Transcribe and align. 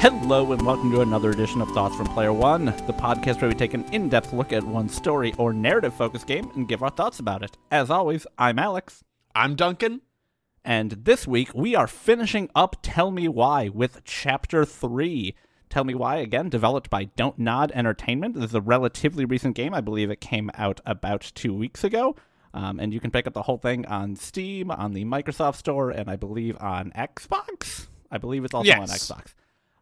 Hello, 0.00 0.52
and 0.52 0.62
welcome 0.64 0.92
to 0.92 1.00
another 1.00 1.30
edition 1.30 1.60
of 1.60 1.68
Thoughts 1.70 1.96
from 1.96 2.06
Player 2.06 2.32
One, 2.32 2.66
the 2.66 2.92
podcast 2.92 3.40
where 3.40 3.48
we 3.48 3.54
take 3.56 3.74
an 3.74 3.84
in 3.92 4.08
depth 4.08 4.32
look 4.32 4.52
at 4.52 4.62
one 4.62 4.88
story 4.88 5.34
or 5.38 5.52
narrative 5.52 5.92
focused 5.92 6.26
game 6.28 6.50
and 6.54 6.68
give 6.68 6.82
our 6.84 6.90
thoughts 6.90 7.18
about 7.18 7.42
it. 7.42 7.56
As 7.72 7.90
always, 7.90 8.24
I'm 8.38 8.58
Alex, 8.60 9.02
I'm 9.34 9.56
Duncan. 9.56 10.02
and 10.64 10.92
this 10.92 11.26
week 11.26 11.50
we 11.52 11.74
are 11.74 11.88
finishing 11.88 12.48
up 12.54 12.76
Tell 12.80 13.10
Me 13.10 13.26
Why 13.26 13.68
with 13.68 14.02
Chapter 14.04 14.64
3. 14.64 15.34
Tell 15.68 15.82
Me 15.84 15.94
Why, 15.94 16.16
again, 16.16 16.48
developed 16.48 16.88
by 16.90 17.04
Don't 17.04 17.38
Nod 17.38 17.72
Entertainment. 17.74 18.34
This 18.34 18.50
is 18.50 18.54
a 18.54 18.60
relatively 18.60 19.24
recent 19.24 19.56
game. 19.56 19.74
I 19.74 19.80
believe 19.80 20.10
it 20.10 20.20
came 20.20 20.50
out 20.54 20.80
about 20.86 21.32
two 21.34 21.52
weeks 21.52 21.82
ago. 21.82 22.14
Um, 22.54 22.78
and 22.80 22.94
you 22.94 23.00
can 23.00 23.10
pick 23.10 23.26
up 23.26 23.34
the 23.34 23.42
whole 23.42 23.58
thing 23.58 23.84
on 23.86 24.14
Steam, 24.16 24.70
on 24.70 24.92
the 24.92 25.04
Microsoft 25.04 25.56
Store, 25.56 25.90
and 25.90 26.08
I 26.08 26.16
believe 26.16 26.56
on 26.60 26.92
Xbox. 26.92 27.88
I 28.10 28.16
believe 28.18 28.44
it's 28.44 28.54
also 28.54 28.70
on 28.72 28.86
Xbox. 28.88 29.34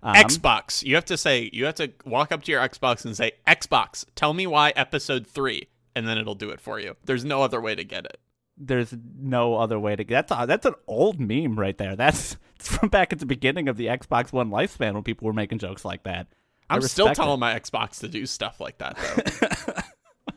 Um, 0.07 0.15
Xbox. 0.15 0.85
You 0.85 0.95
have 0.95 1.05
to 1.07 1.17
say 1.17 1.51
you 1.53 1.65
have 1.65 1.75
to 1.77 1.93
walk 2.05 2.31
up 2.31 2.45
to 2.45 2.53
your 2.53 2.61
Xbox 2.61 3.05
and 3.05 3.17
say 3.17 3.33
Xbox. 3.47 4.05
Tell 4.15 4.33
me 4.35 4.47
why 4.47 4.73
episode 4.77 5.27
three, 5.27 5.69
and 5.97 6.07
then 6.07 6.17
it'll 6.17 6.37
do 6.37 6.51
it 6.51 6.61
for 6.61 6.79
you. 6.79 6.95
There's 7.05 7.25
no 7.25 7.43
other 7.43 7.61
way 7.61 7.75
to 7.75 7.83
get 7.83 8.05
it. 8.05 8.21
there's 8.57 8.95
no 9.19 9.57
other 9.57 9.79
way 9.79 9.95
to 9.97 10.05
get 10.05 10.29
that's 10.29 10.43
a, 10.43 10.47
that's 10.47 10.65
an 10.65 10.75
old 10.87 11.21
meme 11.21 11.59
right 11.59 11.77
there 11.77 11.95
that's 11.95 12.37
it's 12.57 12.69
from 12.75 12.89
back 12.89 13.13
at 13.13 13.19
the 13.19 13.27
beginning 13.27 13.69
of 13.69 13.77
the 13.77 13.87
xbox 13.87 14.33
one 14.33 14.49
lifespan 14.49 14.95
when 14.95 15.03
people 15.03 15.27
were 15.27 15.35
making 15.35 15.59
jokes 15.59 15.85
like 15.85 16.05
that 16.05 16.27
I'm 16.71 16.81
still 16.83 17.13
telling 17.15 17.39
my 17.39 17.59
Xbox 17.59 18.01
to 18.01 18.09
do 18.09 18.25
stuff 18.25 18.59
like 18.61 18.79
that 18.79 18.97
though. 18.97 19.73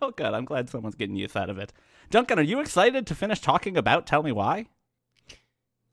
oh 0.08 0.12
good 0.12 0.34
i'm 0.34 0.44
glad 0.44 0.70
someone's 0.70 0.96
getting 0.96 1.16
use 1.16 1.34
out 1.38 1.50
of 1.50 1.58
it 1.60 1.72
duncan 2.10 2.38
are 2.40 2.42
you 2.42 2.60
excited 2.60 3.08
to 3.08 3.16
finish 3.16 3.40
talking 3.40 3.78
about 3.78 4.06
tell 4.06 4.22
me 4.22 4.34
why 4.34 4.66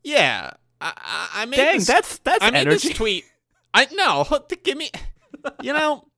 yeah, 0.02 0.50
I, 0.80 0.92
I, 0.96 1.42
I 1.42 1.44
made 1.46 1.56
dang 1.56 1.78
this. 1.78 1.86
that's 1.86 2.18
that's 2.18 2.44
I 2.44 2.50
made 2.50 2.60
energy 2.66 2.88
this 2.88 2.96
tweet. 2.96 3.24
I 3.76 3.86
no, 3.92 4.26
give 4.64 4.76
me. 4.78 4.90
You 5.62 5.72
know. 5.72 6.08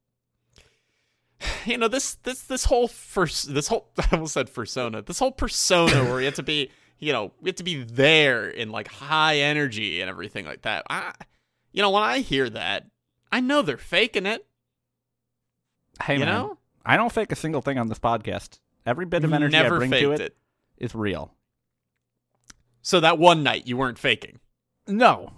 You 1.67 1.77
know 1.79 1.89
this 1.89 2.15
this 2.15 2.43
this 2.43 2.65
whole 2.65 2.89
first 2.89 3.53
this 3.55 3.69
whole 3.69 3.91
I 3.99 4.09
almost 4.13 4.35
said 4.35 4.53
persona 4.53 5.03
this 5.03 5.19
whole 5.19 5.31
persona 5.33 6.05
where 6.05 6.19
you 6.21 6.25
have 6.27 6.35
to 6.35 6.43
be 6.43 6.71
you 6.99 7.13
know 7.13 7.33
we 7.41 7.49
have 7.51 7.57
to 7.57 7.63
be 7.65 7.83
there 7.85 8.49
in 8.49 8.71
like 8.71 8.89
high 8.89 9.37
energy 9.39 10.01
and 10.01 10.09
everything 10.11 10.47
like 10.47 10.63
that. 10.63 10.85
I 10.91 11.13
you 11.73 11.83
know 11.83 11.91
when 11.91 12.03
I 12.03 12.21
hear 12.21 12.49
that 12.51 12.87
I 13.31 13.41
know 13.41 13.63
they're 13.63 13.77
faking 13.77 14.27
it. 14.27 14.47
hey 16.03 16.15
you 16.15 16.21
man 16.21 16.29
know 16.29 16.59
i 16.87 16.97
don't 16.97 17.13
fake 17.13 17.31
a 17.33 17.37
single 17.37 17.61
thing 17.61 17.77
on 17.79 17.89
this 17.89 17.99
podcast 17.99 18.61
every 18.87 19.05
bit 19.05 19.23
of 19.25 19.33
energy 19.33 19.53
never 19.53 19.75
i 19.77 19.79
bring 19.79 19.91
to 19.91 20.13
it 20.13 20.21
it. 20.21 20.37
is 20.79 20.95
real 20.95 21.35
So 22.83 23.01
that 23.01 23.19
one 23.19 23.43
night 23.43 23.67
you 23.67 23.77
weren't 23.77 23.99
faking. 23.99 24.39
no 24.87 25.33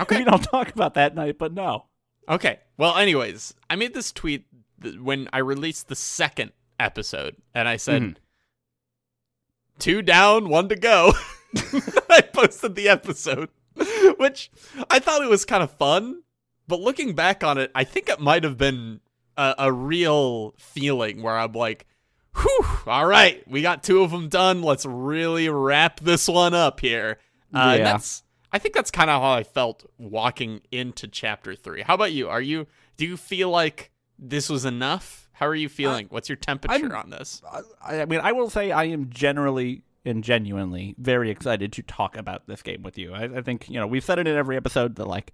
Okay. 0.00 0.18
we 0.20 0.24
don't 0.24 0.42
talk 0.42 0.70
about 0.70 0.94
that 0.94 1.14
night 1.14 1.38
but 1.38 1.52
no 1.52 1.86
Okay. 2.28 2.60
Well, 2.76 2.96
anyways, 2.96 3.52
I 3.68 3.74
made 3.74 3.94
this 3.94 4.12
tweet 4.12 4.46
th- 4.80 4.96
when 4.98 5.28
I 5.32 5.38
released 5.38 5.88
the 5.88 5.96
second 5.96 6.52
episode, 6.78 7.34
and 7.52 7.66
I 7.66 7.76
said, 7.76 8.00
Mhm. 8.02 8.16
two 9.80 10.02
down, 10.02 10.48
one 10.48 10.68
to 10.68 10.76
go. 10.76 11.12
I 12.08 12.20
posted 12.32 12.76
the 12.76 12.88
episode, 12.88 13.48
which 14.18 14.50
I 14.88 14.98
thought 15.00 15.22
it 15.22 15.28
was 15.28 15.44
kind 15.44 15.62
of 15.64 15.70
fun, 15.72 16.22
but 16.68 16.80
looking 16.80 17.14
back 17.14 17.42
on 17.42 17.58
it, 17.58 17.70
I 17.74 17.82
think 17.84 18.08
it 18.08 18.20
might 18.20 18.44
have 18.44 18.56
been 18.56 19.00
a, 19.36 19.54
a 19.58 19.72
real 19.72 20.54
feeling 20.58 21.22
where 21.22 21.36
I'm 21.36 21.52
like, 21.52 21.86
whew, 22.36 22.64
all 22.86 23.06
right, 23.06 23.42
we 23.48 23.62
got 23.62 23.82
two 23.82 24.02
of 24.02 24.12
them 24.12 24.28
done. 24.28 24.62
Let's 24.62 24.86
really 24.86 25.48
wrap 25.48 25.98
this 26.00 26.28
one 26.28 26.54
up 26.54 26.78
here. 26.80 27.18
Uh, 27.54 27.58
and 27.58 27.78
Yeah. 27.80 27.84
that's 27.92 28.22
I 28.52 28.58
think 28.58 28.74
that's 28.74 28.90
kind 28.90 29.08
of 29.10 29.22
how 29.22 29.32
I 29.32 29.42
felt 29.44 29.84
walking 29.98 30.60
into 30.70 31.08
chapter 31.08 31.54
three. 31.54 31.82
How 31.82 31.94
about 31.94 32.12
you? 32.12 32.28
Are 32.28 32.40
you 32.40 32.66
do 32.96 33.06
you 33.06 33.16
feel 33.16 33.48
like 33.50 33.90
this 34.18 34.48
was 34.48 34.64
enough? 34.64 35.28
How 35.32 35.46
are 35.46 35.54
you 35.54 35.68
feeling? 35.68 36.06
What's 36.10 36.28
your 36.28 36.36
temperature 36.36 36.94
on 36.96 37.10
this? 37.10 37.42
I, 37.82 38.00
I 38.02 38.04
mean, 38.04 38.20
I 38.20 38.32
will 38.32 38.50
say 38.50 38.70
I 38.70 38.84
am 38.84 39.08
generally 39.10 39.82
and 40.04 40.22
genuinely 40.22 40.94
very 40.98 41.30
excited 41.30 41.72
to 41.72 41.82
talk 41.82 42.16
about 42.16 42.46
this 42.46 42.60
game 42.62 42.82
with 42.82 42.98
you. 42.98 43.12
I, 43.14 43.24
I 43.38 43.42
think 43.42 43.68
you 43.68 43.80
know 43.80 43.86
we've 43.86 44.04
said 44.04 44.18
it 44.18 44.26
in 44.28 44.36
every 44.36 44.56
episode 44.56 44.96
that 44.96 45.06
like 45.06 45.32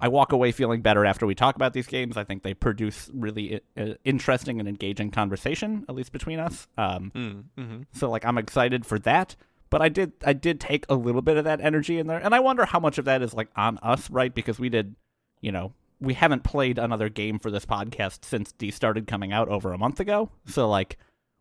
I 0.00 0.08
walk 0.08 0.32
away 0.32 0.52
feeling 0.52 0.80
better 0.80 1.04
after 1.04 1.26
we 1.26 1.34
talk 1.34 1.56
about 1.56 1.72
these 1.72 1.86
games. 1.88 2.16
I 2.16 2.24
think 2.24 2.44
they 2.44 2.54
produce 2.54 3.10
really 3.12 3.60
uh, 3.76 3.94
interesting 4.04 4.60
and 4.60 4.68
engaging 4.68 5.10
conversation, 5.10 5.84
at 5.88 5.94
least 5.94 6.12
between 6.12 6.38
us. 6.38 6.66
Um, 6.78 7.12
Mm, 7.14 7.44
hmm 7.56 7.82
so 7.92 8.08
like 8.08 8.24
I'm 8.24 8.38
excited 8.38 8.86
for 8.86 8.98
that. 9.00 9.36
But 9.70 9.82
I 9.82 9.88
did 9.88 10.12
I 10.24 10.32
did 10.32 10.60
take 10.60 10.86
a 10.88 10.94
little 10.94 11.22
bit 11.22 11.36
of 11.36 11.44
that 11.44 11.60
energy 11.60 11.98
in 11.98 12.06
there, 12.06 12.18
and 12.18 12.34
I 12.34 12.40
wonder 12.40 12.64
how 12.64 12.80
much 12.80 12.98
of 12.98 13.04
that 13.04 13.22
is 13.22 13.34
like 13.34 13.50
on 13.56 13.78
us, 13.78 14.08
right? 14.10 14.34
Because 14.34 14.58
we 14.58 14.68
did, 14.68 14.96
you 15.40 15.52
know, 15.52 15.72
we 16.00 16.14
haven't 16.14 16.44
played 16.44 16.78
another 16.78 17.08
game 17.08 17.38
for 17.38 17.50
this 17.50 17.66
podcast 17.66 18.24
since 18.24 18.52
D 18.52 18.70
started 18.70 19.06
coming 19.06 19.32
out 19.32 19.48
over 19.48 19.72
a 19.72 19.78
month 19.78 20.00
ago. 20.00 20.30
So 20.46 20.68
like 20.68 20.96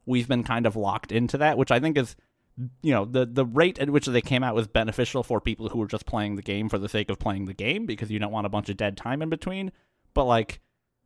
we've 0.05 0.27
been 0.27 0.43
kind 0.43 0.65
of 0.65 0.75
locked 0.75 1.11
into 1.11 1.37
that, 1.37 1.57
which 1.57 1.71
I 1.71 1.79
think 1.79 1.97
is 1.97 2.15
you 2.81 2.91
know, 2.91 3.05
the 3.05 3.25
the 3.25 3.45
rate 3.45 3.79
at 3.79 3.89
which 3.89 4.07
they 4.07 4.21
came 4.21 4.43
out 4.43 4.55
was 4.55 4.67
beneficial 4.67 5.23
for 5.23 5.39
people 5.39 5.69
who 5.69 5.79
were 5.79 5.87
just 5.87 6.05
playing 6.05 6.35
the 6.35 6.41
game 6.41 6.69
for 6.69 6.79
the 6.79 6.89
sake 6.89 7.09
of 7.09 7.19
playing 7.19 7.45
the 7.45 7.53
game 7.53 7.85
because 7.85 8.09
you 8.09 8.19
don't 8.19 8.31
want 8.31 8.47
a 8.47 8.49
bunch 8.49 8.69
of 8.69 8.77
dead 8.77 8.97
time 8.97 9.21
in 9.21 9.29
between. 9.29 9.71
But 10.13 10.25
like 10.25 10.59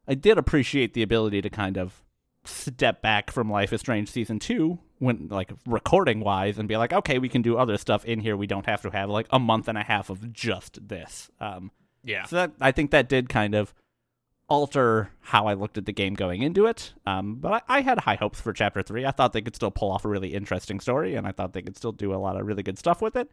I 0.08 0.16
did 0.16 0.38
appreciate 0.38 0.94
the 0.94 1.04
ability 1.04 1.42
to 1.42 1.50
kind 1.50 1.78
of 1.78 2.04
step 2.44 3.02
back 3.02 3.32
from 3.32 3.50
Life 3.50 3.72
is 3.74 3.82
Strange 3.82 4.10
season 4.10 4.40
2 4.40 4.80
when 5.00 5.28
like 5.30 5.52
recording 5.66 6.20
wise 6.22 6.58
and 6.58 6.68
be 6.68 6.78
like, 6.78 6.94
okay, 6.94 7.18
we 7.20 7.30
can 7.30 7.42
do 7.42 7.58
other 7.58 7.78
stuff 7.78 8.06
in 8.06 8.20
here. 8.20 8.36
We 8.38 8.48
don't 8.48 8.66
have 8.66 8.82
to 8.84 8.90
have 8.90 9.10
like 9.10 9.28
a 9.32 9.40
month 9.40 9.68
and 9.68 9.78
a 9.78 9.84
half 9.84 10.10
of 10.10 10.32
just 10.34 10.88
this. 10.88 11.30
Um 11.40 11.72
Yeah. 12.04 12.26
so 12.26 12.36
that 12.38 12.52
I 12.60 12.72
think 12.72 12.92
that 12.92 13.10
did 13.10 13.30
kind 13.30 13.56
of 13.56 13.74
alter 14.50 15.10
how 15.22 15.48
I 15.48 15.54
looked 15.54 15.78
at 15.78 15.86
the 15.86 15.94
game 15.94 16.14
going 16.14 16.42
into 16.42 16.66
it. 16.66 16.94
Um, 17.06 17.36
but 17.36 17.64
I, 17.70 17.78
I 17.78 17.82
had 17.82 18.00
high 18.00 18.16
hopes 18.16 18.42
for 18.42 18.52
Chapter 18.52 18.82
Three. 18.84 19.06
I 19.06 19.12
thought 19.12 19.32
they 19.32 19.42
could 19.42 19.56
still 19.56 19.72
pull 19.72 19.90
off 19.90 20.04
a 20.04 20.10
really 20.10 20.34
interesting 20.34 20.82
story, 20.82 21.16
and 21.16 21.26
I 21.26 21.32
thought 21.32 21.54
they 21.54 21.62
could 21.62 21.78
still 21.78 21.94
do 21.94 22.14
a 22.14 22.18
lot 22.18 22.36
of 22.38 22.46
really 22.46 22.62
good 22.62 22.78
stuff 22.78 23.02
with 23.02 23.16
it. 23.16 23.32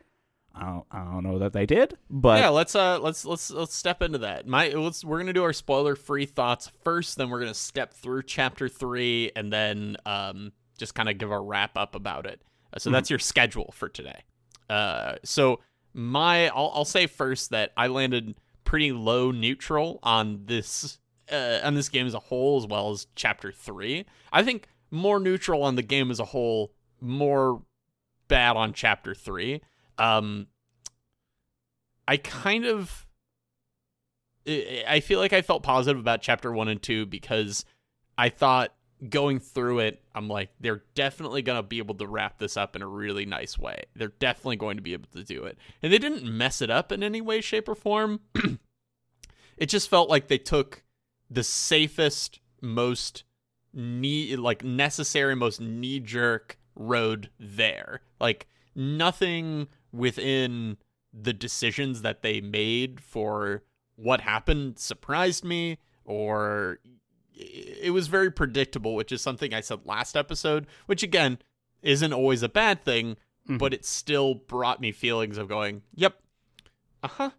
I 0.54 0.66
don't, 0.66 0.84
I 0.90 1.04
don't 1.04 1.22
know 1.22 1.38
that 1.38 1.52
they 1.52 1.66
did, 1.66 1.96
but 2.10 2.40
yeah, 2.40 2.48
let's 2.48 2.74
uh 2.74 2.98
let's 3.00 3.24
let's 3.24 3.50
let's 3.50 3.74
step 3.74 4.02
into 4.02 4.18
that. 4.18 4.46
My 4.46 4.70
let's 4.70 5.04
we're 5.04 5.18
gonna 5.18 5.32
do 5.32 5.44
our 5.44 5.52
spoiler 5.52 5.94
free 5.94 6.26
thoughts 6.26 6.70
first, 6.82 7.16
then 7.16 7.30
we're 7.30 7.38
gonna 7.38 7.54
step 7.54 7.94
through 7.94 8.24
chapter 8.24 8.68
three, 8.68 9.30
and 9.36 9.52
then 9.52 9.96
um 10.04 10.52
just 10.78 10.94
kind 10.94 11.08
of 11.08 11.18
give 11.18 11.30
a 11.30 11.40
wrap 11.40 11.76
up 11.76 11.94
about 11.94 12.26
it. 12.26 12.42
Uh, 12.72 12.78
so 12.78 12.90
that's 12.90 13.10
your 13.10 13.18
schedule 13.18 13.72
for 13.72 13.88
today. 13.88 14.22
Uh, 14.68 15.14
so 15.24 15.60
my 15.94 16.48
I'll 16.48 16.72
I'll 16.74 16.84
say 16.84 17.06
first 17.06 17.50
that 17.50 17.72
I 17.76 17.86
landed 17.86 18.34
pretty 18.64 18.92
low 18.92 19.30
neutral 19.30 19.98
on 20.02 20.42
this 20.46 20.98
uh, 21.30 21.60
on 21.62 21.74
this 21.74 21.88
game 21.88 22.06
as 22.06 22.14
a 22.14 22.20
whole, 22.20 22.58
as 22.58 22.66
well 22.66 22.90
as 22.90 23.06
chapter 23.14 23.52
three. 23.52 24.06
I 24.32 24.42
think 24.42 24.68
more 24.90 25.20
neutral 25.20 25.62
on 25.62 25.76
the 25.76 25.82
game 25.82 26.10
as 26.10 26.20
a 26.20 26.24
whole, 26.24 26.72
more 27.00 27.62
bad 28.28 28.56
on 28.56 28.72
chapter 28.72 29.14
three. 29.14 29.62
Um, 29.98 30.46
I 32.06 32.16
kind 32.16 32.64
of 32.64 33.06
I 34.88 35.00
feel 35.00 35.18
like 35.18 35.34
I 35.34 35.42
felt 35.42 35.62
positive 35.62 36.00
about 36.00 36.22
chapter 36.22 36.50
1 36.50 36.68
and 36.68 36.82
2 36.82 37.04
because 37.06 37.66
I 38.16 38.30
thought 38.30 38.72
going 39.10 39.38
through 39.38 39.80
it 39.80 40.02
I'm 40.14 40.26
like 40.26 40.50
they're 40.58 40.82
definitely 40.94 41.42
going 41.42 41.58
to 41.58 41.62
be 41.62 41.78
able 41.78 41.94
to 41.96 42.06
wrap 42.06 42.38
this 42.38 42.56
up 42.56 42.74
in 42.74 42.82
a 42.82 42.86
really 42.86 43.26
nice 43.26 43.58
way. 43.58 43.84
They're 43.94 44.08
definitely 44.08 44.56
going 44.56 44.78
to 44.78 44.82
be 44.82 44.94
able 44.94 45.10
to 45.14 45.22
do 45.22 45.44
it. 45.44 45.58
And 45.82 45.92
they 45.92 45.98
didn't 45.98 46.24
mess 46.24 46.62
it 46.62 46.70
up 46.70 46.90
in 46.90 47.02
any 47.02 47.20
way 47.20 47.40
shape 47.40 47.68
or 47.68 47.74
form. 47.74 48.20
it 49.58 49.66
just 49.66 49.90
felt 49.90 50.08
like 50.08 50.28
they 50.28 50.38
took 50.38 50.82
the 51.30 51.44
safest 51.44 52.40
most 52.62 53.24
knee 53.74 54.34
like 54.34 54.64
necessary 54.64 55.36
most 55.36 55.60
knee 55.60 56.00
jerk 56.00 56.58
road 56.74 57.28
there. 57.38 58.00
Like 58.18 58.48
nothing 58.74 59.68
within 59.92 60.76
the 61.12 61.32
decisions 61.32 62.02
that 62.02 62.22
they 62.22 62.40
made 62.40 63.00
for 63.00 63.62
what 63.96 64.20
happened 64.20 64.78
surprised 64.78 65.44
me 65.44 65.78
or 66.04 66.78
it 67.34 67.92
was 67.92 68.08
very 68.08 68.30
predictable, 68.30 68.94
which 68.94 69.12
is 69.12 69.22
something 69.22 69.54
I 69.54 69.60
said 69.60 69.80
last 69.84 70.16
episode, 70.16 70.66
which 70.86 71.02
again 71.02 71.38
isn't 71.82 72.12
always 72.12 72.42
a 72.42 72.48
bad 72.48 72.84
thing, 72.84 73.16
Mhm. 73.48 73.58
but 73.58 73.72
it 73.72 73.84
still 73.84 74.34
brought 74.34 74.80
me 74.80 74.90
feelings 74.92 75.38
of 75.38 75.48
going, 75.48 75.82
"Yep. 75.94 76.20
Uh-huh. 77.04 77.30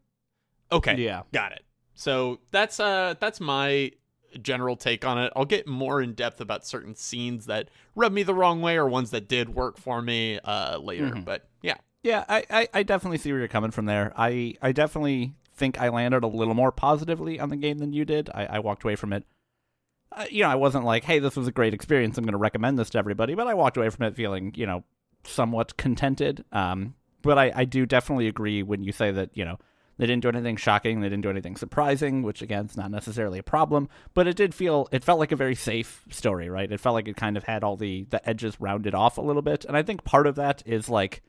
Okay. 0.72 0.96
yeah, 1.04 1.24
Got 1.34 1.52
it. 1.52 1.66
So 1.96 2.40
that's 2.52 2.80
uh 2.80 3.16
that's 3.20 3.42
my 3.42 3.92
general 4.42 4.78
take 4.78 5.04
on 5.04 5.18
it. 5.18 5.34
I'll 5.36 5.44
get 5.46 5.68
more 5.68 6.02
in 6.02 6.14
depth 6.14 6.40
about 6.40 6.66
certain 6.66 6.96
scenes 6.96 7.48
that 7.48 7.70
rubbed 7.96 8.16
me 8.16 8.24
the 8.24 8.34
wrong 8.36 8.62
way 8.62 8.78
or 8.78 8.88
ones 8.88 9.10
that 9.12 9.28
did 9.28 9.50
work 9.50 9.78
for 9.78 10.02
me 10.02 10.40
uh 10.40 10.78
later. 10.78 11.08
Mhm. 11.10 11.26
But 11.26 11.49
yeah. 12.04 12.26
I, 12.28 12.46
I, 12.50 12.68
I 12.74 12.84
definitely 12.84 13.18
see 13.18 13.32
where 13.32 13.40
you're 13.40 13.48
coming 13.48 13.72
from 13.72 13.86
there. 13.86 14.14
I, 14.18 14.56
I 14.62 14.72
definitely 14.72 15.34
think 15.56 15.80
I 15.80 15.90
landed 15.90 16.24
a 16.24 16.28
little 16.28 16.54
more 16.54 16.72
positively 16.72 17.40
on 17.40 17.50
the 17.50 17.58
game 17.58 17.80
than 17.80 17.94
you 17.94 18.06
did. 18.06 18.30
I, 18.34 18.46
I 18.46 18.60
walked 18.60 18.84
away 18.84 18.96
from 18.96 19.14
it. 19.14 19.26
Uh, 20.12 20.26
you 20.30 20.44
know, 20.44 20.50
I 20.50 20.56
wasn't 20.56 20.86
like, 20.86 21.04
hey, 21.04 21.20
this 21.20 21.36
was 21.36 21.48
a 21.48 21.52
great 21.52 21.74
experience. 21.74 22.18
I'm 22.18 22.24
going 22.24 22.32
to 22.32 22.38
recommend 22.38 22.80
this 22.80 22.90
to 22.92 22.98
everybody, 22.98 23.36
but 23.36 23.48
I 23.48 23.54
walked 23.54 23.78
away 23.78 23.90
from 23.90 24.06
it 24.06 24.16
feeling, 24.16 24.54
you 24.56 24.66
know, 24.66 24.84
somewhat 25.24 25.78
contented. 25.78 26.46
Um, 26.52 26.96
but 27.22 27.38
I, 27.38 27.52
I 27.54 27.66
do 27.66 27.86
definitely 27.86 28.28
agree 28.28 28.64
when 28.64 28.82
you 28.82 28.92
say 28.92 29.12
that, 29.12 29.30
you 29.34 29.46
know, 29.46 29.60
They 30.00 30.06
didn't 30.08 30.22
do 30.22 30.30
anything 30.30 30.56
shocking. 30.56 31.02
They 31.02 31.10
didn't 31.10 31.24
do 31.24 31.30
anything 31.30 31.58
surprising, 31.58 32.24
which 32.24 32.42
again 32.42 32.66
is 32.68 32.78
not 32.78 32.90
necessarily 32.90 33.38
a 33.38 33.44
problem. 33.44 33.90
But 34.14 34.28
it 34.28 34.38
did 34.38 34.56
feel 34.56 34.88
it 34.94 35.04
felt 35.04 35.20
like 35.20 35.34
a 35.34 35.36
very 35.36 35.56
safe 35.56 36.06
story, 36.10 36.50
right? 36.50 36.72
It 36.72 36.80
felt 36.80 36.94
like 36.94 37.10
it 37.10 37.18
kind 37.18 37.36
of 37.36 37.44
had 37.44 37.66
all 37.66 37.76
the 37.76 38.06
the 38.10 38.28
edges 38.28 38.60
rounded 38.62 38.96
off 38.96 39.18
a 39.18 39.22
little 39.22 39.42
bit, 39.42 39.66
and 39.66 39.76
I 39.76 39.84
think 39.84 40.06
part 40.06 40.26
of 40.26 40.36
that 40.36 40.64
is 40.66 40.88
like 40.90 41.22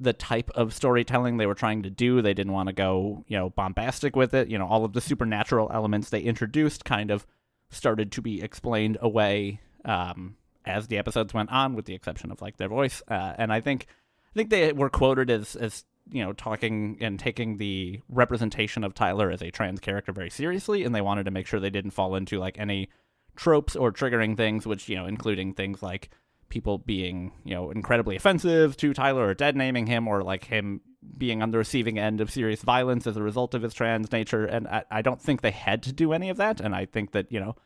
the 0.00 0.14
type 0.14 0.50
of 0.54 0.72
storytelling 0.72 1.36
they 1.36 1.46
were 1.46 1.54
trying 1.54 1.82
to 1.82 1.90
do. 1.90 2.22
They 2.22 2.34
didn't 2.34 2.54
want 2.54 2.68
to 2.68 2.72
go, 2.72 3.24
you 3.28 3.36
know, 3.36 3.50
bombastic 3.50 4.16
with 4.16 4.32
it. 4.32 4.48
You 4.48 4.58
know, 4.58 4.66
all 4.66 4.84
of 4.84 4.94
the 4.94 5.00
supernatural 5.00 5.70
elements 5.72 6.08
they 6.08 6.20
introduced 6.20 6.84
kind 6.84 7.10
of 7.10 7.26
started 7.68 8.10
to 8.12 8.22
be 8.22 8.42
explained 8.42 8.96
away 9.00 9.60
um, 9.84 10.36
as 10.64 10.88
the 10.88 10.98
episodes 10.98 11.34
went 11.34 11.52
on, 11.52 11.74
with 11.74 11.84
the 11.84 11.94
exception 11.94 12.32
of 12.32 12.40
like 12.40 12.56
their 12.56 12.68
voice. 12.68 13.02
Uh, 13.08 13.34
and 13.36 13.52
I 13.52 13.60
think, 13.60 13.86
I 14.32 14.32
think 14.34 14.48
they 14.48 14.72
were 14.72 14.90
quoted 14.90 15.30
as 15.30 15.54
as 15.54 15.84
you 16.10 16.24
know 16.24 16.32
talking 16.32 16.96
and 17.00 17.20
taking 17.20 17.58
the 17.58 18.00
representation 18.08 18.82
of 18.84 18.94
Tyler 18.94 19.30
as 19.30 19.42
a 19.42 19.50
trans 19.50 19.80
character 19.80 20.12
very 20.12 20.30
seriously, 20.30 20.82
and 20.82 20.94
they 20.94 21.02
wanted 21.02 21.24
to 21.24 21.30
make 21.30 21.46
sure 21.46 21.60
they 21.60 21.68
didn't 21.68 21.90
fall 21.92 22.14
into 22.14 22.38
like 22.38 22.58
any 22.58 22.88
tropes 23.36 23.76
or 23.76 23.92
triggering 23.92 24.36
things, 24.36 24.66
which 24.66 24.88
you 24.88 24.96
know, 24.96 25.06
including 25.06 25.52
things 25.52 25.82
like 25.82 26.08
people 26.50 26.78
being, 26.78 27.32
you 27.44 27.54
know, 27.54 27.70
incredibly 27.70 28.16
offensive 28.16 28.76
to 28.76 28.92
Tyler 28.92 29.28
or 29.28 29.34
dead 29.34 29.56
naming 29.56 29.86
him 29.86 30.06
or 30.06 30.22
like 30.22 30.44
him 30.44 30.82
being 31.16 31.42
on 31.42 31.50
the 31.50 31.58
receiving 31.58 31.98
end 31.98 32.20
of 32.20 32.30
serious 32.30 32.60
violence 32.62 33.06
as 33.06 33.16
a 33.16 33.22
result 33.22 33.54
of 33.54 33.62
his 33.62 33.72
trans 33.72 34.12
nature. 34.12 34.44
And 34.44 34.68
I, 34.68 34.84
I 34.90 35.02
don't 35.02 35.20
think 35.20 35.40
they 35.40 35.50
had 35.50 35.82
to 35.84 35.92
do 35.92 36.12
any 36.12 36.28
of 36.28 36.36
that. 36.36 36.60
And 36.60 36.74
I 36.74 36.84
think 36.84 37.12
that, 37.12 37.32
you 37.32 37.40
know, 37.40 37.56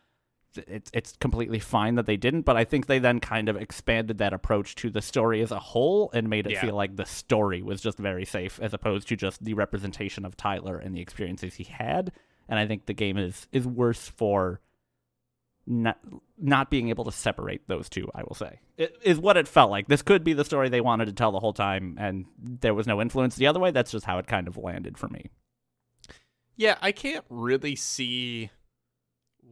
it's 0.69 0.89
it's 0.95 1.17
completely 1.17 1.59
fine 1.59 1.97
that 1.97 2.07
they 2.07 2.17
didn't, 2.17 2.43
but 2.43 2.57
I 2.57 2.63
think 2.63 2.87
they 2.87 3.01
then 3.01 3.19
kind 3.19 3.49
of 3.49 3.57
expanded 3.57 4.19
that 4.19 4.33
approach 4.33 4.77
to 4.77 4.91
the 4.91 5.03
story 5.03 5.41
as 5.43 5.51
a 5.51 5.59
whole 5.59 6.11
and 6.15 6.31
made 6.31 6.47
it 6.47 6.53
Yeah. 6.53 6.61
feel 6.61 6.77
like 6.77 6.95
the 6.95 7.07
story 7.07 7.61
was 7.61 7.81
just 7.81 7.99
very 7.99 8.25
safe 8.25 8.61
as 8.63 8.73
opposed 8.73 9.09
to 9.09 9.17
just 9.17 9.43
the 9.43 9.55
representation 9.55 10.25
of 10.25 10.37
Tyler 10.37 10.79
and 10.79 10.95
the 10.95 11.01
experiences 11.01 11.55
he 11.55 11.65
had. 11.65 12.13
And 12.49 12.57
I 12.59 12.69
think 12.69 12.87
the 12.87 12.95
game 12.95 13.17
is 13.19 13.49
is 13.51 13.67
worse 13.67 14.07
for 14.07 14.61
not 15.67 15.99
not 16.39 16.71
being 16.71 16.89
able 16.89 17.05
to 17.05 17.13
separate 17.13 17.67
those 17.69 17.89
two. 17.89 18.11
I 18.15 18.23
will 18.23 18.35
say 18.35 18.61
it 18.77 18.97
is 19.03 19.19
what 19.19 19.37
it 19.37 19.49
felt 19.49 19.71
like. 19.71 19.89
This 19.89 20.03
could 20.03 20.25
be 20.25 20.33
the 20.33 20.45
story 20.45 20.69
they 20.69 20.81
wanted 20.81 21.07
to 21.07 21.13
tell 21.13 21.33
the 21.33 21.41
whole 21.41 21.53
time, 21.53 21.97
and 21.99 22.27
there 22.39 22.75
was 22.75 22.87
no 22.87 23.01
influence 23.01 23.37
the 23.37 23.47
other 23.47 23.61
way. 23.61 23.71
That's 23.71 23.91
just 23.91 24.07
how 24.07 24.19
it 24.19 24.27
kind 24.27 24.49
of 24.49 24.57
landed 24.57 24.99
for 24.99 25.09
me. 25.09 25.31
Yeah, 26.57 26.77
I 26.81 26.93
can't 26.93 27.25
really 27.29 27.77
see 27.77 28.51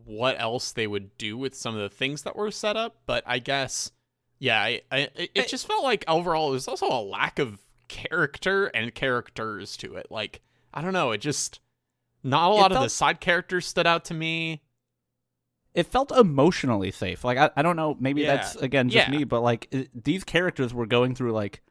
what 0.04 0.40
else 0.40 0.72
they 0.72 0.86
would 0.86 1.16
do 1.18 1.36
with 1.36 1.54
some 1.54 1.74
of 1.74 1.80
the 1.80 1.94
things 1.94 2.22
that 2.22 2.36
were 2.36 2.50
set 2.50 2.76
up, 2.76 2.96
but 3.06 3.22
I 3.26 3.38
guess 3.38 3.92
yeah, 4.42 4.60
I, 4.60 4.80
I 4.90 4.98
it, 5.14 5.30
it 5.36 5.48
just 5.48 5.68
felt 5.68 5.84
like 5.84 6.04
overall 6.08 6.50
there's 6.50 6.66
also 6.66 6.88
a 6.88 7.00
lack 7.00 7.38
of 7.38 7.60
character 7.86 8.66
and 8.66 8.92
characters 8.92 9.76
to 9.76 9.94
it. 9.94 10.08
Like, 10.10 10.40
I 10.74 10.82
don't 10.82 10.92
know, 10.92 11.12
it 11.12 11.18
just 11.18 11.60
not 12.24 12.50
a 12.50 12.54
lot 12.54 12.72
of 12.72 12.82
the 12.82 12.88
side 12.88 13.20
characters 13.20 13.66
stood 13.66 13.86
out 13.86 14.06
to 14.06 14.14
me. 14.14 14.62
It 15.74 15.86
felt 15.86 16.12
emotionally 16.12 16.90
safe. 16.90 17.24
Like 17.24 17.38
I, 17.38 17.50
I 17.56 17.62
don't 17.62 17.76
know, 17.76 17.96
maybe 17.98 18.22
Yeah. 18.22 18.36
that's 18.36 18.56
again 18.56 18.88
just 18.88 19.08
Yeah. 19.08 19.16
me, 19.16 19.24
but 19.24 19.40
like 19.42 19.68
it, 19.70 20.04
these 20.04 20.24
characters 20.24 20.72
were 20.74 20.86
going 20.86 21.14
through 21.14 21.32
like 21.32 21.62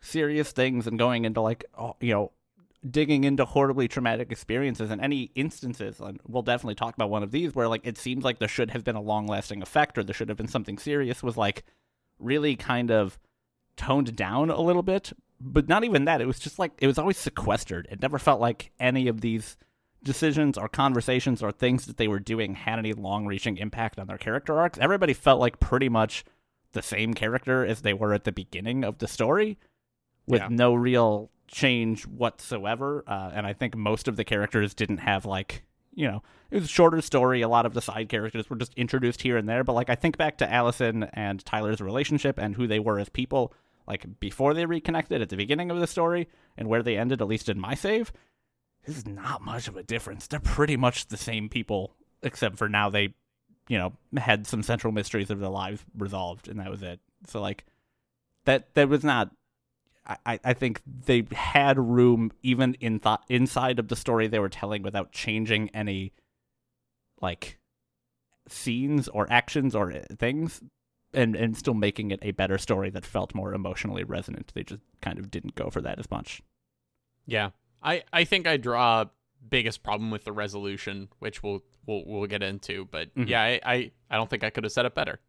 serious 0.00 0.52
things 0.52 0.86
and 0.86 0.98
going 0.98 1.24
into 1.24 1.40
like 1.40 1.64
oh, 1.78 1.96
you 2.00 2.12
know 2.12 2.32
digging 2.90 3.24
into 3.24 3.46
horribly 3.46 3.88
traumatic 3.88 4.30
experiences 4.30 4.90
and 4.90 5.00
any 5.00 5.30
instances 5.34 5.98
and 6.00 6.20
we'll 6.28 6.42
definitely 6.42 6.74
talk 6.74 6.94
about 6.94 7.08
one 7.08 7.22
of 7.22 7.30
these 7.30 7.54
where 7.54 7.66
like 7.66 7.80
it 7.86 7.96
seems 7.96 8.22
like 8.22 8.38
there 8.38 8.46
should 8.48 8.70
have 8.72 8.84
been 8.84 8.96
a 8.96 9.00
long 9.00 9.26
lasting 9.26 9.62
effect 9.62 9.96
or 9.96 10.04
there 10.04 10.12
should 10.12 10.28
have 10.28 10.36
been 10.36 10.46
something 10.48 10.76
serious 10.76 11.22
was 11.22 11.38
like 11.38 11.64
really 12.18 12.54
kind 12.56 12.90
of 12.90 13.18
toned 13.78 14.14
down 14.14 14.50
a 14.50 14.60
little 14.60 14.82
bit 14.82 15.14
but 15.40 15.66
not 15.66 15.82
even 15.84 16.04
that 16.04 16.20
it 16.20 16.26
was 16.26 16.38
just 16.38 16.58
like 16.58 16.72
it 16.78 16.86
was 16.86 16.98
always 16.98 17.16
sequestered 17.16 17.88
it 17.90 18.02
never 18.02 18.18
felt 18.18 18.38
like 18.42 18.70
any 18.78 19.08
of 19.08 19.22
these 19.22 19.56
decisions 20.04 20.56
or 20.58 20.68
conversations 20.68 21.42
or 21.42 21.50
things 21.50 21.86
that 21.86 21.96
they 21.96 22.06
were 22.08 22.20
doing 22.20 22.54
had 22.54 22.78
any 22.78 22.92
long 22.92 23.26
reaching 23.26 23.56
impact 23.56 23.98
on 23.98 24.06
their 24.06 24.18
character 24.18 24.60
arcs 24.60 24.78
everybody 24.80 25.12
felt 25.12 25.40
like 25.40 25.58
pretty 25.58 25.88
much 25.88 26.24
the 26.72 26.82
same 26.82 27.14
character 27.14 27.64
as 27.64 27.80
they 27.82 27.92
were 27.94 28.12
at 28.12 28.24
the 28.24 28.32
beginning 28.32 28.84
of 28.84 28.98
the 28.98 29.08
story 29.08 29.58
with 30.26 30.40
Yeah. 30.42 30.48
no 30.50 30.74
real 30.74 31.30
change 31.46 32.06
whatsoever. 32.06 33.04
Uh, 33.06 33.30
and 33.34 33.46
I 33.46 33.52
think 33.52 33.76
most 33.76 34.08
of 34.08 34.16
the 34.16 34.24
characters 34.24 34.74
didn't 34.74 34.98
have 34.98 35.24
like 35.24 35.62
you 35.94 36.08
know 36.08 36.22
it 36.50 36.56
was 36.56 36.64
a 36.64 36.68
shorter 36.68 37.00
story. 37.00 37.42
A 37.42 37.48
lot 37.48 37.66
of 37.66 37.74
the 37.74 37.80
side 37.82 38.08
characters 38.08 38.50
were 38.50 38.56
just 38.56 38.74
introduced 38.74 39.22
here 39.22 39.36
and 39.36 39.48
there. 39.48 39.62
But 39.62 39.74
like 39.74 39.88
I 39.90 39.94
think 39.94 40.16
back 40.16 40.38
to 40.38 40.52
Allison 40.52 41.04
and 41.12 41.44
Tyler's 41.44 41.80
relationship 41.80 42.38
and 42.38 42.56
who 42.56 42.66
they 42.66 42.80
were 42.80 42.98
as 42.98 43.08
people, 43.08 43.52
like 43.86 44.18
before 44.18 44.54
they 44.54 44.66
reconnected 44.66 45.22
at 45.22 45.28
the 45.28 45.36
beginning 45.36 45.70
of 45.70 45.78
the 45.78 45.86
story 45.86 46.28
and 46.56 46.66
where 46.68 46.82
they 46.82 46.96
ended, 46.96 47.20
at 47.20 47.28
least 47.28 47.48
in 47.48 47.60
my 47.60 47.74
save. 47.74 48.12
This 48.86 48.98
is 48.98 49.06
not 49.06 49.42
much 49.42 49.68
of 49.68 49.76
a 49.76 49.82
difference. 49.82 50.26
They're 50.26 50.40
pretty 50.40 50.76
much 50.76 51.06
the 51.06 51.16
same 51.16 51.48
people, 51.48 51.94
except 52.22 52.58
for 52.58 52.68
now 52.68 52.90
they, 52.90 53.14
you 53.68 53.78
know, 53.78 53.92
had 54.16 54.46
some 54.46 54.62
central 54.62 54.92
mysteries 54.92 55.30
of 55.30 55.40
their 55.40 55.48
lives 55.48 55.84
resolved, 55.96 56.48
and 56.48 56.60
that 56.60 56.70
was 56.70 56.82
it. 56.82 57.00
So 57.26 57.40
like, 57.40 57.64
that 58.44 58.74
that 58.74 58.88
was 58.88 59.04
not 59.04 59.30
I, 60.26 60.38
I 60.44 60.52
think 60.52 60.82
they 61.06 61.26
had 61.32 61.78
room 61.78 62.30
even 62.42 62.74
in 62.74 63.00
th- 63.00 63.20
inside 63.28 63.78
of 63.78 63.88
the 63.88 63.96
story 63.96 64.26
they 64.26 64.38
were 64.38 64.50
telling 64.50 64.82
without 64.82 65.12
changing 65.12 65.70
any 65.70 66.12
like 67.22 67.58
scenes 68.48 69.08
or 69.08 69.26
actions 69.30 69.74
or 69.74 69.92
uh, 69.92 70.02
things 70.18 70.60
and 71.14 71.34
and 71.34 71.56
still 71.56 71.72
making 71.72 72.10
it 72.10 72.18
a 72.20 72.32
better 72.32 72.58
story 72.58 72.90
that 72.90 73.06
felt 73.06 73.34
more 73.34 73.54
emotionally 73.54 74.04
resonant 74.04 74.52
they 74.54 74.62
just 74.62 74.82
kind 75.00 75.18
of 75.18 75.30
didn't 75.30 75.54
go 75.54 75.70
for 75.70 75.80
that 75.80 75.98
as 75.98 76.10
much 76.10 76.42
Yeah. 77.26 77.50
I 77.84 78.02
I 78.12 78.24
think 78.24 78.46
I 78.48 78.56
draw 78.56 79.04
biggest 79.48 79.82
problem 79.82 80.10
with 80.10 80.24
the 80.24 80.32
resolution, 80.32 81.08
which 81.18 81.42
we'll 81.42 81.62
we'll 81.86 82.02
we'll 82.06 82.26
get 82.26 82.42
into, 82.42 82.86
but 82.90 83.14
Mhm. 83.14 83.28
yeah, 83.28 83.42
I, 83.42 83.60
I 83.64 83.90
I 84.10 84.16
don't 84.16 84.28
think 84.30 84.42
I 84.42 84.50
could 84.50 84.64
have 84.64 84.72
said 84.72 84.86
it 84.86 84.94
better. 84.94 85.20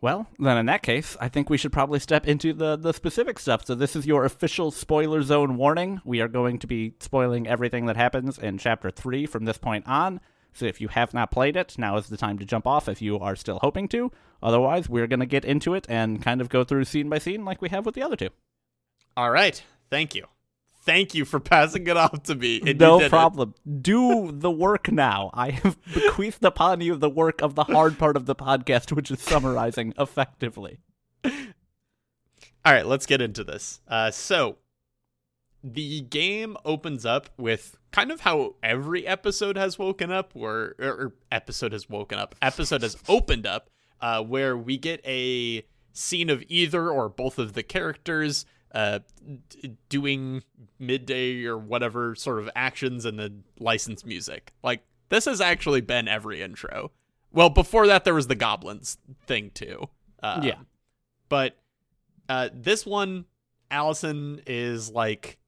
well 0.00 0.26
then 0.38 0.56
in 0.56 0.66
that 0.66 0.80
case 0.82 1.16
i 1.20 1.28
think 1.28 1.50
we 1.50 1.56
should 1.58 1.72
probably 1.72 1.98
step 1.98 2.24
into 2.28 2.52
the 2.52 2.76
the 2.76 2.92
specific 2.92 3.36
stuff 3.36 3.66
so 3.66 3.74
this 3.74 3.96
is 3.96 4.06
your 4.06 4.24
official 4.24 4.70
spoiler 4.70 5.22
zone 5.22 5.56
warning 5.56 6.00
we 6.04 6.20
are 6.20 6.28
going 6.28 6.56
to 6.56 6.68
be 6.68 6.94
spoiling 7.00 7.48
everything 7.48 7.86
that 7.86 7.96
happens 7.96 8.38
in 8.38 8.58
chapter 8.58 8.90
3 8.92 9.26
from 9.26 9.44
this 9.44 9.58
point 9.58 9.84
on 9.88 10.20
So 10.52 10.66
if 10.66 10.80
you 10.80 10.88
have 10.88 11.12
not 11.14 11.30
played 11.32 11.56
it, 11.56 11.76
now 11.78 11.96
is 11.96 12.06
the 12.08 12.16
time 12.16 12.38
to 12.38 12.44
jump 12.44 12.64
off 12.66 12.88
if 12.88 13.02
you 13.02 13.18
are 13.18 13.36
still 13.36 13.58
hoping 13.60 13.86
to. 13.88 14.10
Otherwise, 14.42 14.88
we're 14.88 15.06
going 15.06 15.20
to 15.20 15.26
get 15.36 15.44
into 15.44 15.74
it 15.74 15.84
and 15.88 16.22
kind 16.22 16.40
of 16.40 16.48
go 16.48 16.64
through 16.64 16.84
scene 16.84 17.08
by 17.08 17.18
scene 17.18 17.44
like 17.44 17.60
we 17.62 17.68
have 17.68 17.84
with 17.86 17.94
the 17.94 18.02
other 18.02 18.16
two. 18.16 18.30
All 19.16 19.30
right. 19.30 19.62
Thank 19.90 20.14
you. 20.16 20.24
Thank 20.88 21.14
you 21.14 21.26
for 21.26 21.38
passing 21.38 21.86
it 21.86 21.98
off 21.98 22.22
to 22.22 22.34
me. 22.34 22.60
no 22.64 22.98
did 22.98 23.04
it. 23.04 23.10
problem. 23.10 23.52
Do 23.82 24.32
the 24.32 24.50
work 24.50 24.90
now. 24.90 25.28
I 25.34 25.50
have 25.50 25.76
bequeathed 25.94 26.42
upon 26.42 26.80
you 26.80 26.96
the 26.96 27.10
work 27.10 27.42
of 27.42 27.54
the 27.54 27.64
hard 27.64 27.98
part 27.98 28.16
of 28.16 28.24
the 28.24 28.34
podcast, 28.34 28.92
which 28.92 29.10
is 29.10 29.20
summarizing 29.20 29.92
effectively. 29.98 30.78
All 31.26 32.72
right, 32.72 32.86
let's 32.86 33.04
get 33.04 33.20
into 33.20 33.44
this. 33.44 33.82
Uh, 33.86 34.10
so, 34.10 34.56
the 35.62 36.00
game 36.00 36.56
opens 36.64 37.04
up 37.04 37.28
with 37.36 37.76
kind 37.90 38.10
of 38.10 38.20
how 38.20 38.54
every 38.62 39.06
episode 39.06 39.58
has 39.58 39.78
woken 39.78 40.10
up, 40.10 40.32
or, 40.34 40.74
or, 40.78 40.88
or 40.88 41.14
episode 41.30 41.72
has 41.74 41.90
woken 41.90 42.18
up, 42.18 42.34
episode 42.40 42.80
has 42.82 42.96
opened 43.10 43.46
up, 43.46 43.68
uh, 44.00 44.22
where 44.22 44.56
we 44.56 44.78
get 44.78 45.06
a 45.06 45.66
scene 45.92 46.30
of 46.30 46.42
either 46.48 46.88
or 46.88 47.10
both 47.10 47.38
of 47.38 47.52
the 47.52 47.62
characters 47.62 48.46
uh, 48.72 49.00
d- 49.50 49.76
doing 49.88 50.42
midday 50.78 51.44
or 51.44 51.56
whatever 51.56 52.14
sort 52.14 52.38
of 52.38 52.50
actions 52.54 53.04
and 53.04 53.18
then 53.18 53.44
licensed 53.58 54.04
music. 54.06 54.52
Like, 54.62 54.82
this 55.08 55.24
has 55.24 55.40
actually 55.40 55.80
been 55.80 56.06
every 56.08 56.42
intro. 56.42 56.90
Well, 57.32 57.50
before 57.50 57.86
that, 57.86 58.04
there 58.04 58.14
was 58.14 58.26
the 58.26 58.34
goblins 58.34 58.98
thing 59.26 59.50
too. 59.54 59.88
Uh, 60.22 60.40
Yeah. 60.42 60.58
But 61.28 61.56
uh, 62.28 62.48
this 62.52 62.86
one, 62.86 63.26
Allison 63.70 64.40
is 64.46 64.90
like 64.90 65.38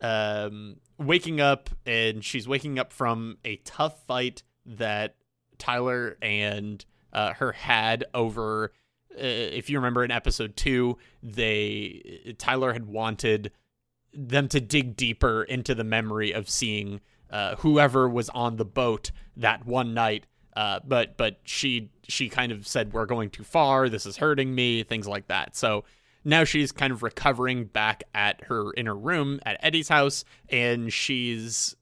um, 0.00 0.76
waking 0.98 1.40
up, 1.40 1.70
and 1.86 2.24
she's 2.24 2.48
waking 2.48 2.78
up 2.78 2.92
from 2.92 3.38
a 3.44 3.56
tough 3.56 4.02
fight 4.06 4.42
that 4.64 5.16
Tyler 5.58 6.16
and 6.22 6.84
uh, 7.12 7.34
her 7.34 7.52
had 7.52 8.04
over. 8.14 8.72
Uh, 9.18 9.54
if 9.56 9.68
you 9.68 9.78
remember 9.78 10.04
in 10.04 10.10
episode 10.10 10.56
two, 10.56 10.98
they 11.22 12.34
Tyler 12.38 12.72
had 12.72 12.86
wanted 12.86 13.52
them 14.14 14.48
to 14.48 14.60
dig 14.60 14.96
deeper 14.96 15.42
into 15.42 15.74
the 15.74 15.84
memory 15.84 16.32
of 16.32 16.48
seeing 16.48 17.00
uh, 17.30 17.56
whoever 17.56 18.08
was 18.08 18.28
on 18.30 18.56
the 18.56 18.64
boat 18.64 19.10
that 19.36 19.66
one 19.66 19.94
night. 19.94 20.26
Uh, 20.56 20.80
but 20.84 21.16
but 21.16 21.38
she 21.44 21.90
she 22.08 22.28
kind 22.28 22.50
of 22.50 22.66
said 22.66 22.92
we're 22.92 23.06
going 23.06 23.30
too 23.30 23.44
far. 23.44 23.88
This 23.88 24.06
is 24.06 24.16
hurting 24.16 24.54
me. 24.54 24.82
Things 24.82 25.06
like 25.06 25.28
that. 25.28 25.54
So 25.54 25.84
now 26.24 26.44
she's 26.44 26.72
kind 26.72 26.92
of 26.92 27.02
recovering 27.02 27.66
back 27.66 28.04
at 28.14 28.44
her 28.44 28.72
in 28.72 28.86
her 28.86 28.96
room 28.96 29.40
at 29.44 29.58
Eddie's 29.62 29.88
house, 29.88 30.24
and 30.48 30.92
she's 30.92 31.76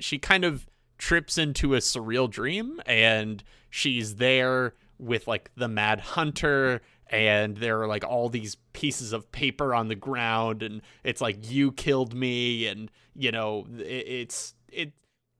she 0.00 0.18
kind 0.18 0.44
of 0.44 0.66
trips 0.98 1.38
into 1.38 1.74
a 1.74 1.78
surreal 1.78 2.28
dream, 2.28 2.80
and 2.86 3.44
she's 3.70 4.16
there 4.16 4.74
with 4.98 5.26
like 5.26 5.50
the 5.56 5.68
Mad 5.68 6.00
Hunter 6.00 6.80
and 7.08 7.56
there 7.56 7.80
are 7.80 7.86
like 7.86 8.04
all 8.04 8.28
these 8.28 8.56
pieces 8.72 9.12
of 9.12 9.30
paper 9.30 9.74
on 9.74 9.88
the 9.88 9.94
ground 9.94 10.62
and 10.62 10.82
it's 11.04 11.20
like 11.20 11.50
you 11.50 11.72
killed 11.72 12.14
me 12.14 12.66
and 12.66 12.90
you 13.14 13.30
know 13.30 13.66
it, 13.78 13.82
it's 13.82 14.54
it 14.68 14.92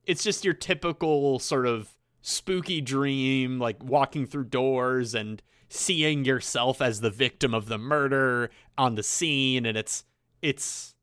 it's 0.05 0.23
just 0.23 0.45
your 0.45 0.53
typical 0.53 1.39
sort 1.39 1.65
of 1.65 1.95
spooky 2.21 2.79
dream 2.81 3.59
like 3.59 3.83
walking 3.83 4.25
through 4.25 4.45
doors 4.45 5.13
and 5.13 5.41
seeing 5.69 6.23
yourself 6.23 6.81
as 6.81 7.01
the 7.01 7.09
victim 7.09 7.53
of 7.53 7.67
the 7.67 7.77
murder 7.77 8.49
on 8.77 8.95
the 8.95 9.03
scene 9.03 9.65
and 9.65 9.77
it's 9.77 10.05
it's 10.41 10.95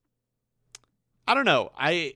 I 1.27 1.35
don't 1.35 1.45
know. 1.45 1.71
I 1.77 2.15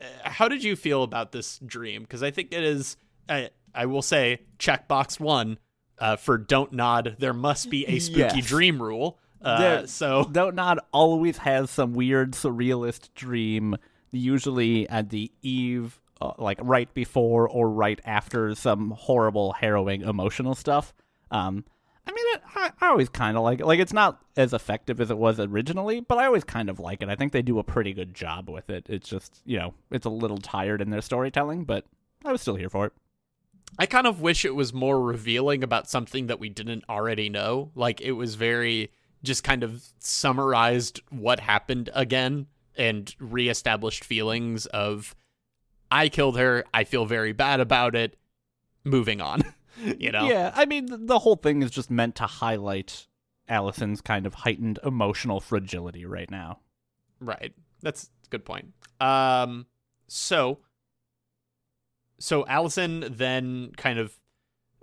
uh, 0.00 0.04
how 0.24 0.48
did 0.48 0.64
you 0.64 0.76
feel 0.76 1.02
about 1.02 1.32
this 1.32 1.58
dream? 1.64 2.02
Because 2.02 2.22
I 2.22 2.30
think 2.30 2.52
it 2.52 2.64
is. 2.64 2.96
I, 3.28 3.50
I 3.74 3.86
will 3.86 4.02
say 4.02 4.40
checkbox 4.58 5.20
one 5.20 5.58
uh, 6.00 6.16
for 6.16 6.38
don't 6.38 6.72
nod. 6.72 7.16
There 7.18 7.34
must 7.34 7.70
be 7.70 7.86
a 7.86 7.98
spooky 7.98 8.38
Yes. 8.38 8.46
dream 8.46 8.82
rule. 8.82 9.18
Uh, 9.42 9.58
There- 9.58 9.86
so 9.86 10.24
Don't 10.30 10.54
Nod 10.54 10.80
always 10.92 11.38
has 11.38 11.70
some 11.70 11.94
weird 11.94 12.32
surrealist 12.32 13.08
dream, 13.14 13.74
usually 14.10 14.88
at 14.88 15.08
the 15.10 15.32
eve, 15.42 16.00
uh, 16.20 16.32
like 16.38 16.58
right 16.62 16.92
before 16.92 17.48
or 17.48 17.70
right 17.70 17.98
after 18.04 18.54
some 18.54 18.90
horrible, 18.90 19.52
harrowing, 19.54 20.02
emotional 20.02 20.54
stuff. 20.54 20.92
Um, 21.30 21.64
I 22.06 22.12
mean, 22.12 22.24
it, 22.34 22.42
I, 22.54 22.70
I 22.80 22.88
always 22.88 23.08
kind 23.08 23.36
of 23.36 23.42
like 23.42 23.60
it. 23.60 23.66
Like, 23.66 23.78
it's 23.78 23.92
not 23.92 24.20
as 24.36 24.52
effective 24.52 25.00
as 25.00 25.10
it 25.10 25.16
was 25.18 25.38
originally, 25.40 26.00
but 26.00 26.18
I 26.18 26.26
always 26.26 26.44
kind 26.44 26.68
of 26.68 26.80
like 26.80 27.02
it. 27.02 27.08
I 27.08 27.14
think 27.14 27.32
they 27.32 27.42
do 27.42 27.58
a 27.58 27.64
pretty 27.64 27.92
good 27.92 28.14
job 28.14 28.48
with 28.50 28.68
it. 28.68 28.86
It's 28.90 29.08
just, 29.08 29.40
you 29.46 29.58
know, 29.58 29.74
it's 29.90 30.06
a 30.06 30.10
little 30.10 30.38
tired 30.38 30.80
in 30.82 30.90
their 30.90 31.02
storytelling, 31.02 31.64
but 31.64 31.84
I 32.24 32.32
was 32.32 32.40
still 32.42 32.56
here 32.56 32.68
for 32.68 32.86
it. 32.86 32.92
I 33.78 33.86
kind 33.86 34.06
of 34.06 34.20
wish 34.20 34.44
it 34.44 34.54
was 34.54 34.72
more 34.74 35.00
revealing 35.00 35.62
about 35.62 35.88
something 35.88 36.26
that 36.26 36.40
we 36.40 36.48
didn't 36.48 36.84
already 36.88 37.28
know. 37.28 37.70
Like 37.74 38.00
it 38.00 38.12
was 38.12 38.34
very 38.34 38.92
just 39.22 39.44
kind 39.44 39.62
of 39.62 39.82
summarized 39.98 41.00
what 41.10 41.40
happened 41.40 41.90
again 41.94 42.46
and 42.76 43.14
reestablished 43.18 44.04
feelings 44.04 44.66
of 44.66 45.14
I 45.90 46.08
killed 46.08 46.38
her. 46.38 46.64
I 46.72 46.84
feel 46.84 47.04
very 47.04 47.32
bad 47.32 47.60
about 47.60 47.94
it. 47.94 48.16
Moving 48.84 49.20
on. 49.20 49.42
you 49.98 50.12
know. 50.12 50.28
Yeah, 50.28 50.52
I 50.54 50.64
mean, 50.66 51.06
the 51.06 51.18
whole 51.18 51.36
thing 51.36 51.62
is 51.62 51.70
just 51.70 51.90
meant 51.90 52.16
to 52.16 52.24
highlight 52.24 53.06
Allison's 53.48 54.00
kind 54.00 54.26
of 54.26 54.34
heightened 54.34 54.78
emotional 54.84 55.40
fragility 55.40 56.06
right 56.06 56.30
now. 56.30 56.60
Right. 57.20 57.52
That's 57.82 58.10
a 58.26 58.30
good 58.30 58.44
point. 58.44 58.72
Um 59.00 59.66
so 60.06 60.58
so 62.20 62.46
Allison 62.46 63.04
then 63.10 63.72
kind 63.76 63.98
of 63.98 64.14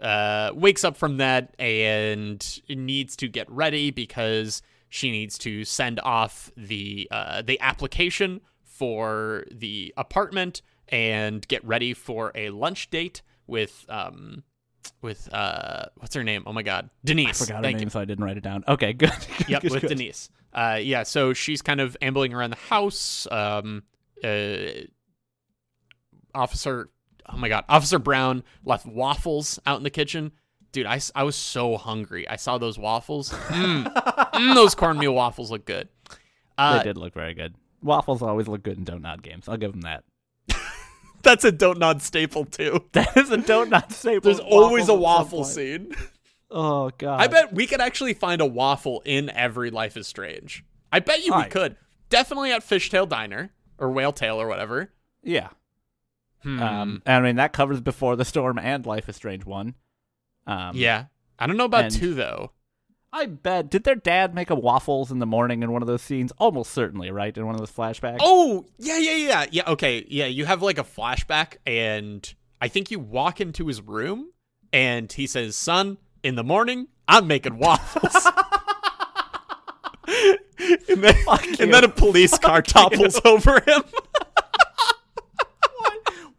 uh 0.01 0.51
wakes 0.53 0.83
up 0.83 0.97
from 0.97 1.17
that 1.17 1.55
and 1.57 2.61
needs 2.69 3.15
to 3.15 3.27
get 3.27 3.49
ready 3.49 3.89
because 3.89 4.61
she 4.89 5.09
needs 5.09 5.37
to 5.39 5.63
send 5.63 5.99
off 6.01 6.51
the 6.57 7.07
uh 7.11 7.41
the 7.41 7.59
application 7.61 8.41
for 8.63 9.45
the 9.51 9.93
apartment 9.97 10.61
and 10.89 11.47
get 11.47 11.63
ready 11.65 11.93
for 11.93 12.31
a 12.35 12.49
lunch 12.51 12.89
date 12.89 13.21
with 13.47 13.85
um 13.89 14.43
with 15.01 15.27
uh 15.33 15.85
what's 15.97 16.13
her 16.15 16.23
name? 16.23 16.43
Oh 16.45 16.53
my 16.53 16.63
god. 16.63 16.89
Denise. 17.03 17.41
I 17.41 17.45
forgot 17.45 17.57
her 17.57 17.61
Thank 17.63 17.75
you. 17.77 17.85
name, 17.85 17.89
so 17.89 17.99
I 17.99 18.05
didn't 18.05 18.23
write 18.23 18.37
it 18.37 18.43
down. 18.43 18.63
Okay, 18.67 18.93
good. 19.03 19.11
Yep, 19.47 19.61
Good, 19.63 19.71
with 19.71 19.81
good. 19.81 19.89
Denise. 19.89 20.29
Uh, 20.53 20.79
yeah, 20.81 21.03
so 21.03 21.33
she's 21.33 21.61
kind 21.61 21.79
of 21.81 21.95
ambling 22.01 22.33
around 22.33 22.51
the 22.51 22.55
house. 22.55 23.27
Um, 23.31 23.83
uh, 24.23 24.85
Officer, 26.33 26.89
oh 27.29 27.37
my 27.37 27.49
god, 27.49 27.65
Officer 27.69 27.99
Brown 27.99 28.43
left 28.63 28.85
waffles 28.85 29.59
out 29.65 29.77
in 29.77 29.83
the 29.83 29.89
kitchen. 29.89 30.31
Dude, 30.71 30.85
I, 30.85 30.99
I 31.15 31.23
was 31.23 31.35
so 31.35 31.77
hungry. 31.77 32.27
I 32.27 32.35
saw 32.35 32.57
those 32.57 32.77
waffles. 32.77 33.31
Mm, 33.47 33.91
Mm, 34.33 34.53
those 34.53 34.75
cornmeal 34.75 35.13
waffles 35.15 35.49
look 35.49 35.65
good. 35.65 35.89
Uh, 36.57 36.77
they 36.77 36.83
did 36.83 36.97
look 36.97 37.13
very 37.13 37.33
good. 37.33 37.55
Waffles 37.81 38.21
always 38.21 38.47
look 38.47 38.61
good 38.63 38.77
in 38.77 38.83
Don't 38.83 39.01
Nod 39.01 39.23
games. 39.23 39.47
I'll 39.47 39.57
give 39.57 39.71
them 39.71 39.81
that. 39.81 40.03
That's 41.23 41.43
a 41.43 41.51
don't 41.51 41.79
nod 41.79 42.01
staple 42.01 42.45
too. 42.45 42.85
That 42.93 43.17
is 43.17 43.31
a 43.31 43.37
Don't 43.37 43.69
Nod 43.69 43.91
staple. 43.91 44.21
There's 44.21 44.39
always 44.39 44.87
a 44.89 44.93
Waffles 44.93 45.49
at 45.49 45.55
some 45.55 45.71
waffle 45.71 45.87
point. 45.89 45.95
scene. 46.01 46.09
Oh 46.51 46.91
god. 46.97 47.19
I 47.21 47.27
bet 47.27 47.53
we 47.53 47.65
could 47.67 47.81
actually 47.81 48.13
find 48.13 48.39
a 48.41 48.45
waffle 48.45 49.01
in 49.05 49.29
every 49.31 49.69
Life 49.71 49.97
is 49.97 50.07
Strange. 50.07 50.63
I 50.91 50.99
bet 50.99 51.19
you 51.19 51.31
we 51.31 51.35
Alright. 51.37 51.51
could. 51.51 51.75
Definitely 52.09 52.51
at 52.51 52.61
Fishtail 52.61 53.09
Diner 53.09 53.51
or 53.77 53.89
Whale 53.91 54.13
Tail 54.13 54.39
or 54.39 54.47
whatever. 54.47 54.91
Yeah. 55.23 55.49
Hmm. 56.43 56.61
Um. 56.61 57.01
I 57.05 57.19
mean, 57.19 57.37
that 57.37 57.53
covers 57.53 57.81
Before 57.81 58.15
the 58.15 58.25
Storm 58.25 58.59
and 58.59 58.85
Life 58.85 59.09
is 59.09 59.15
Strange 59.15 59.45
one. 59.45 59.75
Um. 60.45 60.75
yeah. 60.75 61.05
I 61.39 61.45
don't 61.47 61.57
know 61.57 61.65
about 61.65 61.91
two 61.91 62.13
though. 62.13 62.51
I 63.13 63.25
bet. 63.25 63.69
Did 63.69 63.83
their 63.83 63.95
dad 63.95 64.35
make 64.35 64.49
a 64.49 64.55
waffles 64.55 65.11
in 65.11 65.19
the 65.19 65.25
morning 65.25 65.63
in 65.63 65.71
one 65.71 65.81
of 65.81 65.87
those 65.87 66.01
scenes? 66.01 66.31
Almost 66.39 66.71
certainly, 66.71 67.09
right? 67.09 67.35
In 67.35 67.45
one 67.45 67.55
of 67.55 67.59
those 67.59 67.71
flashbacks. 67.71 68.17
Oh, 68.19 68.65
yeah, 68.77 68.97
yeah, 68.97 69.15
yeah. 69.15 69.45
Yeah, 69.49 69.63
okay. 69.67 70.05
Yeah, 70.09 70.25
you 70.25 70.45
have 70.45 70.61
like 70.61 70.77
a 70.77 70.83
flashback 70.83 71.57
and 71.65 72.33
I 72.59 72.67
think 72.67 72.91
you 72.91 72.99
walk 72.99 73.39
into 73.39 73.67
his 73.67 73.81
room 73.81 74.31
and 74.73 75.11
he 75.11 75.25
says, 75.25 75.55
"Son, 75.55 75.97
in 76.23 76.35
the 76.35 76.43
morning, 76.43 76.87
I'm 77.07 77.27
making 77.27 77.57
waffles." 77.57 78.27
and 80.89 81.03
then, 81.03 81.15
and 81.59 81.73
then 81.73 81.83
a 81.83 81.89
police 81.89 82.37
car 82.37 82.61
topples 82.61 83.19
over 83.25 83.59
him. 83.61 83.83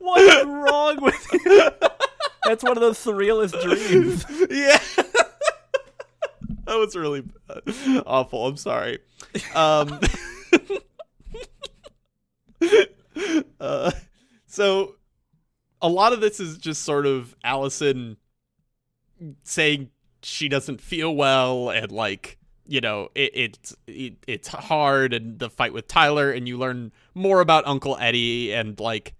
What 0.08 0.22
is 0.22 0.46
wrong 0.46 1.02
with 1.02 1.26
you? 1.32 1.70
That's 2.44 2.64
one 2.64 2.78
of 2.78 2.80
those 2.80 2.96
surrealist 2.98 3.60
dreams. 3.62 4.24
yeah. 4.50 4.78
that 6.64 6.78
was 6.78 6.96
really 6.96 7.24
awful. 8.06 8.46
I'm 8.46 8.56
sorry. 8.56 9.00
Um, 9.54 10.00
uh, 13.60 13.90
so 14.46 14.94
a 15.82 15.88
lot 15.90 16.14
of 16.14 16.22
this 16.22 16.40
is 16.40 16.56
just 16.56 16.84
sort 16.84 17.04
of 17.04 17.36
Allison 17.44 18.16
saying 19.44 19.90
she 20.22 20.48
doesn't 20.48 20.80
feel 20.80 21.14
well 21.14 21.68
and 21.68 21.92
like 21.92 22.38
you 22.66 22.80
know 22.80 23.10
it, 23.14 23.30
it's 23.34 23.76
it, 23.86 24.14
it's 24.26 24.48
hard 24.48 25.12
and 25.12 25.38
the 25.38 25.50
fight 25.50 25.74
with 25.74 25.86
Tyler 25.86 26.30
and 26.32 26.48
you 26.48 26.56
learn 26.56 26.92
more 27.14 27.40
about 27.40 27.66
Uncle 27.66 27.98
Eddie 28.00 28.54
and 28.54 28.80
like 28.80 29.14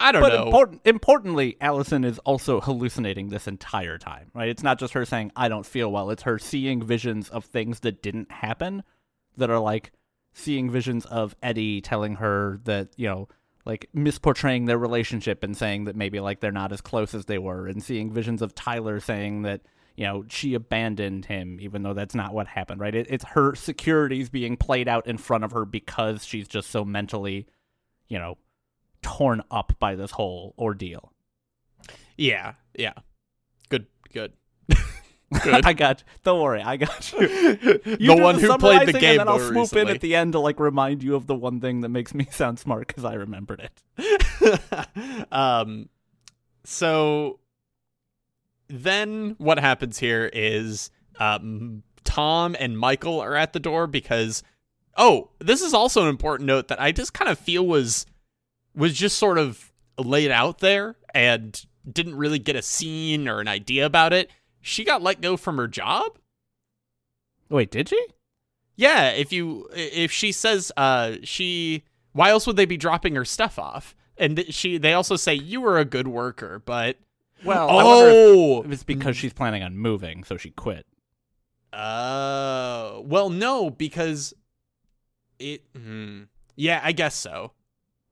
I 0.00 0.12
don't 0.12 0.22
But 0.22 0.32
know 0.32 0.46
important, 0.46 0.80
importantly, 0.86 1.58
Allison 1.60 2.04
is 2.04 2.18
also 2.20 2.60
hallucinating 2.60 3.28
this 3.28 3.46
entire 3.46 3.98
time, 3.98 4.30
right? 4.34 4.48
It's 4.48 4.62
not 4.62 4.78
just 4.78 4.94
her 4.94 5.04
saying, 5.04 5.30
I 5.36 5.48
don't 5.48 5.66
feel 5.66 5.92
well. 5.92 6.10
It's 6.10 6.22
her 6.22 6.38
seeing 6.38 6.82
visions 6.82 7.28
of 7.28 7.44
things 7.44 7.80
that 7.80 8.02
didn't 8.02 8.32
happen 8.32 8.82
that 9.36 9.50
are 9.50 9.58
like 9.58 9.92
seeing 10.32 10.70
visions 10.70 11.04
of 11.06 11.36
Eddie 11.42 11.82
telling 11.82 12.16
her 12.16 12.60
that, 12.64 12.88
you 12.96 13.08
know, 13.08 13.28
like 13.66 13.90
misportraying 13.94 14.66
their 14.66 14.78
relationship 14.78 15.44
and 15.44 15.54
saying 15.54 15.84
that 15.84 15.96
maybe 15.96 16.18
like 16.18 16.40
they're 16.40 16.50
not 16.50 16.72
as 16.72 16.80
close 16.80 17.14
as 17.14 17.26
they 17.26 17.38
were 17.38 17.66
and 17.66 17.82
seeing 17.82 18.10
visions 18.10 18.40
of 18.40 18.54
Tyler 18.54 19.00
saying 19.00 19.42
that, 19.42 19.60
you 19.96 20.06
know, 20.06 20.24
she 20.28 20.54
abandoned 20.54 21.26
him 21.26 21.58
even 21.60 21.82
though 21.82 21.92
that's 21.92 22.14
not 22.14 22.32
what 22.32 22.46
happened, 22.46 22.80
right? 22.80 22.94
It, 22.94 23.06
it's 23.10 23.24
her 23.24 23.54
securities 23.54 24.30
being 24.30 24.56
played 24.56 24.88
out 24.88 25.06
in 25.06 25.18
front 25.18 25.44
of 25.44 25.52
her 25.52 25.66
because 25.66 26.24
she's 26.24 26.48
just 26.48 26.70
so 26.70 26.86
mentally, 26.86 27.46
you 28.08 28.18
know, 28.18 28.38
torn 29.02 29.42
up 29.50 29.74
by 29.78 29.94
this 29.94 30.10
whole 30.12 30.54
ordeal. 30.58 31.12
yeah 32.16 32.54
yeah 32.74 32.92
good 33.68 33.86
good 34.12 34.32
good 35.42 35.64
I 35.64 35.72
got. 35.74 36.02
Don't 36.24 36.40
worry, 36.40 36.60
I 36.60 36.76
got 36.76 37.12
you. 37.12 37.20
You 38.00 38.16
the 38.16 38.20
one 38.20 38.38
who 38.38 38.56
played 38.58 38.88
the 38.88 38.92
game 38.92 39.20
and 39.20 39.20
then 39.20 39.28
I'll 39.28 39.38
swoop 39.38 39.74
in 39.76 39.88
at 39.88 40.00
the 40.00 40.16
end 40.16 40.32
to 40.32 40.40
like 40.40 40.58
remind 40.58 41.02
you 41.04 41.14
of 41.14 41.26
the 41.28 41.36
one 41.36 41.60
thing 41.60 41.82
that 41.82 41.88
makes 41.88 42.14
me 42.14 42.26
sound 42.30 42.58
smart 42.58 42.88
because 42.88 43.04
I 43.04 43.14
remembered 43.14 43.70
it. 43.70 45.26
um 45.32 45.88
so 46.64 47.38
then 48.68 49.36
what 49.38 49.58
happens 49.58 49.98
here 49.98 50.28
is 50.32 50.90
um 51.20 51.84
Tom 52.02 52.56
and 52.58 52.76
Michael 52.78 53.20
are 53.20 53.36
at 53.36 53.52
the 53.52 53.60
door 53.60 53.86
because 53.86 54.42
oh, 54.96 55.30
this 55.38 55.62
is 55.62 55.72
also 55.72 56.02
an 56.02 56.08
important 56.08 56.46
note 56.46 56.68
that 56.68 56.80
I 56.80 56.92
just 56.92 57.14
kind 57.14 57.30
of 57.30 57.38
feel 57.38 57.66
was 57.66 58.04
was 58.74 58.94
just 58.94 59.18
sort 59.18 59.38
of 59.38 59.72
laid 59.98 60.30
out 60.30 60.58
there 60.58 60.96
and 61.14 61.64
didn't 61.90 62.16
really 62.16 62.38
get 62.38 62.56
a 62.56 62.62
scene 62.62 63.28
or 63.28 63.40
an 63.40 63.48
idea 63.48 63.86
about 63.86 64.12
it. 64.12 64.30
She 64.60 64.84
got 64.84 65.02
let 65.02 65.20
go 65.20 65.36
from 65.36 65.56
her 65.56 65.68
job? 65.68 66.18
Wait, 67.48 67.70
did 67.70 67.88
she? 67.88 68.06
Yeah, 68.76 69.10
if 69.10 69.32
you 69.32 69.68
if 69.74 70.12
she 70.12 70.32
says 70.32 70.72
uh 70.76 71.16
she 71.22 71.84
why 72.12 72.30
else 72.30 72.46
would 72.46 72.56
they 72.56 72.66
be 72.66 72.76
dropping 72.76 73.14
her 73.14 73.24
stuff 73.24 73.58
off? 73.58 73.94
And 74.16 74.44
she 74.52 74.78
they 74.78 74.92
also 74.92 75.16
say 75.16 75.34
you 75.34 75.60
were 75.60 75.78
a 75.78 75.84
good 75.84 76.08
worker, 76.08 76.62
but 76.64 76.96
Well, 77.44 77.70
I 77.70 77.80
if 77.80 77.86
oh, 77.86 78.62
it 78.62 78.68
was 78.68 78.82
because 78.82 79.16
she's 79.16 79.32
planning 79.32 79.62
on 79.62 79.76
moving, 79.78 80.24
so 80.24 80.36
she 80.36 80.50
quit. 80.50 80.86
uh, 81.72 83.00
well, 83.02 83.30
no, 83.30 83.70
because 83.70 84.34
it. 85.38 85.62
hmm. 85.74 86.24
yeah, 86.56 86.80
I 86.82 86.92
guess 86.92 87.14
so. 87.14 87.52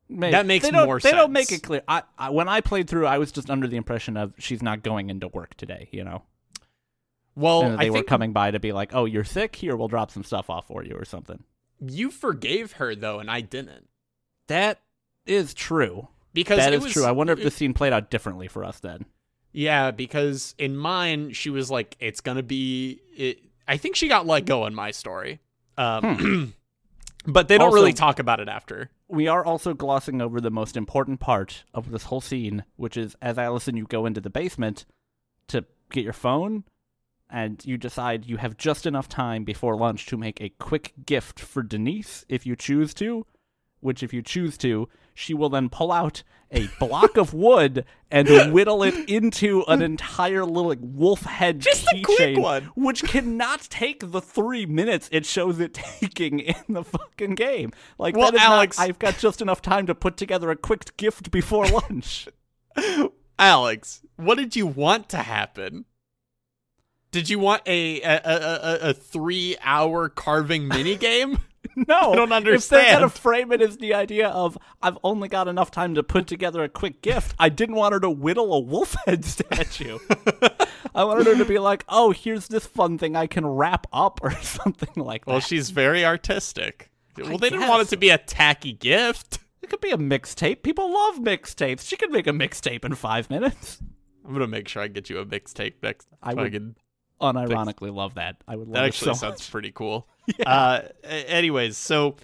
Maybe. 0.08 0.32
That 0.32 0.46
makes 0.46 0.64
they 0.64 0.70
don't, 0.70 0.86
more 0.86 0.98
They 1.00 1.10
don't 1.10 1.32
make 1.32 1.52
it 1.52 1.62
clear. 1.62 1.82
I, 1.86 2.02
I 2.18 2.30
when 2.30 2.48
I 2.48 2.60
played 2.60 2.88
through, 2.88 3.06
I 3.06 3.18
was 3.18 3.30
just 3.30 3.50
under 3.50 3.66
the 3.66 3.76
impression 3.76 4.16
of 4.16 4.32
she's 4.38 4.62
not 4.62 4.82
going 4.82 5.10
into 5.10 5.28
work 5.28 5.54
today. 5.56 5.88
You 5.92 6.04
know. 6.04 6.22
Well, 7.36 7.62
and 7.62 7.78
they 7.78 7.86
I 7.86 7.90
were 7.90 7.98
think 7.98 8.06
coming 8.08 8.32
by 8.32 8.50
to 8.50 8.58
be 8.58 8.72
like, 8.72 8.94
"Oh, 8.94 9.04
you're 9.04 9.24
sick. 9.24 9.54
Here, 9.54 9.76
we'll 9.76 9.88
drop 9.88 10.10
some 10.10 10.24
stuff 10.24 10.50
off 10.50 10.66
for 10.66 10.84
you 10.84 10.94
or 10.94 11.04
something." 11.04 11.44
you 11.80 12.10
forgave 12.10 12.72
her 12.72 12.94
though, 12.96 13.20
and 13.20 13.30
I 13.30 13.40
didn't. 13.40 13.88
That 14.48 14.80
is 15.26 15.54
true. 15.54 16.08
Because 16.32 16.58
That 16.58 16.72
is 16.74 16.82
was, 16.82 16.92
true. 16.92 17.04
I 17.04 17.12
wonder 17.12 17.32
if 17.32 17.42
the 17.42 17.50
scene 17.50 17.72
played 17.74 17.92
out 17.92 18.10
differently 18.10 18.48
for 18.48 18.64
us 18.64 18.80
then. 18.80 19.04
Yeah, 19.52 19.90
because 19.92 20.54
in 20.58 20.76
mine 20.76 21.32
she 21.32 21.50
was 21.50 21.70
like, 21.70 21.96
"It's 22.00 22.20
gonna 22.20 22.42
be." 22.42 23.00
It, 23.16 23.40
I 23.66 23.76
think 23.76 23.96
she 23.96 24.08
got 24.08 24.26
let 24.26 24.44
go 24.46 24.66
in 24.66 24.74
my 24.74 24.90
story, 24.90 25.40
um, 25.76 26.54
but 27.26 27.48
they 27.48 27.58
don't 27.58 27.66
Also- 27.66 27.76
really 27.76 27.92
talk 27.92 28.18
about 28.18 28.40
it 28.40 28.48
after. 28.48 28.90
We 29.08 29.26
are 29.26 29.44
also 29.44 29.72
glossing 29.72 30.20
over 30.20 30.40
the 30.40 30.50
most 30.50 30.76
important 30.76 31.18
part 31.18 31.64
of 31.72 31.90
this 31.90 32.04
whole 32.04 32.20
scene, 32.20 32.64
which 32.76 32.96
is 32.96 33.16
as 33.22 33.38
Allison, 33.38 33.76
you 33.76 33.86
go 33.86 34.04
into 34.04 34.20
the 34.20 34.30
basement 34.30 34.84
to 35.48 35.64
get 35.90 36.04
your 36.04 36.12
phone, 36.12 36.64
and 37.30 37.64
you 37.64 37.78
decide 37.78 38.26
you 38.26 38.36
have 38.36 38.58
just 38.58 38.84
enough 38.84 39.08
time 39.08 39.44
before 39.44 39.76
lunch 39.76 40.06
to 40.06 40.18
make 40.18 40.40
a 40.40 40.50
quick 40.50 40.92
gift 41.06 41.40
for 41.40 41.62
Denise 41.62 42.26
if 42.28 42.44
you 42.44 42.54
choose 42.54 42.92
to. 42.94 43.26
Which, 43.80 44.02
if 44.02 44.12
you 44.12 44.22
choose 44.22 44.58
to, 44.58 44.88
she 45.18 45.34
will 45.34 45.48
then 45.48 45.68
pull 45.68 45.90
out 45.90 46.22
a 46.50 46.68
block 46.78 47.16
of 47.16 47.34
wood 47.34 47.84
and 48.10 48.52
whittle 48.52 48.82
it 48.84 48.94
into 49.10 49.64
an 49.68 49.82
entire 49.82 50.44
little 50.44 50.68
like, 50.68 50.78
wolf 50.80 51.22
head 51.22 51.58
Just 51.58 51.86
a 51.92 52.00
quick 52.02 52.36
keychain, 52.36 52.38
one. 52.40 52.62
which 52.76 53.02
cannot 53.02 53.62
take 53.68 54.12
the 54.12 54.20
three 54.22 54.64
minutes 54.64 55.08
it 55.12 55.26
shows 55.26 55.58
it 55.60 55.74
taking 56.00 56.38
in 56.38 56.54
the 56.68 56.84
fucking 56.84 57.34
game. 57.34 57.72
Like, 57.98 58.16
Well, 58.16 58.30
that 58.30 58.36
is 58.36 58.40
not- 58.40 58.52
Alex- 58.52 58.78
I've 58.78 58.98
got 58.98 59.18
just 59.18 59.42
enough 59.42 59.60
time 59.60 59.86
to 59.88 59.94
put 59.94 60.16
together 60.16 60.50
a 60.50 60.56
quick 60.56 60.96
gift 60.96 61.30
before 61.30 61.66
lunch. 61.66 62.28
Alex, 63.38 64.02
what 64.16 64.36
did 64.38 64.56
you 64.56 64.66
want 64.66 65.08
to 65.10 65.18
happen? 65.18 65.84
Did 67.10 67.28
you 67.30 67.38
want 67.38 67.62
a 67.66 68.00
a, 68.02 68.20
a, 68.24 68.34
a, 68.34 68.78
a 68.90 68.94
three 68.94 69.56
hour 69.62 70.08
carving 70.08 70.68
mini 70.68 70.94
game? 70.96 71.38
No, 71.88 72.12
I 72.12 72.16
don't 72.16 72.32
understand. 72.32 72.80
If 72.82 72.88
they're 72.88 72.98
gonna 73.00 73.08
frame 73.10 73.52
it 73.52 73.60
as 73.62 73.76
the 73.78 73.94
idea 73.94 74.28
of 74.28 74.58
I've 74.82 74.98
only 75.04 75.28
got 75.28 75.46
enough 75.48 75.70
time 75.70 75.94
to 75.94 76.02
put 76.02 76.26
together 76.26 76.64
a 76.64 76.68
quick 76.68 77.02
gift, 77.02 77.34
I 77.38 77.48
didn't 77.50 77.76
want 77.76 77.92
her 77.94 78.00
to 78.00 78.10
whittle 78.10 78.52
a 78.52 78.58
wolf 78.60 78.96
head 79.06 79.24
statue. 79.24 79.98
I 80.94 81.04
wanted 81.04 81.26
her 81.26 81.36
to 81.36 81.44
be 81.44 81.58
like, 81.58 81.84
"Oh, 81.88 82.10
here's 82.10 82.48
this 82.48 82.66
fun 82.66 82.98
thing 82.98 83.14
I 83.16 83.26
can 83.26 83.46
wrap 83.46 83.86
up" 83.92 84.20
or 84.22 84.30
something 84.42 84.90
like 85.04 85.24
that. 85.24 85.30
well, 85.30 85.40
she's 85.40 85.70
very 85.70 86.04
artistic. 86.04 86.90
Well, 87.16 87.34
I 87.34 87.36
they 87.36 87.50
didn't 87.50 87.68
want 87.68 87.82
it 87.82 87.88
to 87.90 87.96
be 87.96 88.10
a 88.10 88.18
tacky 88.18 88.72
gift. 88.72 89.38
it 89.62 89.68
could 89.70 89.80
be 89.80 89.90
a 89.90 89.98
mixtape. 89.98 90.62
People 90.62 90.92
love 90.92 91.16
mixtapes. 91.18 91.86
She 91.88 91.96
could 91.96 92.10
make 92.10 92.26
a 92.26 92.32
mixtape 92.32 92.84
in 92.84 92.94
five 92.94 93.30
minutes. 93.30 93.78
I'm 94.26 94.32
gonna 94.32 94.46
make 94.48 94.68
sure 94.68 94.82
I 94.82 94.88
get 94.88 95.08
you 95.10 95.18
a 95.18 95.26
mixtape 95.26 95.74
next. 95.82 96.08
I 96.22 96.34
would 96.34 96.52
fucking- 96.52 96.76
Unironically, 97.20 97.92
love 97.92 98.14
that. 98.14 98.36
I 98.46 98.54
would 98.56 98.68
love 98.68 98.74
That 98.74 98.84
it 98.84 98.88
actually 98.88 99.14
so 99.14 99.28
sounds 99.28 99.48
pretty 99.50 99.72
cool. 99.72 100.08
Uh, 100.46 100.82
anyways, 101.04 101.76
so 101.76 102.16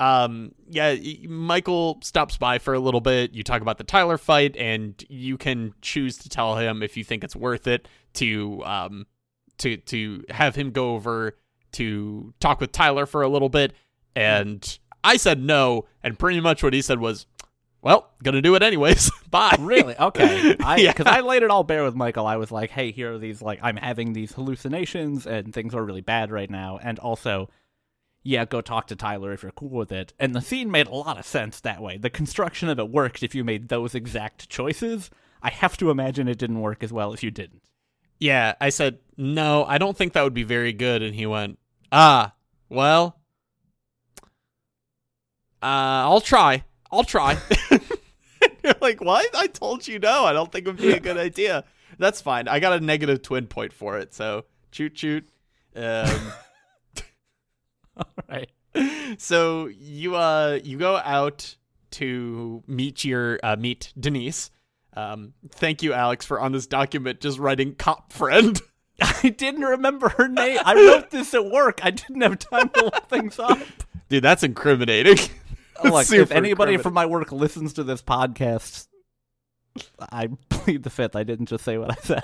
um, 0.00 0.54
yeah, 0.68 0.96
Michael 1.28 1.98
stops 2.02 2.38
by 2.38 2.58
for 2.58 2.72
a 2.72 2.80
little 2.80 3.02
bit. 3.02 3.32
You 3.34 3.42
talk 3.42 3.60
about 3.60 3.76
the 3.76 3.84
Tyler 3.84 4.16
fight, 4.16 4.56
and 4.56 5.02
you 5.08 5.36
can 5.36 5.74
choose 5.82 6.16
to 6.18 6.28
tell 6.30 6.56
him 6.56 6.82
if 6.82 6.96
you 6.96 7.04
think 7.04 7.22
it's 7.22 7.36
worth 7.36 7.66
it 7.66 7.86
to 8.14 8.62
um 8.64 9.06
to 9.58 9.76
to 9.76 10.24
have 10.30 10.56
him 10.56 10.70
go 10.70 10.94
over 10.94 11.36
to 11.72 12.32
talk 12.40 12.60
with 12.60 12.72
Tyler 12.72 13.06
for 13.06 13.22
a 13.22 13.28
little 13.28 13.50
bit. 13.50 13.74
And 14.16 14.78
I 15.04 15.16
said 15.16 15.42
no, 15.42 15.86
and 16.02 16.18
pretty 16.18 16.40
much 16.40 16.62
what 16.62 16.72
he 16.72 16.82
said 16.82 16.98
was, 16.98 17.26
"Well, 17.82 18.10
gonna 18.22 18.42
do 18.42 18.54
it 18.54 18.62
anyways. 18.62 19.10
Bye." 19.30 19.56
Really? 19.58 19.96
Okay. 19.98 20.56
I 20.64 20.76
Yeah. 20.78 20.92
because 20.92 21.06
I 21.06 21.20
laid 21.20 21.42
it 21.42 21.50
all 21.50 21.64
bare 21.64 21.84
with 21.84 21.94
Michael. 21.94 22.26
I 22.26 22.36
was 22.36 22.50
like, 22.50 22.70
"Hey, 22.70 22.92
here 22.92 23.14
are 23.14 23.18
these 23.18 23.40
like 23.42 23.58
I'm 23.62 23.76
having 23.76 24.12
these 24.12 24.32
hallucinations 24.32 25.26
and 25.26 25.52
things 25.54 25.74
are 25.74 25.84
really 25.84 26.00
bad 26.00 26.30
right 26.30 26.50
now." 26.50 26.78
And 26.82 26.98
also, 26.98 27.48
yeah, 28.22 28.44
go 28.44 28.60
talk 28.60 28.86
to 28.88 28.96
Tyler 28.96 29.32
if 29.32 29.42
you're 29.42 29.52
cool 29.52 29.70
with 29.70 29.92
it. 29.92 30.12
And 30.18 30.34
the 30.34 30.40
scene 30.42 30.70
made 30.70 30.86
a 30.88 30.94
lot 30.94 31.18
of 31.18 31.24
sense 31.24 31.60
that 31.60 31.80
way. 31.82 31.96
The 31.96 32.10
construction 32.10 32.68
of 32.68 32.78
it 32.78 32.90
worked 32.90 33.22
if 33.22 33.34
you 33.34 33.44
made 33.44 33.68
those 33.68 33.94
exact 33.94 34.48
choices. 34.48 35.10
I 35.42 35.48
have 35.50 35.76
to 35.78 35.90
imagine 35.90 36.28
it 36.28 36.38
didn't 36.38 36.60
work 36.60 36.82
as 36.82 36.92
well 36.92 37.14
if 37.14 37.22
you 37.22 37.30
didn't. 37.30 37.62
Yeah, 38.18 38.54
I 38.60 38.68
said, 38.68 38.98
no, 39.16 39.64
I 39.64 39.78
don't 39.78 39.96
think 39.96 40.12
that 40.12 40.22
would 40.22 40.34
be 40.34 40.42
very 40.42 40.74
good. 40.74 41.02
And 41.02 41.14
he 41.14 41.24
went, 41.24 41.58
ah, 41.90 42.34
well, 42.68 43.16
uh, 45.62 46.04
I'll 46.04 46.20
try. 46.20 46.64
I'll 46.92 47.04
try. 47.04 47.38
You're 48.64 48.74
like, 48.80 49.00
what? 49.00 49.26
I 49.34 49.46
told 49.46 49.86
you 49.86 49.98
no. 49.98 50.24
I 50.24 50.32
don't 50.32 50.50
think 50.50 50.66
it 50.66 50.70
would 50.70 50.76
be 50.80 50.92
a 50.92 51.00
good 51.00 51.16
idea. 51.16 51.64
That's 51.98 52.20
fine. 52.20 52.48
I 52.48 52.60
got 52.60 52.72
a 52.72 52.80
negative 52.80 53.22
twin 53.22 53.46
point 53.46 53.72
for 53.72 53.98
it. 53.98 54.14
So, 54.14 54.44
choot 54.72 54.94
choot. 54.94 55.24
Um, 55.76 56.32
All 57.96 58.06
right. 58.28 58.50
so 59.18 59.66
you 59.66 60.16
uh 60.16 60.58
you 60.62 60.78
go 60.78 60.96
out 60.96 61.56
to 61.92 62.62
meet 62.66 63.04
your 63.04 63.38
uh, 63.42 63.56
meet 63.56 63.92
Denise. 63.98 64.50
Um, 64.94 65.34
thank 65.52 65.82
you, 65.82 65.92
Alex, 65.92 66.26
for 66.26 66.40
on 66.40 66.52
this 66.52 66.66
document 66.66 67.20
just 67.20 67.38
writing 67.38 67.74
cop 67.74 68.12
friend. 68.12 68.60
I 69.00 69.30
didn't 69.30 69.62
remember 69.62 70.10
her 70.10 70.28
name. 70.28 70.58
I 70.64 70.74
wrote 70.74 71.10
this 71.10 71.32
at 71.32 71.46
work. 71.50 71.80
I 71.82 71.90
didn't 71.90 72.20
have 72.20 72.38
time 72.38 72.68
to 72.70 72.84
look 72.84 73.08
things 73.08 73.38
up. 73.38 73.58
Dude, 74.08 74.22
that's 74.22 74.42
incriminating. 74.42 75.16
Look, 75.84 76.12
if 76.12 76.30
anybody 76.32 76.76
from 76.76 76.94
my 76.94 77.06
work 77.06 77.32
listens 77.32 77.72
to 77.74 77.84
this 77.84 78.02
podcast, 78.02 78.86
I 80.12 80.28
plead 80.48 80.82
the 80.82 80.90
fifth. 80.90 81.16
I 81.16 81.22
didn't 81.24 81.46
just 81.46 81.64
say 81.64 81.78
what 81.78 81.92
I 81.92 81.96
said. 82.02 82.22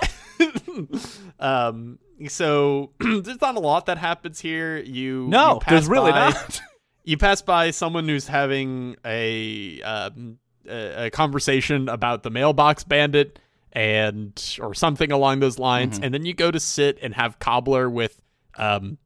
um, 1.39 1.99
so 2.27 2.91
there's 2.99 3.41
not 3.41 3.55
a 3.55 3.59
lot 3.59 3.85
that 3.87 3.97
happens 3.97 4.39
here. 4.39 4.77
You 4.77 5.27
No, 5.27 5.55
you 5.55 5.59
pass 5.61 5.69
there's 5.71 5.87
really 5.87 6.11
by- 6.11 6.29
not. 6.29 6.61
You 7.03 7.17
pass 7.17 7.41
by 7.41 7.71
someone 7.71 8.07
who's 8.07 8.27
having 8.27 8.97
a 9.05 9.81
um, 9.83 10.39
a, 10.67 11.05
a 11.05 11.09
conversation 11.09 11.87
about 11.87 12.23
the 12.23 12.29
mailbox 12.29 12.83
bandit 12.83 13.39
and 13.71 14.57
or 14.61 14.73
something 14.73 15.11
along 15.11 15.39
those 15.39 15.57
lines, 15.57 15.95
Mm-hmm. 15.95 16.03
and 16.03 16.13
then 16.13 16.25
you 16.25 16.33
go 16.33 16.51
to 16.51 16.59
sit 16.59 16.99
and 17.01 17.13
have 17.15 17.39
cobbler 17.39 17.89
with 17.89 18.19
um 18.57 18.97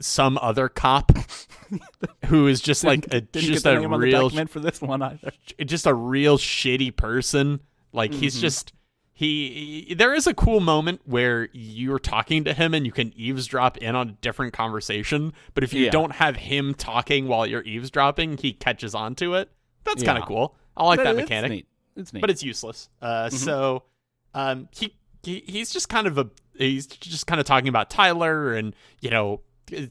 some 0.00 0.38
other 0.42 0.68
cop 0.68 1.12
who 2.26 2.46
is 2.46 2.60
just 2.60 2.84
like 2.84 3.06
a 3.12 3.20
Didn't 3.20 3.52
just 3.54 3.66
a 3.66 3.78
name 3.78 3.92
on 3.92 4.00
the 4.00 4.06
real 4.06 4.22
document 4.22 4.50
for 4.50 4.60
this 4.60 4.80
one 4.80 5.02
either. 5.02 5.32
just 5.64 5.86
a 5.86 5.94
real 5.94 6.38
shitty 6.38 6.94
person. 6.96 7.60
Like 7.92 8.12
he's 8.12 8.36
Mhm. 8.36 8.40
just 8.40 8.72
he, 9.12 9.84
he- 9.88 9.94
there 9.94 10.14
is 10.14 10.26
a 10.26 10.32
cool 10.34 10.60
moment 10.60 11.02
where 11.04 11.48
you're 11.52 11.98
talking 11.98 12.44
to 12.44 12.54
him 12.54 12.72
and 12.72 12.86
you 12.86 12.92
can 12.92 13.12
eavesdrop 13.16 13.76
in 13.78 13.94
on 13.94 14.08
a 14.08 14.12
different 14.12 14.52
conversation, 14.54 15.32
but 15.54 15.62
if 15.62 15.72
you 15.74 15.84
Yeah. 15.84 15.90
don't 15.90 16.12
have 16.12 16.36
him 16.36 16.72
talking 16.74 17.28
while 17.28 17.46
you're 17.46 17.62
eavesdropping, 17.64 18.38
he 18.38 18.52
catches 18.54 18.94
on 18.94 19.14
to 19.16 19.34
it. 19.34 19.50
That's 19.84 20.02
kind 20.02 20.16
of 20.18 20.24
cool. 20.24 20.54
I 20.76 20.84
like 20.86 20.98
that 20.98 21.08
It's 21.16 21.20
mechanic, 21.22 21.50
neat. 21.50 21.66
It's 21.96 22.12
neat. 22.14 22.20
but 22.20 22.30
it's 22.30 22.42
useless. 22.42 22.88
Uh 23.02 23.26
Mm-hmm. 23.26 23.36
so 23.36 23.82
um 24.34 24.68
he, 24.72 24.94
he 25.22 25.42
he's 25.46 25.70
just 25.72 25.88
kind 25.90 26.06
of 26.06 26.16
a 26.16 26.30
he's 26.56 26.86
just 26.86 27.26
kind 27.26 27.40
of 27.40 27.46
talking 27.46 27.68
about 27.68 27.90
Tyler 27.90 28.54
and 28.54 28.74
you 29.00 29.10
know 29.10 29.40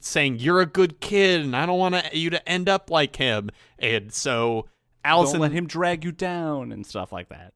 saying 0.01 0.39
you're 0.39 0.61
a 0.61 0.65
good 0.65 0.99
kid 0.99 1.41
and 1.41 1.55
I 1.55 1.65
don't 1.65 1.79
want 1.79 2.13
you 2.13 2.29
to 2.29 2.49
end 2.49 2.69
up 2.69 2.89
like 2.89 3.15
him. 3.15 3.49
And 3.77 4.11
so 4.13 4.67
Allison 5.03 5.39
Don't 5.39 5.41
let 5.41 5.51
him 5.51 5.67
drag 5.67 6.03
you 6.03 6.11
down 6.11 6.71
and 6.71 6.85
stuff 6.85 7.11
like 7.11 7.29
that. 7.29 7.53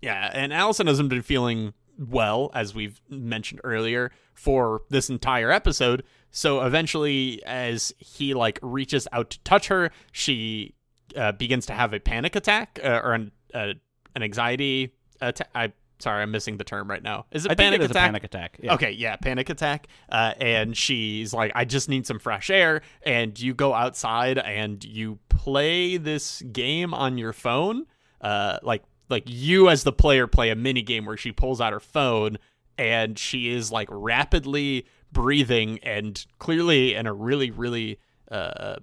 yeah, 0.00 0.30
and 0.32 0.52
Allison 0.52 0.86
hasn't 0.86 1.08
been 1.08 1.22
feeling 1.22 1.72
well, 1.98 2.50
as 2.54 2.74
we've 2.74 3.00
mentioned 3.08 3.60
earlier, 3.64 4.10
for 4.34 4.82
this 4.90 5.08
entire 5.08 5.50
episode. 5.50 6.02
So 6.30 6.62
eventually, 6.62 7.42
as 7.44 7.94
he 7.98 8.34
like 8.34 8.58
reaches 8.62 9.06
out 9.12 9.30
to 9.30 9.38
touch 9.40 9.68
her, 9.68 9.90
she 10.12 10.74
uh, 11.16 11.32
begins 11.32 11.66
to 11.66 11.72
have 11.72 11.92
a 11.92 12.00
panic 12.00 12.34
attack 12.36 12.80
uh, 12.82 13.00
or 13.04 13.12
an 13.12 13.32
uh, 13.52 13.74
an 14.14 14.22
anxiety 14.22 14.92
attack. 15.20 15.48
I 15.54 15.72
sorry, 15.98 16.22
I'm 16.22 16.30
missing 16.30 16.56
the 16.56 16.64
term 16.64 16.88
right 16.88 17.02
now. 17.02 17.26
Is 17.30 17.46
it 17.46 17.52
I 17.52 17.54
think 17.54 17.66
panic 17.66 17.80
it 17.80 17.84
is 17.84 17.90
attack? 17.90 18.02
a 18.02 18.06
panic 18.08 18.24
attack. 18.24 18.60
Yeah. 18.62 18.74
Okay, 18.74 18.90
yeah, 18.92 19.16
panic 19.16 19.48
attack. 19.50 19.86
Uh, 20.08 20.34
and 20.40 20.76
she's 20.76 21.32
like, 21.32 21.52
I 21.54 21.64
just 21.64 21.88
need 21.88 22.06
some 22.06 22.18
fresh 22.18 22.50
air. 22.50 22.82
And 23.04 23.38
you 23.38 23.54
go 23.54 23.74
outside 23.74 24.38
and 24.38 24.84
you 24.84 25.18
play 25.28 25.96
this 25.96 26.42
game 26.42 26.92
on 26.94 27.18
your 27.18 27.32
phone. 27.32 27.86
Uh, 28.20 28.58
like, 28.62 28.82
like 29.08 29.24
you 29.26 29.68
as 29.68 29.84
the 29.84 29.92
player 29.92 30.26
play 30.26 30.50
a 30.50 30.56
mini 30.56 30.82
game 30.82 31.04
where 31.04 31.16
she 31.16 31.32
pulls 31.32 31.60
out 31.60 31.72
her 31.72 31.80
phone 31.80 32.38
and 32.76 33.18
she 33.18 33.50
is 33.50 33.70
like 33.70 33.88
rapidly 33.90 34.86
breathing 35.12 35.78
and 35.82 36.26
clearly 36.38 36.94
in 36.94 37.06
a 37.06 37.12
really, 37.12 37.50
really 37.50 37.98
uh, 38.30 38.76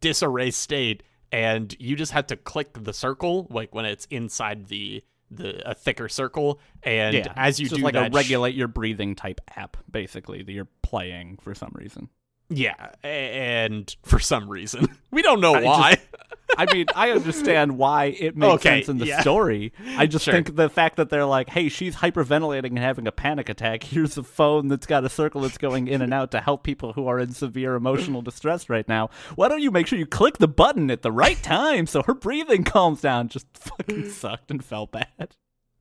disarray 0.00 0.50
state. 0.50 1.02
And 1.30 1.74
you 1.78 1.96
just 1.96 2.12
have 2.12 2.26
to 2.26 2.36
click 2.36 2.84
the 2.84 2.92
circle, 2.92 3.46
like 3.48 3.74
when 3.74 3.86
it's 3.86 4.06
inside 4.10 4.66
the 4.66 5.02
the 5.36 5.68
a 5.68 5.74
thicker 5.74 6.08
circle. 6.08 6.60
And 6.82 7.14
yeah. 7.14 7.32
as 7.36 7.58
you 7.60 7.68
do 7.68 7.76
like 7.76 7.94
that, 7.94 8.12
a 8.12 8.14
regulate 8.14 8.54
your 8.54 8.68
breathing 8.68 9.14
type 9.14 9.40
app, 9.56 9.76
basically 9.90 10.42
that 10.42 10.52
you're 10.52 10.68
playing 10.82 11.38
for 11.42 11.54
some 11.54 11.72
reason. 11.74 12.08
Yeah, 12.54 12.90
and 13.02 13.94
for 14.02 14.18
some 14.18 14.48
reason 14.48 14.86
we 15.10 15.22
don't 15.22 15.40
know 15.40 15.54
I 15.54 15.62
why. 15.62 15.96
I 16.58 16.70
mean, 16.70 16.84
I 16.94 17.12
understand 17.12 17.78
why 17.78 18.06
it 18.06 18.36
makes 18.36 18.54
Okay, 18.56 18.80
sense 18.80 18.90
in 18.90 18.98
the 18.98 19.06
yeah. 19.06 19.22
story. 19.22 19.72
I 19.96 20.06
just 20.06 20.26
Sure. 20.26 20.34
think 20.34 20.54
the 20.54 20.68
fact 20.68 20.96
that 20.96 21.08
they're 21.08 21.24
like, 21.24 21.48
"Hey, 21.48 21.70
she's 21.70 21.96
hyperventilating 21.96 22.66
and 22.66 22.78
having 22.78 23.06
a 23.06 23.12
panic 23.12 23.48
attack. 23.48 23.82
Here's 23.84 24.18
a 24.18 24.22
phone 24.22 24.68
that's 24.68 24.84
got 24.84 25.02
a 25.02 25.08
circle 25.08 25.40
that's 25.40 25.56
going 25.56 25.88
in 25.88 26.02
and 26.02 26.12
out 26.12 26.30
to 26.32 26.40
help 26.42 26.62
people 26.62 26.92
who 26.92 27.06
are 27.06 27.18
in 27.18 27.32
severe 27.32 27.74
emotional 27.74 28.20
distress 28.20 28.68
right 28.68 28.86
now. 28.86 29.08
Why 29.34 29.48
don't 29.48 29.62
you 29.62 29.70
make 29.70 29.86
sure 29.86 29.98
you 29.98 30.04
click 30.04 30.38
the 30.38 30.48
button 30.48 30.90
at 30.90 31.00
the 31.00 31.10
right 31.12 31.42
time 31.42 31.86
so 31.86 32.02
her 32.02 32.12
breathing 32.14 32.64
calms 32.64 33.00
down?" 33.00 33.28
Just 33.28 33.46
fucking 33.54 34.10
sucked 34.10 34.50
and 34.50 34.62
felt 34.62 34.92
bad. 34.92 35.34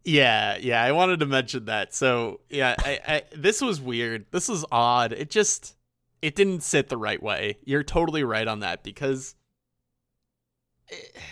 Yeah, 0.06 0.56
yeah, 0.58 0.82
I 0.82 0.94
wanted 0.94 1.20
to 1.20 1.26
mention 1.26 1.66
that. 1.66 1.94
So, 1.94 2.40
yeah, 2.50 2.76
I, 2.80 3.00
I 3.08 3.24
this 3.36 3.60
was 3.62 3.82
weird. 3.82 4.26
This 4.32 4.48
was 4.48 4.64
odd. 4.72 5.12
It 5.12 5.30
just 5.30 5.76
it 6.22 6.36
didn't 6.36 6.62
sit 6.64 6.90
the 6.90 6.98
right 6.98 7.22
way. 7.22 7.58
You're 7.64 7.84
totally 7.84 8.24
right 8.24 8.48
on 8.48 8.60
that 8.60 8.84
because 8.84 9.36
it- 10.88 11.16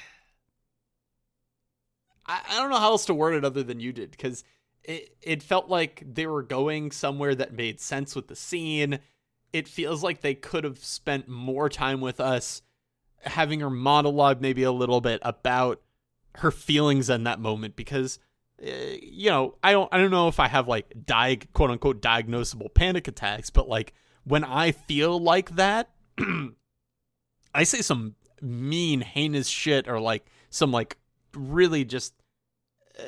I, 2.25 2.41
I 2.49 2.58
don't 2.58 2.69
know 2.69 2.78
how 2.78 2.91
else 2.91 3.06
to 3.06 3.13
word 3.13 3.34
it 3.34 3.43
other 3.45 3.63
than 3.63 3.80
you 3.80 3.91
did 3.91 4.12
because 4.12 4.43
it 4.84 5.15
it 5.21 5.43
felt 5.43 5.67
like 5.67 6.04
they 6.06 6.28
were 6.28 6.43
going 6.43 6.91
somewhere 6.91 7.34
that 7.36 7.54
made 7.54 7.80
sense 7.82 8.15
with 8.15 8.28
the 8.28 8.36
scene. 8.36 8.99
It 9.52 9.67
feels 9.67 10.04
like 10.04 10.21
they 10.21 10.36
could 10.36 10.63
have 10.63 10.78
spent 10.78 11.28
more 11.28 11.69
time 11.69 12.02
with 12.02 12.19
us 12.19 12.62
having 13.23 13.60
her 13.62 13.69
monologue 13.69 14.41
maybe 14.41 14.63
a 14.63 14.71
little 14.71 15.02
bit 15.02 15.19
about 15.23 15.82
her 16.36 16.52
feelings 16.52 17.10
in 17.10 17.23
that 17.23 17.39
moment 17.39 17.75
because 17.75 18.19
uh, 18.63 18.69
you 19.02 19.30
know 19.30 19.56
i 19.63 19.71
don't 19.71 19.91
i 19.93 19.97
don't 19.97 20.12
know 20.12 20.28
if 20.28 20.39
i 20.39 20.47
have 20.47 20.67
like 20.67 20.93
diag 21.06 21.52
quote 21.54 21.69
unquote 21.71 22.02
diagnosable 22.02 22.73
panic 22.73 23.08
attacks 23.08 23.49
but 23.49 23.67
like 23.67 23.93
when 24.23 24.43
i 24.43 24.71
feel 24.71 25.19
like 25.19 25.55
that 25.55 25.89
i 27.53 27.63
say 27.63 27.82
some 27.82 28.15
mean 28.41 29.01
heinous 29.01 29.47
shit 29.47 29.88
or 29.88 29.99
like 29.99 30.25
some 30.49 30.71
like 30.71 30.97
really 31.34 31.84
just 31.84 32.13
uh, 32.97 33.01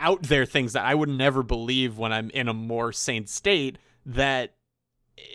out 0.00 0.22
there 0.24 0.44
things 0.44 0.72
that 0.72 0.84
i 0.84 0.94
would 0.94 1.08
never 1.08 1.42
believe 1.42 1.98
when 1.98 2.12
i'm 2.12 2.30
in 2.30 2.48
a 2.48 2.54
more 2.54 2.92
sane 2.92 3.26
state 3.26 3.78
that 4.06 4.54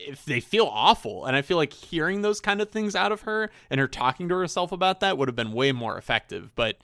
if 0.07 0.23
they 0.25 0.39
feel 0.39 0.65
awful. 0.65 1.25
And 1.25 1.35
i 1.35 1.41
feel 1.41 1.57
like 1.57 1.73
hearing 1.73 2.21
those 2.21 2.39
kind 2.39 2.61
of 2.61 2.69
things 2.69 2.95
out 2.95 3.11
of 3.11 3.21
her 3.21 3.49
and 3.69 3.79
her 3.79 3.87
talking 3.87 4.29
to 4.29 4.35
herself 4.35 4.71
about 4.71 5.01
that 5.01 5.17
would 5.17 5.27
have 5.27 5.35
been 5.35 5.51
way 5.51 5.71
more 5.71 5.97
effective. 5.97 6.51
But 6.55 6.77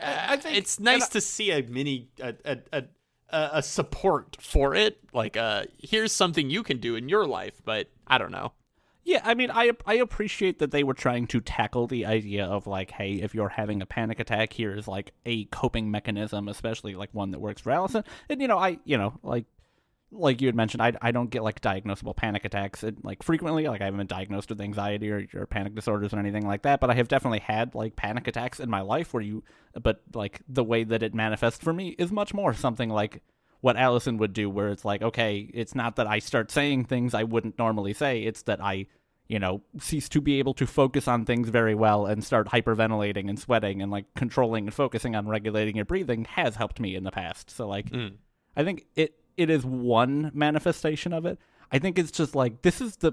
uh, 0.00 0.24
I 0.28 0.36
think- 0.36 0.56
it's 0.56 0.80
nice 0.80 1.08
to 1.10 1.20
see 1.20 1.52
a 1.52 1.62
mini 1.62 2.08
a, 2.20 2.34
a, 2.44 2.58
a, 2.72 2.84
a 3.32 3.62
support 3.62 4.36
for 4.40 4.74
it 4.74 4.98
like 5.12 5.36
uh 5.36 5.64
here's 5.78 6.12
something 6.12 6.50
you 6.50 6.62
can 6.62 6.78
do 6.78 6.94
in 6.96 7.08
your 7.08 7.26
life 7.26 7.60
but 7.64 7.88
i 8.06 8.18
don't 8.18 8.30
know 8.32 8.52
Yeah, 9.04 9.20
I 9.24 9.34
mean, 9.34 9.50
I 9.50 9.72
I 9.84 9.94
appreciate 9.94 10.60
that 10.60 10.70
they 10.70 10.84
were 10.84 10.94
trying 10.94 11.26
to 11.28 11.40
tackle 11.40 11.88
the 11.88 12.06
idea 12.06 12.44
of 12.46 12.68
like, 12.68 12.92
hey, 12.92 13.14
if 13.14 13.34
you're 13.34 13.48
having 13.48 13.82
a 13.82 13.86
panic 13.86 14.20
attack, 14.20 14.52
here's 14.52 14.86
like 14.86 15.10
a 15.26 15.46
coping 15.46 15.90
mechanism, 15.90 16.46
especially 16.46 16.94
like 16.94 17.10
one 17.12 17.32
that 17.32 17.40
works 17.40 17.62
for 17.62 17.72
Allison. 17.72 18.04
And 18.28 18.40
you 18.40 18.46
know, 18.46 18.58
I 18.58 18.78
you 18.84 18.96
know 18.96 19.18
like 19.24 19.46
like 20.12 20.40
you 20.40 20.48
had 20.48 20.54
mentioned, 20.54 20.82
I, 20.82 20.92
I 21.00 21.10
don't 21.10 21.30
get 21.30 21.42
like 21.42 21.60
diagnosable 21.60 22.14
panic 22.14 22.44
attacks 22.44 22.84
it, 22.84 23.04
like 23.04 23.22
frequently. 23.22 23.66
Like 23.66 23.80
I 23.80 23.86
haven't 23.86 23.98
been 23.98 24.06
diagnosed 24.06 24.50
with 24.50 24.60
anxiety 24.60 25.10
or, 25.10 25.26
or 25.34 25.46
panic 25.46 25.74
disorders 25.74 26.12
or 26.12 26.18
anything 26.18 26.46
like 26.46 26.62
that. 26.62 26.80
But 26.80 26.90
I 26.90 26.94
have 26.94 27.08
definitely 27.08 27.40
had 27.40 27.74
like 27.74 27.96
panic 27.96 28.28
attacks 28.28 28.60
in 28.60 28.68
my 28.68 28.82
life 28.82 29.14
where 29.14 29.22
you, 29.22 29.42
but 29.82 30.02
like 30.14 30.42
the 30.48 30.64
way 30.64 30.84
that 30.84 31.02
it 31.02 31.14
manifests 31.14 31.64
for 31.64 31.72
me 31.72 31.96
is 31.98 32.12
much 32.12 32.34
more 32.34 32.52
something 32.52 32.90
like 32.90 33.22
what 33.62 33.76
Allison 33.76 34.18
would 34.18 34.32
do, 34.32 34.50
where 34.50 34.68
it's 34.68 34.84
like, 34.84 35.02
okay, 35.02 35.48
it's 35.54 35.74
not 35.74 35.96
that 35.96 36.06
I 36.06 36.18
start 36.18 36.50
saying 36.50 36.84
things 36.84 37.14
I 37.14 37.22
wouldn't 37.22 37.58
normally 37.58 37.94
say. 37.94 38.24
It's 38.24 38.42
that 38.42 38.60
I, 38.60 38.86
you 39.28 39.38
know, 39.38 39.62
cease 39.78 40.08
to 40.10 40.20
be 40.20 40.40
able 40.40 40.52
to 40.54 40.66
focus 40.66 41.08
on 41.08 41.24
things 41.24 41.48
very 41.48 41.74
well 41.74 42.04
and 42.06 42.22
start 42.22 42.48
hyperventilating 42.48 43.28
and 43.28 43.38
sweating 43.38 43.80
and 43.80 43.90
like 43.90 44.12
controlling 44.14 44.66
and 44.66 44.74
focusing 44.74 45.14
on 45.14 45.28
regulating 45.28 45.76
your 45.76 45.84
breathing 45.84 46.24
has 46.24 46.56
helped 46.56 46.80
me 46.80 46.96
in 46.96 47.04
the 47.04 47.12
past. 47.12 47.50
So 47.50 47.66
like, 47.68 47.88
Mm. 47.90 48.16
I 48.54 48.64
think 48.64 48.84
it 48.96 49.14
it 49.36 49.50
is 49.50 49.64
one 49.64 50.30
manifestation 50.34 51.12
of 51.12 51.26
it. 51.26 51.38
I 51.70 51.78
think 51.78 51.98
it's 51.98 52.10
just 52.10 52.34
like 52.34 52.62
this 52.62 52.80
is 52.80 52.96
the 52.96 53.12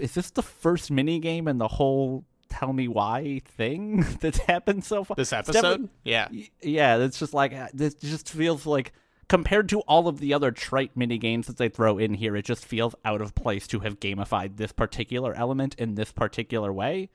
is 0.00 0.14
this 0.14 0.30
the 0.30 0.42
first 0.42 0.90
mini 0.90 1.18
game 1.18 1.48
in 1.48 1.58
the 1.58 1.68
whole 1.68 2.24
tell 2.48 2.72
me 2.72 2.88
why 2.88 3.40
thing 3.44 4.04
that's 4.20 4.38
happened 4.38 4.84
so 4.84 5.04
far? 5.04 5.16
this 5.16 5.32
episode 5.32 5.88
yeah 6.04 6.28
yeah, 6.62 6.96
it's 6.98 7.18
just 7.18 7.34
like 7.34 7.52
uh, 7.52 7.68
this 7.74 7.94
just 7.94 8.30
feels 8.30 8.66
like 8.66 8.92
compared 9.28 9.68
to 9.68 9.80
all 9.80 10.08
of 10.08 10.20
the 10.20 10.32
other 10.32 10.50
trite 10.50 10.96
mini 10.96 11.18
games 11.18 11.46
that 11.46 11.56
they 11.56 11.68
throw 11.68 11.98
in 11.98 12.14
here, 12.14 12.36
it 12.36 12.44
just 12.44 12.64
feels 12.64 12.94
out 13.04 13.20
of 13.20 13.34
place 13.34 13.66
to 13.68 13.80
have 13.80 14.00
gamified 14.00 14.56
this 14.56 14.72
particular 14.72 15.34
element 15.34 15.74
in 15.78 15.94
this 15.94 16.12
particular 16.12 16.72
way. 16.72 17.08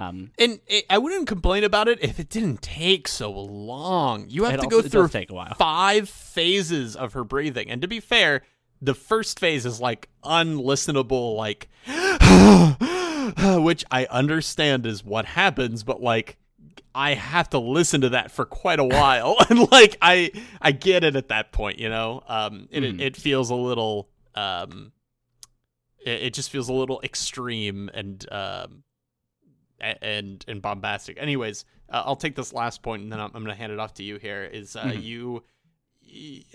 Um, 0.00 0.30
and 0.38 0.60
it, 0.68 0.84
i 0.88 0.96
wouldn't 0.96 1.26
complain 1.26 1.64
about 1.64 1.88
it 1.88 1.98
if 2.00 2.20
it 2.20 2.28
didn't 2.28 2.62
take 2.62 3.08
so 3.08 3.32
long 3.32 4.26
you 4.28 4.44
have 4.44 4.60
to 4.60 4.66
also- 4.66 4.82
go 4.82 4.88
through 4.88 5.08
take 5.08 5.30
a 5.30 5.34
while. 5.34 5.54
five 5.54 6.08
phases 6.08 6.94
of 6.94 7.14
her 7.14 7.24
breathing. 7.24 7.68
And 7.68 7.82
to 7.82 7.88
be 7.88 7.98
fair, 7.98 8.42
the 8.80 8.94
first 8.94 9.40
phase 9.40 9.66
is 9.66 9.80
like 9.80 10.08
unlistenable, 10.24 11.34
like, 11.36 11.68
which 13.62 13.84
I 13.90 14.06
understand 14.06 14.86
is 14.86 15.04
what 15.04 15.24
happens, 15.24 15.82
but 15.82 16.00
like, 16.02 16.36
I 16.94 17.14
have 17.14 17.50
to 17.50 17.58
listen 17.58 18.00
to 18.02 18.08
that 18.10 18.30
for 18.30 18.44
quite 18.44 18.78
a 18.78 18.84
while, 18.84 19.36
and 19.50 19.70
like, 19.70 19.96
I 20.00 20.30
I 20.62 20.72
get 20.72 21.04
it 21.04 21.16
at 21.16 21.28
that 21.28 21.52
point, 21.52 21.78
you 21.78 21.88
know. 21.88 22.22
Um, 22.28 22.68
it 22.70 22.82
Mhm. 22.82 23.00
it 23.00 23.16
feels 23.16 23.50
a 23.50 23.54
little 23.54 24.08
um, 24.34 24.92
it, 26.04 26.22
it 26.22 26.34
just 26.34 26.50
feels 26.50 26.68
a 26.68 26.72
little 26.72 27.00
extreme 27.02 27.90
and 27.92 28.24
um, 28.32 28.82
and 29.80 30.44
and 30.48 30.60
bombastic. 30.62 31.18
Anyways, 31.20 31.64
uh, 31.90 32.02
I'll 32.04 32.16
take 32.16 32.34
this 32.36 32.52
last 32.52 32.82
point 32.82 33.02
and 33.02 33.12
then 33.12 33.20
I'm, 33.20 33.30
I'm 33.34 33.42
going 33.44 33.54
to 33.54 33.58
hand 33.60 33.72
it 33.72 33.78
off 33.78 33.94
to 33.94 34.02
you. 34.02 34.16
Here 34.18 34.44
is 34.44 34.76
uh, 34.76 34.84
Mhm. 34.84 35.02
you 35.02 35.42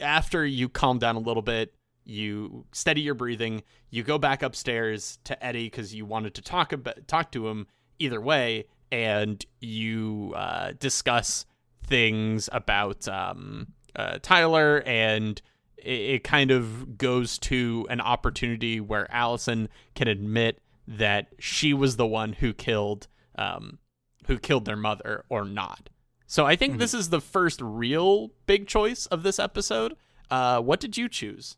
after 0.01 0.45
you 0.45 0.69
calm 0.69 0.99
down 0.99 1.15
a 1.15 1.19
little 1.19 1.43
bit, 1.43 1.73
you 2.05 2.65
steady 2.71 3.01
your 3.01 3.13
breathing. 3.15 3.63
You 3.89 4.03
go 4.03 4.17
back 4.17 4.41
upstairs 4.43 5.19
to 5.25 5.45
Eddie 5.45 5.65
because 5.67 5.93
you 5.93 6.05
wanted 6.05 6.33
to 6.35 6.41
talk 6.41 6.73
about 6.73 7.07
talk 7.07 7.31
to 7.33 7.47
him 7.47 7.67
either 7.99 8.19
way, 8.19 8.65
and 8.91 9.45
you 9.59 10.33
uh, 10.35 10.73
discuss 10.79 11.45
things 11.85 12.49
about 12.51 13.07
um, 13.07 13.67
uh, 13.95 14.19
Tyler 14.21 14.81
and. 14.85 15.41
It 15.85 16.23
kind 16.23 16.49
of 16.49 16.97
goes 16.97 17.37
to 17.39 17.85
an 17.89 17.99
opportunity 17.99 18.79
where 18.79 19.05
Allison 19.13 19.67
can 19.95 20.07
admit 20.07 20.61
that 20.87 21.27
she 21.39 21.73
was 21.73 21.97
the 21.97 22.07
one 22.07 22.31
who 22.31 22.53
killed 22.53 23.09
um, 23.35 23.79
who 24.27 24.37
killed 24.37 24.65
their 24.65 24.75
mother 24.77 25.25
or 25.29 25.45
not. 25.45 25.89
So 26.25 26.45
I 26.45 26.55
think 26.55 26.75
Mhm. 26.75 26.79
this 26.79 26.93
is 26.93 27.09
the 27.09 27.21
first 27.21 27.61
real 27.61 28.31
big 28.45 28.67
choice 28.67 29.05
of 29.07 29.23
this 29.23 29.37
episode. 29.39 29.95
Uh, 30.31 30.61
what 30.61 30.79
did 30.79 30.97
you 30.97 31.07
choose? 31.09 31.57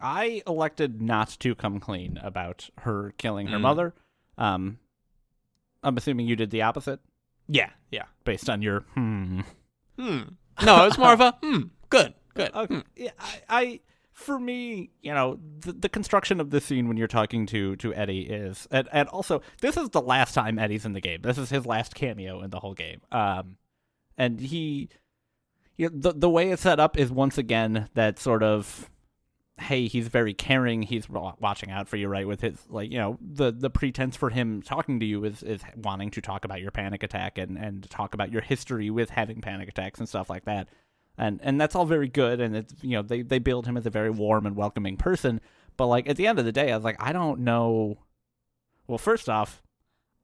I 0.00 0.42
elected 0.46 1.00
not 1.02 1.36
to 1.40 1.54
come 1.54 1.80
clean 1.80 2.18
about 2.22 2.70
her 2.78 3.12
killing 3.18 3.48
her 3.48 3.58
Mm. 3.58 3.62
mother. 3.62 3.94
Um, 4.38 4.78
I'm 5.82 5.96
assuming 5.96 6.26
you 6.26 6.36
did 6.36 6.50
the 6.50 6.62
opposite 6.62 7.00
Yeah, 7.48 7.70
yeah. 7.90 8.04
based 8.24 8.48
on 8.48 8.62
your 8.62 8.80
hmm. 8.94 9.40
Hmm. 9.98 10.20
No, 10.64 10.86
it's 10.86 10.98
more 10.98 11.12
of 11.12 11.20
a 11.20 11.32
hmm. 11.42 11.62
Good, 11.90 12.14
good. 12.34 12.50
Okay. 12.54 12.74
Hmm. 12.76 12.80
Yeah, 12.96 13.10
I, 13.18 13.40
I 13.48 13.80
for 14.12 14.38
me, 14.38 14.90
you 15.00 15.12
know, 15.12 15.38
the, 15.60 15.72
the 15.72 15.88
construction 15.88 16.40
of 16.40 16.50
this 16.50 16.64
scene 16.64 16.88
when 16.88 16.96
you're 16.96 17.08
talking 17.08 17.46
to 17.46 17.76
to 17.76 17.94
Eddie 17.94 18.22
is, 18.22 18.68
and, 18.70 18.88
and 18.92 19.08
also 19.08 19.42
this 19.60 19.76
is 19.76 19.90
the 19.90 20.02
last 20.02 20.34
time 20.34 20.58
Eddie's 20.58 20.84
in 20.84 20.92
the 20.92 21.00
game. 21.00 21.22
This 21.22 21.38
is 21.38 21.50
his 21.50 21.66
last 21.66 21.94
cameo 21.94 22.42
in 22.42 22.50
the 22.50 22.60
whole 22.60 22.74
game. 22.74 23.00
Um, 23.10 23.56
and 24.18 24.38
he, 24.38 24.90
you 25.76 25.88
know, 25.88 25.92
the 25.94 26.12
the 26.12 26.30
way 26.30 26.50
it's 26.50 26.62
set 26.62 26.78
up 26.78 26.98
is 26.98 27.10
once 27.10 27.38
again 27.38 27.88
that 27.94 28.18
sort 28.18 28.42
of. 28.42 28.88
Hey, 29.58 29.86
he's 29.86 30.08
very 30.08 30.34
caring. 30.34 30.82
He's 30.82 31.08
watching 31.08 31.70
out 31.70 31.86
for 31.86 31.96
you, 31.96 32.08
right? 32.08 32.26
With 32.26 32.40
his 32.40 32.58
like, 32.68 32.90
you 32.90 32.98
know, 32.98 33.18
the 33.20 33.52
the 33.52 33.70
pretense 33.70 34.16
for 34.16 34.30
him 34.30 34.60
talking 34.62 34.98
to 34.98 35.06
you 35.06 35.24
is 35.24 35.42
is 35.42 35.60
wanting 35.76 36.10
to 36.12 36.20
talk 36.20 36.44
about 36.44 36.60
your 36.60 36.70
panic 36.70 37.02
attack 37.02 37.38
and 37.38 37.56
and 37.56 37.88
talk 37.88 38.14
about 38.14 38.32
your 38.32 38.42
history 38.42 38.90
with 38.90 39.10
having 39.10 39.40
panic 39.40 39.68
attacks 39.68 40.00
and 40.00 40.08
stuff 40.08 40.28
like 40.28 40.46
that 40.46 40.68
and 41.22 41.40
and 41.42 41.60
that's 41.60 41.74
all 41.74 41.86
very 41.86 42.08
good 42.08 42.40
and 42.40 42.56
it's 42.56 42.74
you 42.82 42.90
know 42.90 43.02
they 43.02 43.22
they 43.22 43.38
build 43.38 43.66
him 43.66 43.76
as 43.76 43.86
a 43.86 43.90
very 43.90 44.10
warm 44.10 44.44
and 44.44 44.56
welcoming 44.56 44.96
person 44.96 45.40
but 45.76 45.86
like 45.86 46.08
at 46.08 46.16
the 46.16 46.26
end 46.26 46.38
of 46.38 46.44
the 46.44 46.52
day 46.52 46.72
i 46.72 46.76
was 46.76 46.84
like 46.84 47.00
i 47.00 47.12
don't 47.12 47.38
know 47.38 47.96
well 48.88 48.98
first 48.98 49.28
off 49.28 49.62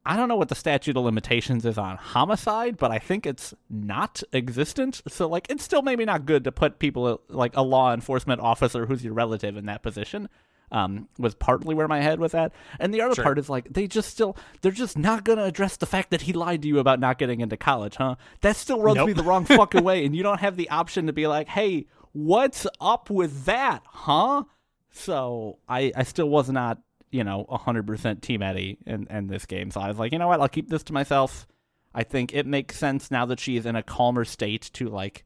i 0.05 0.17
don't 0.17 0.29
know 0.29 0.37
what 0.37 0.49
the 0.49 0.55
statute 0.57 0.97
of 0.97 1.05
limitations 1.05 1.65
is 1.65 1.79
on 1.79 1.97
homicide 1.97 2.77
but 2.77 2.91
i 2.91 2.99
think 2.99 3.27
it's 3.27 3.55
not 3.71 4.23
existent 4.33 5.01
so 5.07 5.29
like 5.29 5.47
it's 5.49 5.63
still 5.63 5.83
maybe 5.83 6.05
not 6.05 6.27
good 6.27 6.43
to 6.43 6.51
put 6.51 6.81
people 6.81 7.21
like 7.29 7.57
a 7.57 7.63
law 7.63 7.95
enforcement 7.95 8.41
officer 8.41 8.87
who's 8.87 9.05
your 9.05 9.15
relative 9.15 9.57
in 9.57 9.67
that 9.67 9.83
position 9.83 10.29
um, 10.73 11.09
was 11.19 11.35
partly 11.35 11.75
where 11.75 11.89
my 11.89 12.01
head 12.01 12.21
was 12.21 12.35
at. 12.35 12.53
And 12.79 12.93
the 12.93 13.01
other 13.03 13.15
Sure. 13.15 13.25
part 13.25 13.39
is 13.39 13.49
like 13.49 13.73
they 13.73 13.87
just 13.87 14.11
still 14.11 14.37
they're 14.61 14.73
just 14.73 14.99
not 14.99 15.25
gonna 15.25 15.45
address 15.45 15.77
the 15.77 15.87
fact 15.87 16.11
that 16.11 16.23
he 16.23 16.33
lied 16.33 16.63
to 16.63 16.69
you 16.69 16.79
about 16.79 17.01
not 17.01 17.19
getting 17.19 17.41
into 17.41 17.57
college, 17.57 17.97
huh? 17.97 18.17
That 18.43 18.57
still 18.57 18.81
rubs 18.81 18.97
Nope. 18.97 19.07
me 19.09 19.13
the 19.15 19.23
wrong 19.23 19.45
fucking 19.45 19.83
way, 19.85 20.05
and 20.05 20.15
you 20.15 20.23
don't 20.23 20.41
have 20.41 20.57
the 20.57 20.69
option 20.71 21.07
to 21.07 21.13
be 21.13 21.27
like, 21.27 21.49
hey, 21.49 21.87
what's 22.13 22.67
up 22.81 23.11
with 23.11 23.45
that, 23.47 23.83
huh? 23.87 24.45
So 24.91 25.59
I 25.69 25.93
I 25.97 26.03
still 26.03 26.29
was 26.29 26.49
not, 26.51 26.79
you 27.11 27.25
know, 27.25 27.45
hundred 27.51 27.87
percent 27.87 28.23
team 28.23 28.43
Eddie 28.43 28.79
in, 28.87 29.07
in 29.11 29.27
this 29.29 29.47
game. 29.47 29.71
So 29.71 29.81
I 29.81 29.89
was 29.89 29.99
like, 29.99 30.13
you 30.13 30.19
know 30.19 30.29
what, 30.29 30.41
I'll 30.41 30.49
keep 30.49 30.69
this 30.69 30.83
to 30.85 30.93
myself. 30.93 31.47
I 31.95 32.03
think 32.05 32.35
it 32.35 32.47
makes 32.47 32.77
sense 32.77 33.11
now 33.11 33.25
that 33.27 33.41
she's 33.41 33.67
in 33.67 33.75
a 33.77 33.83
calmer 33.83 34.25
state 34.25 34.71
to 34.75 34.89
like 34.89 35.25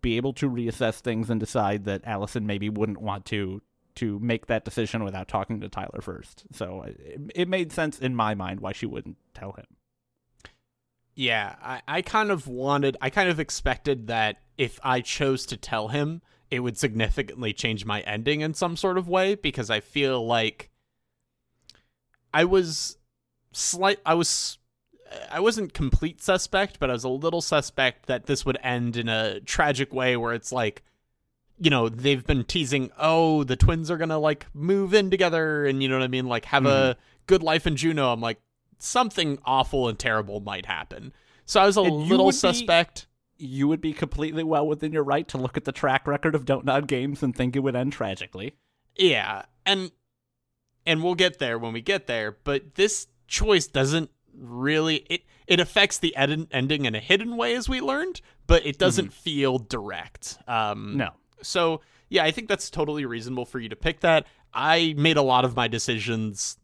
be 0.00 0.16
able 0.16 0.32
to 0.32 0.48
reassess 0.48 1.00
things 1.00 1.28
and 1.28 1.38
decide 1.40 1.84
that 1.84 2.02
Allison 2.04 2.46
maybe 2.46 2.70
wouldn't 2.70 3.00
want 3.00 3.24
to 3.26 3.60
to 3.98 4.18
make 4.20 4.46
that 4.46 4.64
decision 4.64 5.02
without 5.02 5.26
talking 5.26 5.60
to 5.60 5.68
Tyler 5.68 6.00
first. 6.00 6.44
So 6.52 6.82
it, 6.82 7.20
it 7.34 7.48
made 7.48 7.72
sense 7.72 7.98
in 7.98 8.14
my 8.14 8.34
mind 8.34 8.60
why 8.60 8.72
she 8.72 8.86
wouldn't 8.86 9.16
tell 9.34 9.52
him. 9.52 9.66
Yeah, 11.16 11.56
I, 11.60 11.82
I 11.88 12.02
kind 12.02 12.30
of 12.30 12.46
wanted, 12.46 12.96
I 13.00 13.10
kind 13.10 13.28
of 13.28 13.40
expected 13.40 14.06
that 14.06 14.36
if 14.56 14.78
I 14.84 15.00
chose 15.00 15.46
to 15.46 15.56
tell 15.56 15.88
him, 15.88 16.22
it 16.48 16.60
would 16.60 16.78
significantly 16.78 17.52
change 17.52 17.84
my 17.84 18.02
ending 18.02 18.40
in 18.40 18.54
some 18.54 18.76
sort 18.76 18.98
of 18.98 19.08
way 19.08 19.34
because 19.34 19.68
I 19.68 19.80
feel 19.80 20.24
like 20.24 20.70
I 22.32 22.44
was 22.44 22.98
slight, 23.50 23.98
I 24.06 24.14
was, 24.14 24.58
I 25.28 25.40
wasn't 25.40 25.74
complete 25.74 26.22
suspect, 26.22 26.78
but 26.78 26.88
I 26.88 26.92
was 26.92 27.04
a 27.04 27.08
little 27.08 27.40
suspect 27.40 28.06
that 28.06 28.26
this 28.26 28.46
would 28.46 28.58
end 28.62 28.96
in 28.96 29.08
a 29.08 29.40
tragic 29.40 29.92
way 29.92 30.16
where 30.16 30.34
it's 30.34 30.52
like, 30.52 30.84
you 31.60 31.70
know, 31.70 31.88
they've 31.88 32.24
been 32.24 32.44
teasing, 32.44 32.90
oh, 32.98 33.44
the 33.44 33.56
twins 33.56 33.90
are 33.90 33.96
gonna 33.96 34.18
like 34.18 34.46
move 34.54 34.94
in 34.94 35.10
together 35.10 35.66
and 35.66 35.82
you 35.82 35.88
know 35.88 35.96
what 35.96 36.04
I 36.04 36.08
mean, 36.08 36.26
like 36.26 36.44
have 36.46 36.64
mm-hmm. 36.64 36.90
a 36.90 36.96
good 37.26 37.42
life 37.42 37.66
in 37.66 37.76
Juneau. 37.76 38.12
I'm 38.12 38.20
like, 38.20 38.40
something 38.78 39.38
awful 39.44 39.88
and 39.88 39.98
terrible 39.98 40.40
might 40.40 40.66
happen. 40.66 41.12
So 41.44 41.60
I 41.60 41.66
was 41.66 41.76
a 41.76 41.82
and 41.82 41.94
little 41.94 42.32
suspect. 42.32 43.06
Be, 43.38 43.46
you 43.46 43.68
would 43.68 43.80
be 43.80 43.92
completely 43.92 44.42
well 44.42 44.66
within 44.66 44.92
your 44.92 45.04
right 45.04 45.26
to 45.28 45.38
look 45.38 45.56
at 45.56 45.64
the 45.64 45.72
track 45.72 46.06
record 46.06 46.34
of 46.34 46.44
Don't 46.44 46.64
Nod 46.64 46.88
Games 46.88 47.22
and 47.22 47.34
think 47.34 47.56
it 47.56 47.60
would 47.60 47.76
end 47.76 47.92
tragically. 47.92 48.54
Yeah, 48.96 49.42
and 49.64 49.92
and 50.84 51.02
we'll 51.02 51.14
get 51.14 51.38
there 51.38 51.58
when 51.58 51.72
we 51.72 51.80
get 51.80 52.06
there. 52.06 52.36
But 52.44 52.74
this 52.74 53.06
choice 53.26 53.66
doesn't 53.66 54.10
really 54.34 55.06
it 55.08 55.22
it 55.46 55.60
affects 55.60 55.98
the 55.98 56.14
ed- 56.16 56.48
ending 56.50 56.84
in 56.84 56.94
a 56.94 57.00
hidden 57.00 57.36
way, 57.36 57.54
as 57.54 57.68
we 57.68 57.80
learned, 57.80 58.20
but 58.46 58.66
it 58.66 58.78
doesn't 58.78 59.06
mm-hmm. 59.06 59.22
feel 59.22 59.58
direct. 59.58 60.38
Um, 60.46 60.96
no. 60.96 61.12
So 61.42 61.80
yeah, 62.08 62.24
I 62.24 62.30
think 62.30 62.48
that's 62.48 62.70
totally 62.70 63.04
reasonable 63.04 63.44
for 63.44 63.58
you 63.58 63.68
to 63.68 63.76
pick 63.76 64.00
that. 64.00 64.26
I 64.52 64.94
made 64.96 65.16
a 65.16 65.22
lot 65.22 65.44
of 65.44 65.54
my 65.56 65.68
decisions 65.68 66.56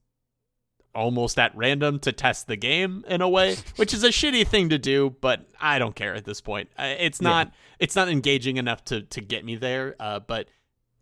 almost 0.94 1.38
at 1.38 1.54
random 1.56 1.98
to 1.98 2.12
test 2.12 2.46
the 2.46 2.56
game 2.56 3.04
in 3.08 3.20
a 3.20 3.28
way, 3.28 3.56
which 3.76 3.92
is 3.92 4.04
a 4.04 4.08
shitty 4.08 4.46
thing 4.46 4.68
to 4.68 4.78
do, 4.78 5.14
but 5.20 5.46
I 5.60 5.78
don't 5.78 5.94
care 5.94 6.14
at 6.14 6.24
this 6.24 6.40
point. 6.40 6.70
It's 6.78 7.20
not 7.20 7.48
yeah. 7.48 7.52
it's 7.80 7.96
not 7.96 8.08
engaging 8.08 8.56
enough 8.56 8.84
to 8.87 9.02
to 9.02 9.20
get 9.20 9.44
me 9.44 9.56
there. 9.56 9.96
Uh, 9.98 10.20
but 10.20 10.48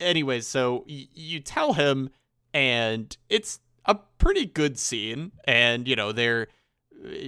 anyways, 0.00 0.46
so 0.46 0.84
y- 0.88 1.08
you 1.12 1.40
tell 1.40 1.74
him, 1.74 2.10
and 2.52 3.16
it's 3.28 3.60
a 3.84 3.94
pretty 4.18 4.46
good 4.46 4.78
scene, 4.78 5.32
and 5.44 5.86
you 5.86 5.96
know 5.96 6.12
they're 6.12 6.48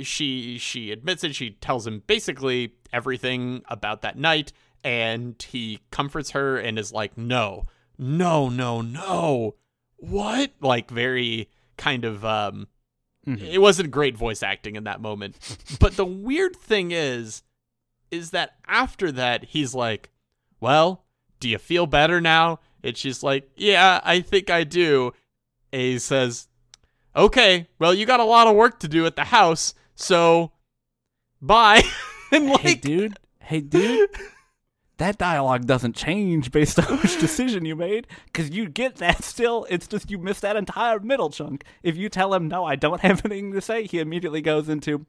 she 0.02 0.58
she 0.58 0.90
admits 0.90 1.24
it. 1.24 1.34
She 1.34 1.50
tells 1.50 1.86
him 1.86 2.02
basically 2.06 2.74
everything 2.92 3.62
about 3.68 4.02
that 4.02 4.18
night, 4.18 4.52
and 4.84 5.42
he 5.50 5.80
comforts 5.90 6.30
her 6.32 6.58
and 6.58 6.78
is 6.78 6.92
like, 6.92 7.16
"No, 7.16 7.66
no, 7.98 8.48
no, 8.48 8.82
no, 8.82 9.56
what?" 9.96 10.52
Like 10.60 10.90
very 10.90 11.48
kind 11.76 12.04
of 12.04 12.24
um 12.24 12.68
mm-hmm. 13.26 13.44
it 13.44 13.60
wasn't 13.60 13.90
great 13.90 14.16
voice 14.16 14.42
acting 14.42 14.76
in 14.76 14.84
that 14.84 15.00
moment. 15.00 15.36
but 15.80 15.96
the 15.96 16.04
weird 16.04 16.54
thing 16.54 16.90
is 16.92 17.42
is 18.10 18.30
that 18.30 18.56
after 18.68 19.10
that 19.10 19.44
he's 19.44 19.74
like, 19.74 20.10
"Well, 20.60 21.04
do 21.40 21.48
you 21.48 21.58
feel 21.58 21.86
better 21.86 22.20
now?" 22.20 22.60
And 22.82 22.96
she's 22.96 23.22
like, 23.22 23.50
"Yeah, 23.56 24.00
I 24.04 24.20
think 24.20 24.50
I 24.50 24.64
do." 24.64 25.12
And 25.72 25.82
he 25.82 25.98
says, 25.98 26.48
"Okay, 27.16 27.68
well, 27.78 27.94
you 27.94 28.04
got 28.06 28.20
a 28.20 28.24
lot 28.24 28.46
of 28.46 28.54
work 28.54 28.80
to 28.80 28.88
do 28.88 29.06
at 29.06 29.16
the 29.16 29.24
house, 29.24 29.74
so 29.94 30.52
bye." 31.40 31.82
and 32.30 32.50
like, 32.50 32.60
hey, 32.60 32.74
dude, 32.74 33.18
hey, 33.40 33.60
dude, 33.60 34.10
that 34.98 35.18
dialogue 35.18 35.66
doesn't 35.66 35.96
change 35.96 36.50
based 36.52 36.78
on 36.90 36.98
which 36.98 37.18
decision 37.18 37.64
you 37.64 37.76
made 37.76 38.06
because 38.26 38.50
you 38.50 38.68
get 38.68 38.96
that 38.96 39.24
still. 39.24 39.66
It's 39.68 39.86
just 39.86 40.10
you 40.10 40.18
miss 40.18 40.40
that 40.40 40.56
entire 40.56 41.00
middle 41.00 41.30
chunk. 41.30 41.64
If 41.82 41.96
you 41.96 42.08
tell 42.08 42.34
him, 42.34 42.48
no, 42.48 42.64
I 42.64 42.76
don't 42.76 43.00
have 43.00 43.24
anything 43.24 43.52
to 43.52 43.60
say, 43.60 43.86
he 43.86 43.98
immediately 43.98 44.40
goes 44.40 44.68
into, 44.68 45.06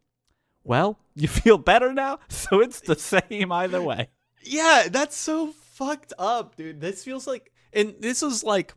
well, 0.63 0.97
you 1.13 1.27
feel 1.27 1.57
better 1.57 1.93
now? 1.93 2.19
So 2.29 2.59
it's 2.59 2.81
the 2.81 2.95
same 2.95 3.51
either 3.51 3.81
way. 3.81 4.09
Yeah, 4.43 4.87
that's 4.89 5.15
so 5.15 5.51
fucked 5.51 6.13
up, 6.19 6.55
dude. 6.55 6.81
This 6.81 7.03
feels 7.03 7.25
like, 7.25 7.51
and 7.73 7.95
this 7.99 8.21
was 8.21 8.43
like, 8.43 8.73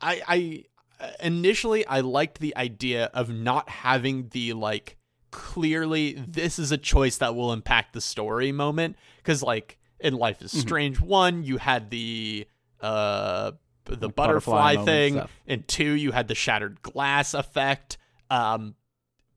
I, 0.00 0.22
I, 0.26 0.64
uh, 1.00 1.10
initially, 1.20 1.86
I 1.86 2.00
liked 2.00 2.40
the 2.40 2.56
idea 2.56 3.10
of 3.14 3.30
not 3.30 3.68
having 3.68 4.28
the 4.30 4.52
like, 4.54 4.96
clearly 5.30 6.12
this 6.28 6.58
is 6.58 6.72
a 6.72 6.78
choice 6.78 7.18
that 7.18 7.34
will 7.34 7.52
impact 7.52 7.94
the 7.94 8.00
story 8.00 8.52
moment 8.52 8.96
because 9.16 9.42
like 9.42 9.78
in 10.02 10.14
Life 10.14 10.42
is 10.42 10.50
mm-hmm. 10.50 10.60
Strange 10.60 10.96
mm-hmm. 10.98 11.06
one, 11.06 11.44
you 11.44 11.58
had 11.58 11.90
the 11.90 12.46
uh 12.80 13.52
the 13.84 14.06
like 14.06 14.14
butterfly, 14.14 14.74
butterfly 14.74 14.84
thing, 14.84 15.22
and 15.46 15.66
two, 15.66 15.92
you 15.92 16.12
had 16.12 16.28
the 16.28 16.34
shattered 16.34 16.82
glass 16.82 17.34
effect. 17.34 17.98
Um, 18.30 18.74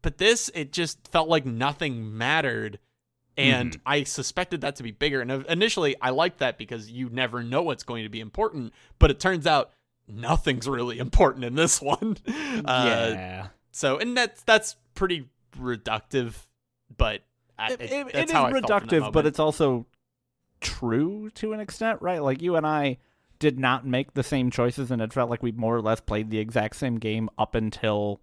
but 0.02 0.18
this, 0.18 0.52
it 0.54 0.72
just 0.72 1.08
felt 1.08 1.28
like 1.28 1.46
nothing 1.46 2.16
mattered, 2.18 2.80
and 3.38 3.72
mm-hmm. 3.72 3.82
I 3.86 4.04
suspected 4.04 4.62
that 4.62 4.76
to 4.78 4.84
be 4.84 4.92
bigger. 4.92 5.22
And 5.22 5.32
initially, 5.48 5.96
I 6.02 6.12
liked 6.12 6.40
that 6.40 6.58
because 6.58 6.92
you 6.92 7.10
never 7.10 7.44
know 7.44 7.64
what's 7.64 7.84
going 7.84 8.04
to 8.04 8.10
be 8.10 8.20
important, 8.20 8.74
but 9.00 9.10
it 9.10 9.20
turns 9.20 9.48
out 9.48 9.72
nothing's 10.08 10.68
really 10.68 11.00
important 11.00 11.44
in 11.44 11.56
this 11.56 11.82
one. 11.82 12.18
Uh, 12.66 13.12
yeah. 13.14 13.48
So, 13.72 13.98
and 13.98 14.16
that's 14.16 14.42
that's 14.44 14.78
pretty 14.94 15.28
reductive, 15.60 16.36
but 16.96 17.22
I, 17.60 17.74
it, 17.74 17.82
it, 17.82 18.08
it 18.08 18.30
is 18.30 18.32
reductive, 18.32 19.12
but 19.12 19.26
it's 19.26 19.40
also 19.40 19.86
true 20.62 21.30
to 21.32 21.54
an 21.54 21.60
extent, 21.60 22.02
right? 22.02 22.22
Like 22.22 22.42
you 22.42 22.56
and 22.56 22.66
I 22.66 22.98
did 23.40 23.60
not 23.60 23.86
make 23.86 24.14
the 24.14 24.24
same 24.24 24.50
choices, 24.50 24.92
and 24.92 25.02
it 25.02 25.14
felt 25.14 25.30
like 25.30 25.44
we 25.44 25.52
more 25.52 25.76
or 25.76 25.82
less 25.82 26.00
played 26.00 26.30
the 26.30 26.40
exact 26.40 26.76
same 26.76 26.98
game 26.98 27.30
up 27.38 27.56
until 27.56 28.22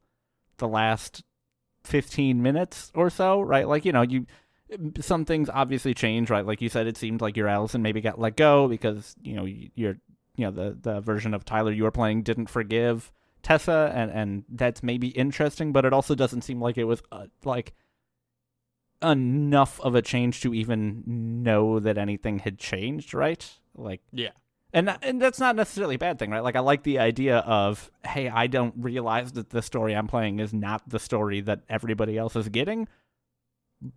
the 0.59 0.68
last 0.68 1.23
15 1.85 2.42
minutes 2.42 2.90
or 2.95 3.11
so, 3.11 3.40
right? 3.40 3.68
Like, 3.68 3.85
you 3.85 3.92
know, 3.92 4.03
you 4.03 4.27
some 5.01 5.25
things 5.25 5.51
obviously 5.53 5.92
change, 5.92 6.31
right? 6.31 6.47
Like 6.47 6.62
you 6.62 6.68
said, 6.68 6.87
it 6.87 6.97
seemed 6.97 7.21
like 7.21 7.37
your 7.37 7.49
Allison 7.49 7.83
maybe 7.83 8.01
got 8.01 8.18
let 8.18 8.37
go 8.37 8.68
because, 8.68 9.14
you 9.23 9.35
know, 9.35 9.45
you're, 9.45 9.99
you 10.37 10.47
know, 10.47 10.51
the, 10.51 10.79
the 10.81 11.01
version 11.01 11.35
of 11.35 11.45
Tyler 11.45 11.73
you 11.73 11.83
were 11.83 11.90
playing 11.90 12.23
didn't 12.23 12.49
forgive 12.49 13.12
Tessa, 13.42 13.92
and, 13.95 14.11
and 14.11 14.45
that's 14.49 14.83
maybe 14.83 15.09
interesting, 15.09 15.73
but 15.73 15.85
it 15.85 15.92
also 15.92 16.14
doesn't 16.14 16.42
seem 16.42 16.61
like 16.61 16.79
it 16.79 16.85
was, 16.85 17.03
uh, 17.11 17.27
like, 17.45 17.75
enough 19.03 19.81
of 19.81 19.95
a 19.95 20.03
change 20.03 20.41
to 20.43 20.55
even 20.55 21.03
know 21.07 21.81
that 21.81 21.99
anything 21.99 22.41
had 22.41 22.59
changed, 22.59 23.15
right? 23.15 23.49
Like 23.75 24.01
yeah. 24.12 24.31
And 24.75 24.97
and 25.03 25.21
that's 25.21 25.38
not 25.38 25.57
necessarily 25.57 25.97
a 25.97 25.99
bad 25.99 26.19
thing, 26.19 26.31
right? 26.31 26.43
Like 26.43 26.57
I 26.57 26.61
like 26.61 26.83
the 26.83 26.99
idea 26.99 27.38
of, 27.38 27.91
hey, 28.07 28.29
I 28.29 28.47
don't 28.47 28.75
realize 28.79 29.33
that 29.33 29.51
the 29.51 29.61
story 29.61 29.95
I'm 29.95 30.07
playing 30.07 30.38
is 30.38 30.55
not 30.55 30.88
the 30.88 30.99
story 30.99 31.41
that 31.43 31.61
everybody 31.69 32.17
else 32.17 32.37
is 32.37 32.49
getting. 32.49 32.88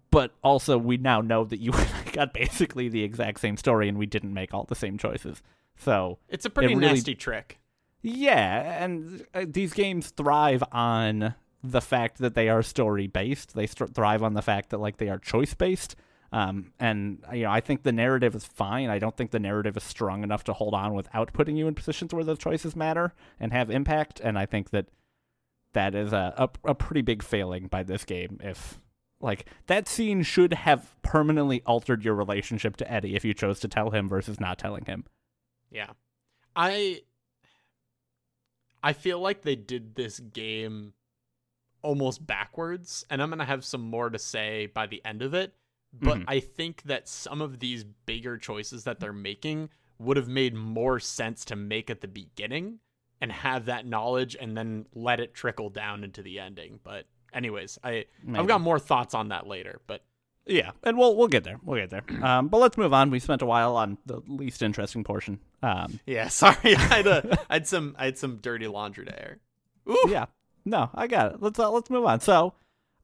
But 0.10 0.34
also 0.44 0.78
we 0.78 0.98
now 0.98 1.22
know 1.22 1.46
that 1.46 1.60
you 1.60 1.72
got 2.14 2.34
basically 2.34 2.90
the 2.90 3.04
exact 3.04 3.40
same 3.40 3.56
story 3.56 3.88
and 3.88 3.98
we 3.98 4.06
didn't 4.06 4.34
make 4.34 4.54
all 4.54 4.66
the 4.66 4.76
same 4.76 4.98
choices. 4.98 5.42
So 5.78 6.20
It's 6.28 6.46
a 6.46 6.50
pretty 6.50 6.74
it 6.74 6.78
really, 6.78 6.94
nasty 6.94 7.16
trick. 7.16 7.60
Yeah, 8.02 8.84
and 8.84 9.26
uh, 9.34 9.46
these 9.48 9.74
games 9.74 10.10
thrive 10.12 10.64
on 10.72 11.34
the 11.64 11.82
fact 11.82 12.20
that 12.20 12.36
they 12.36 12.50
are 12.50 12.62
story 12.62 13.08
based. 13.08 13.56
They 13.56 13.68
st- 13.68 13.94
thrive 13.94 14.24
on 14.24 14.34
the 14.34 14.42
fact 14.42 14.70
that 14.70 14.80
like 14.80 14.98
they 14.98 15.10
are 15.10 15.18
choice 15.18 15.54
based. 15.54 15.96
Um, 16.32 16.74
and 16.80 17.24
you 17.34 17.44
know, 17.44 17.52
I 17.52 17.62
think 17.62 17.84
the 17.84 17.92
narrative 17.92 18.36
is 18.36 18.46
fine. 18.46 18.90
I 18.90 19.00
don't 19.00 19.16
think 19.16 19.32
the 19.32 19.40
narrative 19.40 19.78
is 19.78 19.84
strong 19.84 20.24
enough 20.24 20.44
to 20.46 20.54
hold 20.54 20.74
on 20.74 20.94
without 20.94 21.34
putting 21.34 21.56
you 21.56 21.68
in 21.68 21.76
positions 21.76 22.14
where 22.14 22.24
those 22.24 22.40
choices 22.40 22.76
matter 22.76 23.14
and 23.40 23.54
have 23.54 23.70
impact. 23.70 24.20
And 24.20 24.38
I 24.38 24.46
think 24.46 24.72
that 24.72 24.88
that 25.74 25.96
is 25.96 26.14
a, 26.14 26.34
a, 26.38 26.72
a 26.72 26.76
pretty 26.76 27.02
big 27.02 27.24
failing 27.24 27.68
by 27.68 27.84
this 27.84 28.04
game. 28.04 28.40
If 28.44 28.80
like 29.22 29.46
that 29.68 29.88
scene 29.88 30.24
should 30.24 30.54
have 30.54 30.96
permanently 31.04 31.62
altered 31.66 32.04
your 32.04 32.16
relationship 32.16 32.76
to 32.78 32.92
Eddie 32.92 33.16
if 33.16 33.24
you 33.24 33.34
chose 33.34 33.60
to 33.62 33.68
tell 33.68 33.92
him 33.92 34.10
versus 34.10 34.40
not 34.40 34.58
telling 34.58 34.86
him. 34.86 35.06
Yeah, 35.72 35.92
I 36.56 37.02
I 38.84 38.94
feel 38.94 39.20
like 39.20 39.42
they 39.42 39.56
did 39.56 39.96
this 39.96 40.20
game 40.20 40.94
almost 41.86 42.26
backwards, 42.26 43.06
and 43.10 43.22
I'm 43.22 43.30
going 43.30 43.40
to 43.40 43.46
have 43.46 43.64
some 43.64 43.82
more 43.82 44.10
to 44.10 44.20
say 44.20 44.66
by 44.66 44.88
the 44.88 45.02
end 45.06 45.22
of 45.22 45.34
it. 45.34 45.54
But 45.94 46.18
mm-hmm. 46.18 46.30
I 46.30 46.40
think 46.42 46.82
that 46.84 47.08
some 47.08 47.42
of 47.42 47.60
these 47.60 47.84
bigger 47.84 48.38
choices 48.38 48.84
that 48.84 49.00
they're 49.00 49.14
making 49.14 49.70
would 50.00 50.18
have 50.18 50.28
made 50.28 50.54
more 50.54 51.00
sense 51.00 51.46
to 51.46 51.56
make 51.56 51.90
at 51.90 52.02
the 52.02 52.08
beginning 52.08 52.80
and 53.22 53.32
have 53.32 53.66
that 53.66 53.86
knowledge 53.86 54.36
and 54.40 54.58
then 54.58 54.86
let 54.94 55.20
it 55.20 55.34
trickle 55.34 55.70
down 55.70 56.04
into 56.04 56.22
the 56.22 56.40
ending. 56.40 56.80
But 56.84 57.06
anyways, 57.34 57.80
I 57.84 58.06
Maybe. 58.24 58.40
I've 58.40 58.48
got 58.48 58.62
more 58.62 58.80
thoughts 58.80 59.14
on 59.14 59.30
that 59.30 59.48
later, 59.48 59.80
but 59.88 60.04
yeah, 60.46 60.72
and 60.84 60.98
we'll 60.98 61.16
we'll 61.16 61.28
get 61.28 61.44
there. 61.44 61.60
We'll 61.64 61.80
get 61.80 61.90
there. 61.90 62.04
Um, 62.26 62.48
but 62.48 62.58
let's 62.58 62.78
move 62.78 62.94
on. 62.94 63.12
We 63.12 63.20
spent 63.20 63.42
a 63.42 63.46
while 63.46 63.78
on 63.78 63.98
the 64.06 64.22
least 64.28 64.62
interesting 64.62 65.04
portion. 65.04 65.40
Um, 65.62 66.00
yeah, 66.06 66.28
sorry, 66.30 66.76
I 66.76 66.80
had 66.80 67.08
a, 67.08 67.40
I 67.50 67.54
had 67.56 67.68
some 67.68 67.96
I 67.98 68.06
had 68.06 68.18
some 68.18 68.38
dirty 68.38 68.68
laundry 68.68 69.06
to 69.06 69.20
air. 69.20 69.38
Ooh. 69.90 69.98
Yeah, 70.08 70.26
no, 70.66 70.90
I 70.94 71.08
got 71.08 71.34
it. 71.34 71.42
Let's 71.42 71.60
uh, 71.60 71.72
let's 71.72 71.90
move 71.90 72.06
on. 72.06 72.20
So, 72.20 72.54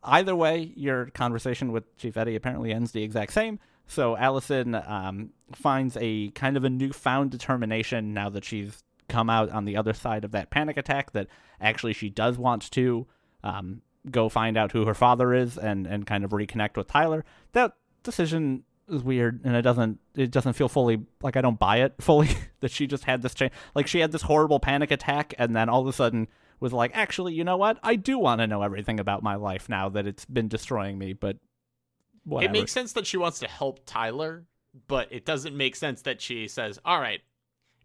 either 0.03 0.35
way, 0.35 0.73
your 0.75 1.07
conversation 1.07 1.71
with 1.71 1.95
Chief 1.97 2.17
Eddie 2.17 2.35
apparently 2.35 2.73
ends 2.73 2.91
the 2.91 3.03
exact 3.03 3.33
same. 3.33 3.59
So 3.91 4.15
Allison 4.15 4.73
um, 4.73 5.31
finds 5.53 5.97
a 5.99 6.29
kind 6.29 6.55
of 6.55 6.63
a 6.63 6.69
newfound 6.69 7.29
determination 7.29 8.13
now 8.13 8.29
that 8.29 8.45
she's 8.45 8.83
come 9.09 9.29
out 9.29 9.49
on 9.49 9.65
the 9.65 9.75
other 9.75 9.91
side 9.91 10.23
of 10.23 10.31
that 10.31 10.49
panic 10.49 10.77
attack 10.77 11.11
that 11.11 11.27
actually 11.59 11.91
she 11.91 12.09
does 12.09 12.37
want 12.37 12.71
to 12.71 13.05
um, 13.43 13.81
go 14.09 14.29
find 14.29 14.57
out 14.57 14.71
who 14.71 14.85
her 14.85 14.93
father 14.93 15.33
is 15.33 15.57
and, 15.57 15.85
and 15.85 16.07
kind 16.07 16.23
of 16.23 16.31
reconnect 16.31 16.77
with 16.77 16.87
Tyler. 16.87 17.25
That 17.51 17.73
decision 18.03 18.63
is 18.87 19.03
weird 19.03 19.41
and 19.43 19.57
it 19.57 19.61
doesn't 19.61 19.99
it 20.15 20.31
doesn't 20.31 20.53
feel 20.53 20.69
fully 20.69 21.05
like 21.21 21.35
I 21.35 21.41
don't 21.41 21.59
buy 21.59 21.77
it 21.77 21.95
fully 21.99 22.29
that 22.61 22.71
she 22.71 22.87
just 22.87 23.03
had 23.03 23.21
this 23.21 23.33
change 23.33 23.51
like 23.75 23.87
she 23.87 23.99
had 23.99 24.11
this 24.11 24.23
horrible 24.23 24.59
panic 24.59 24.91
attack 24.91 25.33
and 25.37 25.55
then 25.55 25.69
all 25.69 25.81
of 25.81 25.87
a 25.87 25.93
sudden 25.93 26.27
was 26.61 26.71
like 26.71 26.91
actually 26.93 27.33
you 27.33 27.43
know 27.43 27.57
what 27.57 27.77
I 27.83 27.97
do 27.97 28.17
want 28.17 28.39
to 28.39 28.47
know 28.47 28.61
everything 28.61 29.01
about 29.01 29.21
my 29.21 29.35
life 29.35 29.67
now 29.67 29.89
that 29.89 30.07
it's 30.07 30.23
been 30.23 30.47
destroying 30.47 30.97
me 30.97 31.11
but 31.11 31.37
whatever. 32.23 32.51
It 32.51 32.53
makes 32.53 32.71
sense 32.71 32.93
that 32.93 33.07
she 33.07 33.17
wants 33.17 33.39
to 33.39 33.47
help 33.47 33.81
Tyler, 33.85 34.45
but 34.87 35.11
it 35.11 35.25
doesn't 35.25 35.55
make 35.55 35.75
sense 35.75 36.03
that 36.03 36.21
she 36.21 36.47
says, 36.47 36.79
"All 36.85 36.99
right, 36.99 37.21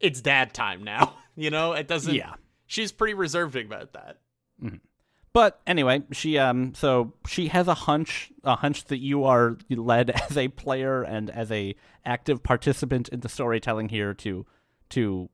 it's 0.00 0.20
dad 0.20 0.54
time 0.54 0.84
now." 0.84 1.14
you 1.36 1.50
know, 1.50 1.72
it 1.72 1.88
doesn't. 1.88 2.14
yeah 2.14 2.34
She's 2.66 2.92
pretty 2.92 3.14
reserved 3.14 3.56
about 3.56 3.92
that. 3.92 4.18
But 5.32 5.60
anyway, 5.66 6.02
she 6.12 6.38
um 6.38 6.74
so 6.74 7.12
she 7.26 7.48
has 7.48 7.68
a 7.68 7.74
hunch, 7.74 8.32
a 8.42 8.56
hunch 8.56 8.86
that 8.86 8.98
you 8.98 9.24
are 9.24 9.56
led 9.68 10.10
as 10.30 10.36
a 10.36 10.48
player 10.48 11.02
and 11.02 11.30
as 11.30 11.52
a 11.52 11.74
active 12.04 12.42
participant 12.42 13.08
in 13.10 13.20
the 13.20 13.28
storytelling 13.28 13.88
here 13.90 14.14
to 14.14 14.46
to 14.90 15.28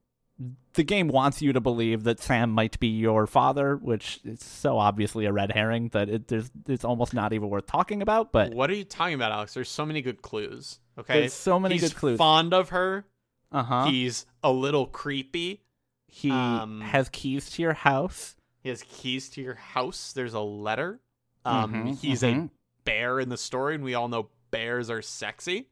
the 0.74 0.82
game 0.84 1.08
wants 1.08 1.42
you 1.42 1.52
to 1.52 1.60
believe 1.60 2.04
that 2.04 2.20
Sam 2.20 2.50
might 2.50 2.78
be 2.80 2.88
your 2.88 3.26
father, 3.26 3.76
which 3.76 4.20
is 4.24 4.42
so 4.42 4.78
obviously 4.78 5.26
a 5.26 5.32
red 5.32 5.52
herring 5.52 5.88
that 5.88 6.08
it, 6.08 6.28
there's 6.28 6.50
it's 6.66 6.84
almost 6.84 7.12
not 7.14 7.32
even 7.32 7.48
worth 7.50 7.66
talking 7.66 8.00
about. 8.02 8.32
But 8.32 8.54
What 8.54 8.70
are 8.70 8.74
you 8.74 8.84
talking 8.84 9.14
about, 9.14 9.32
Alex? 9.32 9.54
There's 9.54 9.68
so 9.68 9.84
many 9.84 10.00
good 10.02 10.22
clues. 10.22 10.78
Okay, 10.98 11.20
There's 11.20 11.32
so 11.34 11.58
many 11.60 11.74
He's 11.74 11.82
good 11.82 11.94
clues. 11.96 12.18
Fond 12.18 12.54
of 12.54 12.70
her. 12.70 13.04
uh 13.50 13.62
huh, 13.62 13.84
He's 13.86 14.24
a 14.42 14.50
little 14.52 14.86
creepy. 14.86 15.60
um, 16.30 16.80
has 16.82 17.08
keys 17.10 17.50
to 17.50 17.62
your 17.62 17.72
house. 17.74 18.36
He 18.62 18.68
has 18.68 18.82
keys 18.82 19.28
to 19.30 19.42
your 19.42 19.54
house. 19.54 20.12
There's 20.12 20.34
a 20.34 20.40
letter. 20.40 21.00
Um, 21.44 21.72
Mhm, 21.74 21.98
he's 22.00 22.22
a 22.22 22.32
mhm, 22.34 22.50
bear 22.84 23.18
in 23.20 23.28
the 23.28 23.36
story, 23.36 23.74
and 23.74 23.82
we 23.84 23.94
all 23.94 24.08
know 24.08 24.28
bears 24.50 24.88
are 24.90 25.02
sexy. 25.02 25.68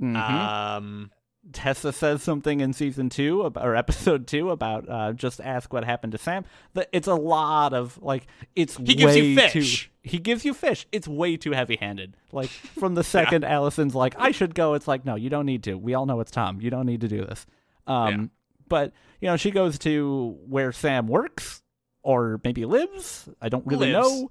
mhm. 0.00 0.16
Um, 0.16 1.10
Tessa 1.52 1.92
says 1.92 2.22
something 2.22 2.60
in 2.60 2.72
season 2.72 3.08
two 3.08 3.44
ab- 3.44 3.58
or 3.58 3.74
episode 3.74 4.26
two 4.28 4.50
about 4.50 4.88
uh, 4.88 5.12
just 5.12 5.40
ask 5.40 5.72
what 5.72 5.84
happened 5.84 6.12
to 6.12 6.18
Sam. 6.18 6.44
It's 6.92 7.08
a 7.08 7.14
lot 7.14 7.72
of 7.74 7.98
like 8.00 8.26
it's 8.54 8.76
He 8.76 8.94
gives 8.94 9.16
you 9.16 9.34
fish. 9.36 9.84
Too, 9.86 9.90
he 10.08 10.18
gives 10.18 10.44
you 10.44 10.54
fish. 10.54 10.86
It's 10.92 11.08
way 11.08 11.36
too 11.36 11.50
heavy 11.52 11.76
handed. 11.76 12.16
Like 12.30 12.48
from 12.48 12.94
the 12.94 13.02
second 13.04 13.44
Allison's 13.44 13.94
like 13.94 14.14
I 14.18 14.30
should 14.30 14.54
go. 14.54 14.74
It's 14.74 14.86
like 14.86 15.04
no, 15.04 15.16
you 15.16 15.30
don't 15.30 15.46
need 15.46 15.64
to. 15.64 15.74
We 15.74 15.94
all 15.94 16.06
know 16.06 16.20
it's 16.20 16.30
Tom. 16.30 16.60
You 16.60 16.70
don't 16.70 16.86
need 16.86 17.00
to 17.00 17.08
do 17.08 17.24
this. 17.24 17.44
Um, 17.88 18.08
Yeah. 18.20 18.26
but 18.68 18.92
you 19.20 19.28
know 19.28 19.36
she 19.36 19.50
goes 19.50 19.78
to 19.80 20.38
where 20.48 20.70
Sam 20.70 21.08
works 21.08 21.62
or 22.04 22.40
maybe 22.44 22.64
lives. 22.64 23.28
I 23.40 23.48
don't 23.48 23.66
really 23.66 23.92
Lives. 23.92 24.08
know. 24.08 24.30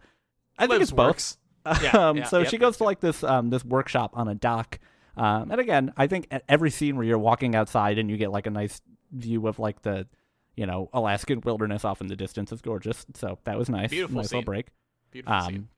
I 0.58 0.62
think 0.64 0.72
Lives 0.80 0.84
it's 0.84 0.92
both. 0.92 1.38
Yeah, 1.84 1.90
um, 2.10 2.18
yeah, 2.18 2.24
so 2.24 2.44
she 2.46 2.58
goes 2.58 2.78
to 2.78 2.86
like 2.86 3.02
this 3.02 3.22
um, 3.24 3.50
this 3.50 3.66
workshop 3.66 4.12
on 4.14 4.28
a 4.30 4.36
dock. 4.36 4.80
Um, 5.22 5.52
and 5.52 5.62
again, 5.62 5.94
I 5.96 6.08
think 6.08 6.28
at 6.32 6.44
every 6.50 6.72
scene 6.72 6.96
where 6.96 7.06
you're 7.06 7.20
walking 7.20 7.56
outside 7.56 8.00
and 8.00 8.10
you 8.10 8.18
get 8.18 8.32
like 8.32 8.48
a 8.48 8.50
nice 8.50 8.82
view 9.12 9.48
of 9.48 9.60
like 9.60 9.84
the, 9.84 10.08
you 10.56 10.66
know, 10.66 10.90
Alaskan 10.94 11.42
wilderness 11.42 11.86
off 11.86 12.02
in 12.02 12.08
the 12.08 12.16
distance 12.16 12.52
is 12.52 12.60
gorgeous. 12.60 13.06
So 13.14 13.38
that 13.44 13.56
was 13.56 13.70
nice. 13.70 13.92
Beautiful 13.92 14.18
nice 14.18 14.26
little 14.26 14.40
scene. 14.40 14.46
break. 14.46 14.68
Beautiful 15.12 15.42
scene. 15.42 15.56
Um, 15.56 15.70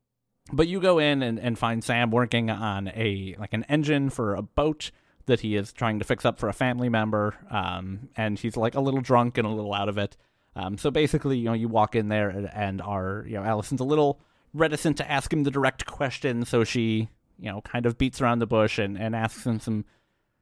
but 0.53 0.69
you 0.69 0.79
go 0.79 0.97
in 0.97 1.21
and, 1.21 1.37
and 1.39 1.59
find 1.59 1.83
Sam 1.83 2.09
working 2.09 2.49
on 2.49 2.87
a 2.89 3.35
like 3.37 3.53
an 3.53 3.65
engine 3.65 4.09
for 4.09 4.33
a 4.33 4.41
boat 4.41 4.91
that 5.25 5.41
he 5.41 5.57
is 5.57 5.73
trying 5.73 5.99
to 5.99 6.05
fix 6.05 6.23
up 6.23 6.39
for 6.39 6.47
a 6.47 6.53
family 6.53 6.87
member. 6.87 7.35
Um, 7.49 8.07
and 8.15 8.39
he's 8.39 8.55
like 8.55 8.75
a 8.75 8.81
little 8.81 9.01
drunk 9.01 9.37
and 9.37 9.45
a 9.45 9.51
little 9.51 9.73
out 9.73 9.89
of 9.89 9.97
it. 9.97 10.15
Um, 10.55 10.77
so 10.77 10.89
basically, 10.89 11.37
you 11.37 11.45
know, 11.45 11.53
you 11.53 11.67
walk 11.67 11.95
in 11.95 12.07
there 12.07 12.29
and, 12.29 12.49
and 12.53 12.81
are 12.81 13.25
you 13.27 13.33
know 13.33 13.43
Allison's 13.43 13.81
a 13.81 13.85
little 13.85 14.21
reticent 14.53 14.95
to 14.97 15.11
ask 15.11 15.33
him 15.33 15.43
the 15.43 15.51
direct 15.51 15.85
question, 15.85 16.45
so 16.45 16.63
she 16.63 17.09
you 17.43 17.51
know 17.51 17.61
kind 17.61 17.85
of 17.85 17.97
beats 17.97 18.21
around 18.21 18.39
the 18.39 18.47
bush 18.47 18.79
and, 18.79 18.97
and 18.97 19.15
asks 19.15 19.45
him 19.45 19.59
some 19.59 19.85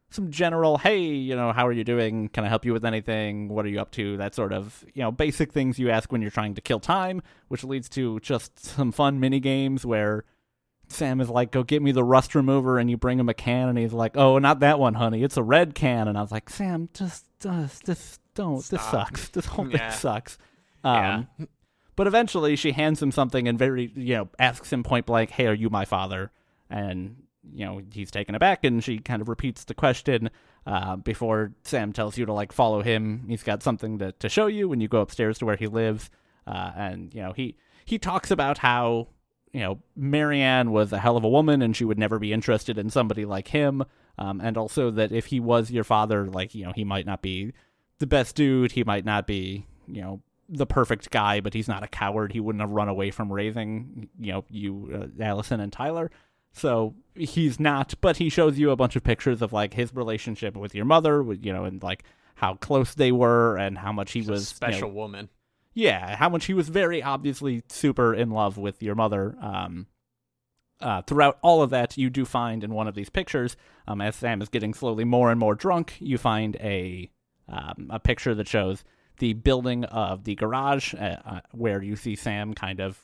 some 0.09 0.29
general 0.29 0.77
hey 0.77 0.99
you 0.99 1.35
know 1.35 1.51
how 1.53 1.65
are 1.65 1.71
you 1.71 1.83
doing? 1.83 2.27
Can 2.29 2.43
i 2.43 2.49
help 2.49 2.65
you 2.65 2.73
with 2.73 2.85
anything? 2.85 3.47
What 3.49 3.65
are 3.65 3.69
you 3.69 3.79
up 3.81 3.91
to? 3.91 4.17
That 4.17 4.35
sort 4.35 4.51
of 4.53 4.85
you 4.93 5.01
know 5.01 5.11
basic 5.11 5.51
things 5.51 5.79
you 5.79 5.89
ask 5.89 6.11
when 6.11 6.21
you're 6.21 6.31
trying 6.31 6.53
to 6.55 6.61
kill 6.61 6.79
time 6.79 7.21
which 7.47 7.63
leads 7.63 7.87
to 7.89 8.19
just 8.19 8.59
some 8.59 8.91
fun 8.91 9.19
mini 9.19 9.39
games 9.39 9.85
where 9.85 10.25
sam 10.89 11.21
is 11.21 11.29
like 11.29 11.51
go 11.51 11.63
get 11.63 11.81
me 11.81 11.93
the 11.93 12.03
rust 12.03 12.35
remover 12.35 12.77
and 12.77 12.89
you 12.89 12.97
bring 12.97 13.17
him 13.17 13.29
a 13.29 13.33
can 13.33 13.69
and 13.69 13.77
he's 13.77 13.93
like 13.93 14.17
oh 14.17 14.37
not 14.37 14.59
that 14.59 14.77
one 14.79 14.93
honey. 14.95 15.23
It's 15.23 15.37
a 15.37 15.43
red 15.43 15.73
can. 15.73 16.07
And 16.09 16.17
i 16.17 16.21
was 16.21 16.31
like 16.31 16.49
sam 16.49 16.89
just 16.93 17.25
just 17.39 17.85
just 17.85 18.19
don't 18.35 18.57
this 18.69 18.81
sucks. 18.81 19.29
This 19.33 19.45
whole 19.45 19.69
Yeah. 19.69 19.89
thing 19.89 19.97
sucks. 19.97 20.37
Yeah. 20.83 21.23
um 21.39 21.47
but 21.95 22.07
eventually 22.07 22.55
she 22.57 22.71
hands 22.73 23.01
him 23.01 23.11
something 23.11 23.47
and 23.47 23.57
very 23.57 23.91
you 23.95 24.15
know 24.15 24.29
asks 24.39 24.73
him 24.73 24.83
point 24.83 25.05
blank 25.05 25.29
hey 25.29 25.47
are 25.47 25.53
you 25.53 25.69
my 25.69 25.85
father 25.85 26.31
and 26.71 27.15
you 27.53 27.65
know 27.65 27.81
he's 27.91 28.11
taken 28.11 28.35
aback 28.35 28.63
and 28.63 28.83
she 28.83 28.99
kind 28.99 29.21
of 29.21 29.29
repeats 29.29 29.63
the 29.63 29.73
question 29.73 30.29
uh, 30.65 30.95
before 30.95 31.51
sam 31.63 31.91
tells 31.91 32.17
you 32.17 32.25
to 32.25 32.33
like 32.33 32.51
follow 32.51 32.81
him. 32.81 33.25
He's 33.27 33.43
got 33.43 33.63
something 33.63 33.99
to, 33.99 34.11
to 34.13 34.29
show 34.29 34.47
you 34.47 34.69
when 34.69 34.79
you 34.79 34.87
go 34.87 35.01
upstairs 35.01 35.37
to 35.39 35.45
where 35.45 35.55
he 35.55 35.67
lives. 35.67 36.09
Uh, 36.47 36.71
and 36.75 37.13
you 37.13 37.21
know 37.21 37.33
he 37.33 37.55
he 37.85 37.97
talks 37.97 38.31
about 38.31 38.59
how 38.59 39.07
you 39.53 39.61
know 39.61 39.79
marianne 39.95 40.71
was 40.71 40.91
a 40.93 40.99
hell 40.99 41.17
of 41.17 41.23
a 41.23 41.29
woman 41.29 41.61
and 41.61 41.75
she 41.75 41.85
would 41.85 41.99
never 41.99 42.19
be 42.19 42.33
interested 42.33 42.77
in 42.77 42.89
somebody 42.89 43.25
like 43.25 43.49
him. 43.49 43.83
Um, 44.17 44.39
and 44.41 44.57
also 44.57 44.91
that 44.91 45.11
if 45.11 45.27
he 45.27 45.39
was 45.39 45.71
your 45.71 45.83
father 45.83 46.27
like 46.27 46.53
you 46.53 46.65
know 46.65 46.73
he 46.75 46.83
might 46.83 47.05
not 47.05 47.21
be 47.21 47.53
the 47.99 48.07
best 48.07 48.35
dude. 48.35 48.71
He 48.71 48.83
might 48.83 49.05
not 49.05 49.25
be 49.25 49.65
you 49.87 50.01
know 50.01 50.21
the 50.47 50.65
perfect 50.65 51.09
guy 51.09 51.39
but 51.39 51.53
he's 51.53 51.67
not 51.67 51.83
a 51.83 51.87
coward. 51.87 52.33
He 52.33 52.39
wouldn't 52.39 52.61
have 52.61 52.69
run 52.69 52.87
away 52.87 53.09
from 53.09 53.31
raising 53.31 54.09
you 54.19 54.33
know 54.33 54.45
you 54.49 55.09
uh, 55.19 55.23
allison 55.23 55.59
and 55.59 55.73
tyler 55.73 56.11
so 56.53 56.95
he's 57.15 57.59
not, 57.59 57.93
but 58.01 58.17
he 58.17 58.29
shows 58.29 58.57
you 58.59 58.71
a 58.71 58.75
bunch 58.75 58.95
of 58.95 59.03
pictures 59.03 59.41
of 59.41 59.53
like 59.53 59.73
his 59.73 59.93
relationship 59.93 60.55
with 60.55 60.75
your 60.75 60.85
mother, 60.85 61.23
you 61.33 61.53
know, 61.53 61.65
and 61.65 61.81
like 61.81 62.03
how 62.35 62.55
close 62.55 62.93
they 62.93 63.11
were 63.11 63.57
and 63.57 63.77
how 63.77 63.91
much 63.91 64.11
he 64.11 64.19
She's 64.21 64.29
a 64.29 64.31
was 64.31 64.41
you 64.41 64.67
know, 64.67 64.71
special 64.73 64.91
woman. 64.91 65.29
yeah, 65.73 66.15
how 66.15 66.29
much 66.29 66.45
he 66.45 66.53
was 66.53 66.69
very 66.69 67.01
obviously 67.03 67.63
super 67.69 68.13
in 68.13 68.31
love 68.31 68.57
with 68.57 68.81
your 68.83 68.95
mother. 68.95 69.35
Um, 69.41 69.87
uh, 70.79 71.01
throughout 71.03 71.37
all 71.43 71.61
of 71.61 71.69
that, 71.69 71.95
you 71.97 72.09
do 72.09 72.25
find 72.25 72.63
in 72.63 72.73
one 72.73 72.87
of 72.87 72.95
these 72.95 73.09
pictures, 73.09 73.55
um, 73.87 74.01
as 74.01 74.15
Sam 74.15 74.41
is 74.41 74.49
getting 74.49 74.73
slowly 74.73 75.03
more 75.03 75.29
and 75.29 75.39
more 75.39 75.53
drunk, 75.53 75.95
you 75.99 76.17
find 76.17 76.55
a 76.55 77.11
um, 77.47 77.87
a 77.91 77.99
picture 77.99 78.33
that 78.33 78.47
shows 78.47 78.83
the 79.19 79.33
building 79.33 79.83
of 79.85 80.23
the 80.23 80.33
garage, 80.35 80.95
uh, 80.95 81.17
uh, 81.25 81.39
where 81.51 81.83
you 81.83 81.95
see 81.95 82.15
Sam 82.15 82.53
kind 82.55 82.79
of 82.79 82.97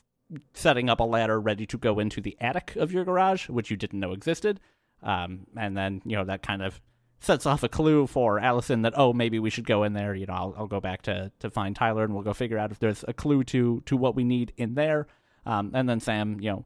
setting 0.53 0.89
up 0.89 0.99
a 0.99 1.03
ladder 1.03 1.39
ready 1.39 1.65
to 1.67 1.77
go 1.77 1.99
into 1.99 2.21
the 2.21 2.37
attic 2.39 2.75
of 2.75 2.91
your 2.91 3.05
garage, 3.05 3.49
which 3.49 3.71
you 3.71 3.77
didn't 3.77 3.99
know 3.99 4.11
existed. 4.11 4.59
Um, 5.03 5.47
and 5.55 5.77
then 5.77 6.01
you 6.05 6.15
know 6.15 6.25
that 6.25 6.41
kind 6.41 6.61
of 6.61 6.81
sets 7.19 7.45
off 7.45 7.63
a 7.63 7.69
clue 7.69 8.07
for 8.07 8.39
Allison 8.39 8.83
that 8.83 8.93
oh 8.95 9.13
maybe 9.13 9.39
we 9.39 9.49
should 9.49 9.67
go 9.67 9.83
in 9.83 9.93
there. 9.93 10.15
You 10.15 10.25
know 10.25 10.33
I'll, 10.33 10.55
I'll 10.57 10.67
go 10.67 10.81
back 10.81 11.03
to 11.03 11.31
to 11.39 11.49
find 11.49 11.75
Tyler 11.75 12.03
and 12.03 12.13
we'll 12.13 12.23
go 12.23 12.33
figure 12.33 12.57
out 12.57 12.71
if 12.71 12.79
there's 12.79 13.05
a 13.07 13.13
clue 13.13 13.43
to 13.45 13.81
to 13.85 13.97
what 13.97 14.15
we 14.15 14.23
need 14.23 14.53
in 14.57 14.75
there. 14.75 15.07
Um, 15.45 15.71
and 15.73 15.87
then 15.87 15.99
Sam 15.99 16.39
you 16.39 16.51
know 16.51 16.65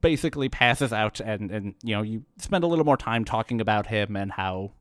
basically 0.00 0.48
passes 0.48 0.92
out 0.92 1.20
and 1.20 1.50
and 1.50 1.74
you 1.82 1.94
know 1.94 2.02
you 2.02 2.24
spend 2.38 2.64
a 2.64 2.66
little 2.66 2.84
more 2.84 2.96
time 2.96 3.24
talking 3.24 3.60
about 3.60 3.86
him 3.86 4.16
and 4.16 4.32
how 4.32 4.72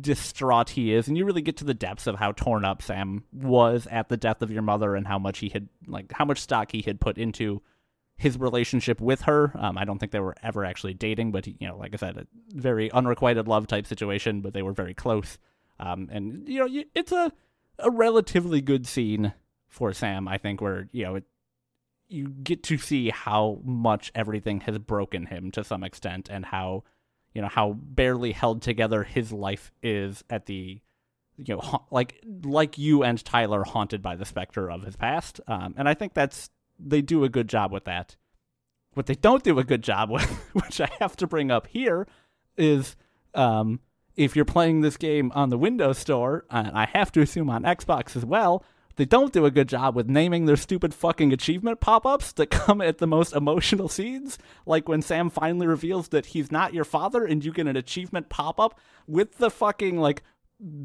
distraught 0.00 0.70
he 0.70 0.94
is 0.94 1.08
and 1.08 1.18
you 1.18 1.24
really 1.24 1.42
get 1.42 1.56
to 1.56 1.64
the 1.64 1.74
depths 1.74 2.06
of 2.06 2.14
how 2.14 2.30
torn 2.32 2.64
up 2.64 2.80
Sam 2.82 3.24
was 3.32 3.88
at 3.90 4.08
the 4.08 4.16
death 4.16 4.40
of 4.40 4.50
your 4.50 4.62
mother 4.62 4.94
and 4.94 5.06
how 5.06 5.18
much 5.18 5.38
he 5.38 5.48
had 5.48 5.68
like 5.86 6.12
how 6.12 6.24
much 6.24 6.38
stock 6.38 6.70
he 6.70 6.82
had 6.82 7.00
put 7.00 7.18
into 7.18 7.62
his 8.16 8.38
relationship 8.38 9.00
with 9.00 9.22
her. 9.22 9.52
Um, 9.58 9.76
I 9.76 9.84
don't 9.84 9.98
think 9.98 10.12
they 10.12 10.20
were 10.20 10.36
ever 10.42 10.64
actually 10.64 10.94
dating, 10.94 11.32
but 11.32 11.46
you 11.46 11.66
know, 11.66 11.76
like 11.76 11.92
I 11.92 11.96
said, 11.96 12.16
a 12.16 12.26
very 12.54 12.90
unrequited 12.92 13.48
love 13.48 13.66
type 13.66 13.86
situation, 13.86 14.40
but 14.40 14.54
they 14.54 14.62
were 14.62 14.72
very 14.72 14.94
close. 14.94 15.38
Um, 15.80 16.08
and 16.12 16.48
you 16.48 16.60
know, 16.60 16.84
it's 16.94 17.12
a 17.12 17.32
a 17.78 17.90
relatively 17.90 18.60
good 18.60 18.86
scene 18.86 19.32
for 19.66 19.92
Sam, 19.92 20.28
I 20.28 20.38
think, 20.38 20.60
where 20.60 20.88
you 20.92 21.04
know 21.04 21.16
it, 21.16 21.24
you 22.08 22.28
get 22.28 22.62
to 22.64 22.78
see 22.78 23.10
how 23.10 23.60
much 23.64 24.12
everything 24.14 24.60
has 24.60 24.78
broken 24.78 25.26
him 25.26 25.50
to 25.52 25.64
some 25.64 25.82
extent, 25.82 26.28
and 26.30 26.46
how 26.46 26.84
you 27.34 27.42
know 27.42 27.48
how 27.48 27.72
barely 27.72 28.32
held 28.32 28.62
together 28.62 29.02
his 29.02 29.32
life 29.32 29.72
is 29.82 30.22
at 30.30 30.46
the 30.46 30.80
you 31.36 31.54
know 31.54 31.60
ha- 31.60 31.84
like 31.90 32.22
like 32.44 32.78
you 32.78 33.02
and 33.02 33.24
Tyler 33.24 33.64
haunted 33.64 34.02
by 34.02 34.16
the 34.16 34.24
specter 34.24 34.70
of 34.70 34.82
his 34.82 34.96
past. 34.96 35.40
Um, 35.46 35.74
and 35.76 35.88
I 35.88 35.94
think 35.94 36.14
that's 36.14 36.50
they 36.78 37.02
do 37.02 37.24
a 37.24 37.28
good 37.28 37.48
job 37.48 37.72
with 37.72 37.84
that. 37.84 38.16
What 38.94 39.06
they 39.06 39.14
don't 39.14 39.42
do 39.42 39.58
a 39.58 39.64
good 39.64 39.82
job 39.82 40.10
with, 40.10 40.24
which 40.52 40.80
I 40.80 40.90
have 41.00 41.16
to 41.16 41.26
bring 41.26 41.50
up 41.50 41.66
here, 41.66 42.06
is 42.56 42.96
um, 43.34 43.80
if 44.16 44.36
you're 44.36 44.44
playing 44.44 44.80
this 44.80 44.96
game 44.96 45.32
on 45.34 45.48
the 45.48 45.58
Windows 45.58 45.98
Store, 45.98 46.44
and 46.50 46.76
I 46.76 46.86
have 46.92 47.10
to 47.12 47.22
assume 47.22 47.48
on 47.48 47.62
Xbox 47.62 48.16
as 48.16 48.24
well, 48.24 48.64
they 48.96 49.04
don't 49.04 49.32
do 49.32 49.44
a 49.44 49.50
good 49.50 49.68
job 49.68 49.94
with 49.94 50.08
naming 50.08 50.46
their 50.46 50.56
stupid 50.56 50.94
fucking 50.94 51.32
achievement 51.32 51.80
pop-ups 51.80 52.32
that 52.32 52.50
come 52.50 52.80
at 52.80 52.98
the 52.98 53.06
most 53.06 53.34
emotional 53.34 53.88
scenes. 53.88 54.38
Like 54.66 54.88
when 54.88 55.02
sam 55.02 55.30
finally 55.30 55.66
reveals 55.66 56.08
that 56.08 56.26
he's 56.26 56.52
not 56.52 56.74
your 56.74 56.84
father 56.84 57.24
and 57.24 57.44
you 57.44 57.52
get 57.52 57.66
an 57.66 57.76
achievement 57.76 58.28
pop-up 58.28 58.78
with 59.06 59.38
the 59.38 59.50
fucking 59.50 59.98
like 59.98 60.22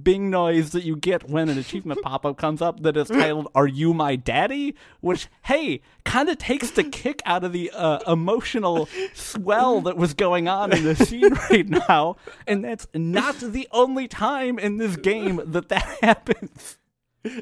bing 0.01 0.32
noise 0.32 0.72
that 0.72 0.84
you 0.84 0.95
get 0.95 1.30
when 1.30 1.49
an 1.49 1.58
achievement 1.58 2.01
pop-up 2.01 2.36
comes 2.36 2.64
up 2.64 2.82
that 2.82 2.97
is 2.97 3.08
titled 3.10 3.47
are 3.53 3.68
you 3.68 3.93
my 3.93 4.16
daddy? 4.16 4.74
which 5.01 5.28
hey 5.43 5.82
kind 6.03 6.30
of 6.30 6.38
takes 6.38 6.72
the 6.72 6.84
kick 6.84 7.22
out 7.26 7.43
of 7.43 7.53
the 7.53 7.70
uh, 7.72 7.99
emotional 8.12 8.89
swell 9.14 9.82
that 9.82 9.95
was 9.95 10.14
going 10.16 10.47
on 10.47 10.72
in 10.74 10.84
the 10.84 10.95
scene 10.95 11.34
right 11.51 11.68
now. 11.68 12.16
And 12.47 12.64
that's 12.64 12.88
not 12.93 13.38
the 13.39 13.68
only 13.72 14.08
time 14.08 14.58
in 14.58 14.78
this 14.78 14.95
game 14.95 15.41
that 15.45 15.70
that 15.70 15.84
happens 16.01 16.78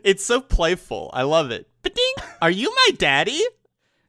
It's 0.04 0.26
so 0.26 0.42
playful. 0.42 1.10
I 1.14 1.24
love 1.24 1.52
it. 1.52 1.68
Ba-ding! 1.84 2.14
Are 2.42 2.50
you 2.52 2.74
my 2.74 2.96
daddy? 2.98 3.42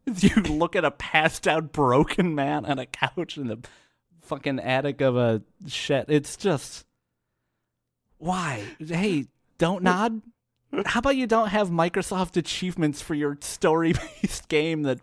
you 0.20 0.34
look 0.42 0.76
at 0.76 0.84
a 0.84 0.90
passed 0.90 1.48
out 1.48 1.72
broken 1.72 2.34
man 2.34 2.64
on 2.64 2.78
a 2.78 2.86
couch 2.86 3.36
in 3.36 3.48
the 3.48 3.58
fucking 4.22 4.58
attic 4.60 5.00
of 5.00 5.16
a 5.16 5.40
shed 5.68 6.04
it's 6.08 6.36
just 6.36 6.84
why 8.18 8.62
hey 8.78 9.26
Dontnod 9.58 10.22
how 10.86 10.98
about 10.98 11.16
you 11.16 11.26
don't 11.26 11.48
have 11.48 11.70
microsoft 11.70 12.36
achievements 12.36 13.00
for 13.00 13.14
your 13.14 13.38
story 13.40 13.92
based 13.92 14.48
game 14.48 14.82
that 14.82 14.98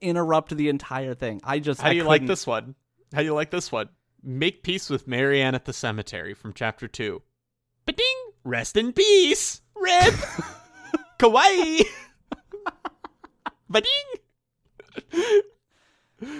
interrupt 0.00 0.56
the 0.56 0.68
entire 0.68 1.14
thing 1.14 1.40
i 1.44 1.58
just 1.58 1.80
How 1.80 1.88
I 1.88 1.92
do 1.92 1.96
you 1.96 2.04
like 2.04 2.16
couldn't- 2.20 2.28
this 2.28 2.46
one? 2.46 2.74
How 3.12 3.20
do 3.20 3.24
you 3.26 3.34
like 3.34 3.50
this 3.50 3.70
one? 3.70 3.90
Make 4.22 4.62
peace 4.62 4.88
with 4.88 5.06
Marianne 5.06 5.54
at 5.54 5.66
the 5.66 5.72
cemetery 5.74 6.32
from 6.32 6.54
chapter 6.54 6.88
two. 6.88 7.20
Ba-ding! 7.84 8.21
Rest 8.44 8.76
in 8.76 8.92
peace, 8.92 9.62
Rip. 9.74 10.14
Kawaii. 11.18 11.84
Ba-ding! 13.68 15.42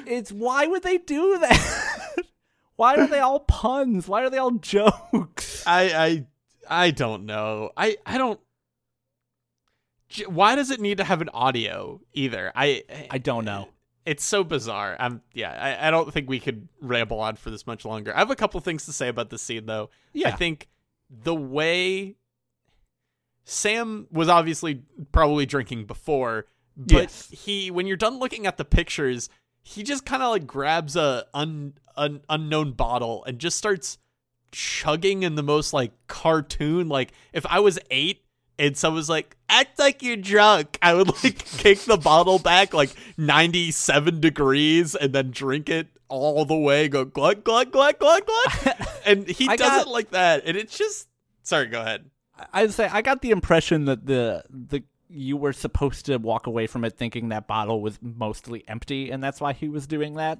it's 0.06 0.30
why 0.30 0.66
would 0.66 0.82
they 0.82 0.98
do 0.98 1.38
that 1.38 2.22
why 2.76 2.94
are 2.94 3.06
they 3.06 3.18
all 3.18 3.40
puns 3.40 4.06
why 4.06 4.22
are 4.22 4.28
they 4.30 4.36
all 4.38 4.50
jokes 4.50 5.66
I 5.66 5.82
I 5.94 6.26
I 6.68 6.90
don't 6.90 7.26
know. 7.26 7.70
I 7.76 7.96
I 8.06 8.18
don't. 8.18 8.40
Why 10.26 10.54
does 10.54 10.70
it 10.70 10.80
need 10.80 10.98
to 10.98 11.04
have 11.04 11.20
an 11.20 11.28
audio 11.30 12.00
either? 12.12 12.52
I 12.54 12.84
i 13.10 13.18
don't 13.18 13.44
know 13.44 13.68
it's 14.04 14.24
so 14.24 14.42
bizarre. 14.42 14.96
I'm 14.98 15.22
yeah. 15.32 15.50
I, 15.52 15.88
I 15.88 15.90
don't 15.90 16.12
think 16.12 16.28
we 16.28 16.40
could 16.40 16.68
ramble 16.80 17.20
on 17.20 17.36
for 17.36 17.50
this 17.50 17.66
much 17.66 17.84
longer. 17.84 18.14
I 18.14 18.18
have 18.18 18.30
a 18.30 18.36
couple 18.36 18.58
things 18.60 18.86
to 18.86 18.92
say 18.92 19.08
about 19.08 19.30
this 19.30 19.42
scene 19.42 19.66
though. 19.66 19.90
yeah 20.12 20.28
I 20.28 20.32
think 20.32 20.68
the 21.22 21.34
way 21.34 22.16
Sam 23.44 24.06
was 24.10 24.28
obviously 24.28 24.82
probably 25.10 25.46
drinking 25.46 25.84
before, 25.86 26.46
but 26.76 26.92
Yes. 26.92 27.28
he 27.30 27.70
when 27.70 27.86
you're 27.86 27.96
done 27.96 28.18
looking 28.18 28.46
at 28.46 28.56
the 28.56 28.64
pictures, 28.64 29.28
he 29.62 29.82
just 29.82 30.04
kind 30.06 30.22
of 30.22 30.30
like 30.30 30.46
grabs 30.46 30.96
a 30.96 31.26
un, 31.34 31.74
un 31.96 32.22
unknown 32.28 32.72
bottle 32.72 33.24
and 33.24 33.38
just 33.38 33.58
starts 33.58 33.98
chugging 34.52 35.22
in 35.22 35.34
the 35.34 35.42
most 35.42 35.72
like 35.72 35.92
cartoon 36.08 36.88
like 36.88 37.12
if 37.32 37.44
I 37.46 37.60
was 37.60 37.78
8 37.90 38.22
and 38.58 38.76
someone's 38.76 39.08
like 39.08 39.36
act 39.48 39.78
like 39.78 40.02
you're 40.02 40.16
drunk, 40.16 40.78
I 40.82 40.94
would 40.94 41.08
like 41.24 41.38
kick 41.58 41.80
the 41.80 41.96
bottle 41.96 42.38
back 42.38 42.72
like 42.74 42.90
97 43.16 44.20
degrees 44.20 44.94
and 44.94 45.12
then 45.12 45.30
drink 45.30 45.68
it 45.68 45.88
all 46.12 46.44
the 46.44 46.56
way 46.56 46.88
go 46.88 47.04
glug 47.04 47.42
glug 47.44 47.72
glug 47.72 47.98
glug 47.98 48.24
glug 48.26 48.76
and 49.06 49.26
he 49.26 49.46
does 49.48 49.58
got- 49.58 49.86
it 49.86 49.90
like 49.90 50.10
that, 50.10 50.42
and 50.46 50.56
it's 50.56 50.76
just. 50.76 51.08
Sorry, 51.42 51.66
go 51.66 51.80
ahead. 51.80 52.04
I'd 52.52 52.72
say 52.72 52.86
I 52.90 53.02
got 53.02 53.20
the 53.22 53.30
impression 53.30 53.86
that 53.86 54.06
the 54.06 54.44
the 54.50 54.84
you 55.08 55.36
were 55.36 55.52
supposed 55.52 56.06
to 56.06 56.16
walk 56.18 56.46
away 56.46 56.66
from 56.66 56.84
it 56.84 56.96
thinking 56.96 57.28
that 57.30 57.46
bottle 57.46 57.80
was 57.82 57.98
mostly 58.00 58.64
empty, 58.68 59.10
and 59.10 59.22
that's 59.22 59.40
why 59.40 59.52
he 59.52 59.68
was 59.68 59.86
doing 59.86 60.14
that. 60.14 60.38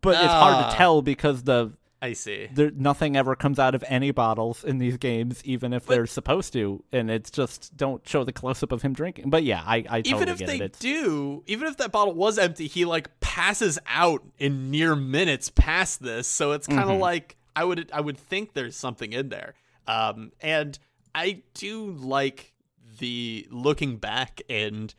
But 0.00 0.16
it's 0.16 0.32
hard 0.32 0.54
Ah. 0.54 0.70
to 0.70 0.76
tell 0.76 1.02
because 1.02 1.42
the 1.42 1.72
I 2.00 2.12
see. 2.12 2.48
there 2.52 2.70
nothing 2.70 3.16
ever 3.16 3.34
comes 3.34 3.58
out 3.58 3.74
of 3.74 3.82
any 3.88 4.12
bottles 4.12 4.62
in 4.62 4.78
these 4.78 4.96
games, 4.96 5.42
even 5.44 5.72
if 5.72 5.86
But- 5.86 5.94
they're 5.94 6.06
supposed 6.06 6.52
to, 6.52 6.84
and 6.92 7.10
it's 7.10 7.30
just 7.30 7.76
don't 7.76 8.06
show 8.06 8.22
the 8.24 8.32
close 8.32 8.62
up 8.62 8.70
of 8.72 8.82
him 8.82 8.92
drinking. 8.92 9.30
But 9.30 9.42
yeah, 9.44 9.62
I 9.66 9.78
I 9.88 10.02
totally 10.02 10.10
even 10.16 10.28
if 10.28 10.38
get 10.38 10.46
they 10.46 10.58
it. 10.60 10.76
Do, 10.78 11.42
even 11.46 11.66
if 11.68 11.76
that 11.78 11.90
bottle 11.92 12.14
was 12.14 12.38
empty, 12.38 12.66
he 12.68 12.84
like 12.84 13.17
passes 13.38 13.78
out 13.86 14.22
in 14.38 14.70
near 14.70 14.96
minutes 14.96 15.50
past 15.50 16.02
this. 16.02 16.26
So 16.26 16.52
it's 16.52 16.66
kind 16.66 16.80
of 16.90 16.96
Mhm. 16.96 17.00
like 17.00 17.36
I 17.54 17.64
would 17.64 17.90
I 17.92 18.00
would 18.00 18.18
think 18.18 18.52
there's 18.54 18.76
something 18.76 19.12
in 19.12 19.28
there. 19.28 19.54
Um, 19.86 20.32
and 20.40 20.78
I 21.14 21.42
do 21.54 21.90
like 21.92 22.52
the 22.98 23.46
looking 23.50 23.96
back 23.96 24.42
and 24.48 24.94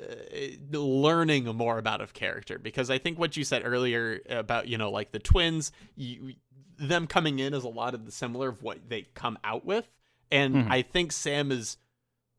uh, 0.00 0.78
learning 0.78 1.44
more 1.56 1.78
about 1.78 2.00
of 2.00 2.12
character 2.14 2.58
because 2.58 2.90
I 2.90 2.98
think 2.98 3.18
what 3.18 3.36
you 3.36 3.44
said 3.44 3.62
earlier 3.64 4.20
about 4.28 4.66
you 4.68 4.76
know 4.78 4.90
like 4.90 5.12
the 5.12 5.18
twins, 5.20 5.70
you, 5.96 6.34
them 6.76 7.06
coming 7.06 7.38
in 7.38 7.54
is 7.54 7.64
a 7.64 7.68
lot 7.68 7.94
of 7.94 8.04
the 8.06 8.12
similar 8.12 8.48
of 8.48 8.62
what 8.62 8.88
they 8.88 9.02
come 9.14 9.38
out 9.44 9.64
with, 9.64 9.88
and 10.32 10.54
Mhm. 10.54 10.70
I 10.70 10.82
think 10.82 11.12
Sam 11.12 11.52
is 11.52 11.76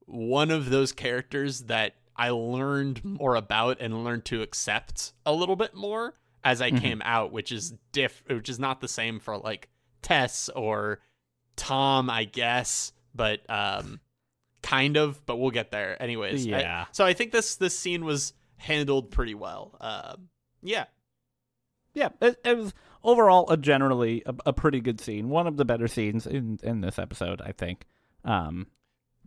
one 0.05 0.51
of 0.51 0.69
those 0.69 0.91
characters 0.91 1.61
that 1.63 1.95
I 2.15 2.29
learned 2.29 3.03
more 3.03 3.35
about 3.35 3.81
and 3.81 4.03
learned 4.03 4.25
to 4.25 4.41
accept 4.41 5.13
a 5.25 5.33
little 5.33 5.55
bit 5.55 5.73
more 5.75 6.13
as 6.43 6.61
I 6.61 6.71
Mhm. 6.71 6.81
came 6.81 7.01
out, 7.03 7.31
which 7.31 7.51
is 7.51 7.73
diff, 7.91 8.23
which 8.27 8.49
is 8.49 8.59
not 8.59 8.79
the 8.81 8.87
same 8.87 9.19
for 9.19 9.37
like 9.37 9.69
Tess 10.01 10.49
or 10.49 10.99
Tom, 11.55 12.09
I 12.09 12.23
guess, 12.25 12.93
but 13.13 13.41
um, 13.49 13.99
kind 14.61 14.97
of. 14.97 15.25
But 15.25 15.37
we'll 15.37 15.51
get 15.51 15.71
there, 15.71 16.01
anyways. 16.01 16.45
I- 16.45 16.49
Yeah. 16.49 16.85
so 16.91 17.03
I 17.05 17.13
think 17.13 17.31
this 17.31 17.55
this 17.55 17.77
scene 17.77 18.05
was 18.05 18.33
handled 18.57 19.11
pretty 19.11 19.35
well. 19.35 19.75
Um, 19.81 20.29
yeah. 20.61 20.85
yeah, 21.93 22.09
it, 22.21 22.39
it 22.45 22.57
was 22.57 22.73
overall 23.03 23.49
a 23.49 23.57
generally 23.57 24.21
a, 24.25 24.35
a 24.47 24.53
pretty 24.53 24.79
good 24.81 24.99
scene. 25.01 25.29
One 25.29 25.47
of 25.47 25.57
the 25.57 25.65
better 25.65 25.87
scenes 25.87 26.25
in 26.27 26.59
in 26.63 26.81
this 26.81 26.97
episode, 26.99 27.41
I 27.41 27.51
think. 27.51 27.85
Um, 28.23 28.67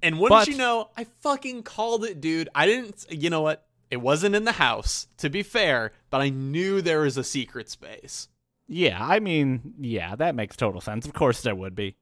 And 0.02 0.18
wouldn't 0.18 0.40
But- 0.40 0.48
you 0.48 0.56
know, 0.56 0.90
I 0.96 1.04
fucking 1.20 1.62
called 1.64 2.04
it, 2.04 2.20
dude. 2.20 2.48
I 2.54 2.66
didn't. 2.66 3.04
You 3.10 3.30
know 3.30 3.40
what? 3.42 3.64
It 3.90 3.98
wasn't 3.98 4.34
in 4.34 4.44
the 4.44 4.52
house, 4.52 5.08
to 5.16 5.30
be 5.30 5.42
fair, 5.42 5.92
but 6.10 6.20
I 6.20 6.28
knew 6.28 6.82
there 6.82 7.00
was 7.00 7.16
a 7.16 7.24
secret 7.24 7.70
space. 7.70 8.28
Yeah, 8.66 8.98
I 9.02 9.18
mean, 9.18 9.72
yeah, 9.80 10.14
that 10.16 10.34
makes 10.34 10.56
total 10.56 10.80
sense. 10.82 11.06
Of 11.06 11.14
course 11.14 11.40
there 11.42 11.54
would 11.54 11.74
be. 11.74 11.96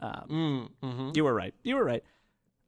Um, 0.00 0.70
Mm, 0.82 0.88
mm-hmm. 0.88 1.10
you 1.14 1.24
were 1.24 1.34
right. 1.34 1.54
You 1.62 1.76
were 1.76 1.84
right. 1.84 2.02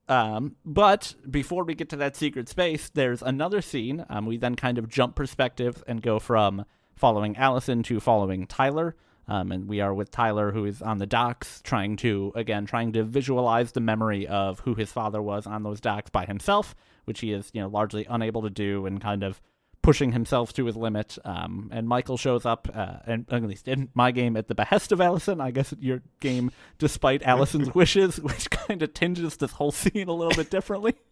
Um, 0.09 0.57
but 0.64 1.14
before 1.31 1.64
we 1.64 1.74
get 1.74 1.89
to 1.91 1.97
that 1.97 2.16
secret 2.16 2.49
space, 2.49 2.89
there's 2.91 3.22
another 3.22 3.61
scene. 3.62 4.05
Um, 4.09 4.26
we 4.26 4.37
then 4.39 4.55
kind 4.55 4.79
of 4.79 4.89
jump 4.89 5.14
perspective 5.16 5.83
and 5.87 6.01
go 6.03 6.18
from 6.18 6.64
following 6.95 7.37
Allison 7.37 7.83
to 7.85 8.01
following 8.01 8.47
Tyler. 8.47 8.97
Um, 9.29 9.53
and 9.53 9.68
we 9.68 9.81
are 9.81 9.93
with 9.93 10.11
Tyler, 10.11 10.51
who 10.53 10.64
is 10.64 10.81
on 10.81 10.99
the 10.99 11.07
docks, 11.07 11.61
trying 11.62 11.97
to, 11.99 12.33
again, 12.35 12.64
trying 12.64 12.93
to 12.95 13.05
visualize 13.05 13.72
the 13.72 13.81
memory 13.81 14.26
of 14.26 14.61
who 14.61 14.74
his 14.74 14.91
father 14.91 15.20
was 15.20 15.47
on 15.47 15.62
those 15.62 15.81
docks 15.81 16.09
by 16.11 16.24
himself, 16.24 16.74
which 17.05 17.20
he 17.20 17.33
is, 17.33 17.51
you 17.53 17.61
know, 17.61 17.68
largely 17.68 18.07
unable 18.09 18.41
to 18.43 18.51
do 18.51 18.87
and 18.87 19.01
kind 19.03 19.22
of 19.22 19.41
pushing 19.83 20.12
himself 20.12 20.53
to 20.55 20.64
his 20.66 20.76
limit. 20.76 21.18
Um, 21.24 21.68
and 21.72 21.87
Michael 21.87 22.16
shows 22.16 22.45
up, 22.47 22.68
uh, 22.74 22.97
and 23.07 23.26
at 23.31 23.43
least 23.43 23.68
in 23.68 23.91
my 23.95 24.11
game, 24.12 24.37
at 24.37 24.49
the 24.49 24.55
behest 24.55 24.93
of 24.93 25.01
Allison. 25.01 25.41
I 25.41 25.51
guess 25.51 25.72
your 25.79 26.01
game, 26.20 26.51
despite 26.79 27.22
Allison's 27.22 27.74
wishes, 27.74 28.18
which 28.20 28.49
kind 28.51 28.83
of 28.83 28.93
tinges 28.95 29.37
this 29.37 29.53
whole 29.53 29.72
scene 29.72 30.09
a 30.09 30.12
little 30.12 30.35
bit 30.35 30.51
differently. 30.51 30.95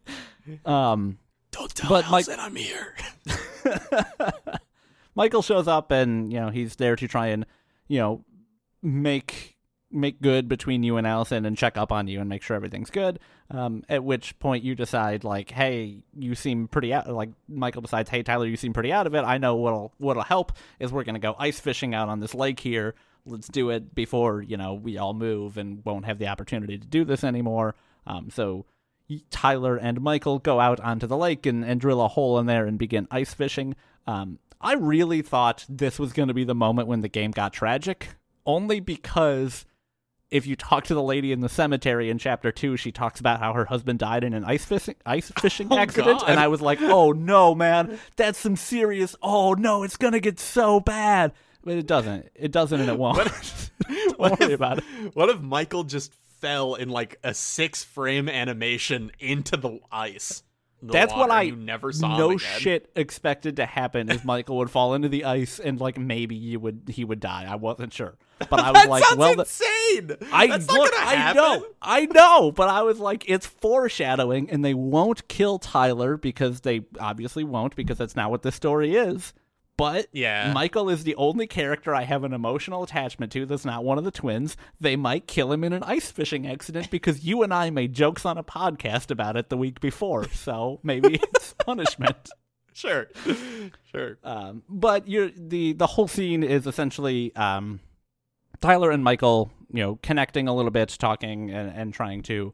Um, 0.65 1.19
Don't 1.51 1.75
tell 1.75 1.91
But 1.91 2.05
Mike- 2.09 2.29
Allison 2.29 2.39
I'm 2.39 2.55
here. 2.55 2.95
Michael 5.17 5.43
shows 5.43 5.67
up, 5.67 5.91
and 5.91 6.33
you 6.33 6.39
know 6.41 6.51
he's 6.51 6.77
there 6.77 6.95
to 6.97 7.09
try 7.09 7.29
and, 7.29 7.47
you 7.89 7.99
know, 7.99 8.25
make 8.83 9.57
make 9.91 10.21
good 10.21 10.49
between 10.49 10.83
you 10.83 10.97
and 10.97 11.07
Allison 11.07 11.45
and 11.45 11.57
check 11.57 11.79
up 11.79 11.93
on 11.93 12.09
you 12.09 12.21
and 12.21 12.29
make 12.29 12.43
sure 12.43 12.57
everything's 12.57 12.91
good. 12.91 13.19
Um, 13.51 13.85
at 13.89 14.03
which 14.03 14.39
point 14.39 14.65
you 14.65 14.75
decide 14.75 15.23
like, 15.23 15.51
hey, 15.51 16.03
you 16.15 16.35
seem 16.35 16.67
pretty 16.69 16.93
out. 16.93 17.09
Like 17.09 17.31
Michael 17.49 17.83
decides, 17.83 18.11
hey 18.11 18.23
Tyler, 18.23 18.47
you 18.47 18.57
seem 18.57 18.73
pretty 18.73 18.93
out 18.93 19.07
of 19.07 19.15
it. 19.15 19.23
I 19.23 19.39
know 19.39 19.57
what'll 19.57 19.93
what'll 19.99 20.23
help 20.23 20.53
is 20.81 20.93
we're 20.93 21.05
gonna 21.05 21.19
go 21.19 21.37
ice 21.39 21.61
fishing 21.61 21.95
out 21.95 22.09
on 22.09 22.21
this 22.21 22.35
lake 22.35 22.61
here. 22.61 22.95
Let's 23.25 23.49
do 23.49 23.71
it 23.71 23.95
before 23.95 24.43
you 24.43 24.57
know 24.57 24.75
we 24.75 24.99
all 24.99 25.15
move 25.15 25.57
and 25.57 25.85
won't 25.85 26.05
have 26.05 26.19
the 26.19 26.29
opportunity 26.29 26.79
to 26.79 26.87
do 26.87 27.05
this 27.05 27.25
anymore. 27.25 27.75
Um, 28.07 28.31
so 28.31 28.67
Tyler 29.31 29.77
and 29.77 30.01
Michael 30.01 30.39
go 30.39 30.59
out 30.61 30.81
onto 30.81 31.07
the 31.07 31.17
lake 31.17 31.47
and, 31.47 31.65
and 31.65 31.81
drill 31.81 32.03
a 32.03 32.09
hole 32.09 32.39
in 32.39 32.47
there 32.47 32.67
and 32.67 32.79
begin 32.79 33.07
ice 33.11 33.35
fishing. 33.35 33.77
Um, 34.07 34.39
I 34.61 34.75
really 34.75 35.23
thought 35.23 35.65
this 35.69 35.99
was 35.99 36.13
going 36.13 36.29
to 36.29 36.35
be 36.35 36.45
the 36.45 36.55
moment 36.55 36.89
when 36.89 37.01
the 37.03 37.09
game 37.09 37.31
got 37.31 37.53
tragic, 37.53 38.09
only 38.45 38.81
because 38.81 39.65
if 40.31 40.47
you 40.47 40.57
talk 40.57 40.85
to 40.85 40.95
the 40.95 41.03
lady 41.03 41.31
in 41.31 41.41
the 41.41 41.49
cemetery 41.49 42.11
in 42.11 42.19
chapter 42.19 42.51
two, 42.51 42.77
she 42.77 42.91
talks 42.91 43.21
about 43.21 43.39
how 43.39 43.53
her 43.53 43.67
husband 43.67 43.99
died 43.99 44.25
in 44.25 44.35
an 44.35 44.45
ice 44.45 44.65
fishing 44.65 44.97
ice 45.05 45.31
oh, 45.37 45.41
fishing 45.41 45.69
Oh, 45.71 45.79
accident, 45.79 46.21
God. 46.21 46.31
and 46.31 46.41
I 46.41 46.49
was 46.49 46.61
like, 46.61 46.81
"Oh 46.83 47.13
no, 47.13 47.55
man, 47.55 47.99
that's 48.17 48.39
some 48.39 48.57
serious. 48.57 49.15
Oh 49.23 49.55
no, 49.55 49.83
it's 49.83 49.97
gonna 49.97 50.21
get 50.21 50.41
so 50.41 50.81
bad." 50.81 51.33
But 51.63 51.75
it 51.77 51.87
doesn't. 51.87 52.29
It 52.35 52.53
doesn't, 52.53 52.81
and 52.81 52.89
it 52.89 52.99
won't. 52.99 53.19
Don't 53.89 54.19
What 54.19 54.41
worry 54.41 54.53
if- 54.53 54.59
about 54.59 54.79
it. 54.79 54.85
What 55.15 55.29
if 55.31 55.41
Michael 55.41 55.85
just 55.85 56.13
fell 56.41 56.75
in 56.75 56.89
like 56.89 57.19
a 57.25 57.33
six 57.35 57.83
frame 57.85 58.29
animation 58.29 59.11
into 59.19 59.57
the 59.57 59.81
ice. 59.91 60.43
The 60.83 60.93
That's 60.93 61.13
what 61.15 61.31
I 61.31 61.43
you 61.43 61.57
never 61.57 61.91
saw 61.93 62.19
no 62.19 62.37
shit 62.37 62.91
expected 62.95 63.57
to 63.57 63.67
happen 63.67 64.11
is 64.11 64.25
Michael 64.25 64.59
would 64.59 64.71
fall 64.71 64.95
into 64.95 65.09
the 65.09 65.25
ice 65.25 65.59
and 65.59 65.81
like 65.81 65.99
maybe 65.99 66.37
you 66.37 66.61
would 66.61 66.83
he 66.89 67.05
would 67.05 67.21
die. 67.21 67.47
I 67.49 67.57
wasn't 67.57 67.93
sure, 67.93 68.17
but 68.51 68.61
I 68.61 68.71
was 68.73 68.87
like, 68.87 69.17
well, 69.17 69.35
the- 69.35 69.43
insane. 69.43 70.17
I 70.33 70.47
That's 70.49 70.69
look, 70.69 70.93
not 70.93 70.93
gonna 70.93 71.07
I 71.07 71.15
happen. 71.15 71.37
know, 71.43 71.67
I 71.81 72.07
know, 72.07 72.53
but 72.53 72.69
I 72.69 72.83
was 72.83 72.99
like, 72.99 73.25
it's 73.27 73.47
foreshadowing, 73.47 74.51
and 74.51 74.65
they 74.65 74.75
won't 74.75 75.27
kill 75.29 75.59
Tyler 75.59 76.17
because 76.17 76.61
they 76.61 76.83
obviously 77.01 77.45
won't 77.45 77.75
because 77.77 77.99
that's 77.99 78.17
not 78.17 78.31
what 78.31 78.43
the 78.43 78.53
story 78.53 78.97
is. 78.97 79.33
But 79.77 80.09
Yeah. 80.13 80.53
Michael 80.55 80.89
is 80.89 81.05
the 81.05 81.15
only 81.17 81.47
character 81.47 81.95
I 81.95 82.03
have 82.05 82.25
an 82.25 82.33
emotional 82.33 82.83
attachment 82.83 83.33
to 83.33 83.45
that's 83.45 83.65
not 83.65 83.85
one 83.85 83.99
of 83.99 84.05
the 84.05 84.11
twins. 84.11 84.57
They 84.81 84.97
might 84.97 85.27
kill 85.27 85.53
him 85.53 85.65
in 85.65 85.73
an 85.73 85.83
ice 85.83 86.11
fishing 86.11 86.47
accident 86.47 86.91
because 86.91 87.25
you 87.25 87.43
and 87.43 87.53
I 87.53 87.71
made 87.71 87.93
jokes 87.93 88.25
on 88.25 88.39
a 88.39 88.45
podcast 88.45 89.11
about 89.11 89.37
it 89.37 89.51
the 89.51 89.57
week 89.57 89.81
before, 89.81 90.29
so 90.31 90.81
maybe 90.83 91.15
it's 91.35 91.55
punishment. 91.55 92.31
Sure, 92.73 93.07
sure. 93.91 94.19
Um, 94.23 94.63
but 94.69 95.09
you're 95.09 95.31
the 95.35 95.73
the 95.73 95.87
whole 95.87 96.09
scene 96.09 96.43
is 96.43 96.67
essentially 96.67 97.35
um, 97.35 97.81
Tyler 98.61 98.91
and 98.91 99.03
Michael, 99.03 99.51
you 99.73 99.83
know, 99.83 99.99
connecting 100.03 100.47
a 100.49 100.55
little 100.55 100.71
bit, 100.71 100.91
talking 100.99 101.51
and, 101.51 101.71
and 101.75 101.95
trying 101.95 102.23
to 102.25 102.53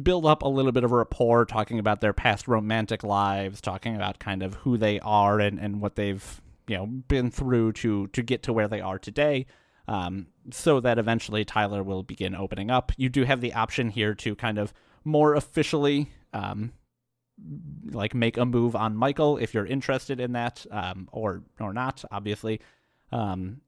build 0.00 0.26
up 0.26 0.42
a 0.42 0.48
little 0.48 0.70
bit 0.72 0.84
of 0.84 0.92
a 0.92 0.96
rapport, 0.96 1.44
talking 1.44 1.78
about 1.78 2.00
their 2.00 2.12
past 2.12 2.46
romantic 2.46 3.02
lives, 3.02 3.60
talking 3.60 3.96
about 3.96 4.18
kind 4.18 4.42
of 4.42 4.54
who 4.54 4.76
they 4.76 5.00
are 5.00 5.40
and, 5.40 5.58
and 5.58 5.80
what 5.80 5.96
they've 5.96 6.40
you 6.68 6.76
know 6.76 6.86
been 6.86 7.30
through 7.30 7.72
to 7.72 8.06
to 8.08 8.22
get 8.22 8.42
to 8.44 8.52
where 8.52 8.68
they 8.68 8.80
are 8.80 8.98
today. 8.98 9.46
Um, 9.86 10.26
so 10.50 10.80
that 10.80 10.98
eventually 10.98 11.46
Tyler 11.46 11.82
will 11.82 12.02
begin 12.02 12.34
opening 12.34 12.70
up. 12.70 12.92
You 12.98 13.08
do 13.08 13.24
have 13.24 13.40
the 13.40 13.54
option 13.54 13.88
here 13.88 14.14
to 14.16 14.36
kind 14.36 14.58
of 14.58 14.74
more 15.02 15.34
officially 15.34 16.10
um, 16.34 16.72
like 17.90 18.14
make 18.14 18.36
a 18.36 18.44
move 18.44 18.76
on 18.76 18.96
Michael 18.96 19.38
if 19.38 19.54
you're 19.54 19.66
interested 19.66 20.20
in 20.20 20.32
that, 20.32 20.66
um, 20.70 21.08
or 21.12 21.42
or 21.58 21.72
not. 21.72 22.04
Obviously, 22.10 22.60
um, 23.12 23.60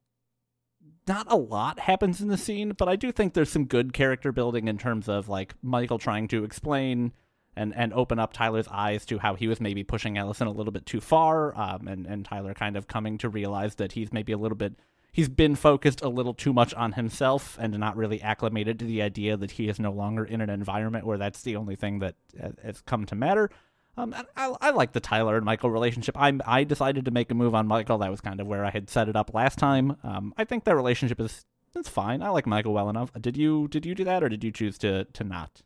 not 1.09 1.27
a 1.31 1.37
lot 1.37 1.81
happens 1.81 2.21
in 2.21 2.29
the 2.29 2.37
scene, 2.37 2.73
but 2.77 2.89
I 2.89 2.97
do 2.97 3.13
think 3.13 3.35
there's 3.35 3.51
some 3.51 3.65
good 3.65 3.93
character 3.93 4.33
building 4.33 4.69
in 4.69 4.79
terms 4.79 5.09
of 5.09 5.29
like 5.29 5.55
Michael 5.63 5.99
trying 5.99 6.29
to 6.29 6.45
explain 6.45 7.13
and 7.57 7.75
and 7.75 7.93
open 7.93 8.19
up 8.19 8.33
Tyler's 8.33 8.69
eyes 8.69 9.05
to 9.07 9.19
how 9.19 9.35
he 9.35 9.49
was 9.49 9.61
maybe 9.61 9.85
pushing 9.85 10.17
Allison 10.19 10.47
a 10.47 10.53
little 10.53 10.73
bit 10.73 10.87
too 10.87 11.01
far, 11.01 11.57
um, 11.59 11.89
and 11.89 12.07
and 12.07 12.25
Tyler 12.25 12.55
kind 12.55 12.77
of 12.77 12.89
coming 12.89 13.19
to 13.19 13.29
realize 13.29 13.77
that 13.77 13.93
he's 13.93 14.13
maybe 14.13 14.33
a 14.33 14.39
little 14.39 14.57
bit. 14.57 14.75
He's 15.13 15.29
been 15.29 15.57
focused 15.57 16.03
a 16.03 16.09
little 16.09 16.35
too 16.35 16.53
much 16.53 16.73
on 16.75 16.93
himself 16.93 17.59
and 17.61 17.77
not 17.79 17.97
really 17.97 18.23
acclimated 18.23 18.79
to 18.79 18.85
the 18.85 19.03
idea 19.03 19.37
that 19.37 19.53
he 19.53 19.69
is 19.69 19.81
no 19.81 19.91
longer 19.91 20.25
in 20.25 20.41
an 20.41 20.51
environment 20.51 21.05
where 21.05 21.19
that's 21.19 21.43
the 21.43 21.57
only 21.57 21.75
thing 21.75 21.99
that 21.99 22.15
uh, 22.41 22.51
has 22.63 22.81
come 22.83 23.05
to 23.07 23.17
matter. 23.17 23.51
Um, 23.97 24.15
I, 24.37 24.55
I 24.61 24.71
like 24.71 24.93
the 24.93 25.01
Tyler 25.01 25.37
and 25.37 25.45
Michael 25.45 25.71
relationship. 25.71 26.17
I 26.17 26.39
I 26.47 26.65
decided 26.65 27.05
to 27.07 27.11
make 27.11 27.31
a 27.31 27.35
move 27.35 27.55
on 27.55 27.67
Michael. 27.67 27.99
That 27.99 28.11
was 28.11 28.21
kind 28.21 28.41
of 28.41 28.47
where 28.47 28.65
I 28.65 28.71
had 28.71 28.89
set 28.89 29.09
it 29.09 29.17
up 29.17 29.35
last 29.35 29.59
time. 29.59 29.97
Um, 30.05 30.33
I 30.37 30.45
think 30.45 30.65
their 30.65 30.77
relationship 30.77 31.21
is 31.21 31.45
it's 31.75 31.89
fine. 31.89 32.23
I 32.23 32.31
like 32.31 32.47
Michael 32.47 32.73
well 32.73 32.89
enough. 32.89 33.13
Did 33.21 33.37
you 33.37 33.69
did 33.69 33.87
you 33.87 33.95
do 33.95 34.05
that 34.05 34.23
or 34.23 34.29
did 34.29 34.45
you 34.45 34.53
choose 34.53 34.79
to 34.79 35.05
to 35.05 35.25
not? 35.25 35.63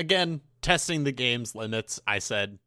Again, 0.00 0.40
testing 0.62 1.04
the 1.04 1.12
game's 1.12 1.54
limits. 1.54 2.00
I 2.06 2.18
said, 2.20 2.58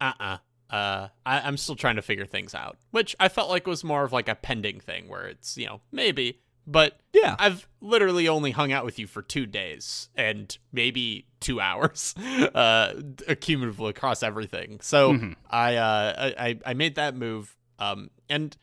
uh-uh. 0.00 0.36
Uh, 0.70 1.08
I, 1.24 1.40
I'm 1.40 1.56
still 1.56 1.76
trying 1.76 1.96
to 1.96 2.02
figure 2.02 2.26
things 2.26 2.54
out, 2.54 2.78
which 2.90 3.14
I 3.20 3.28
felt 3.28 3.48
like 3.48 3.66
was 3.66 3.84
more 3.84 4.04
of 4.04 4.12
like 4.12 4.28
a 4.28 4.34
pending 4.34 4.80
thing 4.80 5.08
where 5.08 5.26
it's, 5.26 5.56
you 5.56 5.66
know, 5.66 5.80
maybe, 5.92 6.40
but 6.66 6.98
Yeah. 7.12 7.36
I've 7.38 7.68
literally 7.80 8.26
only 8.28 8.50
hung 8.50 8.72
out 8.72 8.84
with 8.84 8.98
you 8.98 9.06
for 9.06 9.22
two 9.22 9.46
days 9.46 10.08
and 10.16 10.56
maybe 10.72 11.26
two 11.40 11.60
hours, 11.68 12.14
uh, 12.18 12.94
accumulatively 13.28 13.90
across 13.90 14.22
everything. 14.22 14.80
So 14.80 15.12
Mhm. 15.12 15.36
I, 15.50 15.76
uh, 15.76 16.14
I, 16.38 16.46
I- 16.48 16.60
I 16.66 16.74
made 16.74 16.96
that 16.96 17.14
move. 17.16 17.56
Um, 17.78 18.10
and 18.28 18.56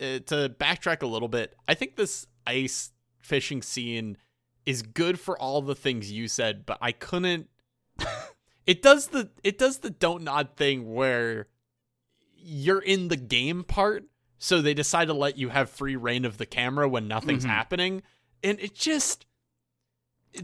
uh, 0.00 0.20
to 0.26 0.54
backtrack 0.58 1.02
a 1.02 1.06
little 1.06 1.28
bit, 1.28 1.54
I 1.66 1.74
think 1.74 1.96
this 1.96 2.26
ice 2.46 2.92
fishing 3.18 3.60
scene 3.62 4.18
is 4.66 4.82
good 4.82 5.18
for 5.18 5.38
all 5.40 5.62
the 5.62 5.74
things 5.74 6.12
you 6.12 6.28
said, 6.28 6.64
but 6.66 6.78
I 6.80 6.92
couldn't. 6.92 7.48
it 8.66 8.82
does 8.82 9.08
the 9.08 9.30
it 9.42 9.58
does 9.58 9.78
the 9.78 9.90
Dontnod 9.90 10.56
thing 10.56 10.92
where 10.94 11.46
you're 12.36 12.80
in 12.82 13.08
the 13.08 13.16
game 13.16 13.64
part, 13.64 14.04
so 14.38 14.60
they 14.62 14.74
decide 14.74 15.06
to 15.06 15.14
let 15.14 15.36
you 15.38 15.48
have 15.48 15.68
free 15.70 15.96
reign 15.96 16.24
of 16.24 16.38
the 16.38 16.46
camera 16.46 16.88
when 16.88 17.08
nothing's 17.08 17.44
Mhm. 17.44 17.48
happening, 17.50 18.02
and 18.42 18.58
it 18.60 18.74
just 18.74 19.26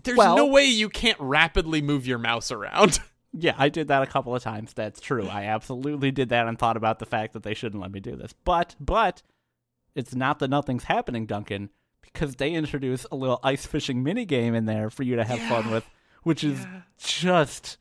there's 0.05 0.17
Well- 0.17 0.37
no 0.37 0.47
way 0.47 0.65
you 0.65 0.89
can't 0.89 1.21
rapidly 1.21 1.83
move 1.83 2.07
your 2.07 2.19
mouse 2.19 2.51
around. 2.51 2.99
Yeah, 3.35 3.55
I 3.57 3.71
did 3.71 3.89
that 3.89 4.03
a 4.03 4.07
couple 4.07 4.37
of 4.37 4.43
times. 4.43 4.75
That's 4.75 5.01
true. 5.01 5.27
I 5.27 5.45
absolutely 5.45 6.11
did 6.11 6.29
that 6.29 6.47
and 6.47 6.59
thought 6.59 6.77
about 6.77 6.99
the 6.99 7.07
fact 7.07 7.33
that 7.33 7.43
they 7.43 7.55
shouldn't 7.55 7.81
let 7.81 7.91
me 7.91 7.99
do 7.99 8.15
this. 8.15 8.35
But 8.45 8.77
but 8.79 9.23
it's 9.95 10.15
not 10.15 10.39
that 10.41 10.49
nothing's 10.51 10.85
happening, 10.85 11.25
Duncan, 11.25 11.71
because 12.03 12.35
they 12.37 12.53
introduce 12.53 13.07
a 13.11 13.17
little 13.17 13.41
ice 13.43 13.65
fishing 13.65 14.03
mini 14.03 14.27
game 14.27 14.55
in 14.55 14.67
there 14.67 14.91
for 14.91 15.03
you 15.03 15.17
to 15.17 15.25
have 15.25 15.39
fun 15.49 15.71
with, 15.71 15.89
which 16.23 16.45
is 16.45 16.67
just 16.99 17.79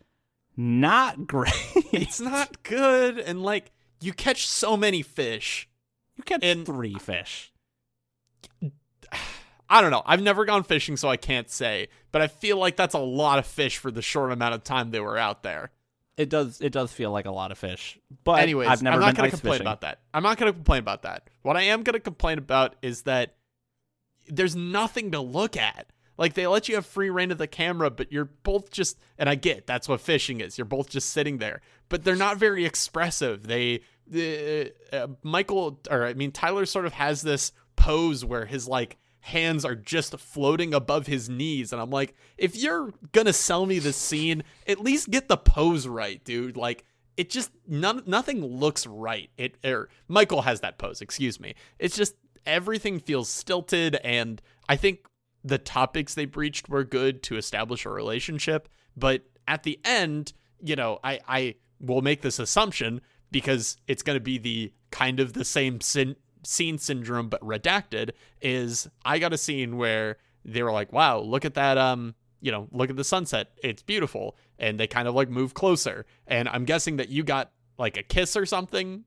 not 0.57 1.27
great. 1.27 1.53
it's 1.91 2.19
not 2.19 2.63
good, 2.63 3.17
and 3.19 3.41
like 3.43 3.71
you 4.01 4.13
catch 4.13 4.47
so 4.47 4.75
many 4.77 5.01
fish. 5.01 5.67
you 6.15 6.23
catch 6.23 6.39
and- 6.43 6.65
three 6.65 6.95
fish. 6.95 7.51
I 9.69 9.79
don't 9.79 9.91
know. 9.91 10.03
I've 10.05 10.21
never 10.21 10.43
gone 10.43 10.63
fishing, 10.63 10.97
so 10.97 11.07
I 11.07 11.15
can't 11.15 11.49
say. 11.49 11.87
But 12.11 12.21
I 12.21 12.27
feel 12.27 12.57
like 12.57 12.75
that's 12.75 12.93
a 12.93 12.99
lot 12.99 13.39
of 13.39 13.45
fish 13.45 13.77
for 13.77 13.89
the 13.89 14.01
short 14.01 14.31
amount 14.33 14.53
of 14.53 14.65
time 14.65 14.91
they 14.91 14.99
were 14.99 15.17
out 15.17 15.43
there. 15.43 15.71
It 16.17 16.29
does 16.29 16.59
it 16.59 16.71
does 16.73 16.91
feel 16.91 17.09
like 17.11 17.25
a 17.25 17.31
lot 17.31 17.51
of 17.53 17.57
fish. 17.57 17.97
But 18.25 18.41
Anyways, 18.41 18.67
I've 18.67 18.83
never 18.83 18.95
I'm 18.95 18.99
not 19.01 19.15
going 19.15 19.31
to 19.31 19.35
complain 19.37 19.53
fishing. 19.53 19.65
about 19.65 19.81
that. 19.81 20.01
I'm 20.13 20.23
not 20.23 20.37
going 20.37 20.51
to 20.51 20.53
complain 20.55 20.79
about 20.79 21.03
that. 21.03 21.29
What 21.41 21.55
I 21.55 21.61
am 21.63 21.83
going 21.83 21.93
to 21.93 21.99
complain 22.01 22.37
about 22.37 22.75
is 22.81 23.03
that 23.03 23.35
there's 24.27 24.55
nothing 24.55 25.11
to 25.11 25.21
look 25.21 25.55
at. 25.55 25.87
Like 26.21 26.35
they 26.35 26.45
let 26.45 26.69
you 26.69 26.75
have 26.75 26.85
free 26.85 27.09
reign 27.09 27.31
of 27.31 27.39
the 27.39 27.47
camera, 27.47 27.89
but 27.89 28.11
you're 28.11 28.29
both 28.43 28.69
just 28.69 28.99
and 29.17 29.27
I 29.27 29.33
get 29.33 29.65
that's 29.65 29.89
what 29.89 30.01
fishing 30.01 30.39
is. 30.39 30.55
You're 30.55 30.65
both 30.65 30.87
just 30.87 31.09
sitting 31.09 31.39
there, 31.39 31.61
but 31.89 32.03
they're 32.03 32.15
not 32.15 32.37
very 32.37 32.63
expressive. 32.63 33.47
They 33.47 33.81
the 34.05 34.71
uh, 34.93 35.07
Michael 35.23 35.79
or 35.89 36.05
I 36.05 36.13
mean 36.13 36.31
Tyler 36.31 36.67
sort 36.67 36.85
of 36.85 36.93
has 36.93 37.23
this 37.23 37.53
pose 37.75 38.23
where 38.23 38.45
his 38.45 38.67
like 38.67 38.99
hands 39.21 39.65
are 39.65 39.73
just 39.73 40.15
floating 40.19 40.75
above 40.75 41.07
his 41.07 41.27
knees 41.27 41.73
and 41.73 41.81
I'm 41.81 41.89
like 41.89 42.13
if 42.37 42.55
you're 42.55 42.91
going 43.13 43.25
to 43.25 43.33
sell 43.33 43.65
me 43.65 43.79
this 43.79 43.97
scene, 43.97 44.43
at 44.67 44.79
least 44.79 45.09
get 45.09 45.27
the 45.27 45.37
pose 45.37 45.87
right, 45.87 46.23
dude. 46.23 46.55
Like 46.55 46.85
it 47.17 47.31
just 47.31 47.49
none 47.67 48.03
nothing 48.05 48.45
looks 48.45 48.85
right. 48.85 49.31
It 49.39 49.57
or 49.65 49.89
Michael 50.07 50.43
has 50.43 50.59
that 50.59 50.77
pose, 50.77 51.01
excuse 51.01 51.39
me. 51.39 51.55
It's 51.79 51.97
just 51.97 52.13
everything 52.45 52.99
feels 52.99 53.27
stilted 53.27 53.95
and 54.03 54.39
I 54.69 54.75
think 54.75 54.99
the 55.43 55.57
topics 55.57 56.13
they 56.13 56.25
breached 56.25 56.69
were 56.69 56.83
good 56.83 57.23
to 57.23 57.37
establish 57.37 57.85
a 57.85 57.89
relationship, 57.89 58.69
but 58.95 59.23
at 59.47 59.63
the 59.63 59.79
end, 59.83 60.33
you 60.61 60.75
know, 60.75 60.99
I 61.03 61.19
I 61.27 61.55
will 61.79 62.01
make 62.01 62.21
this 62.21 62.37
assumption 62.39 63.01
because 63.31 63.77
it's 63.87 64.03
going 64.03 64.15
to 64.17 64.23
be 64.23 64.37
the 64.37 64.73
kind 64.91 65.19
of 65.19 65.33
the 65.33 65.45
same 65.45 65.81
sin- 65.81 66.15
scene 66.43 66.77
syndrome 66.77 67.29
but 67.29 67.41
redacted 67.41 68.11
is 68.41 68.87
I 69.05 69.19
got 69.19 69.33
a 69.33 69.37
scene 69.37 69.77
where 69.77 70.17
they 70.45 70.61
were 70.63 70.71
like, 70.71 70.91
"Wow, 70.91 71.19
look 71.19 71.45
at 71.45 71.53
that 71.55 71.77
um 71.77 72.15
you 72.43 72.51
know, 72.51 72.67
look 72.71 72.89
at 72.89 72.95
the 72.95 73.03
sunset. 73.03 73.51
It's 73.63 73.81
beautiful." 73.83 74.35
And 74.59 74.79
they 74.79 74.87
kind 74.87 75.07
of 75.07 75.15
like 75.15 75.29
move 75.29 75.53
closer. 75.53 76.05
And 76.27 76.47
I'm 76.49 76.65
guessing 76.65 76.97
that 76.97 77.09
you 77.09 77.23
got 77.23 77.51
like 77.79 77.97
a 77.97 78.03
kiss 78.03 78.35
or 78.35 78.45
something. 78.45 79.05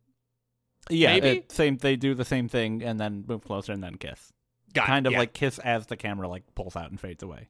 Yeah, 0.91 1.14
Maybe? 1.14 1.28
it- 1.39 1.53
same 1.53 1.76
they 1.78 1.97
do 1.97 2.14
the 2.14 2.24
same 2.24 2.49
thing 2.49 2.82
and 2.82 2.99
then 2.99 3.24
move 3.26 3.45
closer 3.45 3.72
and 3.72 3.82
then 3.82 3.97
kiss. 3.97 4.32
Got 4.75 4.85
it, 4.85 4.87
kind 4.87 5.07
of 5.07 5.12
yeah. 5.12 5.20
like 5.20 5.33
kiss 5.33 5.59
as 5.61 5.87
the 5.87 5.97
camera 5.97 6.29
like 6.29 6.43
pulls 6.55 6.77
out 6.77 6.91
and 6.91 7.01
fades 7.01 7.22
away. 7.22 7.49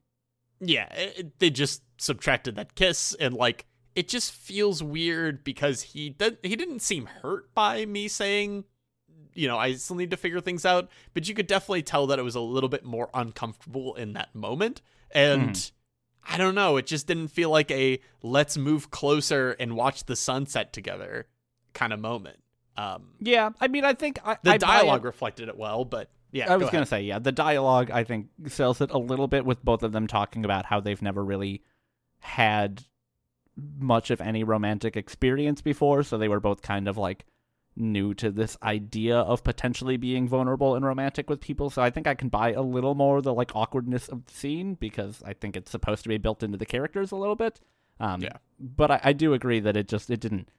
yeah, 0.59 0.93
it, 0.93 1.19
it- 1.19 1.39
they 1.39 1.49
just 1.49 1.81
subtracted 1.97 2.55
that 2.55 2.75
kiss 2.75 3.13
and 3.19 3.33
like 3.35 3.65
it 3.95 4.07
just 4.07 4.33
feels 4.33 4.83
weird 4.83 5.43
because 5.43 5.81
he 5.81 6.09
did, 6.09 6.37
he 6.43 6.55
didn't 6.55 6.81
seem 6.81 7.05
hurt 7.05 7.53
by 7.53 7.85
me 7.85 8.07
saying 8.07 8.65
you 9.37 9.49
know, 9.49 9.57
I 9.57 9.73
still 9.73 9.97
need 9.97 10.11
to 10.11 10.17
figure 10.17 10.39
things 10.39 10.65
out, 10.65 10.89
but 11.13 11.27
you 11.27 11.35
could 11.35 11.47
definitely 11.47 11.83
tell 11.83 12.07
that 12.07 12.17
it 12.19 12.21
was 12.21 12.35
a 12.35 12.39
little 12.39 12.69
bit 12.69 12.85
more 12.85 13.09
uncomfortable 13.13 13.93
in 13.95 14.13
that 14.13 14.33
moment. 14.33 14.81
And 15.11 15.71
I 16.23 16.37
don't 16.37 16.55
know, 16.55 16.77
it 16.77 16.85
just 16.85 17.05
didn't 17.05 17.27
feel 17.27 17.49
like 17.49 17.69
a 17.69 17.99
let's 18.23 18.57
move 18.57 18.91
closer 18.91 19.51
and 19.59 19.75
watch 19.75 20.05
the 20.05 20.15
sunset 20.15 20.71
together 20.71 21.27
kind 21.73 21.91
of 21.91 21.99
moment. 21.99 22.37
Um 22.77 23.09
Yeah, 23.19 23.49
I 23.59 23.67
mean, 23.67 23.83
I 23.83 23.93
think 23.93 24.19
I, 24.25 24.37
the 24.41 24.51
I 24.51 24.57
dialogue 24.57 25.03
reflected 25.03 25.49
it 25.49 25.57
well, 25.57 25.83
but 25.85 26.09
yeah, 26.35 26.51
I 26.51 26.57
was 26.57 26.65
go 26.67 26.71
gonna 26.71 26.81
ahead. 26.81 26.87
say, 26.89 27.01
yeah, 27.03 27.19
the 27.19 27.31
dialogue 27.31 27.89
I 27.91 28.03
think 28.03 28.27
sells 28.47 28.81
it 28.81 28.91
a 28.91 28.97
little 28.97 29.27
bit 29.27 29.45
with 29.45 29.63
both 29.63 29.83
of 29.83 29.91
them 29.93 30.05
talking 30.05 30.43
about 30.43 30.65
how 30.65 30.79
they've 30.79 31.01
never 31.01 31.23
really 31.23 31.63
had 32.19 32.83
much 33.77 34.11
of 34.11 34.19
any 34.19 34.43
romantic 34.43 34.97
experience 34.97 35.61
before, 35.61 36.03
so 36.03 36.17
they 36.17 36.27
were 36.27 36.39
both 36.41 36.61
kind 36.61 36.87
of 36.87 36.97
like 36.97 37.25
new 37.77 38.13
to 38.13 38.31
this 38.31 38.57
idea 38.63 39.17
of 39.17 39.43
potentially 39.43 39.97
being 39.97 40.27
vulnerable 40.27 40.75
and 40.75 40.85
romantic 40.85 41.29
with 41.29 41.41
people. 41.41 41.69
So 41.69 41.81
I 41.81 41.89
think 41.89 42.07
I 42.07 42.15
can 42.15 42.29
buy 42.29 42.53
a 42.53 42.61
little 42.61 42.95
more 42.95 43.21
the 43.21 43.33
like 43.33 43.55
awkwardness 43.55 44.07
of 44.07 44.25
the 44.25 44.33
scene 44.33 44.75
because 44.75 45.21
I 45.25 45.33
think 45.33 45.55
it's 45.57 45.71
supposed 45.71 46.03
to 46.03 46.09
be 46.09 46.17
built 46.17 46.43
into 46.43 46.57
the 46.57 46.65
characters 46.65 47.11
a 47.11 47.15
little 47.17 47.35
bit. 47.35 47.59
Um, 47.99 48.21
Yeah. 48.21 48.37
But 48.59 48.91
I, 48.91 48.99
I 49.05 49.13
do 49.13 49.33
agree 49.33 49.59
that 49.61 49.75
it 49.77 49.87
just 49.87 50.09
it 50.09 50.19
didn't 50.19 50.49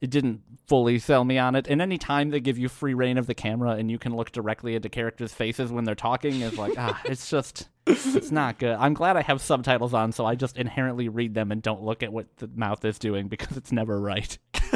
it 0.00 0.10
didn't 0.10 0.42
fully 0.66 0.98
sell 0.98 1.24
me 1.24 1.36
on 1.38 1.54
it. 1.54 1.66
And 1.68 1.82
any 1.82 1.98
time 1.98 2.30
they 2.30 2.40
give 2.40 2.56
you 2.56 2.68
free 2.68 2.94
reign 2.94 3.18
of 3.18 3.26
the 3.26 3.34
camera 3.34 3.72
and 3.72 3.90
you 3.90 3.98
can 3.98 4.16
look 4.16 4.32
directly 4.32 4.74
into 4.74 4.88
characters' 4.88 5.32
faces 5.32 5.70
when 5.70 5.84
they're 5.84 5.94
talking 5.94 6.40
is 6.40 6.56
like 6.56 6.74
ah, 6.78 7.00
it's 7.04 7.28
just 7.28 7.68
it's 7.86 8.30
not 8.30 8.58
good. 8.58 8.76
I'm 8.78 8.94
glad 8.94 9.16
I 9.16 9.22
have 9.22 9.40
subtitles 9.40 9.94
on, 9.94 10.12
so 10.12 10.24
I 10.24 10.34
just 10.34 10.56
inherently 10.56 11.08
read 11.08 11.34
them 11.34 11.52
and 11.52 11.60
don't 11.60 11.82
look 11.82 12.02
at 12.02 12.12
what 12.12 12.36
the 12.38 12.48
mouth 12.48 12.84
is 12.84 12.98
doing 12.98 13.28
because 13.28 13.56
it's 13.56 13.72
never 13.72 14.00
right. 14.00 14.38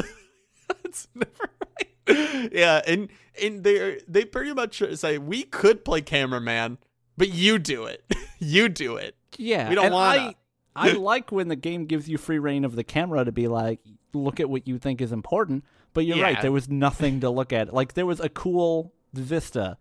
It's 0.95 1.07
never 1.13 1.49
right. 1.67 2.51
Yeah, 2.53 2.81
and 2.87 3.09
and 3.41 3.63
they 3.63 3.99
they 4.07 4.23
pretty 4.23 4.53
much 4.53 4.81
say 4.93 5.17
we 5.17 5.43
could 5.43 5.83
play 5.83 6.01
cameraman, 6.01 6.77
but 7.17 7.29
you 7.29 7.59
do 7.59 7.85
it. 7.85 8.03
you 8.39 8.69
do 8.69 8.95
it. 8.95 9.15
Yeah, 9.37 9.69
We 9.69 9.75
don't 9.75 9.91
wanna. 9.91 10.35
I, 10.75 10.89
I 10.89 10.91
like 10.93 11.31
when 11.31 11.49
the 11.49 11.55
game 11.55 11.85
gives 11.85 12.07
you 12.07 12.17
free 12.17 12.39
reign 12.39 12.63
of 12.63 12.75
the 12.75 12.83
camera 12.83 13.25
to 13.25 13.31
be 13.31 13.47
like, 13.47 13.79
look 14.17 14.39
at 14.39 14.49
what 14.49 14.67
you 14.67 14.77
think 14.77 15.01
is 15.01 15.11
important. 15.11 15.63
But 15.93 16.05
you're 16.05 16.21
right, 16.21 16.41
there 16.41 16.51
was 16.51 16.67
nothing 16.69 17.21
to 17.21 17.29
look 17.29 17.53
at. 17.53 17.73
Like 17.73 17.93
there 17.93 18.05
was 18.05 18.19
a 18.19 18.29
cool 18.29 18.93
vista 19.13 19.77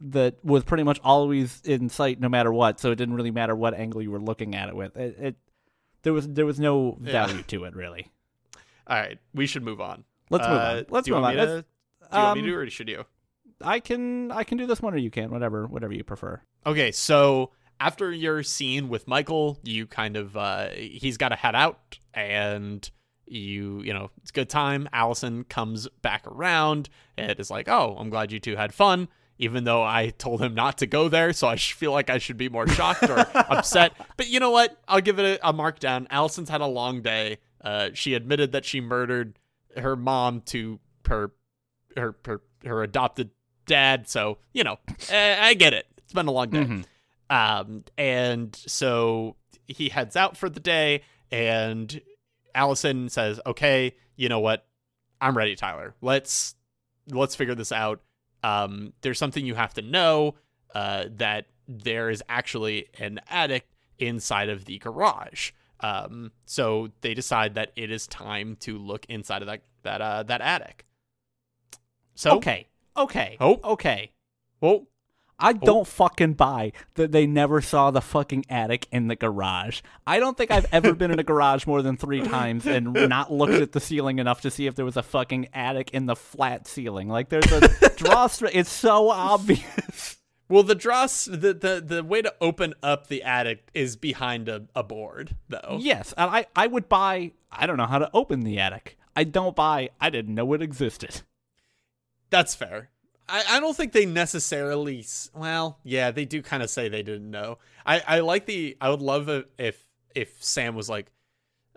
that 0.00 0.44
was 0.44 0.62
pretty 0.64 0.82
much 0.82 1.00
always 1.02 1.62
in 1.64 1.88
sight, 1.88 2.20
no 2.20 2.28
matter 2.28 2.52
what. 2.52 2.80
So 2.80 2.90
it 2.90 2.96
didn't 2.96 3.14
really 3.14 3.30
matter 3.30 3.54
what 3.54 3.72
angle 3.74 4.02
you 4.02 4.10
were 4.10 4.20
looking 4.20 4.54
at 4.54 4.68
it 4.68 4.76
with. 4.76 4.96
It, 4.96 5.16
it 5.18 5.36
there 6.02 6.12
was 6.12 6.28
there 6.28 6.44
was 6.46 6.60
no 6.60 6.98
Yeah. 7.00 7.12
value 7.26 7.42
to 7.44 7.64
it 7.64 7.74
really. 7.74 8.10
All 8.86 8.98
right, 8.98 9.18
we 9.32 9.46
should 9.46 9.62
move 9.62 9.80
on. 9.80 10.04
Let's 10.28 10.46
move 10.46 10.58
Uh, 10.58 10.60
on. 10.60 10.86
Let's 10.90 11.08
move 11.08 11.24
on. 11.24 11.32
To, 11.34 11.38
Let's- 11.38 11.50
do 12.10 12.16
you 12.18 12.22
want 12.22 12.36
me 12.36 12.40
um, 12.40 12.44
to 12.46 12.50
do 12.52 12.60
it 12.60 12.62
or 12.66 12.70
should 12.70 12.88
you? 12.88 13.04
I 13.62 13.80
can 13.80 14.30
I 14.30 14.44
can 14.44 14.58
do 14.58 14.66
this 14.66 14.82
one 14.82 14.92
or 14.92 14.98
you 14.98 15.10
can, 15.10 15.30
whatever 15.30 15.66
whatever 15.66 15.94
you 15.94 16.04
prefer. 16.04 16.42
Okay, 16.66 16.92
so 16.92 17.52
after 17.80 18.12
your 18.12 18.42
scene 18.42 18.88
with 18.90 19.08
Michael, 19.08 19.58
you 19.62 19.86
kind 19.86 20.16
of 20.18 20.36
uh 20.36 20.68
he's 20.70 21.16
got 21.16 21.30
to 21.30 21.36
head 21.36 21.54
out 21.54 21.98
and 22.12 22.90
you 23.26 23.80
you 23.82 23.92
know, 23.92 24.10
it's 24.22 24.30
a 24.30 24.34
good 24.34 24.48
time. 24.50 24.88
Allison 24.92 25.44
comes 25.44 25.88
back 26.02 26.26
around 26.26 26.88
and 27.16 27.38
is 27.38 27.50
like, 27.50 27.68
"Oh, 27.68 27.96
I'm 27.98 28.10
glad 28.10 28.32
you 28.32 28.40
two 28.40 28.56
had 28.56 28.72
fun." 28.74 29.08
Even 29.38 29.64
though 29.64 29.82
I 29.82 30.10
told 30.10 30.40
him 30.40 30.54
not 30.54 30.78
to 30.78 30.86
go 30.86 31.08
there, 31.08 31.32
so 31.32 31.48
I 31.48 31.56
feel 31.56 31.90
like 31.90 32.08
I 32.08 32.18
should 32.18 32.36
be 32.36 32.48
more 32.48 32.68
shocked 32.68 33.02
or 33.02 33.18
upset. 33.34 33.92
But 34.16 34.28
you 34.28 34.38
know 34.38 34.50
what? 34.50 34.78
I'll 34.86 35.00
give 35.00 35.18
it 35.18 35.40
a, 35.42 35.48
a 35.48 35.52
mark 35.52 35.80
down. 35.80 36.06
Allison's 36.10 36.48
had 36.48 36.60
a 36.60 36.66
long 36.66 37.02
day. 37.02 37.38
Uh, 37.60 37.90
she 37.94 38.14
admitted 38.14 38.52
that 38.52 38.64
she 38.64 38.80
murdered 38.80 39.36
her 39.76 39.96
mom 39.96 40.40
to 40.42 40.78
her 41.08 41.32
her 41.96 42.14
her, 42.26 42.42
her 42.64 42.82
adopted 42.84 43.30
dad. 43.66 44.08
So 44.08 44.38
you 44.52 44.62
know, 44.62 44.78
eh, 45.10 45.36
I 45.40 45.54
get 45.54 45.72
it. 45.74 45.86
It's 45.98 46.12
been 46.12 46.28
a 46.28 46.32
long 46.32 46.50
day. 46.50 46.58
Mhm. 46.64 46.84
Um, 47.30 47.84
and 47.98 48.54
so 48.54 49.34
he 49.66 49.88
heads 49.88 50.14
out 50.14 50.36
for 50.36 50.48
the 50.48 50.60
day, 50.60 51.02
and 51.32 52.00
Allison 52.54 53.08
says, 53.08 53.40
"Okay, 53.46 53.94
you 54.16 54.28
know 54.28 54.40
what? 54.40 54.66
I'm 55.20 55.36
ready, 55.36 55.56
Tyler. 55.56 55.94
Let's 56.00 56.54
let's 57.08 57.34
figure 57.34 57.54
this 57.54 57.72
out. 57.72 58.00
Um, 58.42 58.92
there's 59.00 59.18
something 59.18 59.44
you 59.44 59.54
have 59.54 59.74
to 59.74 59.82
know. 59.82 60.34
Uh, 60.74 61.04
that 61.16 61.46
there 61.68 62.10
is 62.10 62.22
actually 62.28 62.88
an 62.98 63.20
attic 63.28 63.68
inside 63.98 64.48
of 64.48 64.64
the 64.64 64.78
garage. 64.78 65.52
Um, 65.80 66.32
so 66.46 66.90
they 67.00 67.14
decide 67.14 67.54
that 67.54 67.72
it 67.76 67.90
is 67.90 68.06
time 68.06 68.56
to 68.60 68.78
look 68.78 69.06
inside 69.08 69.42
of 69.42 69.46
that 69.46 69.62
that 69.82 70.00
uh 70.00 70.22
that 70.24 70.40
attic. 70.40 70.84
So 72.14 72.36
Okay. 72.36 72.66
Okay. 72.96 73.36
Oh. 73.40 73.60
Okay. 73.64 74.12
well, 74.60 74.86
I 75.38 75.50
oh. 75.50 75.52
don't 75.64 75.86
fucking 75.86 76.34
buy 76.34 76.72
that 76.94 77.12
they 77.12 77.26
never 77.26 77.60
saw 77.60 77.90
the 77.90 78.00
fucking 78.00 78.46
attic 78.48 78.86
in 78.92 79.08
the 79.08 79.16
garage. 79.16 79.80
I 80.06 80.18
don't 80.18 80.36
think 80.36 80.50
I've 80.50 80.66
ever 80.72 80.94
been 80.94 81.10
in 81.10 81.18
a 81.18 81.24
garage 81.24 81.66
more 81.66 81.82
than 81.82 81.96
three 81.96 82.22
times 82.22 82.66
and 82.66 82.92
not 82.92 83.32
looked 83.32 83.54
at 83.54 83.72
the 83.72 83.80
ceiling 83.80 84.18
enough 84.18 84.40
to 84.42 84.50
see 84.50 84.66
if 84.66 84.74
there 84.74 84.84
was 84.84 84.96
a 84.96 85.02
fucking 85.02 85.48
attic 85.52 85.90
in 85.90 86.06
the 86.06 86.16
flat 86.16 86.66
ceiling. 86.66 87.08
Like 87.08 87.28
there's 87.28 87.50
a 87.50 87.90
drawstring. 87.96 88.52
It's 88.54 88.72
so 88.72 89.10
obvious. 89.10 90.18
Well, 90.48 90.62
the 90.62 90.74
dross, 90.74 91.24
the, 91.24 91.54
the 91.54 91.82
the 91.84 92.04
way 92.04 92.20
to 92.20 92.34
open 92.40 92.74
up 92.82 93.06
the 93.06 93.22
attic 93.22 93.68
is 93.72 93.96
behind 93.96 94.48
a, 94.48 94.64
a 94.74 94.82
board, 94.82 95.36
though. 95.48 95.78
Yes, 95.80 96.12
and 96.18 96.30
I 96.30 96.46
I 96.54 96.66
would 96.66 96.88
buy. 96.88 97.32
I 97.50 97.66
don't 97.66 97.78
know 97.78 97.86
how 97.86 97.98
to 97.98 98.10
open 98.12 98.40
the 98.40 98.58
attic. 98.58 98.98
I 99.16 99.24
don't 99.24 99.56
buy. 99.56 99.90
I 100.00 100.10
didn't 100.10 100.34
know 100.34 100.52
it 100.52 100.60
existed. 100.60 101.22
That's 102.28 102.54
fair. 102.54 102.90
I, 103.28 103.42
I 103.48 103.60
don't 103.60 103.76
think 103.76 103.92
they 103.92 104.06
necessarily. 104.06 105.04
Well, 105.34 105.78
yeah, 105.82 106.10
they 106.10 106.24
do 106.24 106.42
kind 106.42 106.62
of 106.62 106.70
say 106.70 106.88
they 106.88 107.02
didn't 107.02 107.30
know. 107.30 107.58
I, 107.86 108.02
I 108.06 108.20
like 108.20 108.46
the. 108.46 108.76
I 108.80 108.90
would 108.90 109.02
love 109.02 109.28
it 109.28 109.50
if 109.58 109.82
if 110.14 110.42
Sam 110.44 110.74
was 110.74 110.88
like, 110.88 111.10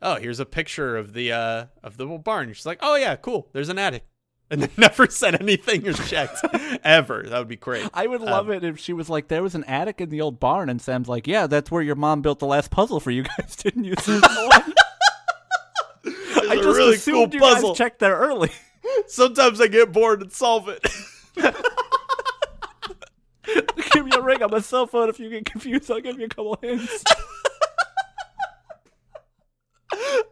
"Oh, 0.02 0.16
here's 0.16 0.40
a 0.40 0.46
picture 0.46 0.98
of 0.98 1.14
the 1.14 1.32
uh 1.32 1.66
of 1.84 1.98
the 1.98 2.06
barn." 2.06 2.52
She's 2.54 2.66
like, 2.66 2.80
"Oh 2.82 2.96
yeah, 2.96 3.16
cool. 3.16 3.48
There's 3.54 3.70
an 3.70 3.80
attic," 3.80 4.06
and 4.52 4.62
then 4.62 4.72
never 4.78 5.08
said 5.08 5.40
anything 5.42 5.88
or 5.88 5.94
checked 5.94 6.44
ever. 6.84 7.24
That 7.24 7.40
would 7.40 7.48
be 7.48 7.56
great. 7.56 7.90
I 7.94 8.08
would 8.08 8.22
love 8.22 8.50
it 8.50 8.64
if 8.64 8.78
she 8.80 8.92
was 8.94 9.10
like, 9.10 9.30
"There 9.30 9.44
was 9.44 9.56
an 9.56 9.64
attic 9.66 10.02
in 10.02 10.10
the 10.10 10.22
old 10.22 10.40
barn," 10.40 10.70
and 10.70 10.82
Sam's 10.82 11.08
like, 11.08 11.28
"Yeah, 11.28 11.48
that's 11.48 11.72
where 11.72 11.82
your 11.82 11.96
mom 11.96 12.22
built 12.22 12.40
the 12.40 12.46
last 12.46 12.72
puzzle 12.72 13.00
for 13.00 13.12
you 13.12 13.24
guys, 13.24 13.56
didn't 13.58 13.86
you?" 13.86 13.96
I 16.50 16.56
just 16.56 16.66
really 16.78 16.96
assumed 16.96 17.32
cool 17.32 17.36
you 17.36 17.40
puzzle. 17.40 17.70
guys 17.72 17.78
checked 17.78 18.00
there 18.00 18.16
early. 18.18 18.52
Sometimes 19.08 19.60
I 19.62 19.68
get 19.68 19.92
bored 19.92 20.22
and 20.22 20.32
solve 20.32 20.70
it. 20.70 20.86
give 23.92 24.06
me 24.06 24.12
a 24.16 24.22
ring 24.22 24.42
on 24.44 24.52
my 24.52 24.60
cell 24.60 24.88
phone. 24.88 25.10
If 25.10 25.20
you 25.20 25.30
get 25.30 25.46
confused, 25.46 25.90
I'll 25.92 26.02
give 26.02 26.20
you 26.20 26.26
a 26.26 26.30
couple 26.30 26.58
hints. 26.62 27.04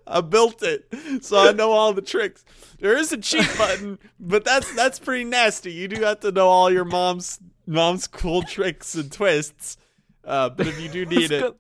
I 0.08 0.22
built 0.22 0.62
it, 0.62 0.88
so 1.22 1.38
I 1.38 1.52
know 1.52 1.72
all 1.72 1.94
the 1.94 2.02
tricks. 2.02 2.46
There 2.80 2.96
is 2.96 3.12
a 3.12 3.18
cheat 3.18 3.48
button, 3.58 3.98
but 4.20 4.46
that's 4.46 4.74
that's 4.76 5.00
pretty 5.00 5.24
nasty. 5.24 5.72
You 5.72 5.88
do 5.88 6.04
have 6.04 6.20
to 6.22 6.32
know 6.32 6.48
all 6.48 6.72
your 6.72 6.86
mom's 6.86 7.40
mom's 7.66 8.08
cool 8.08 8.44
tricks 8.44 8.96
and 8.96 9.12
twists. 9.12 9.78
Uh, 10.24 10.50
but 10.50 10.68
if 10.68 10.80
you 10.80 10.90
do 10.90 11.06
need 11.06 11.24
It's 11.24 11.32
it, 11.32 11.40
go- 11.42 11.56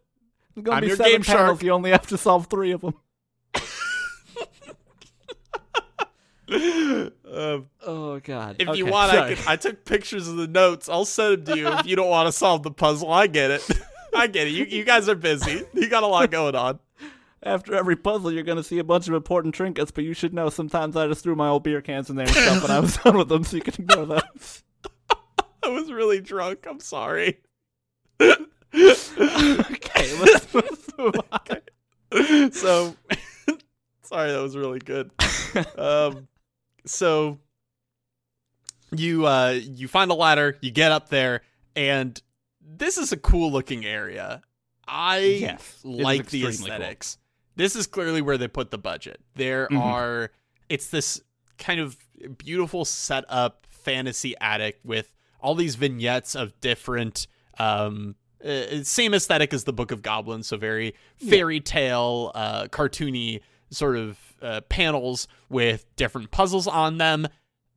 it's 0.55 0.63
gonna 0.63 0.75
I'm 0.77 0.81
be 0.81 0.87
your 0.87 0.97
seven 0.97 1.11
game 1.13 1.21
shark. 1.23 1.63
You 1.63 1.71
only 1.71 1.91
have 1.91 2.07
to 2.07 2.17
solve 2.17 2.47
three 2.47 2.71
of 2.71 2.81
them. 2.81 2.93
Um, 6.51 7.67
Oh 7.85 8.19
God! 8.23 8.57
if 8.59 8.67
you 8.77 8.83
Okay, 8.85 8.91
want, 8.91 9.11
I, 9.11 9.15
sorry. 9.15 9.35
can, 9.35 9.43
I 9.47 9.55
took 9.55 9.85
pictures 9.85 10.27
of 10.27 10.35
the 10.37 10.47
notes. 10.47 10.87
I'll 10.89 11.05
send 11.05 11.45
them 11.45 11.55
to 11.55 11.59
you 11.59 11.67
if 11.69 11.85
you 11.85 11.95
don't 11.95 12.09
want 12.09 12.27
to 12.27 12.31
solve 12.31 12.63
the 12.63 12.71
puzzle. 12.71 13.11
I 13.11 13.27
get 13.27 13.51
it. 13.51 13.67
I 14.15 14.27
get 14.27 14.47
it. 14.47 14.51
You 14.51 14.65
you 14.65 14.83
guys 14.83 15.09
are 15.09 15.15
busy. 15.15 15.63
You 15.73 15.89
got 15.89 16.03
a 16.03 16.07
lot 16.07 16.31
going 16.31 16.55
on. 16.55 16.79
After 17.43 17.75
every 17.75 17.95
puzzle, 17.95 18.31
you're 18.31 18.43
gonna 18.43 18.63
see 18.63 18.79
a 18.79 18.83
bunch 18.83 19.07
of 19.07 19.13
important 19.13 19.53
trinkets, 19.55 19.91
but 19.91 20.03
you 20.03 20.13
should 20.13 20.33
know 20.33 20.49
sometimes 20.49 20.95
I 20.95 21.07
just 21.07 21.23
threw 21.23 21.35
my 21.35 21.47
old 21.49 21.63
beer 21.63 21.81
cans 21.81 22.09
in 22.09 22.15
there 22.15 22.25
and 22.27 22.35
stuff, 22.35 22.63
and 22.63 22.71
I 22.73 22.79
was 22.79 22.97
done 23.03 23.17
with 23.17 23.29
them, 23.29 23.43
so 23.43 23.57
you 23.57 23.61
can 23.61 23.73
ignore 23.83 24.05
those. 24.05 24.63
I 25.63 25.69
was 25.69 25.91
really 25.91 26.21
drunk. 26.21 26.65
I'm 26.69 26.79
sorry. 26.79 27.39
okay, 28.19 28.35
let's, 30.19 30.53
let's 30.53 30.97
move 30.97 31.15
on. 31.31 32.51
so 32.51 32.95
sorry 34.03 34.31
that 34.31 34.41
was 34.41 34.55
really 34.55 34.79
good 34.79 35.11
um 35.77 36.27
so 36.85 37.39
you 38.91 39.25
uh 39.25 39.49
you 39.61 39.87
find 39.87 40.11
a 40.11 40.13
ladder 40.13 40.57
you 40.61 40.71
get 40.71 40.91
up 40.91 41.09
there 41.09 41.41
and 41.75 42.21
this 42.61 42.97
is 42.97 43.11
a 43.11 43.17
cool 43.17 43.51
looking 43.51 43.85
area. 43.85 44.41
I 44.87 45.17
Yes, 45.19 45.79
like 45.83 46.27
the 46.29 46.45
extremely 46.47 46.57
cool. 46.57 46.65
aesthetics. 46.83 47.17
This 47.55 47.75
is 47.75 47.87
clearly 47.87 48.21
where 48.21 48.37
they 48.37 48.47
put 48.47 48.71
the 48.71 48.77
budget. 48.77 49.19
There 49.35 49.67
Mhm. 49.69 49.79
are 49.81 50.31
it's 50.69 50.87
this 50.87 51.21
kind 51.57 51.79
of 51.79 51.97
beautiful 52.37 52.85
set 52.85 53.23
up 53.29 53.65
fantasy 53.69 54.35
attic 54.41 54.79
with 54.83 55.13
all 55.39 55.53
these 55.55 55.75
vignettes 55.75 56.35
of 56.35 56.59
different 56.59 57.27
um 57.59 58.15
uh, 58.43 58.83
same 58.83 59.13
aesthetic 59.13 59.53
as 59.53 59.63
the 59.63 59.73
book 59.73 59.91
of 59.91 60.01
goblins 60.01 60.47
so 60.47 60.57
very 60.57 60.93
fairy 61.17 61.59
tale 61.59 62.31
uh 62.35 62.65
cartoony 62.67 63.41
sort 63.69 63.97
of 63.97 64.17
uh, 64.41 64.61
panels 64.69 65.27
with 65.49 65.85
different 65.95 66.31
puzzles 66.31 66.67
on 66.67 66.97
them 66.97 67.27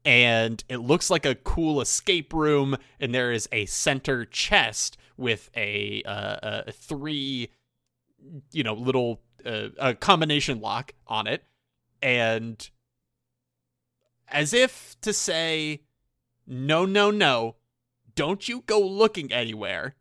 and 0.05 0.65
it 0.69 0.79
looks 0.79 1.11
like 1.11 1.27
a 1.27 1.35
cool 1.35 1.81
escape 1.81 2.33
room 2.33 2.77
and 3.01 3.15
there 3.15 3.33
is 3.33 3.49
a 3.53 3.67
center 3.67 4.25
chest 4.25 4.97
with 5.17 5.51
a 5.57 6.03
uh, 6.05 6.63
a 6.67 6.73
three 6.73 7.51
you 8.53 8.63
know 8.63 8.75
little 8.75 9.21
uh, 9.45 9.69
a 9.79 9.95
combination 9.95 10.61
lock 10.61 10.93
on 11.07 11.27
it. 11.27 11.45
And 12.01 12.69
as 14.29 14.53
if 14.53 14.97
to 15.03 15.13
say 15.13 15.83
no 16.47 16.85
no 16.85 17.11
no. 17.11 17.57
Don't 18.15 18.49
you 18.49 18.63
go 18.67 18.81
looking 18.81 19.33
anywhere. 19.33 19.95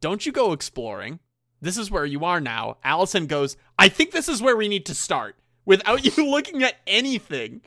Don't 0.00 0.26
you 0.26 0.32
go 0.32 0.52
exploring 0.52 1.20
this 1.60 1.76
is 1.78 1.90
where 1.90 2.04
you 2.06 2.24
are 2.24 2.40
now 2.40 2.76
allison 2.84 3.26
goes 3.26 3.56
i 3.78 3.88
think 3.88 4.10
this 4.12 4.28
is 4.28 4.40
where 4.42 4.56
we 4.56 4.68
need 4.68 4.86
to 4.86 4.94
start 4.94 5.36
without 5.64 6.04
you 6.16 6.26
looking 6.30 6.62
at 6.62 6.76
anything 6.86 7.60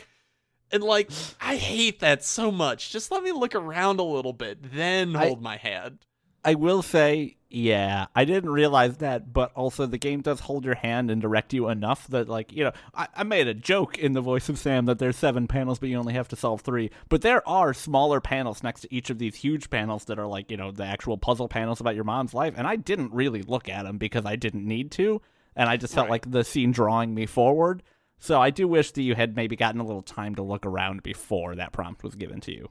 And 0.72 0.84
like, 0.84 1.12
I 1.40 1.56
hate 1.58 2.00
that 2.00 2.24
so 2.26 2.50
much. 2.52 2.92
Just 2.92 3.12
let 3.12 3.22
me 3.22 3.32
look 3.32 3.54
around 3.54 4.00
a 4.00 4.04
little 4.04 4.34
bit, 4.34 4.58
then 4.74 5.16
I- 5.16 5.28
hold 5.28 5.40
my 5.42 5.58
hand. 5.58 6.00
I 6.46 6.56
will 6.56 6.82
say, 6.82 7.38
yeah, 7.50 8.08
I 8.16 8.26
didn't 8.26 8.50
realize 8.50 8.98
that, 8.98 9.32
but 9.32 9.54
also 9.54 9.86
the 9.86 9.98
game 9.98 10.22
does 10.22 10.40
hold 10.42 10.66
your 10.66 10.76
hand 10.76 11.12
and 11.12 11.22
direct 11.22 11.54
you 11.54 11.70
enough 11.70 12.08
that, 12.08 12.28
like, 12.28 12.52
you 12.52 12.64
know, 12.64 12.72
I, 12.96 13.08
I 13.16 13.24
made 13.24 13.48
a 13.48 13.54
joke 13.54 13.98
in 13.98 14.14
the 14.14 14.22
voice 14.22 14.50
of 14.50 14.58
Sam 14.58 14.86
that 14.88 14.98
there's 15.00 15.16
seven 15.16 15.48
panels, 15.48 15.80
but 15.80 15.90
you 15.90 15.98
only 15.98 16.14
have 16.14 16.28
to 16.30 16.36
solve 16.36 16.62
three. 16.62 16.90
But 17.10 17.22
there 17.22 17.48
are 17.48 17.74
smaller 17.74 18.20
panels 18.20 18.64
next 18.64 18.82
to 18.82 18.94
each 18.94 19.10
of 19.10 19.20
these 19.20 19.36
huge 19.36 19.70
panels 19.70 20.06
that 20.06 20.18
are, 20.20 20.26
like, 20.28 20.50
you 20.50 20.58
know, 20.58 20.72
the 20.72 20.84
actual 20.84 21.18
puzzle 21.18 21.48
panels 21.48 21.80
about 21.80 21.96
your 21.96 22.04
mom's 22.04 22.34
life, 22.34 22.56
and 22.58 22.68
I 22.68 22.76
didn't 22.76 23.14
really 23.14 23.44
look 23.44 23.70
at 23.70 23.84
them 23.84 23.98
because 23.98 24.26
I 24.26 24.36
didn't 24.36 24.66
need 24.68 24.92
to, 24.94 25.22
and 25.56 25.70
I 25.70 25.78
just 25.78 25.94
felt 25.94 26.06
Right. 26.06 26.12
like 26.12 26.32
the 26.32 26.44
scene 26.44 26.72
drawing 26.72 27.14
me 27.14 27.28
forward. 27.28 27.84
So 28.18 28.42
I 28.42 28.50
do 28.50 28.68
wish 28.68 28.92
that 28.92 29.02
you 29.04 29.16
had 29.16 29.36
maybe 29.36 29.56
gotten 29.56 29.80
a 29.80 29.86
little 29.86 30.02
time 30.02 30.34
to 30.36 30.44
look 30.44 30.66
around 30.66 31.04
before 31.04 31.56
that 31.56 31.72
prompt 31.72 32.04
was 32.04 32.16
given 32.16 32.40
to 32.42 32.52
you. 32.52 32.70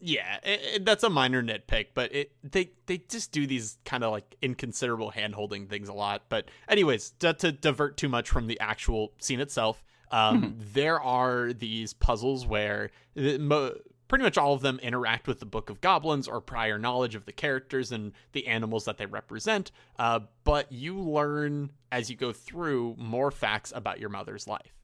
Yeah, 0.00 0.38
it, 0.42 0.60
it- 0.74 0.84
that's 0.84 1.04
a 1.04 1.10
minor 1.10 1.42
nitpick, 1.42 1.88
but 1.94 2.14
it 2.14 2.32
they 2.42 2.70
they 2.86 2.98
just 2.98 3.32
do 3.32 3.46
these 3.46 3.78
kind 3.84 4.02
of 4.02 4.12
like 4.12 4.36
inconsiderable 4.42 5.10
hand 5.10 5.34
holding 5.34 5.66
things 5.66 5.88
a 5.88 5.92
lot. 5.92 6.22
But 6.28 6.50
anyways, 6.68 7.10
to, 7.20 7.34
to 7.34 7.52
divert 7.52 7.96
too 7.96 8.08
much 8.08 8.28
from 8.30 8.46
the 8.46 8.58
actual 8.60 9.12
scene 9.20 9.40
itself, 9.40 9.84
um, 10.10 10.56
there 10.72 11.00
are 11.00 11.52
these 11.52 11.92
puzzles 11.92 12.46
where 12.46 12.90
the, 13.14 13.38
mo- 13.38 13.74
pretty 14.08 14.24
much 14.24 14.36
all 14.38 14.54
of 14.54 14.60
them 14.62 14.78
interact 14.82 15.28
with 15.28 15.38
the 15.38 15.46
Book 15.46 15.70
of 15.70 15.80
Goblins 15.80 16.26
or 16.26 16.40
prior 16.40 16.78
knowledge 16.78 17.14
of 17.14 17.26
the 17.26 17.32
characters 17.32 17.92
and 17.92 18.12
the 18.32 18.46
animals 18.48 18.86
that 18.86 18.96
they 18.98 19.06
represent. 19.06 19.70
Uh, 19.98 20.20
but 20.44 20.72
you 20.72 20.98
learn 20.98 21.70
as 21.92 22.10
you 22.10 22.16
go 22.16 22.32
through 22.32 22.96
more 22.98 23.30
facts 23.30 23.72
about 23.74 24.00
your 24.00 24.08
mother's 24.08 24.48
life. 24.48 24.74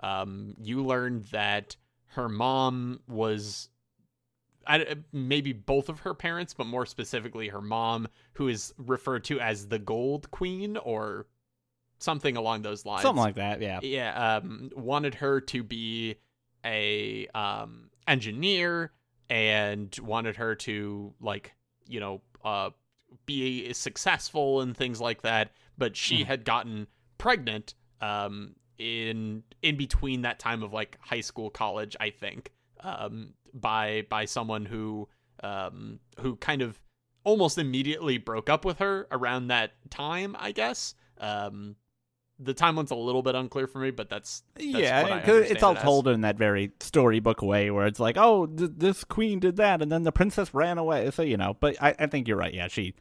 Um, 0.00 0.54
you 0.62 0.84
learn 0.84 1.24
that 1.32 1.74
her 2.08 2.28
mom 2.28 3.00
was 3.08 3.70
I, 4.66 4.96
maybe 5.12 5.52
both 5.52 5.88
of 5.88 6.00
her 6.00 6.14
parents, 6.14 6.54
but 6.54 6.66
more 6.66 6.86
specifically 6.86 7.48
her 7.48 7.60
mom, 7.62 8.08
who 8.34 8.48
is 8.48 8.74
referred 8.78 9.24
to 9.24 9.40
as 9.40 9.68
the 9.68 9.78
Gold 9.78 10.30
Queen 10.30 10.76
or 10.76 11.26
something 11.98 12.36
along 12.36 12.62
those 12.62 12.84
lines. 12.84 13.02
Something 13.02 13.22
like 13.22 13.36
that, 13.36 13.60
yeah. 13.62 13.80
yeah, 13.82 14.36
um, 14.36 14.70
wanted 14.76 15.14
her 15.16 15.40
to 15.42 15.62
be 15.62 16.16
a 16.64 17.26
um, 17.28 17.90
engineer 18.06 18.92
and 19.30 19.96
wanted 20.02 20.36
her 20.36 20.54
to 20.54 21.14
like 21.20 21.52
you 21.88 22.00
know 22.00 22.20
uh, 22.44 22.70
be 23.24 23.72
successful 23.72 24.60
and 24.60 24.76
things 24.76 25.00
like 25.00 25.22
that. 25.22 25.52
But 25.78 25.96
she 25.96 26.22
Mhm. 26.22 26.26
had 26.26 26.44
gotten 26.44 26.86
pregnant 27.18 27.74
um, 28.00 28.56
in 28.78 29.42
in 29.62 29.76
between 29.76 30.22
that 30.22 30.38
time 30.38 30.62
of 30.62 30.72
like 30.72 30.98
high 31.00 31.20
school, 31.22 31.50
college, 31.50 31.96
I 32.00 32.10
think, 32.10 32.52
um, 32.80 33.34
by 33.60 34.06
by 34.08 34.24
someone 34.24 34.64
who 34.66 35.08
um, 35.42 36.00
who 36.20 36.36
kind 36.36 36.62
of 36.62 36.80
almost 37.24 37.58
immediately 37.58 38.18
broke 38.18 38.48
up 38.48 38.64
with 38.64 38.78
her 38.78 39.06
around 39.10 39.48
that 39.48 39.72
time, 39.90 40.36
I 40.38 40.52
guess. 40.52 40.94
Um, 41.18 41.76
the 42.38 42.54
timeline's 42.54 42.90
a 42.90 42.96
little 42.96 43.22
bit 43.22 43.34
unclear 43.34 43.66
for 43.66 43.78
me, 43.78 43.90
but 43.90 44.08
that's, 44.08 44.42
that's 44.54 44.66
yeah, 44.66 45.06
it's 45.26 45.62
all 45.62 45.72
it 45.72 45.80
told 45.80 46.06
in 46.06 46.20
that 46.20 46.36
very 46.36 46.72
storybook 46.80 47.42
way, 47.42 47.70
where 47.70 47.86
it's 47.86 47.98
like, 47.98 48.16
oh, 48.18 48.46
th- 48.46 48.72
this 48.76 49.04
queen 49.04 49.40
did 49.40 49.56
that, 49.56 49.80
and 49.82 49.90
then 49.90 50.02
the 50.02 50.12
princess 50.12 50.52
ran 50.52 50.78
away. 50.78 51.10
So 51.10 51.22
you 51.22 51.36
know, 51.36 51.56
but 51.58 51.76
I, 51.82 51.94
I 51.98 52.06
think 52.06 52.28
you're 52.28 52.36
right. 52.36 52.52
Yeah, 52.52 52.68
she, 52.68 52.94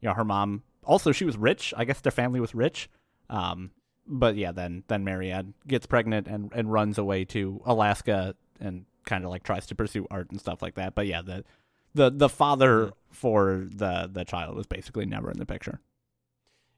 you 0.00 0.08
know, 0.08 0.14
her 0.14 0.24
mom 0.24 0.62
also 0.84 1.10
she 1.10 1.24
was 1.24 1.36
rich. 1.36 1.72
I 1.76 1.84
guess 1.84 2.00
their 2.00 2.12
family 2.12 2.38
was 2.38 2.54
rich. 2.54 2.90
Um, 3.30 3.70
but 4.06 4.36
yeah, 4.36 4.52
then 4.52 4.84
then 4.88 5.04
Marianne 5.04 5.54
gets 5.66 5.86
pregnant 5.86 6.26
and 6.28 6.52
and 6.54 6.70
runs 6.70 6.98
away 6.98 7.24
to 7.26 7.62
Alaska 7.64 8.34
and 8.60 8.84
kind 9.04 9.24
of 9.24 9.30
like 9.30 9.42
tries 9.42 9.66
to 9.66 9.74
pursue 9.74 10.06
art 10.10 10.30
and 10.30 10.40
stuff 10.40 10.62
like 10.62 10.74
that. 10.74 10.94
But 10.94 11.06
yeah, 11.06 11.22
the 11.22 11.44
the 11.94 12.10
the 12.10 12.28
father 12.28 12.86
Mm-hmm. 12.86 13.12
for 13.12 13.66
the 13.70 14.08
the 14.12 14.24
child 14.24 14.56
was 14.56 14.66
basically 14.66 15.06
never 15.06 15.30
in 15.30 15.38
the 15.38 15.46
picture. 15.46 15.80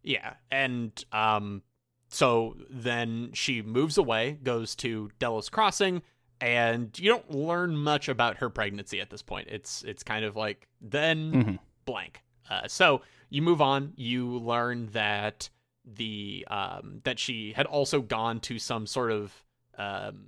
Yeah, 0.03 0.35
and 0.51 0.93
um, 1.13 1.63
so 2.09 2.57
then 2.69 3.31
she 3.33 3.63
moves 3.63 3.97
away, 3.97 4.39
goes 4.43 4.75
to 4.77 5.11
Delos 5.19 5.49
Crossing, 5.49 6.03
and 6.41 6.97
you 6.99 7.09
don't 7.11 7.31
learn 7.31 7.77
much 7.77 8.09
about 8.09 8.37
her 8.39 8.51
pregnancy 8.51 9.01
at 9.01 9.09
this 9.11 9.23
point. 9.23 9.49
It's 9.51 9.83
it's 9.85 10.03
kind 10.03 10.25
of 10.25 10.37
like 10.37 10.69
then 10.81 11.33
Mhm. 11.33 11.59
blank. 11.87 12.23
Uh, 12.51 12.69
so 12.69 13.01
you 13.31 13.41
move 13.41 13.63
on. 13.63 13.93
You 13.97 14.39
learn 14.39 14.89
that 14.93 15.49
the 15.87 16.47
um, 16.51 17.01
that 17.05 17.19
she 17.19 17.53
had 17.55 17.67
also 17.67 18.03
gone 18.03 18.41
to 18.41 18.59
some 18.59 18.87
sort 18.87 19.11
of 19.13 19.43
um, 19.79 20.27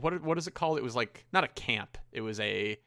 what 0.00 0.22
what 0.22 0.38
is 0.38 0.46
it 0.46 0.54
called? 0.54 0.78
It 0.78 0.84
was 0.84 0.94
like 0.96 1.24
not 1.32 1.44
a 1.44 1.48
camp. 1.48 1.98
It 2.12 2.20
was 2.20 2.40
a 2.40 2.78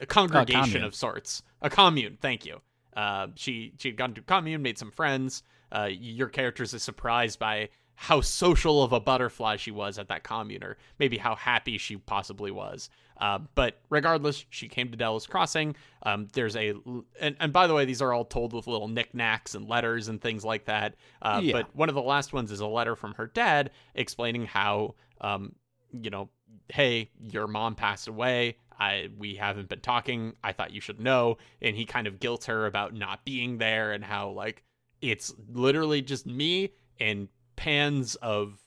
a 0.00 0.06
congregation 0.06 0.82
of 0.86 0.94
sorts, 0.94 1.42
a 1.60 1.68
commune. 1.70 2.18
Thank 2.20 2.46
you. 2.46 2.60
Uh, 2.96 3.28
she 3.34 3.72
she 3.78 3.88
had 3.88 3.96
gone 3.96 4.14
to 4.14 4.20
a 4.20 4.24
commune, 4.24 4.62
made 4.62 4.78
some 4.78 4.90
friends. 4.90 5.42
Uh, 5.70 5.88
your 5.90 6.28
characters 6.28 6.74
is 6.74 6.82
surprised 6.82 7.38
by 7.38 7.68
how 7.94 8.20
social 8.20 8.82
of 8.82 8.92
a 8.92 9.00
butterfly 9.00 9.56
she 9.56 9.70
was 9.70 9.98
at 9.98 10.08
that 10.08 10.24
commune, 10.24 10.64
or 10.64 10.76
maybe 10.98 11.18
how 11.18 11.34
happy 11.34 11.78
she 11.78 11.96
possibly 11.96 12.50
was. 12.50 12.90
Uh, 13.20 13.38
but 13.54 13.80
regardless, 13.90 14.44
she 14.50 14.66
came 14.68 14.90
to 14.90 14.96
Delos 14.96 15.26
Crossing. 15.26 15.76
Um, 16.02 16.26
there's 16.32 16.56
a 16.56 16.74
and, 17.20 17.36
and 17.38 17.52
by 17.52 17.66
the 17.66 17.74
way, 17.74 17.84
these 17.84 18.02
are 18.02 18.12
all 18.12 18.24
told 18.24 18.52
with 18.52 18.66
little 18.66 18.88
knickknacks 18.88 19.54
and 19.54 19.68
letters 19.68 20.08
and 20.08 20.20
things 20.20 20.44
like 20.44 20.64
that. 20.64 20.96
Uh, 21.20 21.40
Yeah. 21.42 21.52
But 21.52 21.76
one 21.76 21.88
of 21.88 21.94
the 21.94 22.02
last 22.02 22.32
ones 22.32 22.50
is 22.50 22.60
a 22.60 22.66
letter 22.66 22.96
from 22.96 23.14
her 23.14 23.26
dad 23.26 23.70
explaining 23.94 24.46
how 24.46 24.94
um, 25.20 25.54
you 25.92 26.10
know, 26.10 26.28
hey, 26.68 27.10
your 27.20 27.46
mom 27.46 27.74
passed 27.74 28.08
away. 28.08 28.56
I 28.78 29.08
we 29.18 29.34
haven't 29.36 29.68
been 29.68 29.80
talking. 29.80 30.34
I 30.42 30.52
thought 30.52 30.72
you 30.72 30.80
should 30.80 31.00
know. 31.00 31.38
And 31.60 31.76
he 31.76 31.84
kind 31.84 32.06
of 32.06 32.18
guilt 32.20 32.44
her 32.44 32.66
about 32.66 32.94
not 32.94 33.24
being 33.24 33.58
there 33.58 33.92
and 33.92 34.04
how 34.04 34.30
like 34.30 34.62
it's 35.00 35.34
literally 35.52 36.00
just 36.02 36.26
me 36.26 36.72
and 36.98 37.28
pans 37.56 38.14
of, 38.16 38.58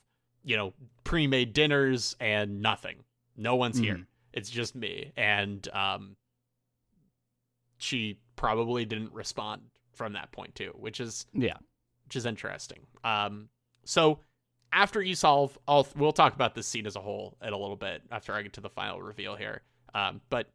you 0.44 0.56
know, 0.56 0.72
pre-made 1.04 1.52
dinners 1.52 2.14
and 2.20 2.60
nothing. 2.62 3.04
No 3.36 3.56
one's 3.56 3.78
here. 3.78 3.96
Mhm. 3.96 4.06
It's 4.32 4.50
just 4.50 4.74
me. 4.74 5.12
And 5.16 5.68
um 5.72 6.16
she 7.78 8.18
probably 8.36 8.84
didn't 8.84 9.12
respond 9.12 9.62
from 9.92 10.12
that 10.14 10.32
point 10.32 10.54
too, 10.54 10.72
which 10.78 11.00
is 11.00 11.26
Yeah. 11.32 11.56
which 12.04 12.16
is 12.16 12.26
interesting. 12.26 12.86
Um, 13.04 13.48
so 13.84 14.20
after 14.72 15.02
you 15.02 15.14
solve, 15.14 15.58
I'll 15.66 15.86
we'll 15.96 16.12
talk 16.12 16.34
about 16.34 16.54
this 16.54 16.66
scene 16.66 16.86
as 16.86 16.96
a 16.96 17.00
whole 17.00 17.36
in 17.42 17.52
a 17.52 17.58
little 17.58 17.76
bit 17.76 18.02
after 18.10 18.32
I 18.34 18.42
get 18.42 18.52
to 18.54 18.60
the 18.60 18.68
final 18.68 19.00
reveal 19.00 19.36
here. 19.36 19.62
Um, 19.94 20.20
but 20.28 20.48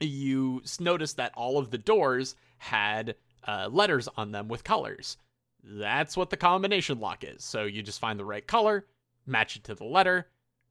you 0.00 0.62
notice 0.78 1.14
that 1.14 1.32
all 1.34 1.58
of 1.58 1.70
the 1.70 1.78
doors 1.78 2.36
had 2.58 3.16
uh, 3.46 3.68
letters 3.70 4.08
on 4.16 4.32
them 4.32 4.48
with 4.48 4.64
colors. 4.64 5.16
That's 5.62 6.16
what 6.16 6.30
the 6.30 6.36
combination 6.36 7.00
lock 7.00 7.24
is. 7.24 7.42
So 7.42 7.64
you 7.64 7.82
just 7.82 8.00
find 8.00 8.18
the 8.18 8.24
right 8.24 8.46
color, 8.46 8.86
match 9.26 9.56
it 9.56 9.64
to 9.64 9.74
the 9.74 9.84
letter, 9.84 10.28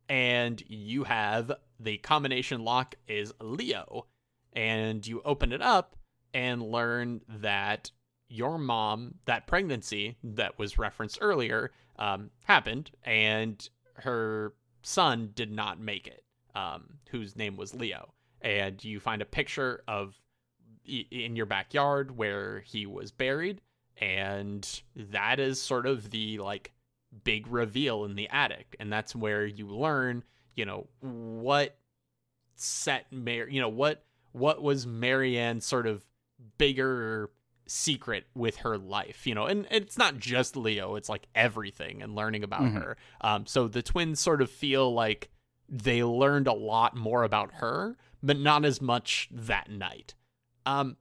and 0.08 0.64
you 0.68 1.04
have 1.04 1.52
the 1.80 1.98
combination 1.98 2.64
lock 2.64 2.96
is 3.08 3.34
Leo. 3.41 4.06
And 4.54 5.06
you 5.06 5.22
open 5.26 5.52
it 5.52 5.62
up 5.62 5.98
and 6.34 6.62
learn 6.62 7.22
that 7.28 7.91
your 8.30 8.58
mom, 8.58 9.16
that 9.26 9.48
pregnancy 9.48 10.18
that 10.24 10.58
was 10.58 10.78
referenced 10.78 11.18
earlier, 11.22 11.72
um, 11.98 12.30
happened, 12.46 12.91
and 13.04 13.70
her 13.96 14.54
son 14.82 15.32
did 15.36 15.52
not 15.52 15.80
make 15.80 16.08
it, 16.08 16.24
um, 16.54 17.00
whose 17.10 17.36
name 17.36 17.58
was 17.58 17.74
Leo. 17.74 18.14
And 18.41 18.84
you 18.84 19.00
find 19.00 19.22
a 19.22 19.26
picture 19.26 19.84
of 19.88 20.20
in 20.86 21.36
your 21.36 21.48
backyard 21.48 22.16
where 22.16 22.60
he 22.60 22.86
was 22.86 23.12
buried, 23.12 23.62
and 23.98 24.82
that 24.96 25.39
is 25.39 25.62
sort 25.62 25.86
of 25.86 26.12
the 26.12 26.38
like 26.38 26.74
big 27.24 27.48
reveal 27.48 28.06
in 28.06 28.16
the 28.16 28.30
attic, 28.30 28.76
and 28.80 28.91
that's 28.91 29.16
where 29.16 29.46
you 29.46 29.68
learn, 29.68 30.24
you 30.56 30.66
know, 30.66 30.88
what 31.00 31.78
set 32.56 33.12
Mary, 33.12 33.54
you 33.54 33.62
know, 33.62 33.70
what 33.70 34.04
what 34.32 34.62
was 34.62 34.86
Marianne's 34.86 35.66
sort 35.66 35.88
of 35.88 36.06
bigger 36.58 37.32
secret 37.68 38.26
with 38.36 38.57
her 38.57 38.78
life, 38.78 39.26
you 39.26 39.34
know, 39.36 39.45
and, 39.45 39.68
it's 39.72 39.97
not 39.97 40.18
just 40.18 40.55
Leo, 40.55 40.95
it's 40.95 41.09
like 41.09 41.28
everything 41.34 42.01
and 42.01 42.16
learning 42.16 42.43
about 42.43 42.61
Mhm. 42.61 42.74
her. 42.76 42.97
Um, 43.22 43.45
so 43.45 43.68
the 43.68 43.82
twins 43.82 44.20
sort 44.20 44.41
of 44.41 44.51
feel 44.51 44.93
like 44.93 45.30
they 45.68 46.03
learned 46.03 46.47
a 46.47 46.53
lot 46.53 46.95
more 46.95 47.24
about 47.24 47.53
her, 47.55 47.97
but 48.22 48.38
not 48.38 48.66
as 48.66 48.82
much 48.82 49.28
that 49.32 49.70
night. 49.70 50.13
Um, 50.66 50.97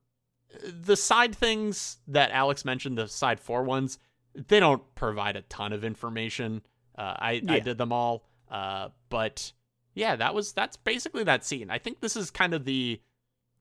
the 0.65 0.97
side 0.97 1.35
things 1.35 1.99
that 2.07 2.31
Alex 2.31 2.65
mentioned, 2.65 2.97
the 2.97 3.09
side 3.09 3.41
four 3.41 3.63
ones, 3.63 3.99
they 4.35 4.61
don't 4.61 4.95
provide 4.95 5.37
a 5.37 5.43
ton 5.43 5.73
of 5.73 5.85
information. 5.85 6.63
Uh, 6.97 7.15
I, 7.19 7.43
I 7.49 7.59
did 7.61 7.77
them 7.79 7.93
all, 7.93 8.25
uh, 8.51 8.89
but 9.09 9.53
yeah, 9.95 10.17
that 10.17 10.35
was 10.35 10.53
that's 10.53 10.77
basically 10.77 11.25
that 11.25 11.45
scene. 11.45 11.71
I 11.71 11.79
think 11.79 12.01
this 12.01 12.17
is 12.17 12.31
kind 12.31 12.55
of 12.55 12.65
the 12.65 13.01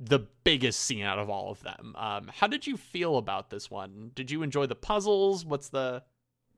the 0.05 0.19
biggest 0.43 0.81
scene 0.81 1.03
out 1.03 1.19
of 1.19 1.29
all 1.29 1.51
of 1.51 1.61
them. 1.63 1.95
Um, 1.97 2.29
how 2.33 2.47
did 2.47 2.67
you 2.67 2.77
feel 2.77 3.17
about 3.17 3.49
this 3.49 3.71
one? 3.71 4.11
Did 4.15 4.31
you 4.31 4.43
enjoy 4.43 4.65
the 4.65 4.75
puzzles? 4.75 5.45
What's 5.45 5.69
the 5.69 6.03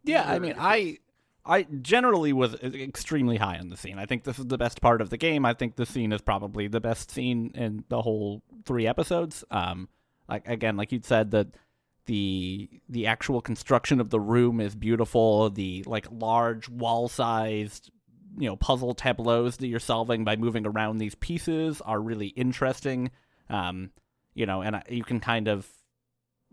Yeah, 0.04 0.24
I 0.28 0.40
mean, 0.40 0.56
I 0.58 1.00
I 1.46 1.64
generally 1.82 2.34
was 2.34 2.56
extremely 2.56 3.38
high 3.38 3.58
on 3.58 3.70
the 3.70 3.78
scene. 3.78 4.00
I 4.00 4.06
think 4.06 4.24
this 4.24 4.40
is 4.40 4.48
the 4.48 4.58
best 4.58 4.82
part 4.82 5.00
of 5.00 5.12
the 5.12 5.18
game. 5.18 5.46
I 5.46 5.54
think 5.54 5.76
the 5.76 5.86
scene 5.86 6.12
is 6.12 6.22
probably 6.22 6.68
the 6.68 6.82
best 6.82 7.12
scene 7.12 7.52
in 7.54 7.84
the 7.90 8.02
whole 8.02 8.42
three 8.66 8.88
episodes. 8.88 9.44
Um, 9.52 9.90
like 10.28 10.48
again, 10.48 10.76
like 10.76 10.92
you 10.92 11.02
said, 11.04 11.32
that 11.32 11.50
the 12.08 12.70
the 12.90 13.06
actual 13.08 13.42
construction 13.42 14.00
of 14.00 14.10
the 14.10 14.20
room 14.20 14.60
is 14.60 14.76
beautiful. 14.76 15.50
The 15.52 15.84
like 15.86 16.08
large 16.12 16.68
wall 16.68 17.08
sized 17.08 17.92
you 18.38 18.50
know 18.50 18.56
puzzle 18.56 18.94
tableaus 18.94 19.58
that 19.58 19.68
you're 19.68 19.80
solving 19.80 20.24
by 20.24 20.36
moving 20.36 20.66
around 20.66 20.98
these 20.98 21.16
pieces 21.16 21.82
are 21.82 22.02
really 22.02 22.28
interesting. 22.28 23.12
Um, 23.50 23.92
you 24.34 24.46
know, 24.46 24.62
and 24.62 24.82
you 24.90 25.04
can 25.04 25.20
kind 25.20 25.48
of 25.48 25.68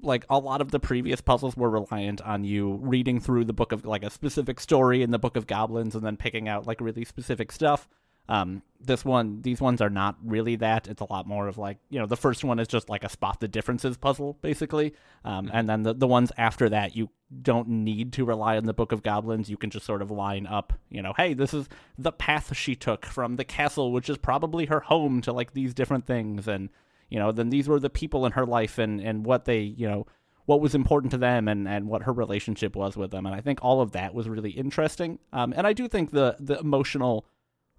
like 0.01 0.25
a 0.29 0.39
lot 0.39 0.61
of 0.61 0.71
the 0.71 0.81
previous 0.81 1.21
puzzles 1.21 1.57
were 1.57 1.71
reliant 1.71 2.21
on 2.23 2.45
you 2.45 2.79
reading 2.83 3.21
through 3.21 3.45
the 3.45 3.53
book 3.53 3.73
of 3.73 3.85
like 3.85 4.03
a 4.03 4.11
specific 4.11 4.59
story 4.59 5.03
in 5.03 5.11
the 5.11 5.19
book 5.19 5.37
of 5.37 5.47
goblins 5.47 5.95
and 5.95 6.05
then 6.05 6.17
picking 6.17 6.49
out 6.49 6.67
like 6.67 6.81
really 6.81 7.05
specific 7.05 7.53
stuff 7.53 7.89
um, 8.29 8.63
this 8.81 9.05
one, 9.05 9.43
these 9.43 9.61
ones 9.61 9.81
are 9.81 9.91
not 9.91 10.17
really 10.25 10.57
that. 10.57 10.89
It's 10.89 11.01
a 11.01 11.13
lot 11.13 11.27
more 11.27 11.49
of 11.49 11.59
like, 11.59 11.79
you 11.91 11.99
know, 11.99 12.07
the 12.07 12.17
first 12.17 12.45
one 12.45 12.59
is 12.59 12.69
just 12.69 12.89
like 12.89 13.05
a 13.05 13.09
spot 13.09 13.41
the 13.41 13.49
differences 13.49 13.97
puzzle, 13.97 14.39
basically. 14.43 14.95
Um, 15.25 15.51
and 15.53 15.69
then 15.69 15.83
the, 15.83 15.95
the 15.95 16.07
ones 16.07 16.33
after 16.37 16.69
that, 16.69 16.97
you 16.97 17.11
don't 17.43 17.69
need 17.69 18.13
to 18.15 18.25
rely 18.25 18.57
on 18.57 18.65
the 18.65 18.73
Book 18.73 18.93
of 18.93 19.03
Goblins. 19.03 19.49
You 19.49 19.57
can 19.57 19.71
just 19.71 19.87
sort 19.87 20.03
of 20.03 20.11
line 20.11 20.47
up, 20.47 20.73
you 20.91 21.03
know, 21.03 21.13
hey, 21.17 21.35
this 21.35 21.55
is 21.55 21.69
the 21.97 22.13
path 22.13 22.57
she 22.57 22.75
took 22.75 23.07
from 23.07 23.37
the 23.37 23.45
castle, 23.45 23.93
which 23.93 24.11
is 24.11 24.19
probably 24.19 24.67
her 24.67 24.81
home, 24.81 25.21
to 25.23 25.33
like 25.33 25.53
these 25.53 25.75
different 25.75 26.07
things. 26.07 26.49
And, 26.49 26.69
you 27.09 27.19
know, 27.19 27.33
then 27.33 27.51
these 27.51 27.69
were 27.69 27.81
the 27.81 27.91
people 27.91 28.27
in 28.27 28.33
her 28.33 28.47
life 28.47 28.79
and, 28.79 29.01
and 29.01 29.25
what 29.25 29.45
they, 29.45 29.61
you 29.61 29.89
know, 29.89 30.07
what 30.47 30.61
was 30.61 30.75
important 30.75 31.13
to 31.13 31.19
them 31.19 31.47
and, 31.47 31.69
and 31.69 31.87
what 31.87 32.03
her 32.03 32.13
relationship 32.13 32.75
was 32.75 32.97
with 32.97 33.13
them. 33.13 33.27
And 33.27 33.35
I 33.35 33.41
think 33.41 33.61
all 33.63 33.81
of 33.81 33.93
that 33.93 34.13
was 34.13 34.29
really 34.29 34.51
interesting. 34.51 35.21
Um, 35.33 35.55
and 35.57 35.67
I 35.67 35.73
do 35.73 35.87
think 35.87 36.11
the, 36.11 36.37
the 36.41 36.59
emotional 36.59 37.27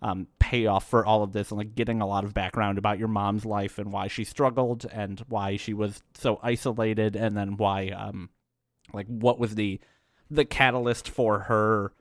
um, 0.03 0.27
payoff 0.37 0.87
for 0.87 1.05
all 1.05 1.23
of 1.23 1.31
this 1.31 1.49
and 1.49 1.57
like 1.57 1.75
getting 1.75 2.01
a 2.01 2.05
lot 2.05 2.25
of 2.25 2.33
background 2.33 2.77
about 2.77 2.99
your 2.99 3.07
mom's 3.07 3.45
life 3.45 3.79
and 3.79 3.91
why 3.91 4.07
she 4.07 4.25
struggled 4.25 4.85
and 4.91 5.23
why 5.29 5.55
she 5.55 5.73
was 5.73 6.03
so 6.13 6.39
isolated 6.43 7.15
and 7.15 7.37
then 7.37 7.55
why 7.55 7.87
um 7.87 8.29
like 8.93 9.07
what 9.07 9.39
was 9.39 9.55
the 9.55 9.79
the 10.29 10.43
catalyst 10.43 11.07
for 11.07 11.39
her 11.39 11.93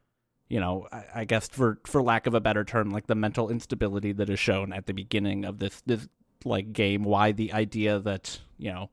you 0.48 0.58
know 0.58 0.88
I, 0.90 1.04
I 1.14 1.24
guess 1.24 1.48
for 1.48 1.78
for 1.86 2.02
lack 2.02 2.26
of 2.26 2.34
a 2.34 2.40
better 2.40 2.64
term 2.64 2.90
like 2.90 3.06
the 3.06 3.14
mental 3.14 3.48
instability 3.48 4.12
that 4.12 4.28
is 4.28 4.40
shown 4.40 4.72
at 4.72 4.86
the 4.86 4.94
beginning 4.94 5.44
of 5.44 5.60
this 5.60 5.80
this 5.86 6.08
like 6.44 6.72
game? 6.72 7.04
Why 7.04 7.32
the 7.32 7.52
idea 7.52 7.98
that 8.00 8.40
you 8.58 8.72
know 8.72 8.90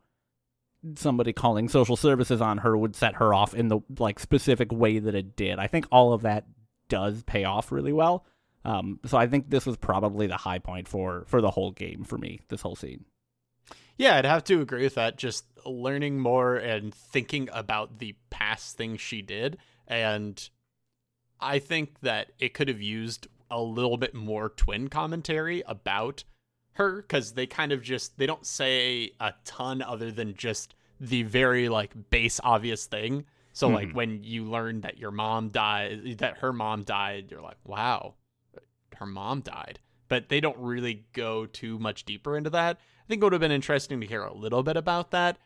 somebody 0.96 1.34
calling 1.34 1.68
social 1.68 1.98
services 1.98 2.42
on 2.42 2.60
her 2.60 2.78
would 2.78 2.96
set 2.96 3.16
her 3.16 3.34
off 3.34 3.54
in 3.54 3.68
the 3.68 3.80
like 3.98 4.20
specific 4.20 4.72
way 4.72 5.00
that 5.00 5.16
it 5.16 5.36
did? 5.36 5.60
I 5.60 5.68
think 5.68 5.88
all 5.92 6.14
of 6.14 6.22
that 6.22 6.46
does 6.88 7.24
pay 7.24 7.44
off 7.44 7.72
really 7.72 7.94
well 7.94 8.26
um, 8.66 9.00
so 9.06 9.18
I 9.18 9.28
think 9.28 9.50
this 9.50 9.66
was 9.66 9.78
probably 9.78 10.28
the 10.28 10.38
high 10.38 10.60
point 10.60 10.88
for 10.88 11.26
for 11.28 11.42
the 11.42 11.52
whole 11.52 11.72
game 11.72 12.04
for 12.04 12.18
me. 12.18 12.42
This 12.50 12.62
whole 12.62 12.76
scene. 12.76 13.06
Yeah, 13.98 14.16
I'd 14.16 14.26
have 14.26 14.46
to 14.46 14.62
agree 14.62 14.84
with 14.84 14.96
that. 14.96 15.18
Just 15.18 15.46
learning 15.66 16.20
more 16.20 16.56
and 16.56 16.94
thinking 16.94 17.50
about 17.52 18.00
the 18.00 18.16
past 18.30 18.78
things 18.78 19.02
she 19.02 19.22
did, 19.22 19.58
and 19.88 20.50
I 21.40 21.60
think 21.60 22.00
that 22.02 22.32
it 22.40 22.54
could 22.54 22.68
have 22.68 22.82
used 22.82 23.28
a 23.52 23.62
little 23.62 23.98
bit 23.98 24.14
more 24.14 24.50
twin 24.50 24.90
commentary 24.90 25.64
about 25.66 26.24
her 26.74 27.02
because 27.02 27.34
they 27.34 27.46
kind 27.46 27.72
of 27.72 27.82
just 27.82 28.18
they 28.18 28.26
don't 28.26 28.46
say 28.46 29.12
a 29.20 29.34
ton 29.44 29.82
other 29.82 30.12
than 30.12 30.34
just 30.36 30.76
the 31.00 31.24
very 31.24 31.70
like 31.70 31.94
base 32.10 32.40
obvious 32.44 32.86
thing. 32.86 33.26
So 33.54 33.68
mm-hmm. 33.68 33.76
like 33.76 33.92
when 33.92 34.24
you 34.24 34.46
learn 34.46 34.82
that 34.82 34.98
your 34.98 35.12
mom 35.12 35.50
died, 35.50 36.20
that 36.20 36.38
her 36.38 36.54
mom 36.54 36.84
died, 36.84 37.28
you're 37.32 37.42
like, 37.42 37.58
wow, 37.66 38.16
her 39.00 39.06
mom 39.06 39.42
died. 39.42 39.80
But 40.08 40.30
they 40.30 40.40
don't 40.40 40.58
really 40.58 41.06
go 41.14 41.46
too 41.46 41.78
much 41.78 42.06
deeper 42.06 42.36
into 42.36 42.50
that. 42.52 42.78
I 42.78 43.08
think 43.08 43.22
it 43.22 43.26
would 43.26 43.34
have 43.34 43.42
been 43.42 43.52
interesting 43.52 44.02
to 44.02 44.08
hear 44.08 44.24
a 44.24 44.34
little 44.34 44.64
bit 44.64 44.78
about 44.78 45.12
that. 45.12 45.38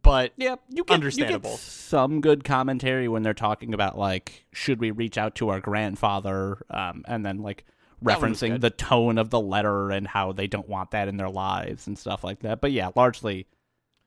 But 0.00 0.32
yeah, 0.36 0.56
you 0.68 0.84
get, 0.84 0.94
understandable. 0.94 1.50
You 1.50 1.56
get 1.56 1.62
some 1.62 2.20
good 2.20 2.44
commentary 2.44 3.08
when 3.08 3.22
they're 3.22 3.34
talking 3.34 3.74
about 3.74 3.98
like, 3.98 4.46
should 4.52 4.80
we 4.80 4.90
reach 4.90 5.18
out 5.18 5.34
to 5.36 5.50
our 5.50 5.60
grandfather, 5.60 6.64
um, 6.70 7.04
and 7.06 7.26
then 7.26 7.38
like 7.42 7.64
referencing 8.02 8.60
the 8.60 8.70
tone 8.70 9.18
of 9.18 9.30
the 9.30 9.40
letter 9.40 9.90
and 9.90 10.06
how 10.06 10.32
they 10.32 10.46
don't 10.46 10.68
want 10.68 10.92
that 10.92 11.08
in 11.08 11.16
their 11.16 11.28
lives 11.28 11.86
and 11.86 11.98
stuff 11.98 12.24
like 12.24 12.40
that. 12.40 12.60
But 12.60 12.72
yeah, 12.72 12.90
largely 12.96 13.46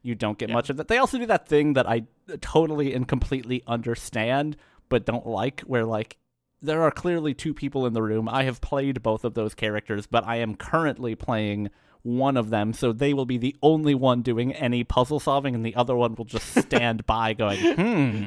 you 0.02 0.16
don't 0.16 0.38
get 0.38 0.50
yeah. 0.50 0.56
much 0.56 0.70
of 0.70 0.78
that. 0.78 0.88
They 0.88 0.98
also 0.98 1.18
do 1.18 1.26
that 1.28 1.48
thing 1.48 1.74
that 1.74 1.88
I 1.88 2.06
totally 2.42 2.94
and 2.94 3.08
completely 3.08 3.64
understand 3.68 4.58
but 4.90 5.06
don't 5.06 5.26
like, 5.26 5.62
where 5.62 5.86
like 5.86 6.18
there 6.66 6.82
are 6.82 6.92
clearly 6.92 7.34
two 7.34 7.54
people 7.54 7.86
in 7.86 7.94
the 7.94 8.02
room. 8.02 8.28
I 8.28 8.44
have 8.44 8.62
played 8.62 9.02
both 9.02 9.24
of 9.24 9.34
those 9.34 9.54
characters, 9.54 10.08
but 10.08 10.26
I 10.26 10.38
am 10.38 10.56
currently 10.56 11.16
playing 11.16 11.70
one 12.04 12.38
of 12.38 12.50
them, 12.52 12.74
so 12.74 12.94
they 12.94 13.14
will 13.14 13.26
be 13.26 13.38
the 13.38 13.56
only 13.64 13.96
one 13.96 14.22
doing 14.22 14.54
any 14.54 14.84
puzzle 14.84 15.20
solving, 15.20 15.56
and 15.56 15.66
the 15.66 15.76
other 15.76 15.96
one 15.96 16.16
will 16.16 16.26
just 16.26 16.56
stand 16.56 17.06
by 17.08 17.34
going, 17.34 17.60
hmm. 17.76 18.26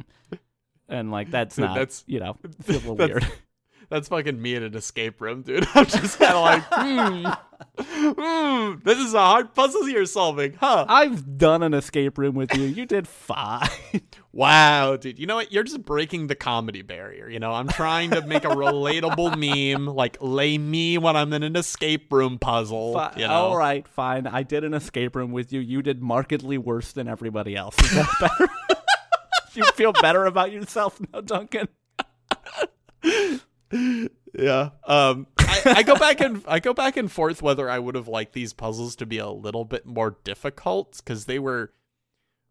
And 0.89 1.11
like 1.11 1.31
that's 1.31 1.59
not, 1.59 1.77
that's, 1.77 2.03
you 2.07 2.19
know, 2.19 2.37
feel 2.63 2.77
a 2.77 2.79
little 2.79 2.97
weird. 2.97 3.27
That's 3.91 4.09
fucking 4.09 4.41
me 4.41 4.55
in 4.55 4.63
an 4.63 4.75
escape 4.75 5.21
room, 5.21 5.43
dude. 5.43 5.67
I'm 5.75 5.87
just 5.87 6.19
kind 6.19 6.35
of 6.35 6.43
like, 6.43 6.63
hmm, 6.71 7.27
hmm, 8.19 8.81
this 8.85 8.99
is 8.99 9.15
a 9.15 9.21
hard 9.21 9.55
puzzle 9.55 9.89
you're 9.89 10.05
solving, 10.05 10.53
huh? 10.55 10.85
I've 10.87 11.39
done 11.39 11.63
an 11.63 11.73
escape 11.73 12.19
room 12.19 12.35
with 12.35 12.55
you. 12.55 12.65
You 12.65 12.85
did 12.85 13.09
fine. 13.09 13.67
wow, 14.33 14.97
dude. 14.97 15.19
You 15.19 15.27
know 15.27 15.37
what? 15.37 15.53
You're 15.53 15.65
just 15.65 15.87
breaking 15.87 16.27
the 16.27 16.35
comedy 16.35 16.83
barrier. 16.83 17.31
You 17.31 17.41
know, 17.41 17.53
I'm 17.53 17.69
trying 17.69 18.11
to 18.11 18.21
make 18.27 18.45
a 18.45 18.49
relatable 18.49 19.39
meme, 19.39 19.87
like 19.87 20.19
lay 20.21 20.59
me 20.59 20.99
when 20.99 21.17
I'm 21.17 21.33
in 21.33 21.43
an 21.43 21.57
escape 21.57 22.13
room 22.13 22.39
puzzle. 22.39 22.93
Fi- 22.93 23.15
you 23.17 23.27
know? 23.27 23.33
All 23.33 23.57
right, 23.57 23.89
fine. 23.89 24.27
I 24.27 24.43
did 24.43 24.65
an 24.65 24.75
escape 24.75 25.17
room 25.17 25.33
with 25.33 25.51
you. 25.51 25.61
You 25.61 25.81
did 25.81 26.03
markedly 26.03 26.59
worse 26.59 26.93
than 26.93 27.09
everybody 27.09 27.57
else. 27.57 27.79
Is 27.83 27.93
that 27.93 28.09
better? 28.21 28.53
you 29.55 29.65
feel 29.73 29.93
better 29.93 30.27
about 30.27 30.53
yourself 30.53 31.01
now, 31.11 31.23
Duncan? 31.23 31.69
Yeah. 33.71 34.71
Um, 34.87 35.27
I, 35.39 35.63
I, 35.67 35.83
go 35.83 35.97
back 35.97 36.21
and 36.21 36.43
I 36.47 36.61
go 36.61 36.75
back 36.75 36.97
and 36.97 37.11
forth 37.11 37.43
whether 37.43 37.69
I 37.69 37.79
would 37.79 37.95
have 37.95 38.09
liked 38.09 38.33
these 38.33 38.53
puzzles 38.53 38.97
to 38.97 39.07
be 39.07 39.19
a 39.19 39.29
little 39.29 39.65
bit 39.65 39.87
more 39.87 40.17
difficult 40.25 40.97
because 40.99 41.25
they 41.25 41.39
were 41.39 41.73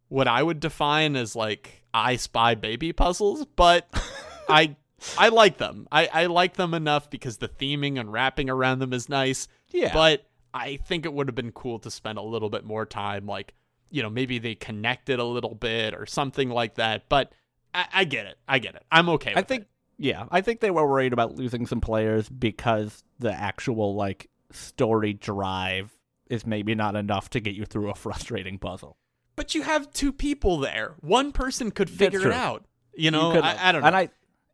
what 0.10 0.28
I 0.28 0.44
would 0.44 0.60
define 0.60 1.16
as 1.16 1.36
like 1.36 1.84
I 1.94 2.16
Spy 2.16 2.56
Baby 2.56 2.94
puzzles, 2.94 3.46
but 3.56 3.90
I 4.50 4.76
I 5.18 5.30
like 5.30 5.58
them. 5.58 5.88
I 5.92 6.08
I 6.08 6.26
like 6.28 6.56
them 6.56 6.74
enough 6.74 7.10
because 7.10 7.38
the 7.38 7.50
theming 7.50 8.00
and 8.00 8.12
wrapping 8.12 8.50
around 8.50 8.80
them 8.80 8.94
is 8.94 9.10
nice. 9.10 9.48
Yeah. 9.72 9.94
But 9.94 10.26
I 10.54 10.78
think 10.78 11.06
it 11.06 11.14
would 11.14 11.28
have 11.28 11.36
been 11.36 11.52
cool 11.52 11.80
to 11.80 11.92
spend 11.92 12.18
a 12.18 12.24
little 12.24 12.50
bit 12.50 12.66
more 12.66 12.86
time, 12.86 13.26
like 13.26 13.54
you 13.90 14.04
know, 14.04 14.10
maybe 14.10 14.38
they 14.40 14.56
connected 14.56 15.20
a 15.20 15.24
little 15.24 15.56
bit 15.56 15.94
or 15.94 16.06
something 16.06 16.50
like 16.50 16.76
that. 16.76 17.08
But 17.10 17.32
I, 17.74 17.86
I 17.94 18.04
get 18.04 18.26
it. 18.26 18.38
I 18.48 18.60
get 18.60 18.76
it. 18.76 18.84
I'm 18.92 19.10
okay. 19.10 19.34
I 19.36 19.42
think. 19.42 19.64
It 19.64 19.70
yeah, 19.98 20.26
I 20.32 20.42
think 20.42 20.60
they 20.60 20.72
were 20.72 20.88
worried 20.88 21.14
about 21.14 21.36
losing 21.36 21.66
some 21.66 21.82
players 21.82 22.30
because 22.30 23.04
the 23.20 23.32
actual 23.32 23.96
like 23.96 24.30
story 24.52 25.14
drive 25.14 25.92
is 26.30 26.46
maybe 26.46 26.76
not 26.76 26.96
enough 26.96 27.30
to 27.32 27.40
get 27.40 27.56
you 27.56 27.66
through 27.66 27.90
a 27.90 27.96
frustrating 27.96 28.60
puzzle. 28.60 28.98
But 29.36 29.56
you 29.56 29.62
have 29.62 29.92
two 29.92 30.12
people 30.12 30.58
there. 30.58 30.96
One 31.02 31.32
person 31.32 31.72
could 31.72 31.90
figure 31.90 32.28
it 32.28 32.34
out. 32.34 32.66
You 32.96 33.12
know, 33.12 33.34
you 33.34 33.40
I, 33.40 33.70
I, 33.70 33.72
don't 33.72 33.82
know. 33.82 33.88
And 33.88 33.96
I 33.96 34.10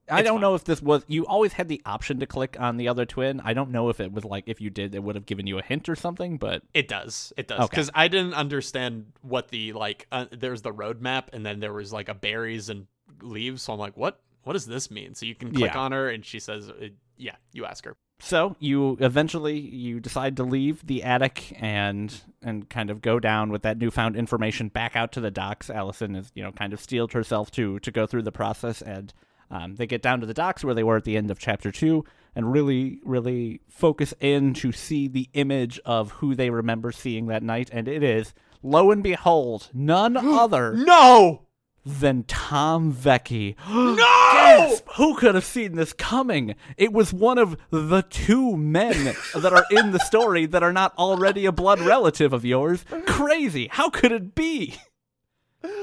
I 0.10 0.20
it's 0.20 0.28
don't 0.28 0.36
fine. 0.36 0.42
know 0.42 0.56
if 0.56 0.66
this 0.66 0.82
was 0.82 1.04
you 1.08 1.26
always 1.26 1.54
had 1.54 1.70
the 1.70 1.82
option 1.86 2.20
to 2.20 2.26
click 2.26 2.58
on 2.60 2.76
the 2.76 2.90
other 2.90 3.06
twin. 3.06 3.40
I 3.44 3.54
don't 3.54 3.72
know 3.72 3.90
if 3.90 4.02
it 4.02 4.12
was 4.12 4.26
like 4.26 4.44
if 4.48 4.60
you 4.60 4.70
did 4.70 4.94
it 4.94 5.02
would 5.02 5.16
have 5.16 5.26
given 5.26 5.48
you 5.48 5.60
a 5.60 5.64
hint 5.64 5.88
or 5.88 5.96
something, 5.96 6.38
but 6.38 6.64
it 6.74 6.90
does. 6.90 7.32
It 7.38 7.48
does 7.48 7.70
because 7.70 7.90
okay. 7.90 8.02
I 8.02 8.08
didn't 8.10 8.34
understand 8.34 9.06
what 9.22 9.50
the 9.50 9.72
like. 9.74 10.08
Uh, 10.12 10.26
there's 10.32 10.62
the 10.62 10.74
roadmap, 10.74 11.26
and 11.32 11.46
then 11.46 11.62
there 11.62 11.72
was 11.72 11.94
like 11.94 12.10
a 12.10 12.14
berries 12.14 12.70
and 12.70 12.88
leaves. 13.22 13.64
So 13.64 13.74
I'm 13.74 13.80
like, 13.80 13.96
what? 13.96 14.20
What 14.44 14.54
does 14.54 14.66
this 14.66 14.92
mean? 14.92 15.16
So 15.16 15.26
you 15.26 15.36
can 15.36 15.54
click 15.54 15.74
yeah. 15.74 15.80
on 15.80 15.92
her 15.92 16.10
and 16.10 16.26
she 16.26 16.40
says, 16.40 16.70
uh, 16.70 16.90
yeah, 17.18 17.36
you 17.52 17.66
ask 17.66 17.86
her. 17.86 17.96
So 18.20 18.56
you 18.60 18.98
eventually 19.02 19.60
you 19.60 20.00
decide 20.00 20.38
to 20.38 20.44
leave 20.44 20.86
the 20.88 21.04
attic 21.04 21.58
and 21.62 22.22
and 22.42 22.70
kind 22.70 22.90
of 22.90 23.02
go 23.02 23.20
down 23.20 23.52
with 23.52 23.64
that 23.64 23.78
newfound 23.78 24.16
information 24.16 24.70
back 24.70 24.96
out 24.96 25.12
to 25.14 25.22
the 25.22 25.32
docks. 25.32 25.70
Allison 25.70 26.16
is 26.16 26.32
you 26.34 26.42
know 26.42 26.52
kind 26.54 26.72
of 26.72 26.80
steeled 26.80 27.12
herself 27.14 27.52
to 27.52 27.80
to 27.80 27.92
go 27.92 28.08
through 28.08 28.22
the 28.22 28.32
process, 28.32 28.82
and 28.82 29.14
um, 29.52 29.76
they 29.76 29.86
get 29.86 30.02
down 30.02 30.22
to 30.22 30.26
the 30.26 30.34
docks 30.34 30.64
where 30.64 30.74
they 30.74 30.84
were 30.84 30.96
at 30.96 31.04
the 31.04 31.18
end 31.18 31.32
of 31.32 31.40
chapter 31.40 31.70
two, 31.70 32.06
and 32.34 32.54
really 32.54 33.02
really 33.04 33.60
focus 33.68 34.14
in 34.22 34.54
to 34.54 34.72
see 34.72 35.10
the 35.10 35.30
image 35.34 35.80
of 35.84 36.12
who 36.12 36.34
they 36.34 36.50
remember 36.50 36.94
seeing 36.94 37.28
that 37.28 37.44
night, 37.44 37.70
and 37.74 37.90
it 37.90 38.04
is 38.04 38.34
lo 38.62 38.90
and 38.90 39.04
behold 39.04 39.70
none 39.74 40.16
other 40.40 40.74
no 40.74 41.42
than 41.86 42.24
Tom 42.24 42.94
Vecchi. 42.94 43.56
no! 43.70 43.96
Gasp! 43.96 44.88
Who 44.96 45.16
could 45.16 45.36
have 45.36 45.46
seen 45.46 45.76
this 45.76 45.94
coming? 45.94 46.56
It 46.78 46.94
was 46.94 47.14
one 47.14 47.38
of 47.38 47.58
the 47.70 48.04
two 48.04 48.56
men 48.58 49.16
that 49.36 49.54
are 49.54 49.66
in 49.72 49.92
the 49.92 50.00
story 50.00 50.46
that 50.46 50.64
are 50.64 50.74
not 50.74 50.98
already 50.98 51.46
a 51.46 51.52
blood 51.52 51.80
relative 51.80 52.34
of 52.34 52.46
yours. 52.46 52.86
Crazy. 53.06 53.68
How 53.72 53.90
could 53.90 54.12
it 54.12 54.36
be? 54.36 54.76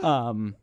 Um 0.03 0.57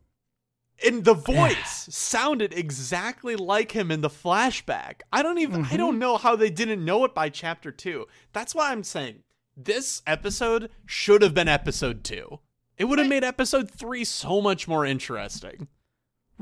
and 0.84 1.04
the 1.04 1.14
voice 1.34 1.88
sounded 1.90 2.52
exactly 2.52 3.36
like 3.36 3.72
him 3.72 3.90
in 3.90 4.00
the 4.00 4.10
flashback. 4.10 5.00
I 5.12 5.22
don't 5.22 5.38
even 5.38 5.66
I 5.70 5.76
don't 5.76 5.98
know 5.98 6.16
how 6.16 6.36
they 6.36 6.50
didn't 6.50 6.84
know 6.84 7.04
it 7.04 7.14
by 7.14 7.28
chapter 7.28 7.70
2. 7.70 8.06
That's 8.32 8.54
why 8.54 8.70
I'm 8.70 8.84
saying 8.84 9.22
this 9.56 10.02
episode 10.06 10.70
should 10.86 11.22
have 11.22 11.34
been 11.34 11.48
episode 11.48 12.04
2. 12.04 12.38
It 12.78 12.84
would 12.84 12.98
have 12.98 13.08
made 13.08 13.24
episode 13.24 13.70
3 13.70 14.04
so 14.04 14.40
much 14.40 14.68
more 14.68 14.86
interesting. 14.86 15.68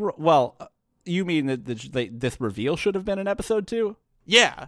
R- 0.01 0.15
Well, 0.19 0.57
uh, 0.61 0.67
you 1.05 1.25
mean 1.25 1.47
that 1.47 1.65
the, 1.65 2.09
this 2.13 2.41
reveal 2.41 2.77
should 2.77 2.95
have 2.95 3.05
been 3.05 3.19
in 3.19 3.27
episode 3.29 3.67
two? 3.67 3.97
Yeah. 4.25 4.67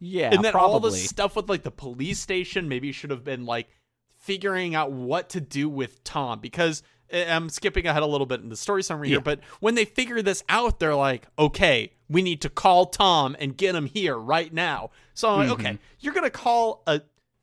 Yeah, 0.00 0.30
and 0.34 0.44
then 0.44 0.52
probably. 0.52 0.72
all 0.72 0.80
the 0.80 0.90
stuff 0.92 1.36
with 1.36 1.48
like 1.48 1.62
the 1.62 1.70
police 1.70 2.18
station 2.18 2.68
maybe 2.68 2.90
should 2.92 3.10
have 3.10 3.22
been 3.24 3.46
like 3.46 3.68
figuring 4.10 4.74
out 4.74 4.92
what 4.92 5.28
to 5.30 5.40
do 5.40 5.68
with 5.68 6.02
Tom 6.04 6.40
because 6.40 6.82
eh, 7.10 7.24
I'm 7.34 7.48
skipping 7.48 7.86
ahead 7.86 8.02
a 8.02 8.06
little 8.06 8.26
bit 8.26 8.40
in 8.40 8.48
the 8.48 8.56
story 8.56 8.82
summary 8.82 9.08
Yeah. 9.08 9.12
here, 9.14 9.20
but 9.20 9.40
when 9.60 9.76
they 9.76 9.84
figure 9.84 10.20
this 10.20 10.42
out, 10.48 10.78
they're 10.80 10.94
like, 10.96 11.26
okay, 11.38 11.92
we 12.08 12.22
need 12.22 12.42
to 12.42 12.48
call 12.50 12.86
Tom 12.86 13.36
and 13.38 13.56
get 13.56 13.74
him 13.74 13.86
here 13.86 14.16
right 14.16 14.52
now. 14.52 14.90
So 15.14 15.28
I'm 15.30 15.38
like, 15.48 15.58
Mm-hmm. 15.58 15.66
okay, 15.66 15.78
you're 16.00 16.12
gonna 16.14 16.28
call 16.28 16.82
a, 16.86 17.00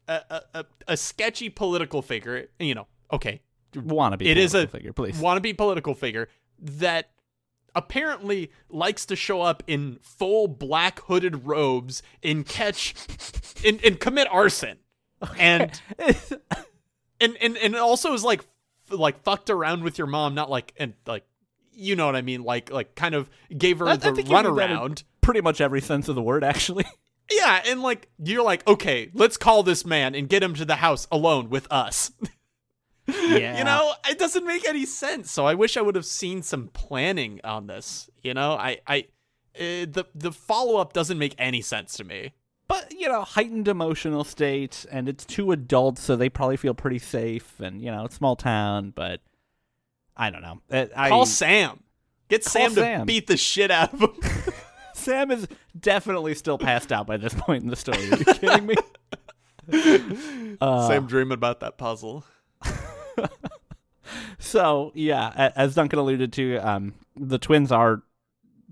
a, 0.07 0.41
a 0.53 0.65
a 0.89 0.97
sketchy 0.97 1.49
political 1.49 2.01
figure, 2.01 2.47
you 2.59 2.75
know, 2.75 2.85
okay, 3.13 3.41
wanna 3.75 4.17
be 4.17 4.27
it 4.29 4.37
is 4.37 4.53
a 4.53 4.67
figure, 4.67 4.93
please. 4.93 5.19
wannabe 5.19 5.55
political 5.57 5.93
figure 5.93 6.27
that 6.59 7.11
apparently 7.73 8.51
likes 8.69 9.05
to 9.05 9.15
show 9.15 9.41
up 9.41 9.63
in 9.67 9.97
full 10.01 10.47
black 10.47 10.99
hooded 11.03 11.45
robes 11.47 12.03
and 12.21 12.45
catch 12.45 12.93
and, 13.65 13.83
and 13.83 13.99
commit 13.99 14.27
arson. 14.31 14.77
And 15.37 15.79
and 17.19 17.37
and 17.39 17.57
and 17.57 17.75
also 17.75 18.13
is 18.13 18.23
like 18.23 18.43
like 18.89 19.21
fucked 19.23 19.49
around 19.51 19.83
with 19.83 19.97
your 19.99 20.07
mom 20.07 20.33
not 20.33 20.49
like 20.49 20.73
and 20.77 20.93
like 21.05 21.23
you 21.71 21.95
know 21.95 22.05
what 22.07 22.15
i 22.15 22.21
mean? 22.21 22.43
Like 22.43 22.71
like 22.71 22.95
kind 22.95 23.15
of 23.15 23.29
gave 23.55 23.79
her 23.79 23.87
I- 23.87 23.91
I 23.93 23.95
the 23.97 24.13
think 24.13 24.29
you 24.29 24.35
mean 24.35 24.45
runaround. 24.45 25.03
Pretty 25.21 25.41
much 25.41 25.61
every 25.61 25.81
sense 25.81 26.07
of 26.09 26.15
the 26.15 26.21
word, 26.21 26.43
actually. 26.43 26.85
yeah 27.31 27.61
and 27.67 27.81
like 27.81 28.09
you're 28.21 28.43
like 28.43 28.67
okay 28.67 29.09
let's 29.13 29.37
call 29.37 29.63
this 29.63 29.85
man 29.85 30.15
and 30.15 30.27
get 30.27 30.41
him 30.43 30.53
to 30.55 30.65
the 30.65 30.77
house 30.77 31.07
alone 31.11 31.49
with 31.49 31.65
us 31.71 32.11
Yeah. 33.31 33.57
you 33.57 33.63
know 33.63 33.93
it 34.09 34.19
doesn't 34.19 34.45
make 34.45 34.67
any 34.67 34.85
sense 34.85 35.31
so 35.31 35.45
i 35.45 35.53
wish 35.53 35.75
i 35.75 35.81
would 35.81 35.95
have 35.95 36.05
seen 36.05 36.43
some 36.43 36.67
planning 36.67 37.39
on 37.43 37.67
this 37.67 38.09
you 38.21 38.33
know 38.33 38.51
i 38.53 38.79
i 38.87 39.05
uh, 39.55 39.85
the 39.89 40.05
the 40.13 40.31
follow-up 40.31 40.93
doesn't 40.93 41.17
make 41.17 41.35
any 41.37 41.61
sense 41.61 41.93
to 41.97 42.03
me 42.03 42.33
but 42.71 42.93
you 42.97 43.09
know, 43.09 43.23
heightened 43.23 43.67
emotional 43.67 44.23
state, 44.23 44.85
and 44.89 45.09
it's 45.09 45.25
two 45.25 45.51
adults, 45.51 46.01
so 46.01 46.15
they 46.15 46.29
probably 46.29 46.55
feel 46.55 46.73
pretty 46.73 46.99
safe, 46.99 47.59
and 47.59 47.81
you 47.81 47.91
know, 47.91 48.05
it's 48.05 48.15
small 48.15 48.37
town, 48.37 48.93
but 48.95 49.19
I 50.15 50.29
don't 50.29 50.41
know. 50.41 50.61
Uh, 50.71 50.85
I, 50.95 51.09
call 51.09 51.25
sam 51.25 51.83
get 52.29 52.45
Call 52.45 52.51
sam 52.51 52.69
to 52.75 52.79
Sam. 52.79 53.05
beat 53.05 53.27
the 53.27 53.35
shit 53.35 53.71
out 53.71 53.93
of 53.93 53.99
him 53.99 54.13
Sam 54.93 55.31
is 55.31 55.49
definitely 55.77 56.33
still 56.33 56.57
passed 56.57 56.93
out 56.93 57.07
by 57.07 57.17
this 57.17 57.33
point 57.33 57.63
in 57.63 57.69
the 57.69 57.75
story. 57.75 58.09
Are 58.09 58.17
you 58.17 58.25
kidding 58.25 58.65
me? 58.67 58.75
Uh, 60.61 60.87
sam 60.87 61.07
dreaming 61.07 61.33
about 61.33 61.59
that 61.59 61.77
puzzle 61.77 62.23
So 64.39 64.91
yeah, 64.95 65.51
as 65.55 65.75
Duncan 65.75 65.99
alluded 65.99 66.33
to, 66.33 66.57
um, 66.57 66.95
the 67.15 67.37
twins 67.37 67.71
are 67.71 68.01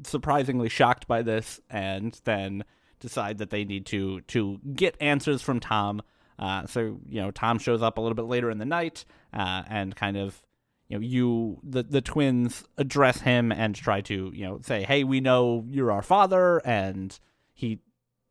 surprisingly 0.03 0.69
shocked 0.69 1.07
by 1.07 1.21
this, 1.21 1.59
and 1.69 2.19
then 2.23 2.65
decide 2.99 3.37
that 3.37 3.49
they 3.49 3.63
need 3.63 3.85
to 3.87 4.21
to 4.21 4.59
get 4.75 4.97
answers 4.99 5.41
from 5.41 5.59
Tom. 5.59 6.01
Uh, 6.37 6.65
so 6.65 6.99
you 7.07 7.21
know, 7.21 7.31
Tom 7.31 7.59
shows 7.59 7.81
up 7.81 7.97
a 7.97 8.01
little 8.01 8.15
bit 8.15 8.25
later 8.25 8.49
in 8.49 8.57
the 8.57 8.65
night, 8.65 9.05
uh, 9.33 9.63
and 9.69 9.95
kind 9.95 10.17
of 10.17 10.41
you 10.87 10.97
know, 10.97 11.05
you 11.05 11.59
the 11.63 11.83
the 11.83 12.01
twins 12.01 12.63
address 12.77 13.21
him 13.21 13.51
and 13.51 13.75
try 13.75 14.01
to 14.01 14.31
you 14.33 14.45
know 14.45 14.59
say, 14.61 14.83
hey, 14.83 15.03
we 15.03 15.21
know 15.21 15.65
you're 15.69 15.91
our 15.91 16.01
father, 16.01 16.61
and 16.65 17.17
he 17.53 17.79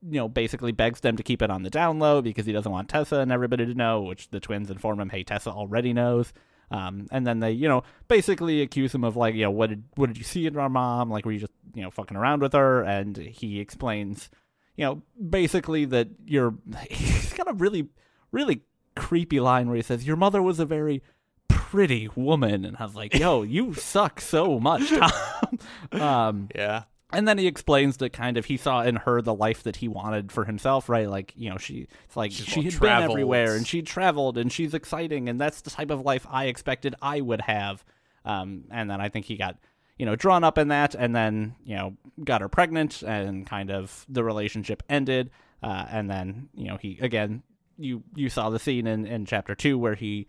you 0.03 0.19
know 0.19 0.29
basically 0.29 0.73
begs 0.73 1.01
them 1.01 1.17
to 1.17 1.23
keep 1.23 1.43
it 1.43 1.51
on 1.51 1.63
the 1.63 1.71
down 1.71 1.99
low 1.99 2.23
because 2.23 2.47
he 2.47 2.53
doesn't 2.53 2.71
want 2.71 2.89
Tessa 2.89 3.17
and 3.17 3.33
everybody 3.33 3.67
to 3.67 3.75
know, 3.75 4.03
which 4.03 4.31
the 4.31 4.41
twins 4.41 4.71
inform 4.71 5.01
him, 5.01 5.11
hey, 5.11 5.25
Tessa 5.25 5.51
already 5.51 5.93
knows. 5.93 6.33
Um, 6.71 7.07
and 7.11 7.27
then 7.27 7.41
they, 7.41 7.53
you 7.53 7.67
know, 7.67 7.83
basically 8.09 8.61
accuse 8.61 8.95
him 8.95 9.03
of 9.03 9.17
like, 9.17 9.35
you 9.35 9.43
know, 9.43 9.51
what 9.51 9.71
did 9.71 9.85
what 9.97 10.09
did 10.09 10.19
you 10.19 10.25
see 10.25 10.47
in 10.47 10.57
our 10.57 10.69
mom? 10.69 11.11
Like, 11.11 11.25
were 11.25 11.33
you 11.33 11.41
just, 11.41 11.53
you 11.75 11.83
know, 11.83 11.91
fucking 11.91 12.17
around 12.17 12.43
with 12.43 12.53
her? 12.53 12.83
And 12.83 13.17
he 13.17 13.59
explains, 13.59 14.31
you 14.77 14.85
know, 14.85 15.03
basically 15.31 15.85
that 15.87 16.09
you're. 16.27 16.55
He's 16.91 17.33
got 17.33 17.51
a 17.51 17.55
really, 17.55 17.89
really 18.33 18.63
creepy 18.97 19.41
line 19.41 19.69
where 19.69 19.77
he 19.77 19.83
says, 19.83 20.07
"Your 20.07 20.17
mother 20.17 20.43
was 20.43 20.61
a 20.61 20.67
very 20.67 21.03
pretty 21.49 22.09
woman," 22.15 22.67
and 22.67 22.77
I 22.77 22.85
was 22.85 22.95
like, 22.95 23.15
"Yo, 23.15 23.43
you 23.43 23.73
suck 23.73 24.21
so 24.21 24.61
much, 24.61 24.91
Tom." 24.91 25.59
um, 26.01 26.49
yeah 26.55 26.85
and 27.13 27.27
then 27.27 27.39
he 27.39 27.47
explains 27.47 27.97
that 27.99 28.13
kind 28.13 28.37
of 28.37 28.45
he 28.45 28.57
saw 28.57 28.83
in 28.83 28.97
her 28.97 29.23
the 29.23 29.35
life 29.35 29.63
that 29.63 29.77
he 29.77 29.89
wanted 29.89 30.31
for 30.31 30.45
himself, 30.45 30.89
right? 30.89 31.09
Like, 31.09 31.33
you 31.37 31.49
know, 31.49 31.57
she 31.57 31.89
it's 32.05 32.17
like 32.17 32.33
She's 32.33 32.47
she 32.47 32.63
had 32.63 32.79
been 32.79 33.03
everywhere 33.03 33.55
and 33.55 33.67
she 33.67 33.81
traveled 33.81 34.37
and 34.37 34.53
she's 34.53 34.75
exciting 34.75 35.29
and 35.29 35.41
that's 35.41 35.63
the 35.63 35.71
type 35.71 35.91
of 35.91 36.03
life 36.03 36.27
I 36.29 36.47
expected 36.47 36.95
I 37.01 37.23
would 37.23 37.41
have. 37.43 37.83
Um, 38.27 38.65
and 38.71 38.91
then 38.91 39.01
I 39.01 39.09
think 39.09 39.25
he 39.25 39.37
got, 39.37 39.57
you 39.99 40.05
know, 40.05 40.17
drawn 40.17 40.45
up 40.45 40.59
in 40.59 40.69
that 40.69 40.95
and 40.95 41.17
then, 41.17 41.57
you 41.65 41.77
know, 41.77 41.97
got 42.25 42.43
her 42.43 42.49
pregnant 42.49 43.03
and 43.03 43.47
kind 43.47 43.71
of 43.71 44.05
the 44.09 44.23
relationship 44.23 44.83
ended. 44.91 45.31
Uh, 45.63 45.87
and 45.91 46.11
then, 46.11 46.51
you 46.55 46.69
know, 46.69 46.77
he 46.77 46.99
again 47.01 47.43
you 47.79 48.03
you 48.15 48.29
saw 48.29 48.51
the 48.51 48.59
scene 48.59 48.87
in, 48.87 49.07
in 49.07 49.25
chapter 49.25 49.55
two 49.55 49.79
where 49.79 49.95
he 49.95 50.27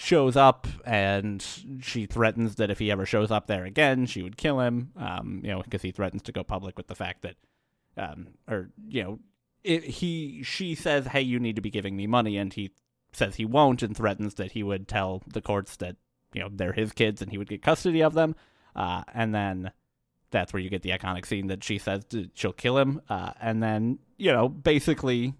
shows 0.00 0.36
up 0.36 0.68
and 0.84 1.44
she 1.80 2.06
threatens 2.06 2.54
that 2.54 2.70
if 2.70 2.78
he 2.78 2.88
ever 2.88 3.04
shows 3.04 3.32
up 3.32 3.48
there 3.48 3.64
again, 3.64 4.06
she 4.06 4.22
would 4.22 4.36
kill 4.36 4.60
him. 4.60 4.92
Um, 4.96 5.40
you 5.42 5.50
know, 5.50 5.60
because 5.60 5.82
he 5.82 5.90
threatens 5.90 6.22
to 6.22 6.32
go 6.32 6.44
public 6.44 6.76
with 6.76 6.86
the 6.86 6.94
fact 6.94 7.22
that, 7.22 7.34
um, 7.96 8.28
or 8.48 8.70
you 8.86 9.02
know, 9.02 9.18
it, 9.64 9.82
he 9.82 10.44
she 10.44 10.76
says, 10.76 11.08
"Hey, 11.08 11.22
you 11.22 11.40
need 11.40 11.56
to 11.56 11.62
be 11.62 11.68
giving 11.68 11.96
me 11.96 12.06
money," 12.06 12.38
and 12.38 12.52
he 12.52 12.70
says 13.12 13.34
he 13.34 13.44
won't 13.44 13.82
and 13.82 13.96
threatens 13.96 14.34
that 14.34 14.52
he 14.52 14.62
would 14.62 14.86
tell 14.86 15.24
the 15.26 15.42
courts 15.42 15.74
that 15.78 15.96
you 16.32 16.42
know 16.42 16.48
they're 16.52 16.72
his 16.72 16.92
kids 16.92 17.20
and 17.20 17.32
he 17.32 17.38
would 17.38 17.48
get 17.48 17.60
custody 17.60 18.00
of 18.00 18.14
them. 18.14 18.36
Uh, 18.76 19.02
and 19.12 19.34
then 19.34 19.72
that's 20.30 20.52
where 20.52 20.62
you 20.62 20.70
get 20.70 20.82
the 20.82 20.90
iconic 20.90 21.26
scene 21.26 21.48
that 21.48 21.64
she 21.64 21.76
says 21.76 22.04
she'll 22.34 22.52
kill 22.52 22.78
him. 22.78 23.02
Uh, 23.08 23.32
and 23.40 23.60
then 23.60 23.98
you 24.16 24.30
know, 24.30 24.48
basically, 24.48 25.34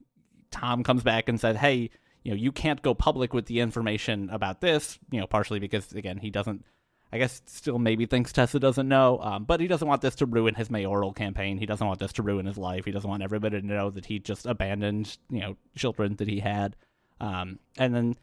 Tom 0.50 0.82
comes 0.82 1.04
back 1.04 1.28
and 1.28 1.40
says, 1.40 1.56
"Hey." 1.56 1.90
You 2.28 2.34
know, 2.34 2.40
you 2.40 2.52
can't 2.52 2.82
go 2.82 2.92
public 2.92 3.32
with 3.32 3.46
the 3.46 3.60
information 3.60 4.28
about 4.28 4.60
this, 4.60 4.98
you 5.10 5.18
know, 5.18 5.26
partially 5.26 5.60
because, 5.60 5.94
again, 5.94 6.18
he 6.18 6.28
doesn't, 6.28 6.62
I 7.10 7.16
guess, 7.16 7.40
still 7.46 7.78
maybe 7.78 8.04
thinks 8.04 8.34
Tessa 8.34 8.60
doesn't 8.60 8.86
know, 8.86 9.18
um, 9.22 9.44
but 9.44 9.60
he 9.60 9.66
doesn't 9.66 9.88
want 9.88 10.02
this 10.02 10.14
to 10.16 10.26
ruin 10.26 10.54
his 10.54 10.68
mayoral 10.68 11.14
campaign. 11.14 11.56
He 11.56 11.64
doesn't 11.64 11.86
want 11.86 12.00
this 12.00 12.12
to 12.12 12.22
ruin 12.22 12.44
his 12.44 12.58
life. 12.58 12.84
He 12.84 12.90
doesn't 12.90 13.08
want 13.08 13.22
everybody 13.22 13.58
to 13.58 13.66
know 13.66 13.88
that 13.88 14.04
he 14.04 14.18
just 14.18 14.44
abandoned, 14.44 15.16
you 15.30 15.40
know, 15.40 15.56
children 15.74 16.16
that 16.16 16.28
he 16.28 16.40
had. 16.40 16.76
Um, 17.18 17.60
and 17.78 17.94
then 17.94 18.14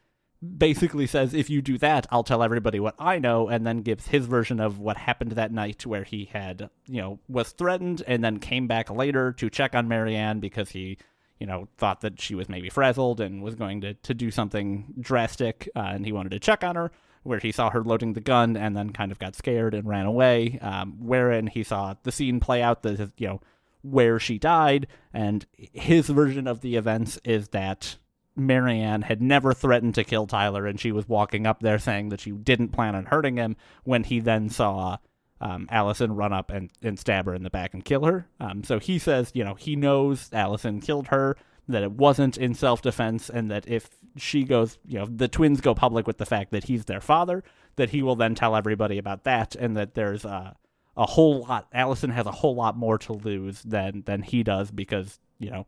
basically 0.55 1.07
says, 1.07 1.33
if 1.33 1.49
you 1.49 1.63
do 1.63 1.79
that, 1.79 2.05
I'll 2.11 2.23
tell 2.23 2.43
everybody 2.43 2.79
what 2.79 2.93
I 2.99 3.17
know, 3.17 3.49
and 3.49 3.65
then 3.65 3.81
gives 3.81 4.05
his 4.05 4.27
version 4.27 4.59
of 4.59 4.77
what 4.77 4.97
happened 4.97 5.31
that 5.31 5.51
night 5.51 5.83
where 5.83 6.03
he 6.03 6.25
had, 6.25 6.69
you 6.85 7.01
know, 7.01 7.19
was 7.27 7.53
threatened 7.53 8.03
and 8.05 8.23
then 8.23 8.37
came 8.37 8.67
back 8.67 8.91
later 8.91 9.31
to 9.31 9.49
check 9.49 9.73
on 9.73 9.87
Mary-Ann 9.87 10.41
because 10.41 10.69
he 10.69 10.99
you 11.39 11.47
know, 11.47 11.67
thought 11.77 12.01
that 12.01 12.19
she 12.21 12.35
was 12.35 12.49
maybe 12.49 12.69
frazzled 12.69 13.19
and 13.19 13.43
was 13.43 13.55
going 13.55 13.81
to, 13.81 13.93
to 13.93 14.13
do 14.13 14.31
something 14.31 14.93
drastic, 14.99 15.69
uh, 15.75 15.91
and 15.93 16.05
he 16.05 16.11
wanted 16.11 16.31
to 16.31 16.39
check 16.39 16.63
on 16.63 16.75
her, 16.75 16.91
where 17.23 17.39
he 17.39 17.51
saw 17.51 17.69
her 17.69 17.83
loading 17.83 18.13
the 18.13 18.21
gun 18.21 18.55
and 18.55 18.75
then 18.75 18.91
kind 18.91 19.11
of 19.11 19.19
got 19.19 19.35
scared 19.35 19.73
and 19.73 19.87
ran 19.87 20.05
away, 20.05 20.59
um, 20.61 20.95
wherein 20.99 21.47
he 21.47 21.63
saw 21.63 21.95
the 22.03 22.11
scene 22.11 22.39
play 22.39 22.61
out, 22.61 22.83
the, 22.83 23.11
you 23.17 23.27
know, 23.27 23.41
where 23.81 24.19
she 24.19 24.39
died, 24.39 24.87
and 25.13 25.45
his 25.55 26.07
version 26.09 26.47
of 26.47 26.61
the 26.61 26.75
events 26.75 27.19
is 27.23 27.49
that 27.49 27.97
Mary-Ann 28.35 29.03
had 29.03 29.21
never 29.21 29.53
threatened 29.53 29.95
to 29.95 30.03
kill 30.03 30.27
Tyler, 30.27 30.65
and 30.65 30.79
she 30.79 30.91
was 30.91 31.07
walking 31.07 31.45
up 31.45 31.61
there 31.61 31.79
saying 31.79 32.09
that 32.09 32.19
she 32.19 32.31
didn't 32.31 32.69
plan 32.69 32.95
on 32.95 33.05
hurting 33.05 33.37
him 33.37 33.55
when 33.83 34.03
he 34.03 34.19
then 34.19 34.49
saw 34.49 34.97
um, 35.41 35.67
Alyson 35.71 36.15
run 36.15 36.33
up 36.33 36.49
and, 36.51 36.71
and 36.81 36.97
stab 36.97 37.25
her 37.25 37.35
in 37.35 37.43
the 37.43 37.49
back 37.49 37.73
and 37.73 37.83
kill 37.83 38.05
her. 38.05 38.27
Um, 38.39 38.63
so 38.63 38.79
he 38.79 38.97
says, 38.99 39.31
you 39.33 39.43
know, 39.43 39.55
he 39.55 39.75
knows 39.75 40.29
Alyson 40.29 40.81
killed 40.81 41.07
her, 41.07 41.35
that 41.67 41.83
it 41.83 41.91
wasn't 41.91 42.37
in 42.37 42.53
self 42.53 42.81
defense, 42.81 43.29
and 43.29 43.49
that 43.49 43.67
if 43.67 43.89
she 44.17 44.43
goes, 44.43 44.77
you 44.85 44.99
know, 44.99 45.05
the 45.05 45.27
twins 45.27 45.61
go 45.61 45.73
public 45.73 46.07
with 46.07 46.17
the 46.17 46.25
fact 46.25 46.51
that 46.51 46.65
he's 46.65 46.85
their 46.85 47.01
father, 47.01 47.43
that 47.75 47.89
he 47.89 48.01
will 48.01 48.15
then 48.15 48.35
tell 48.35 48.55
everybody 48.55 48.97
about 48.97 49.23
that, 49.23 49.55
and 49.55 49.75
that 49.75 49.95
there's 49.95 50.25
a, 50.25 50.55
a 50.95 51.05
whole 51.05 51.41
lot, 51.41 51.67
Alyson 51.73 52.11
has 52.13 52.25
a 52.25 52.31
whole 52.31 52.55
lot 52.55 52.77
more 52.77 52.97
to 52.99 53.13
lose 53.13 53.61
than, 53.63 54.03
than 54.05 54.21
he 54.21 54.43
does 54.43 54.71
because, 54.71 55.19
you 55.39 55.49
know, 55.49 55.65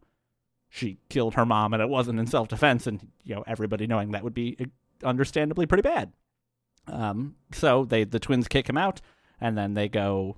she 0.70 1.00
killed 1.10 1.34
her 1.34 1.46
mom 1.46 1.74
and 1.74 1.82
it 1.82 1.90
wasn't 1.90 2.20
in 2.20 2.28
self 2.28 2.48
defense, 2.48 2.88
and, 2.88 3.08
you 3.24 3.36
know, 3.36 3.44
everybody 3.48 3.88
knowing 3.88 4.12
that 4.12 4.24
would 4.24 4.36
be 4.36 4.56
understandably 5.04 5.66
pretty 5.66 5.82
bad. 5.82 6.14
Um, 6.88 7.36
so 7.52 7.84
they 7.84 8.06
the 8.06 8.20
twins 8.20 8.48
kick 8.48 8.70
him 8.70 8.78
out 8.78 9.02
and 9.40 9.58
then 9.58 9.74
they 9.74 9.88
go 9.88 10.38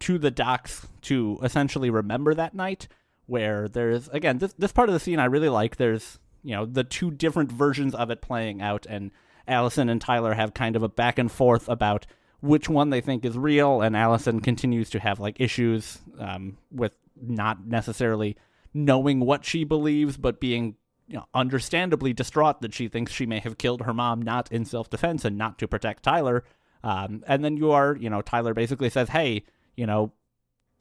to 0.00 0.18
the 0.18 0.30
docks 0.30 0.86
to 1.02 1.38
essentially 1.42 1.90
remember 1.90 2.34
that 2.34 2.54
night 2.54 2.88
where 3.26 3.68
there's 3.68 4.08
again 4.08 4.38
this 4.38 4.52
this 4.54 4.72
part 4.72 4.88
of 4.88 4.92
the 4.92 5.00
scene 5.00 5.18
I 5.18 5.24
really 5.24 5.48
like 5.48 5.76
there's 5.76 6.18
you 6.42 6.54
know 6.54 6.66
the 6.66 6.84
two 6.84 7.10
different 7.10 7.50
versions 7.50 7.94
of 7.94 8.10
it 8.10 8.20
playing 8.20 8.60
out 8.60 8.86
and 8.88 9.10
Alyson 9.48 9.90
and 9.90 10.00
Tyler 10.00 10.34
have 10.34 10.54
kind 10.54 10.76
of 10.76 10.82
a 10.82 10.88
back 10.88 11.18
and 11.18 11.30
forth 11.30 11.68
about 11.68 12.06
which 12.40 12.68
one 12.68 12.90
they 12.90 13.00
think 13.00 13.24
is 13.24 13.36
real. 13.36 13.80
And 13.80 13.96
Alyson 13.96 14.40
continues 14.42 14.90
to 14.90 15.00
have 15.00 15.20
like 15.20 15.40
issues 15.40 15.98
um, 16.18 16.58
with 16.70 16.96
not 17.20 17.66
necessarily 17.66 18.36
knowing 18.72 19.20
what 19.20 19.44
she 19.44 19.64
believes, 19.64 20.16
but 20.16 20.40
being 20.40 20.76
you 21.06 21.16
know, 21.16 21.26
understandably 21.34 22.12
distraught 22.12 22.60
that 22.62 22.74
she 22.74 22.88
thinks 22.88 23.12
she 23.12 23.26
may 23.26 23.38
have 23.40 23.58
killed 23.58 23.82
her 23.82 23.94
mom 23.94 24.22
not 24.22 24.50
in 24.50 24.64
self 24.64 24.90
defense 24.90 25.24
and 25.24 25.36
not 25.36 25.58
to 25.58 25.68
protect 25.68 26.02
Tyler. 26.02 26.44
Um, 26.84 27.24
and 27.26 27.42
then 27.42 27.56
you 27.56 27.72
are, 27.72 27.96
you 27.96 28.10
know, 28.10 28.20
Tyler 28.20 28.52
basically 28.52 28.90
says, 28.90 29.08
hey, 29.08 29.44
you 29.74 29.86
know, 29.86 30.12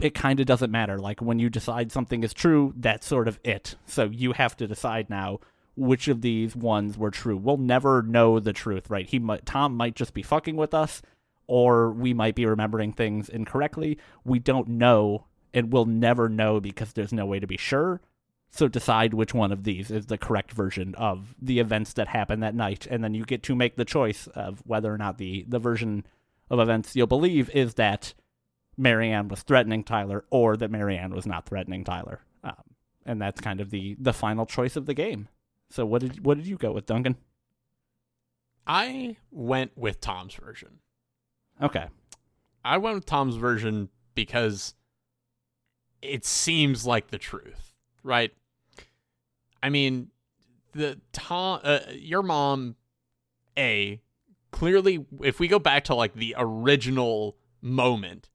it 0.01 0.14
kind 0.14 0.41
of 0.41 0.45
doesn't 0.45 0.70
matter. 0.70 0.99
Like 0.99 1.22
when 1.22 1.39
you 1.39 1.49
decide 1.49 1.93
something 1.93 2.26
is 2.26 2.34
true, 2.34 2.74
that's 2.76 3.08
sort 3.08 3.30
of 3.30 3.39
it. 3.41 3.76
So 3.86 4.04
you 4.04 4.34
have 4.34 4.58
to 4.58 4.68
decide 4.68 5.10
now 5.10 5.39
which 5.78 6.10
of 6.10 6.20
these 6.22 6.58
ones 6.58 6.97
were 6.97 7.10
true. 7.10 7.38
We'll 7.38 7.56
never 7.56 8.01
know 8.01 8.41
the 8.41 8.51
truth, 8.51 8.89
right? 8.89 9.08
He 9.08 9.18
might, 9.18 9.45
Tom 9.45 9.78
might 9.78 9.95
just 9.95 10.14
be 10.14 10.22
fucking 10.22 10.58
with 10.58 10.74
us, 10.74 11.01
or 11.47 11.91
we 11.91 12.14
might 12.14 12.36
be 12.36 12.45
remembering 12.45 12.91
things 12.91 13.30
incorrectly. 13.30 13.97
We 14.26 14.39
don't 14.39 14.68
know, 14.68 15.28
and 15.54 15.72
we'll 15.72 15.86
never 15.86 16.28
know 16.28 16.60
because 16.60 16.91
there's 16.91 17.14
no 17.14 17.26
way 17.26 17.39
to 17.39 17.47
be 17.47 17.58
sure. 17.58 18.01
So 18.56 18.68
decide 18.68 19.16
which 19.16 19.34
one 19.34 19.51
of 19.51 19.64
these 19.64 19.89
is 19.89 20.06
the 20.06 20.18
correct 20.18 20.51
version 20.51 20.93
of 20.93 21.34
the 21.41 21.58
events 21.58 21.93
that 21.93 22.08
happened 22.08 22.43
that 22.43 22.54
night, 22.54 22.86
and 22.88 23.04
then 23.04 23.16
you 23.16 23.26
get 23.26 23.41
to 23.43 23.56
make 23.56 23.78
the 23.78 23.84
choice 23.84 24.28
of 24.28 24.62
whether 24.64 24.93
or 24.93 24.97
not 24.97 25.18
the 25.18 25.43
the 25.47 25.58
version 25.58 26.06
of 26.51 26.60
events 26.60 26.95
you'll 26.95 27.08
believe 27.08 27.49
is 27.49 27.74
that 27.76 28.14
Mary-Ann 28.78 29.28
was 29.28 29.41
threatening 29.41 29.84
Tyler 29.84 30.24
or 30.30 30.56
that 30.58 30.70
Mary-Ann 30.70 31.16
was 31.16 31.26
not 31.26 31.47
threatening 31.47 31.84
Tyler. 31.84 32.22
Um, 32.43 32.54
and 33.08 33.20
that's 33.20 33.41
kind 33.41 33.60
of 33.60 33.72
the 33.72 33.95
the 33.99 34.14
final 34.14 34.45
choice 34.45 34.76
of 34.76 34.86
the 34.86 34.93
game. 34.93 35.30
So 35.72 35.84
what 35.84 36.01
did 36.01 36.24
what 36.24 36.38
did 36.38 36.45
you 36.45 36.58
go 36.58 36.72
with, 36.72 36.86
Duncan? 36.86 37.16
I 38.68 39.18
went 39.32 39.72
with 39.76 39.99
Tom's 39.99 40.36
version. 40.36 40.80
Okay. 41.60 41.88
I 42.64 42.78
went 42.78 42.95
with 42.95 43.06
Tom's 43.08 43.36
version 43.36 43.89
because 44.14 44.76
it 46.04 46.24
seems 46.24 46.86
like 46.86 47.08
the 47.08 47.18
truth, 47.18 47.74
right? 48.04 48.32
I 49.64 49.70
mean, 49.70 50.09
the 50.74 50.99
Tom, 51.14 51.61
uh, 51.64 51.80
your 51.93 52.22
mom, 52.22 52.76
a 53.57 54.01
clearly, 54.51 55.05
if 55.22 55.39
we 55.39 55.47
go 55.47 55.57
back 55.57 55.86
to 55.86 55.95
like 55.95 56.14
the 56.14 56.36
original 56.38 57.38
moment, 57.61 58.30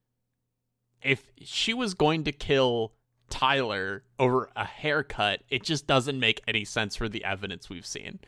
if 1.02 1.30
she 1.42 1.74
was 1.74 1.92
going 1.92 2.24
to 2.24 2.32
kill 2.32 2.94
Tyler 3.28 4.04
over 4.18 4.48
a 4.56 4.64
haircut, 4.64 5.42
it 5.50 5.62
just 5.62 5.86
doesn't 5.86 6.18
make 6.18 6.40
any 6.48 6.64
sense 6.64 6.96
for 6.96 7.10
the 7.10 7.24
evidence 7.24 7.68
we've 7.68 7.86
seen. 7.86 8.20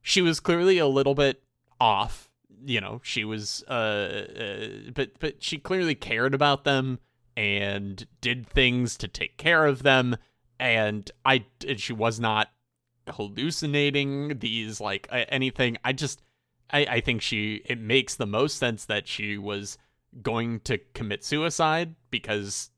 She 0.00 0.22
was 0.22 0.38
clearly 0.38 0.78
a 0.78 0.86
little 0.86 1.16
bit 1.16 1.42
off, 1.80 2.30
you 2.64 2.80
know. 2.80 3.00
She 3.02 3.24
was, 3.24 3.64
uh, 3.68 3.72
uh 3.72 4.66
but 4.94 5.18
but 5.18 5.42
she 5.42 5.58
clearly 5.58 5.96
cared 5.96 6.34
about 6.34 6.62
them 6.62 7.00
and 7.36 8.06
did 8.20 8.46
things 8.46 8.96
to 8.98 9.08
take 9.08 9.36
care 9.36 9.66
of 9.66 9.82
them, 9.82 10.16
and 10.58 11.10
I 11.24 11.44
and 11.66 11.80
she 11.80 11.92
was 11.92 12.18
not 12.20 12.48
hallucinating 13.08 14.38
these 14.38 14.80
like 14.80 15.08
anything. 15.10 15.76
I 15.84 15.92
just, 15.92 16.22
I 16.70 16.86
I 16.86 17.00
think 17.00 17.22
she 17.22 17.62
it 17.64 17.80
makes 17.80 18.14
the 18.14 18.26
most 18.26 18.58
sense 18.58 18.84
that 18.86 19.06
she 19.08 19.38
was 19.38 19.78
going 20.22 20.60
to 20.60 20.78
commit 20.94 21.24
suicide 21.24 21.94
because 22.10 22.70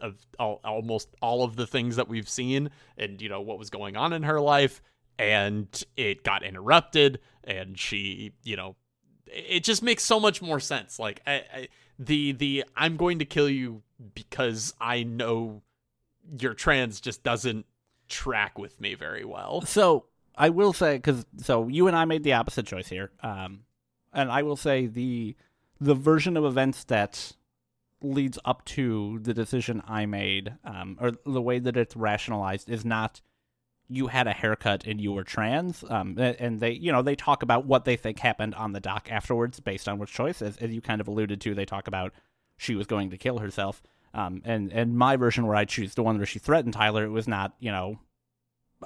of 0.00 0.16
all, 0.38 0.60
almost 0.64 1.08
all 1.20 1.44
of 1.44 1.56
the 1.56 1.66
things 1.66 1.96
that 1.96 2.08
we've 2.08 2.28
seen 2.28 2.70
and 2.96 3.20
you 3.20 3.28
know 3.28 3.40
what 3.40 3.58
was 3.58 3.70
going 3.70 3.96
on 3.96 4.12
in 4.12 4.22
her 4.22 4.40
life 4.40 4.82
and 5.18 5.84
it 5.96 6.22
got 6.22 6.42
interrupted 6.42 7.18
and 7.44 7.78
she 7.78 8.32
you 8.44 8.56
know 8.56 8.76
it 9.26 9.64
just 9.64 9.82
makes 9.82 10.04
so 10.04 10.20
much 10.20 10.42
more 10.42 10.60
sense 10.60 10.98
like 10.98 11.20
I, 11.26 11.32
I, 11.32 11.68
the 11.98 12.32
the 12.32 12.64
i'm 12.76 12.96
going 12.96 13.18
to 13.20 13.24
kill 13.24 13.48
you 13.48 13.82
because 14.14 14.74
i 14.80 15.02
know 15.02 15.62
you're 16.38 16.54
trans 16.54 17.00
just 17.00 17.22
doesn't 17.22 17.66
track 18.08 18.58
with 18.58 18.80
me 18.80 18.94
very 18.94 19.24
well 19.24 19.60
so 19.62 20.04
i 20.36 20.48
will 20.48 20.72
say 20.72 20.96
because 20.96 21.24
so 21.38 21.68
you 21.68 21.86
and 21.86 21.96
i 21.96 22.04
made 22.04 22.22
the 22.22 22.32
opposite 22.32 22.66
choice 22.66 22.88
here 22.88 23.10
um 23.22 23.60
and 24.12 24.30
i 24.30 24.42
will 24.42 24.56
say 24.56 24.86
the 24.86 25.34
the 25.80 25.94
version 25.94 26.36
of 26.36 26.44
events 26.44 26.84
that 26.84 27.32
leads 28.04 28.38
up 28.44 28.64
to 28.64 29.18
the 29.22 29.34
decision 29.34 29.82
I 29.86 30.06
made, 30.06 30.54
um, 30.64 30.96
or 31.00 31.12
the 31.24 31.42
way 31.42 31.58
that 31.58 31.76
it's 31.76 31.96
rationalized, 31.96 32.70
is 32.70 32.84
not 32.84 33.20
you 33.88 34.06
had 34.06 34.26
a 34.26 34.32
haircut 34.32 34.84
and 34.86 35.00
you 35.00 35.12
were 35.12 35.24
trans. 35.24 35.84
Um, 35.88 36.16
and 36.18 36.60
they, 36.60 36.70
you 36.72 36.90
know, 36.90 37.02
they 37.02 37.14
talk 37.14 37.42
about 37.42 37.66
what 37.66 37.84
they 37.84 37.96
think 37.96 38.20
happened 38.20 38.54
on 38.54 38.72
the 38.72 38.80
dock 38.80 39.08
afterwards 39.10 39.60
based 39.60 39.88
on 39.88 39.98
which 39.98 40.12
choice. 40.12 40.40
As, 40.40 40.56
as 40.58 40.70
you 40.70 40.80
kind 40.80 41.00
of 41.00 41.08
alluded 41.08 41.40
to, 41.42 41.54
they 41.54 41.66
talk 41.66 41.86
about 41.86 42.12
she 42.56 42.74
was 42.74 42.86
going 42.86 43.10
to 43.10 43.18
kill 43.18 43.38
herself. 43.38 43.82
Um, 44.14 44.42
and 44.44 44.72
and 44.72 44.96
my 44.96 45.16
version 45.16 45.46
where 45.46 45.56
I 45.56 45.64
choose 45.64 45.94
the 45.94 46.02
one 46.02 46.18
where 46.18 46.26
she 46.26 46.38
threatened 46.38 46.74
Tyler, 46.74 47.04
it 47.04 47.10
was 47.10 47.26
not, 47.26 47.54
you 47.60 47.70
know, 47.70 47.98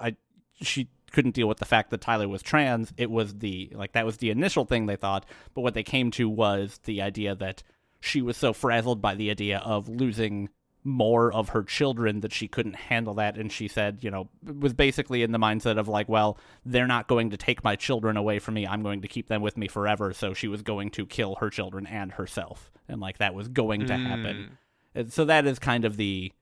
I 0.00 0.16
she 0.60 0.88
couldn't 1.10 1.34
deal 1.34 1.48
with 1.48 1.58
the 1.58 1.64
fact 1.64 1.90
that 1.90 2.00
Tyler 2.00 2.28
was 2.28 2.42
trans. 2.42 2.92
It 2.96 3.10
was 3.10 3.38
the 3.38 3.70
like 3.74 3.92
that 3.92 4.06
was 4.06 4.18
the 4.18 4.30
initial 4.30 4.64
thing 4.64 4.86
they 4.86 4.96
thought, 4.96 5.26
but 5.54 5.62
what 5.62 5.74
they 5.74 5.82
came 5.82 6.10
to 6.12 6.28
was 6.28 6.80
the 6.84 7.02
idea 7.02 7.34
that 7.34 7.62
she 8.00 8.22
was 8.22 8.36
so 8.36 8.52
frazzled 8.52 9.00
by 9.00 9.14
the 9.14 9.30
idea 9.30 9.58
of 9.58 9.88
losing 9.88 10.48
more 10.84 11.32
of 11.32 11.48
her 11.48 11.64
children 11.64 12.20
that 12.20 12.32
she 12.32 12.46
couldn't 12.46 12.76
handle 12.76 13.14
that. 13.14 13.36
And 13.36 13.50
she 13.50 13.66
said 13.66 13.98
you 14.02 14.10
know 14.10 14.28
was 14.44 14.74
basically 14.74 15.24
in 15.24 15.32
the 15.32 15.38
mindset 15.38 15.78
of 15.78 15.88
like 15.88 16.08
well 16.08 16.38
they're 16.64 16.86
not 16.86 17.08
going 17.08 17.30
to 17.30 17.36
take 17.36 17.64
my 17.64 17.74
children 17.74 18.16
away 18.16 18.38
from 18.38 18.54
me. 18.54 18.64
I'm 18.64 18.82
going 18.82 19.02
to 19.02 19.08
keep 19.08 19.26
them 19.26 19.42
with 19.42 19.56
me 19.56 19.66
forever. 19.66 20.12
So 20.12 20.34
she 20.34 20.46
was 20.46 20.62
going 20.62 20.90
to 20.90 21.04
kill 21.04 21.36
her 21.36 21.50
children 21.50 21.86
and 21.86 22.12
herself. 22.12 22.70
And 22.88 23.00
like 23.00 23.18
that 23.18 23.34
was 23.34 23.48
going 23.48 23.86
to 23.86 23.96
happen. 23.96 24.36
Mm. 24.36 24.48
So 25.08 25.24
that 25.24 25.46
is 25.46 25.58
kind 25.58 25.84
of 25.84 25.96
the 25.96 26.32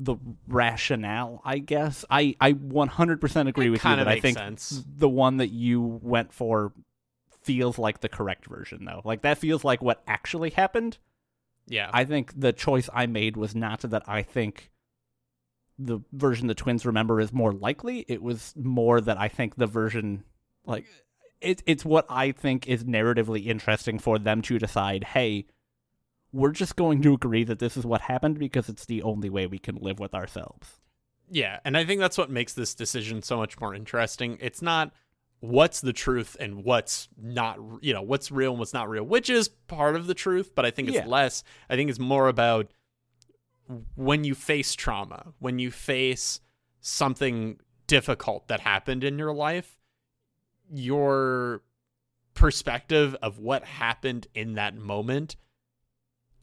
the 0.00 0.16
rationale 0.48 1.40
i 1.44 1.58
guess 1.58 2.04
i 2.10 2.34
i 2.40 2.52
100% 2.52 3.48
agree 3.48 3.66
it 3.66 3.70
with 3.70 3.84
you 3.84 3.96
that 3.96 4.08
i 4.08 4.18
think 4.18 4.36
sense. 4.36 4.84
the 4.96 5.08
one 5.08 5.36
that 5.36 5.48
you 5.48 5.80
went 6.02 6.32
for 6.32 6.72
feels 7.44 7.78
like 7.78 8.00
the 8.00 8.08
correct 8.08 8.46
version 8.46 8.84
though. 8.84 9.02
Like 9.04 9.22
that 9.22 9.38
feels 9.38 9.62
like 9.64 9.82
what 9.82 10.02
actually 10.06 10.50
happened. 10.50 10.98
Yeah. 11.66 11.90
I 11.92 12.04
think 12.04 12.38
the 12.38 12.52
choice 12.52 12.88
I 12.92 13.06
made 13.06 13.36
was 13.36 13.54
not 13.54 13.80
that 13.80 14.02
I 14.06 14.22
think 14.22 14.70
the 15.78 16.00
version 16.12 16.46
the 16.46 16.54
twins 16.54 16.86
remember 16.86 17.20
is 17.20 17.32
more 17.32 17.52
likely. 17.52 18.04
It 18.08 18.22
was 18.22 18.54
more 18.56 19.00
that 19.00 19.18
I 19.18 19.28
think 19.28 19.56
the 19.56 19.66
version 19.66 20.24
like 20.66 20.86
it, 21.40 21.62
it's 21.66 21.84
what 21.84 22.06
I 22.08 22.32
think 22.32 22.66
is 22.66 22.84
narratively 22.84 23.46
interesting 23.46 23.98
for 23.98 24.18
them 24.18 24.40
to 24.42 24.58
decide, 24.58 25.04
hey, 25.04 25.46
we're 26.34 26.50
just 26.50 26.74
going 26.74 27.00
to 27.00 27.14
agree 27.14 27.44
that 27.44 27.60
this 27.60 27.76
is 27.76 27.86
what 27.86 28.00
happened 28.00 28.40
because 28.40 28.68
it's 28.68 28.86
the 28.86 29.02
only 29.02 29.30
way 29.30 29.46
we 29.46 29.58
can 29.58 29.76
live 29.76 30.00
with 30.00 30.14
ourselves. 30.14 30.80
Yeah, 31.30 31.60
and 31.64 31.76
I 31.76 31.84
think 31.84 32.00
that's 32.00 32.18
what 32.18 32.28
makes 32.28 32.54
this 32.54 32.74
decision 32.74 33.22
so 33.22 33.36
much 33.36 33.60
more 33.60 33.72
interesting. 33.72 34.36
It's 34.40 34.60
not 34.60 34.92
what's 35.38 35.80
the 35.80 35.92
truth 35.92 36.36
and 36.40 36.64
what's 36.64 37.08
not 37.20 37.58
you 37.82 37.92
know 37.92 38.02
what's 38.02 38.30
real 38.30 38.52
and 38.52 38.58
what's 38.58 38.72
not 38.72 38.88
real 38.88 39.04
which 39.04 39.28
is 39.28 39.48
part 39.48 39.94
of 39.94 40.06
the 40.06 40.14
truth 40.14 40.54
but 40.54 40.64
i 40.64 40.70
think 40.70 40.88
it's 40.88 40.94
yeah. 40.94 41.06
less 41.06 41.44
i 41.68 41.76
think 41.76 41.90
it's 41.90 41.98
more 41.98 42.28
about 42.28 42.72
when 43.94 44.24
you 44.24 44.34
face 44.34 44.74
trauma 44.74 45.34
when 45.40 45.58
you 45.58 45.70
face 45.70 46.40
something 46.80 47.58
difficult 47.86 48.48
that 48.48 48.60
happened 48.60 49.04
in 49.04 49.18
your 49.18 49.34
life 49.34 49.76
your 50.72 51.60
perspective 52.32 53.14
of 53.20 53.38
what 53.38 53.64
happened 53.64 54.26
in 54.34 54.54
that 54.54 54.74
moment 54.74 55.36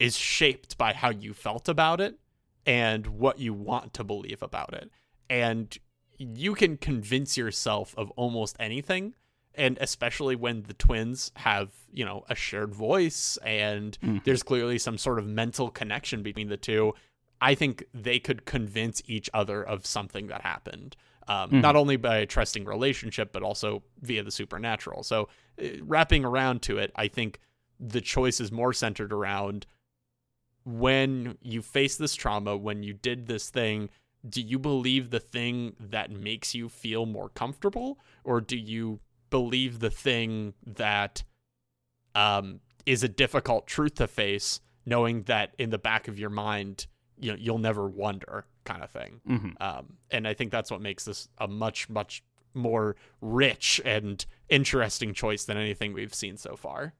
is 0.02 0.16
shaped 0.16 0.76
by 0.76 0.92
how 0.92 1.10
you 1.10 1.32
felt 1.32 1.68
about 1.68 2.00
it 2.00 2.18
and 2.66 3.06
what 3.06 3.38
you 3.38 3.54
want 3.54 3.94
to 3.94 4.02
believe 4.02 4.42
about 4.42 4.74
it 4.74 4.90
and 5.30 5.78
you 6.18 6.54
can 6.54 6.76
convince 6.76 7.36
yourself 7.36 7.94
of 7.96 8.10
almost 8.12 8.56
anything 8.58 9.14
and 9.54 9.78
especially 9.80 10.34
when 10.34 10.64
the 10.64 10.74
twins 10.74 11.30
have 11.36 11.70
you 11.92 12.04
know 12.04 12.24
a 12.28 12.34
shared 12.34 12.74
voice 12.74 13.38
and 13.44 13.96
mm-hmm. 14.02 14.18
there's 14.24 14.42
clearly 14.42 14.76
some 14.76 14.98
sort 14.98 15.20
of 15.20 15.26
mental 15.26 15.70
connection 15.70 16.20
between 16.20 16.48
the 16.48 16.56
two 16.56 16.92
i 17.40 17.54
think 17.54 17.84
they 17.94 18.18
could 18.18 18.44
convince 18.44 19.02
each 19.06 19.30
other 19.32 19.62
of 19.62 19.86
something 19.86 20.26
that 20.26 20.42
happened 20.42 20.96
um, 21.28 21.48
mm-hmm. 21.48 21.60
not 21.60 21.76
only 21.76 21.96
by 21.96 22.16
a 22.16 22.26
trusting 22.26 22.64
relationship 22.64 23.32
but 23.32 23.44
also 23.44 23.84
via 24.00 24.24
the 24.24 24.32
supernatural 24.32 25.04
so 25.04 25.28
uh, 25.62 25.68
wrapping 25.82 26.24
around 26.24 26.60
to 26.60 26.78
it 26.78 26.90
i 26.96 27.06
think 27.06 27.38
the 27.78 28.00
choice 28.00 28.40
is 28.40 28.50
more 28.50 28.72
centered 28.72 29.12
around 29.12 29.64
when 30.64 31.36
you 31.42 31.62
face 31.62 31.96
this 31.96 32.14
trauma 32.14 32.56
when 32.56 32.82
you 32.82 32.92
did 32.92 33.26
this 33.26 33.50
thing 33.50 33.88
do 34.28 34.40
you 34.40 34.58
believe 34.58 35.10
the 35.10 35.20
thing 35.20 35.74
that 35.80 36.10
makes 36.10 36.54
you 36.54 36.68
feel 36.68 37.06
more 37.06 37.28
comfortable? 37.30 37.98
Or 38.24 38.40
do 38.40 38.56
you 38.56 39.00
believe 39.30 39.80
the 39.80 39.90
thing 39.90 40.54
that 40.64 41.24
um, 42.14 42.60
is 42.86 43.02
a 43.02 43.08
difficult 43.08 43.66
truth 43.66 43.96
to 43.96 44.06
face 44.06 44.60
knowing 44.84 45.22
that 45.24 45.54
in 45.58 45.70
the 45.70 45.78
back 45.78 46.08
of 46.08 46.18
your 46.18 46.30
mind 46.30 46.86
you 47.18 47.30
know 47.30 47.36
you'll 47.38 47.58
never 47.58 47.88
wonder 47.88 48.44
kind 48.64 48.82
of 48.82 48.90
thing? 48.90 49.20
Mm-hmm. 49.28 49.50
um, 49.60 49.94
and 50.10 50.26
i 50.28 50.34
think 50.34 50.50
that's 50.50 50.70
what 50.70 50.80
makes 50.80 51.04
this 51.04 51.28
a 51.38 51.48
much 51.48 51.88
much 51.88 52.22
more 52.54 52.96
rich 53.20 53.80
and 53.84 54.24
interesting 54.48 55.14
choice 55.14 55.44
than 55.44 55.56
anything 55.56 55.92
we've 55.92 56.14
seen 56.14 56.36
so 56.36 56.56
far. 56.56 56.94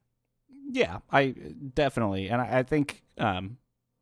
Yeah, 0.70 1.00
I 1.10 1.34
definitely, 1.74 2.28
and 2.28 2.40
I, 2.40 2.60
I 2.60 2.62
think 2.62 3.01
um, 3.22 3.56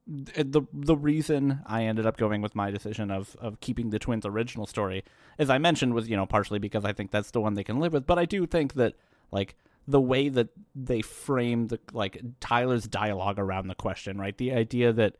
the 0.07 0.63
the 0.73 0.97
reason 0.97 1.61
I 1.67 1.85
ended 1.85 2.07
up 2.07 2.17
going 2.17 2.43
with 2.43 2.57
my 2.57 2.71
decision 2.71 3.11
of 3.11 3.37
of 3.41 3.61
keeping 3.61 3.91
the 3.91 3.99
twins' 3.99 4.27
original 4.27 4.67
story, 4.67 5.05
as 5.39 5.51
I 5.51 5.59
mentioned, 5.59 5.95
was 5.95 6.09
you 6.09 6.17
know 6.17 6.27
partially 6.27 6.59
because 6.59 6.85
I 6.85 6.93
think 6.93 7.11
that's 7.11 7.31
the 7.31 7.41
one 7.41 7.55
they 7.55 7.63
can 7.65 7.79
live 7.79 7.93
with, 7.93 8.07
but 8.07 8.19
I 8.19 8.25
do 8.25 8.47
think 8.47 8.75
that 8.75 8.95
like 9.31 9.57
the 9.87 10.01
way 10.01 10.29
that 10.29 10.49
they 10.75 11.03
frame 11.03 11.69
the 11.69 11.79
like 11.93 12.21
Tyler's 12.41 12.89
dialogue 12.89 13.39
around 13.39 13.69
the 13.69 13.75
question, 13.75 14.19
right? 14.19 14.37
The 14.37 14.53
idea 14.53 14.93
that 14.93 15.17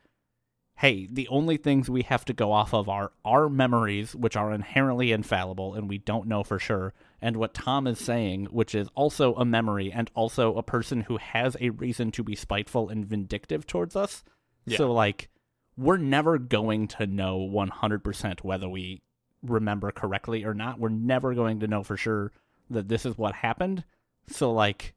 hey, 0.79 1.07
the 1.13 1.29
only 1.29 1.59
things 1.59 1.91
we 1.91 2.03
have 2.03 2.25
to 2.25 2.33
go 2.33 2.53
off 2.53 2.73
of 2.73 2.89
are 2.89 3.13
our 3.23 3.51
memories, 3.51 4.17
which 4.17 4.35
are 4.35 4.51
inherently 4.51 5.13
infallible 5.13 5.75
and 5.75 5.91
we 5.91 5.99
don't 5.99 6.27
know 6.27 6.43
for 6.43 6.59
sure, 6.59 6.95
and 7.23 7.37
what 7.37 7.55
Tom 7.55 7.87
is 7.87 7.99
saying, 7.99 8.47
which 8.47 8.75
is 8.75 8.89
also 8.95 9.35
a 9.35 9.45
memory 9.45 9.93
and 9.93 10.11
also 10.15 10.57
a 10.57 10.63
person 10.63 11.03
who 11.03 11.19
has 11.19 11.57
a 11.61 11.71
reason 11.71 12.11
to 12.13 12.23
be 12.23 12.35
spiteful 12.35 12.89
and 12.89 13.05
vindictive 13.07 13.67
towards 13.67 13.95
us. 13.95 14.25
Yeah. 14.65 14.79
So, 14.79 14.93
like, 14.93 15.29
we're 15.77 15.99
never 15.99 16.39
going 16.39 16.89
to 16.89 17.07
know 17.07 17.39
100% 17.39 18.43
whether 18.43 18.69
we 18.69 19.03
remember 19.43 19.91
correctly 19.91 20.45
or 20.45 20.55
not. 20.55 20.79
We're 20.79 20.89
never 20.89 21.35
going 21.35 21.61
to 21.61 21.69
know 21.69 21.83
for 21.83 21.97
sure 21.97 22.33
that 22.71 22.89
this 22.89 23.05
is 23.05 23.19
what 23.19 23.35
happened. 23.35 23.85
So, 24.29 24.53
like, 24.53 24.95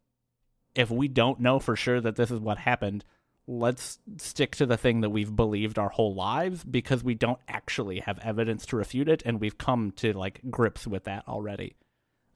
if 0.76 0.90
we 0.90 1.08
don't 1.08 1.40
know 1.40 1.60
for 1.60 1.76
sure 1.76 2.00
that 2.02 2.16
this 2.16 2.32
is 2.32 2.40
what 2.40 2.58
happened, 2.58 3.04
let's 3.48 4.00
stick 4.18 4.56
to 4.56 4.66
the 4.66 4.78
thing 4.78 5.02
that 5.02 5.10
we've 5.10 5.36
believed 5.36 5.78
our 5.78 5.90
whole 5.90 6.16
lives 6.16 6.64
because 6.64 7.04
we 7.04 7.14
don't 7.14 7.40
actually 7.48 8.00
have 8.00 8.18
evidence 8.20 8.66
to 8.66 8.78
refute 8.78 9.10
it 9.10 9.22
and 9.26 9.42
we've 9.42 9.58
come 9.58 9.92
to 9.92 10.14
like 10.14 10.40
grips 10.50 10.88
with 10.88 11.04
that 11.04 11.28
already 11.28 11.76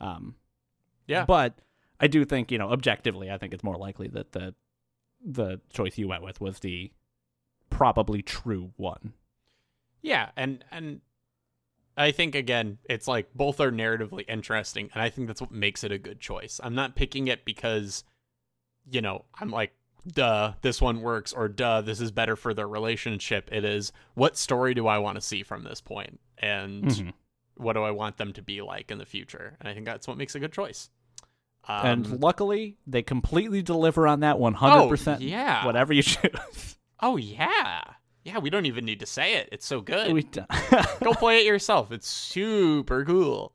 um 0.01 0.35
Yeah. 1.07 1.25
but 1.25 1.59
i 1.99 2.07
do 2.07 2.23
think 2.25 2.51
you 2.51 2.57
know 2.57 2.69
objectively 2.71 3.29
i 3.31 3.37
think 3.37 3.53
it's 3.53 3.63
more 3.63 3.77
likely 3.77 4.07
that 4.09 4.31
the 4.33 4.53
the 5.25 5.59
choice 5.71 5.97
you 5.97 6.07
went 6.07 6.23
with 6.23 6.39
was 6.41 6.59
the 6.59 6.91
probably 7.69 8.21
true 8.21 8.71
one 8.77 9.13
Yeah, 10.01 10.29
and 10.37 10.63
and 10.71 11.01
I 11.99 12.11
think 12.11 12.35
again, 12.35 12.77
it's 12.87 13.07
like 13.07 13.33
both 13.33 13.59
are 13.59 13.71
narratively 13.71 14.23
interesting, 14.27 14.91
and 14.93 15.01
I 15.01 15.09
think 15.09 15.25
that's 15.27 15.41
what 15.41 15.51
makes 15.51 15.83
it 15.83 15.91
a 15.91 15.97
good 15.97 16.19
choice. 16.19 16.59
I'm 16.63 16.75
not 16.75 16.95
picking 16.95 17.27
it 17.27 17.43
because, 17.43 18.03
you 18.91 19.01
know, 19.01 19.25
I'm 19.41 19.49
like, 19.49 19.73
duh, 20.07 20.53
this 20.61 20.79
one 20.79 21.01
works, 21.01 21.33
or 21.33 21.47
duh, 21.49 21.81
this 21.81 21.99
is 21.99 22.11
better 22.11 22.35
for 22.35 22.53
their 22.53 22.67
relationship. 22.67 23.49
It 23.51 23.65
is 23.65 23.91
what 24.13 24.37
story 24.37 24.75
do 24.75 24.85
I 24.85 24.99
want 24.99 25.15
to 25.15 25.21
see 25.21 25.41
from 25.41 25.63
this 25.63 25.81
point, 25.81 26.19
and 26.37 26.83
Mhm. 26.85 27.13
What 27.57 27.73
do 27.73 27.84
I 27.84 27.91
want 27.91 28.17
them 28.17 28.34
to 28.34 28.41
be 28.41 28.61
like 28.61 28.91
in 28.91 28.97
the 28.97 29.05
future? 29.05 29.57
And 29.59 29.67
I 29.67 29.73
think 29.73 29.85
that's 29.85 30.07
what 30.07 30.17
makes 30.17 30.35
a 30.35 30.39
good 30.39 30.53
choice. 30.53 30.89
Um, 31.67 31.85
and 31.85 32.21
luckily 32.21 32.77
they 32.88 33.03
completely 33.03 33.61
deliver 33.61 34.07
on 34.07 34.21
that 34.21 34.38
100% 34.38 35.15
Oh, 35.15 35.19
yeah. 35.19 35.65
whatever 35.65 35.91
you 35.91 36.01
choose 36.01 36.77
oh 37.01 37.17
yeah, 37.17 37.81
yeah, 38.23 38.39
we 38.39 38.49
don't 38.49 38.65
even 38.65 38.85
need 38.85 38.99
to 39.01 39.05
say 39.05 39.35
it. 39.35 39.49
It's 39.51 39.65
so 39.65 39.81
good. 39.81 40.07
Go 41.03 41.13
play 41.13 41.39
it 41.39 41.45
yourself. 41.45 41.91
It's 41.91 42.07
super 42.07 43.05
cool. 43.05 43.53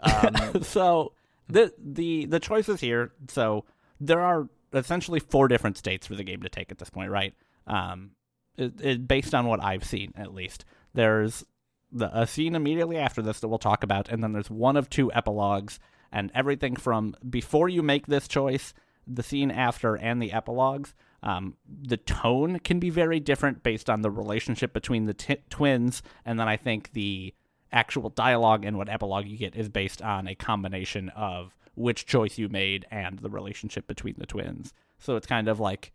Um, 0.00 0.34
so 0.62 1.12
the 1.48 1.72
the 1.78 2.26
the 2.26 2.40
choices 2.40 2.80
here 2.80 3.12
so 3.28 3.64
there 4.00 4.20
are 4.20 4.48
essentially 4.72 5.20
four 5.20 5.48
different 5.48 5.76
states 5.76 6.06
for 6.06 6.14
the 6.14 6.24
game 6.24 6.42
to 6.42 6.48
take 6.48 6.72
at 6.72 6.78
this 6.78 6.90
point 6.90 7.10
right 7.10 7.34
um 7.66 8.10
it, 8.56 8.80
it, 8.80 9.08
based 9.08 9.34
on 9.34 9.46
what 9.46 9.62
i've 9.62 9.84
seen 9.84 10.12
at 10.16 10.32
least 10.32 10.64
there's 10.94 11.44
the 11.92 12.10
a 12.18 12.26
scene 12.26 12.54
immediately 12.54 12.96
after 12.96 13.22
this 13.22 13.40
that 13.40 13.48
we'll 13.48 13.58
talk 13.58 13.82
about 13.82 14.08
and 14.08 14.22
then 14.22 14.32
there's 14.32 14.50
one 14.50 14.76
of 14.76 14.88
two 14.88 15.12
epilogues 15.12 15.78
and 16.10 16.30
everything 16.34 16.76
from 16.76 17.14
before 17.28 17.68
you 17.68 17.82
make 17.82 18.06
this 18.06 18.26
choice 18.26 18.74
the 19.06 19.22
scene 19.22 19.50
after 19.50 19.96
and 19.96 20.22
the 20.22 20.32
epilogues 20.32 20.94
um, 21.24 21.54
the 21.68 21.96
tone 21.96 22.58
can 22.58 22.80
be 22.80 22.90
very 22.90 23.20
different 23.20 23.62
based 23.62 23.88
on 23.88 24.02
the 24.02 24.10
relationship 24.10 24.72
between 24.72 25.06
the 25.06 25.14
t- 25.14 25.36
twins 25.50 26.02
and 26.24 26.38
then 26.40 26.48
i 26.48 26.56
think 26.56 26.92
the 26.92 27.34
actual 27.72 28.10
dialogue 28.10 28.64
and 28.64 28.76
what 28.76 28.88
epilogue 28.88 29.26
you 29.26 29.36
get 29.36 29.56
is 29.56 29.68
based 29.68 30.02
on 30.02 30.28
a 30.28 30.34
combination 30.34 31.08
of 31.10 31.54
which 31.74 32.06
choice 32.06 32.38
you 32.38 32.48
made 32.48 32.86
and 32.90 33.18
the 33.20 33.30
relationship 33.30 33.86
between 33.86 34.14
the 34.18 34.26
twins. 34.26 34.72
So 34.98 35.16
it's 35.16 35.26
kind 35.26 35.48
of 35.48 35.58
like 35.58 35.92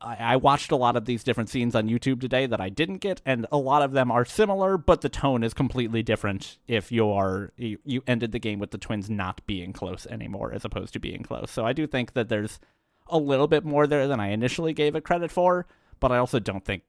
I, 0.00 0.36
watched 0.36 0.70
a 0.70 0.76
lot 0.76 0.96
of 0.96 1.04
these 1.04 1.24
different 1.24 1.50
scenes 1.50 1.74
on 1.74 1.88
YouTube 1.88 2.20
today 2.20 2.46
that 2.46 2.60
I 2.60 2.68
didn't 2.68 2.98
get, 2.98 3.20
and 3.26 3.46
a 3.50 3.56
lot 3.56 3.82
of 3.82 3.92
them 3.92 4.10
are 4.10 4.24
similar, 4.24 4.78
but 4.78 5.00
the 5.00 5.08
tone 5.08 5.42
is 5.42 5.52
completely 5.52 6.02
different 6.02 6.58
if 6.68 6.92
you're 6.92 7.52
you, 7.56 7.78
you 7.84 8.02
ended 8.06 8.32
the 8.32 8.38
game 8.38 8.58
with 8.58 8.70
the 8.70 8.78
twins 8.78 9.10
not 9.10 9.44
being 9.46 9.72
close 9.72 10.06
anymore 10.06 10.52
as 10.52 10.64
opposed 10.64 10.92
to 10.92 11.00
being 11.00 11.22
close. 11.22 11.50
So 11.50 11.66
I 11.66 11.72
do 11.72 11.86
think 11.86 12.12
that 12.12 12.28
there's 12.28 12.60
a 13.08 13.18
little 13.18 13.48
bit 13.48 13.64
more 13.64 13.86
there 13.86 14.06
than 14.06 14.20
I 14.20 14.28
initially 14.28 14.74
gave 14.74 14.94
it 14.94 15.04
credit 15.04 15.32
for, 15.32 15.66
but 15.98 16.12
I 16.12 16.18
also 16.18 16.38
don't 16.38 16.64
think 16.64 16.82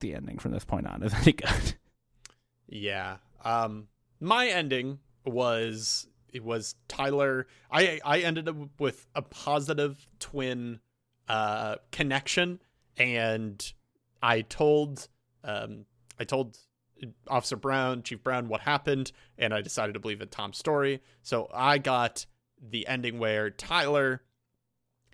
the 0.00 0.14
ending 0.14 0.38
from 0.38 0.52
this 0.52 0.64
point 0.64 0.86
on 0.86 1.02
is 1.02 1.14
any 1.22 1.32
good. 1.32 1.74
Yeah. 2.66 3.18
Um 3.44 3.88
my 4.20 4.48
ending 4.48 4.98
was 5.24 6.08
it 6.32 6.42
was 6.42 6.74
Tyler 6.88 7.46
I 7.70 8.00
I 8.04 8.20
ended 8.20 8.48
up 8.48 8.56
with 8.80 9.06
a 9.14 9.22
positive 9.22 10.06
twin 10.18 10.80
uh 11.28 11.76
connection 11.90 12.60
and 12.96 13.72
I 14.22 14.42
told 14.42 15.08
um 15.42 15.86
I 16.18 16.24
told 16.24 16.58
Officer 17.28 17.56
Brown, 17.56 18.02
Chief 18.02 18.22
Brown 18.22 18.48
what 18.48 18.60
happened 18.62 19.12
and 19.36 19.52
I 19.52 19.60
decided 19.60 19.94
to 19.94 20.00
believe 20.00 20.20
in 20.20 20.28
Tom's 20.28 20.58
story. 20.58 21.02
So 21.22 21.50
I 21.52 21.78
got 21.78 22.24
the 22.60 22.86
ending 22.86 23.18
where 23.18 23.50
Tyler 23.50 24.22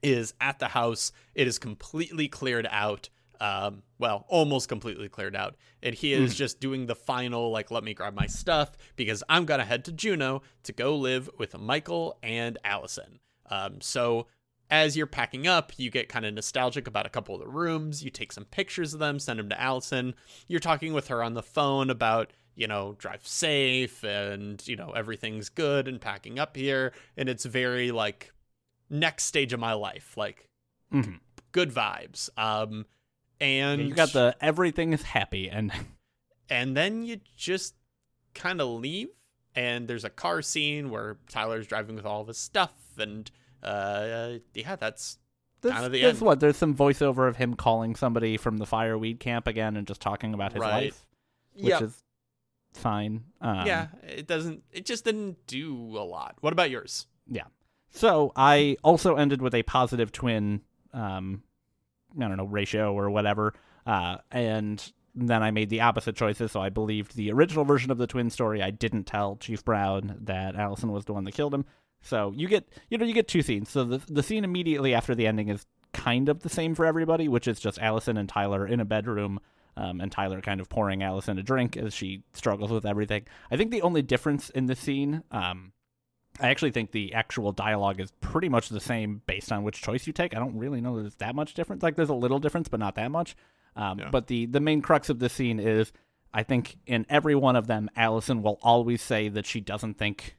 is 0.02 0.34
at 0.40 0.58
the 0.58 0.68
house. 0.68 1.10
It 1.34 1.46
is 1.46 1.58
completely 1.58 2.28
cleared 2.28 2.68
out. 2.70 3.08
Um, 3.40 3.82
well, 3.98 4.26
almost 4.28 4.68
completely 4.68 5.08
cleared 5.08 5.34
out. 5.34 5.56
And 5.82 5.94
he 5.94 6.12
is 6.12 6.34
Mhm. 6.34 6.36
just 6.36 6.60
doing 6.60 6.86
the 6.86 6.94
final, 6.94 7.50
like, 7.50 7.70
let 7.70 7.82
me 7.82 7.94
grab 7.94 8.12
my 8.14 8.26
stuff 8.26 8.76
because 8.96 9.24
I'm 9.30 9.46
going 9.46 9.60
to 9.60 9.64
head 9.64 9.84
to 9.86 9.92
Juneau 9.92 10.42
to 10.64 10.72
go 10.72 10.94
live 10.94 11.30
with 11.38 11.56
Michael 11.58 12.18
and 12.22 12.58
Alyson. 12.64 13.20
Um, 13.46 13.80
so 13.80 14.26
as 14.70 14.96
you're 14.96 15.06
packing 15.06 15.46
up, 15.46 15.72
you 15.76 15.90
get 15.90 16.08
kind 16.08 16.24
of 16.24 16.32
nostalgic 16.34 16.86
about 16.86 17.06
a 17.06 17.10
couple 17.10 17.34
of 17.34 17.40
the 17.40 17.48
rooms. 17.48 18.04
You 18.04 18.10
take 18.10 18.32
some 18.32 18.44
pictures 18.44 18.94
of 18.94 19.00
them, 19.00 19.18
send 19.18 19.38
them 19.38 19.48
to 19.48 19.56
Alyson. 19.60 20.14
You're 20.46 20.60
talking 20.60 20.92
with 20.92 21.08
her 21.08 21.22
on 21.22 21.34
the 21.34 21.42
phone 21.42 21.90
about, 21.90 22.32
you 22.54 22.66
know, 22.66 22.94
drive 22.98 23.26
safe 23.26 24.04
and, 24.04 24.66
you 24.68 24.76
know, 24.76 24.90
everything's 24.92 25.48
good 25.48 25.88
and 25.88 26.00
packing 26.00 26.38
up 26.38 26.56
here. 26.56 26.92
And 27.16 27.28
it's 27.28 27.44
very 27.44 27.90
like 27.90 28.32
next 28.88 29.24
stage 29.24 29.52
of 29.52 29.60
my 29.60 29.72
life, 29.72 30.16
like 30.16 30.48
Mhm. 30.92 31.20
good 31.52 31.70
vibes. 31.72 32.28
Um, 32.38 32.86
and 33.40 33.88
you 33.88 33.94
got 33.94 34.12
the 34.12 34.36
everything 34.40 34.92
is 34.92 35.02
happy 35.02 35.48
and 35.48 35.72
and 36.50 36.76
then 36.76 37.04
you 37.04 37.20
just 37.36 37.74
kind 38.34 38.60
of 38.60 38.68
leave 38.68 39.08
and 39.54 39.88
there's 39.88 40.04
a 40.04 40.10
car 40.10 40.42
scene 40.42 40.90
where 40.90 41.16
tyler's 41.28 41.66
driving 41.66 41.96
with 41.96 42.04
all 42.04 42.20
of 42.20 42.28
his 42.28 42.38
stuff 42.38 42.74
and 42.98 43.30
uh 43.62 44.38
yeah 44.54 44.76
that's 44.76 45.18
This, 45.60 45.72
Kind 45.72 45.84
of 45.86 45.92
the 45.92 46.02
end. 46.04 46.20
what? 46.20 46.40
There's 46.40 46.56
some 46.56 46.74
voiceover 46.74 47.28
of 47.28 47.36
him 47.36 47.54
calling 47.54 47.94
somebody 47.94 48.36
from 48.36 48.56
the 48.56 48.66
fireweed 48.66 49.20
camp 49.20 49.46
again 49.46 49.76
and 49.76 49.86
just 49.86 50.00
talking 50.00 50.32
about 50.34 50.52
his 50.52 50.60
Right. 50.60 50.84
life, 50.84 51.06
which 51.54 51.64
yeah 51.66 51.82
is 51.82 52.02
fine. 52.74 53.24
Um, 53.40 53.66
yeah 53.66 53.88
it 54.02 54.26
doesn't 54.26 54.62
it 54.72 54.86
just 54.86 55.04
didn't 55.04 55.46
do 55.46 55.74
a 55.98 56.04
lot 56.04 56.36
what 56.40 56.52
about 56.52 56.70
yours 56.70 57.06
Yeah. 57.28 57.44
So 57.90 58.32
I 58.36 58.76
also 58.84 59.16
ended 59.16 59.42
with 59.42 59.54
a 59.54 59.62
positive 59.64 60.12
twin, 60.12 60.60
um, 60.94 61.42
I 62.16 62.28
don't 62.28 62.36
know, 62.36 62.44
ratio 62.44 62.92
or 62.94 63.10
whatever. 63.10 63.52
Uh, 63.84 64.18
and 64.30 64.92
then 65.16 65.42
I 65.42 65.50
made 65.50 65.70
the 65.70 65.80
opposite 65.80 66.14
choices. 66.14 66.52
So 66.52 66.60
I 66.60 66.68
believed 66.68 67.16
the 67.16 67.32
original 67.32 67.64
version 67.64 67.90
of 67.90 67.98
the 67.98 68.06
twin 68.06 68.30
story. 68.30 68.62
I 68.62 68.70
didn't 68.70 69.04
tell 69.04 69.34
Chief 69.36 69.64
Brown 69.64 70.18
that 70.22 70.54
Alyson 70.54 70.92
was 70.92 71.04
the 71.04 71.12
one 71.12 71.24
that 71.24 71.32
killed 71.32 71.52
him. 71.52 71.64
So 72.02 72.32
you 72.36 72.48
get, 72.48 72.68
you 72.88 72.98
know, 72.98 73.04
you 73.04 73.14
get 73.14 73.28
two 73.28 73.42
scenes. 73.42 73.70
So 73.70 73.84
the 73.84 73.98
the 74.08 74.22
scene 74.22 74.44
immediately 74.44 74.94
after 74.94 75.14
the 75.14 75.26
ending 75.26 75.48
is 75.48 75.66
kind 75.92 76.28
of 76.28 76.40
the 76.40 76.48
same 76.48 76.74
for 76.74 76.86
everybody, 76.86 77.28
which 77.28 77.46
is 77.48 77.60
just 77.60 77.78
Alyson 77.78 78.16
and 78.16 78.28
Tyler 78.28 78.66
in 78.66 78.80
a 78.80 78.84
bedroom. 78.84 79.40
Um, 79.76 80.00
and 80.00 80.10
Tyler 80.10 80.40
kind 80.40 80.60
of 80.60 80.68
pouring 80.68 81.00
Alyson 81.02 81.38
a 81.38 81.42
drink 81.42 81.76
as 81.76 81.94
she 81.94 82.24
struggles 82.34 82.70
with 82.70 82.84
everything. 82.84 83.26
I 83.50 83.56
think 83.56 83.70
the 83.70 83.82
only 83.82 84.02
difference 84.02 84.50
in 84.50 84.66
the 84.66 84.74
scene, 84.74 85.22
um, 85.30 85.72
I 86.40 86.48
actually 86.48 86.72
think 86.72 86.90
the 86.90 87.14
actual 87.14 87.52
dialogue 87.52 88.00
is 88.00 88.10
pretty 88.20 88.48
much 88.48 88.68
the 88.68 88.80
same 88.80 89.22
based 89.26 89.52
on 89.52 89.62
which 89.62 89.80
choice 89.80 90.06
you 90.06 90.12
take. 90.12 90.34
I 90.34 90.38
don't 90.38 90.58
really 90.58 90.80
know 90.80 90.96
that 90.96 91.06
it's 91.06 91.14
that 91.16 91.34
much 91.34 91.54
difference. 91.54 91.82
Like 91.82 91.96
there's 91.96 92.08
a 92.10 92.14
little 92.14 92.40
difference, 92.40 92.68
but 92.68 92.80
not 92.80 92.96
that 92.96 93.10
much. 93.10 93.36
Um, 93.76 94.00
Yeah. 94.00 94.08
But 94.10 94.26
the 94.26 94.46
the 94.46 94.60
main 94.60 94.82
crux 94.82 95.08
of 95.08 95.18
the 95.18 95.28
scene 95.28 95.60
is, 95.60 95.92
I 96.34 96.42
think 96.42 96.76
in 96.86 97.06
every 97.08 97.36
one 97.36 97.56
of 97.56 97.66
them, 97.66 97.88
Alyson 97.96 98.42
will 98.42 98.58
always 98.62 99.00
say 99.00 99.28
that 99.28 99.46
she 99.46 99.60
doesn't 99.60 99.94
think 99.94 100.36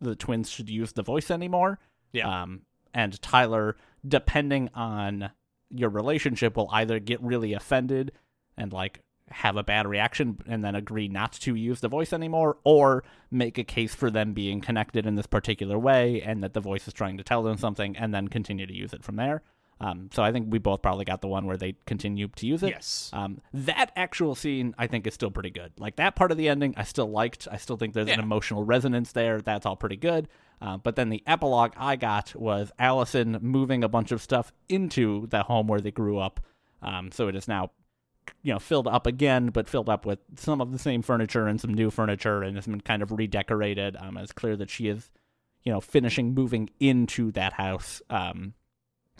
the 0.00 0.16
twins 0.16 0.50
should 0.50 0.70
use 0.70 0.92
the 0.92 1.02
voice 1.02 1.30
anymore. 1.30 1.78
Yeah. 2.12 2.42
Um, 2.42 2.62
and 2.94 3.20
Tyler, 3.22 3.76
depending 4.06 4.70
on 4.74 5.30
your 5.70 5.90
relationship, 5.90 6.56
will 6.56 6.68
either 6.72 6.98
get 6.98 7.22
really 7.22 7.52
offended 7.52 8.12
and 8.56 8.72
like 8.72 9.00
have 9.28 9.56
a 9.56 9.62
bad 9.62 9.86
reaction 9.86 10.38
and 10.46 10.64
then 10.64 10.74
agree 10.74 11.06
not 11.06 11.32
to 11.32 11.54
use 11.54 11.80
the 11.80 11.88
voice 11.88 12.12
anymore, 12.12 12.58
or 12.64 13.04
make 13.30 13.58
a 13.58 13.64
case 13.64 13.94
for 13.94 14.10
them 14.10 14.32
being 14.32 14.60
connected 14.60 15.06
in 15.06 15.14
this 15.14 15.26
particular 15.26 15.78
way 15.78 16.20
and 16.20 16.42
that 16.42 16.52
the 16.52 16.60
voice 16.60 16.88
is 16.88 16.94
trying 16.94 17.16
to 17.16 17.22
tell 17.22 17.42
them 17.42 17.56
something 17.56 17.96
and 17.96 18.12
then 18.12 18.26
continue 18.26 18.66
to 18.66 18.74
use 18.74 18.92
it 18.92 19.04
from 19.04 19.16
there. 19.16 19.42
Um, 19.80 20.10
so 20.12 20.22
I 20.22 20.30
think 20.30 20.48
we 20.50 20.58
both 20.58 20.82
probably 20.82 21.06
got 21.06 21.22
the 21.22 21.28
one 21.28 21.46
where 21.46 21.56
they 21.56 21.74
continue 21.86 22.28
to 22.28 22.46
use 22.46 22.62
it. 22.62 22.68
Yes. 22.68 23.10
Um, 23.14 23.40
that 23.54 23.92
actual 23.96 24.34
scene 24.34 24.74
I 24.76 24.86
think 24.86 25.06
is 25.06 25.14
still 25.14 25.30
pretty 25.30 25.50
good. 25.50 25.72
Like 25.78 25.96
that 25.96 26.16
part 26.16 26.30
of 26.30 26.36
the 26.36 26.48
ending 26.48 26.74
I 26.76 26.84
still 26.84 27.10
liked. 27.10 27.48
I 27.50 27.56
still 27.56 27.78
think 27.78 27.94
there's 27.94 28.10
an 28.10 28.20
emotional 28.20 28.62
resonance 28.62 29.12
there. 29.12 29.40
That's 29.40 29.64
all 29.64 29.76
pretty 29.76 29.96
good. 29.96 30.28
Uh, 30.60 30.76
but 30.76 30.96
then 30.96 31.08
the 31.08 31.22
epilogue 31.26 31.72
I 31.76 31.96
got 31.96 32.34
was 32.34 32.70
Alyson 32.78 33.40
moving 33.40 33.82
a 33.82 33.88
bunch 33.88 34.12
of 34.12 34.20
stuff 34.20 34.52
into 34.68 35.26
the 35.28 35.44
home 35.44 35.66
where 35.66 35.80
they 35.80 35.90
grew 35.90 36.18
up. 36.18 36.40
Um, 36.82 37.10
so 37.10 37.28
it 37.28 37.34
is 37.34 37.48
now, 37.48 37.70
you 38.42 38.52
know, 38.52 38.58
filled 38.58 38.86
up 38.86 39.06
again, 39.06 39.48
but 39.48 39.68
filled 39.68 39.88
up 39.88 40.04
with 40.04 40.18
some 40.36 40.60
of 40.60 40.72
the 40.72 40.78
same 40.78 41.00
furniture 41.00 41.46
and 41.46 41.58
some 41.58 41.72
new 41.72 41.90
furniture, 41.90 42.42
and 42.42 42.58
it's 42.58 42.66
been 42.66 42.82
kind 42.82 43.02
of 43.02 43.12
redecorated. 43.12 43.96
Um, 43.96 44.18
it's 44.18 44.32
clear 44.32 44.56
that 44.56 44.68
she 44.68 44.88
is, 44.88 45.10
you 45.62 45.72
know, 45.72 45.80
finishing 45.80 46.34
moving 46.34 46.68
into 46.78 47.32
that 47.32 47.54
house. 47.54 48.02
Um, 48.10 48.52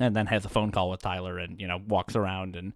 and 0.00 0.16
then 0.16 0.26
has 0.26 0.44
a 0.44 0.48
phone 0.48 0.72
call 0.72 0.90
with 0.90 1.02
Tyler, 1.02 1.38
and 1.38 1.60
you 1.60 1.68
know, 1.68 1.80
walks 1.86 2.16
around 2.16 2.56
and. 2.56 2.72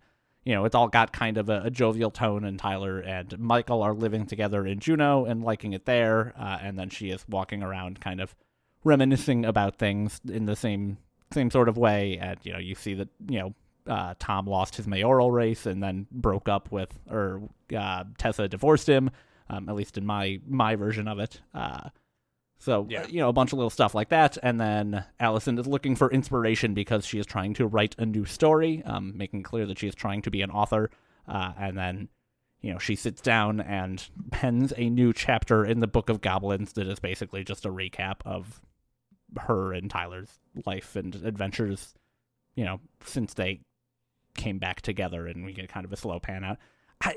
You 0.46 0.52
know, 0.52 0.66
it's 0.66 0.74
all 0.74 0.88
got 0.88 1.10
kind 1.10 1.38
of 1.38 1.48
a, 1.48 1.62
a 1.62 1.70
jovial 1.70 2.10
tone, 2.10 2.44
and 2.44 2.58
Tyler 2.58 2.98
and 2.98 3.38
Michael 3.38 3.82
are 3.82 3.94
living 3.94 4.26
together 4.26 4.66
in 4.66 4.78
Juneau 4.78 5.24
and 5.24 5.42
liking 5.42 5.72
it 5.72 5.86
there. 5.86 6.34
Uh, 6.38 6.58
and 6.60 6.78
then 6.78 6.90
she 6.90 7.08
is 7.08 7.24
walking 7.26 7.62
around, 7.62 7.98
kind 8.02 8.20
of 8.20 8.34
reminiscing 8.84 9.46
about 9.46 9.76
things 9.76 10.20
in 10.30 10.44
the 10.44 10.54
same 10.54 10.98
same 11.32 11.50
sort 11.50 11.70
of 11.70 11.78
way. 11.78 12.18
And 12.20 12.38
you 12.42 12.52
know, 12.52 12.58
you 12.58 12.74
see 12.74 12.92
that 12.92 13.08
you 13.26 13.38
know 13.38 13.54
uh, 13.86 14.14
Tom 14.18 14.46
lost 14.46 14.76
his 14.76 14.86
mayoral 14.86 15.30
race 15.30 15.66
and 15.66 15.82
then 15.82 16.06
broke 16.10 16.48
up 16.48 16.70
with, 16.70 16.98
or 17.10 17.42
uh, 17.76 18.04
Tessa 18.18 18.48
divorced 18.48 18.88
him. 18.88 19.10
Um, 19.48 19.68
at 19.68 19.74
least 19.74 19.98
in 19.98 20.06
my 20.06 20.40
my 20.46 20.74
version 20.76 21.06
of 21.06 21.18
it. 21.18 21.40
So 22.64 22.86
Yeah. 22.88 23.02
uh, 23.02 23.06
you 23.08 23.18
know, 23.18 23.28
a 23.28 23.32
bunch 23.34 23.52
of 23.52 23.58
little 23.58 23.68
stuff 23.68 23.94
like 23.94 24.08
that, 24.08 24.38
and 24.42 24.58
then 24.58 25.04
Alyson 25.20 25.58
is 25.58 25.66
looking 25.66 25.94
for 25.96 26.10
inspiration 26.10 26.72
because 26.72 27.04
she 27.04 27.18
is 27.18 27.26
trying 27.26 27.52
to 27.54 27.66
write 27.66 27.94
a 27.98 28.06
new 28.06 28.24
story, 28.24 28.82
um, 28.84 29.12
making 29.16 29.42
clear 29.42 29.66
that 29.66 29.78
she 29.78 29.86
is 29.86 29.94
trying 29.94 30.22
to 30.22 30.30
be 30.30 30.40
an 30.40 30.50
author. 30.50 30.90
Uh, 31.28 31.52
and 31.58 31.76
then, 31.76 32.08
you 32.62 32.72
know, 32.72 32.78
she 32.78 32.96
sits 32.96 33.20
down 33.20 33.60
and 33.60 34.08
pens 34.30 34.72
a 34.78 34.88
new 34.88 35.12
chapter 35.12 35.62
in 35.66 35.80
the 35.80 35.86
Book 35.86 36.08
of 36.08 36.22
Goblins 36.22 36.72
that 36.72 36.86
is 36.86 36.98
basically 36.98 37.44
just 37.44 37.66
a 37.66 37.70
recap 37.70 38.16
of 38.24 38.62
her 39.40 39.74
and 39.74 39.90
Tyler's 39.90 40.38
life 40.64 40.96
and 40.96 41.14
adventures. 41.16 41.92
You 42.56 42.64
know, 42.64 42.80
since 43.04 43.34
they 43.34 43.60
came 44.36 44.58
back 44.58 44.80
together, 44.80 45.26
and 45.26 45.44
we 45.44 45.52
get 45.52 45.68
kind 45.68 45.84
of 45.84 45.92
a 45.92 45.96
slow 45.96 46.18
pan 46.18 46.44
out. 46.44 46.56
I 47.02 47.14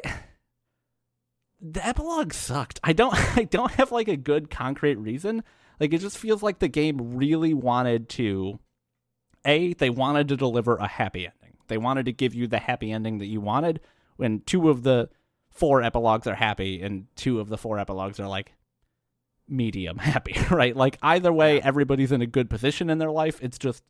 the 1.62 1.86
epilogue 1.86 2.34
sucked. 2.34 2.80
I 2.84 2.94
don't 2.94 3.14
I 3.38 3.44
don't 3.44 3.72
have 3.74 3.92
like 3.92 4.08
a 4.08 4.18
good 4.18 4.50
concrete 4.50 4.96
reason. 4.96 5.44
Like 5.80 5.94
it 5.94 6.02
just 6.02 6.18
feels 6.18 6.42
like 6.42 6.60
the 6.60 6.68
game 6.68 7.18
really 7.18 7.54
wanted 7.54 8.10
to 8.10 8.60
A, 9.46 9.74
they 9.74 9.90
wanted 9.90 10.28
to 10.30 10.38
deliver 10.38 10.76
a 10.76 10.88
happy 10.88 11.26
ending. 11.26 11.58
They 11.68 11.78
wanted 11.78 12.06
to 12.06 12.14
give 12.14 12.34
you 12.34 12.48
the 12.48 12.60
happy 12.60 12.92
ending 12.92 13.20
that 13.20 13.28
you 13.28 13.42
wanted 13.42 13.82
when 14.16 14.42
two 14.42 14.70
of 14.70 14.84
the 14.84 15.10
four 15.50 15.82
epilogues 15.82 16.28
are 16.28 16.36
happy 16.36 16.82
and 16.82 17.08
two 17.16 17.40
of 17.40 17.50
the 17.50 17.58
four 17.58 17.80
epilogues 17.80 18.20
are 18.20 18.28
like 18.28 18.54
medium 19.48 19.98
happy, 20.00 20.36
right? 20.52 20.76
Like 20.76 20.98
either 21.02 21.34
way 21.34 21.62
everybody's 21.62 22.12
in 22.12 22.22
a 22.22 22.28
good 22.28 22.50
position 22.50 22.90
in 22.90 22.98
their 22.98 23.12
life. 23.12 23.40
It's 23.42 23.58
just 23.58 23.84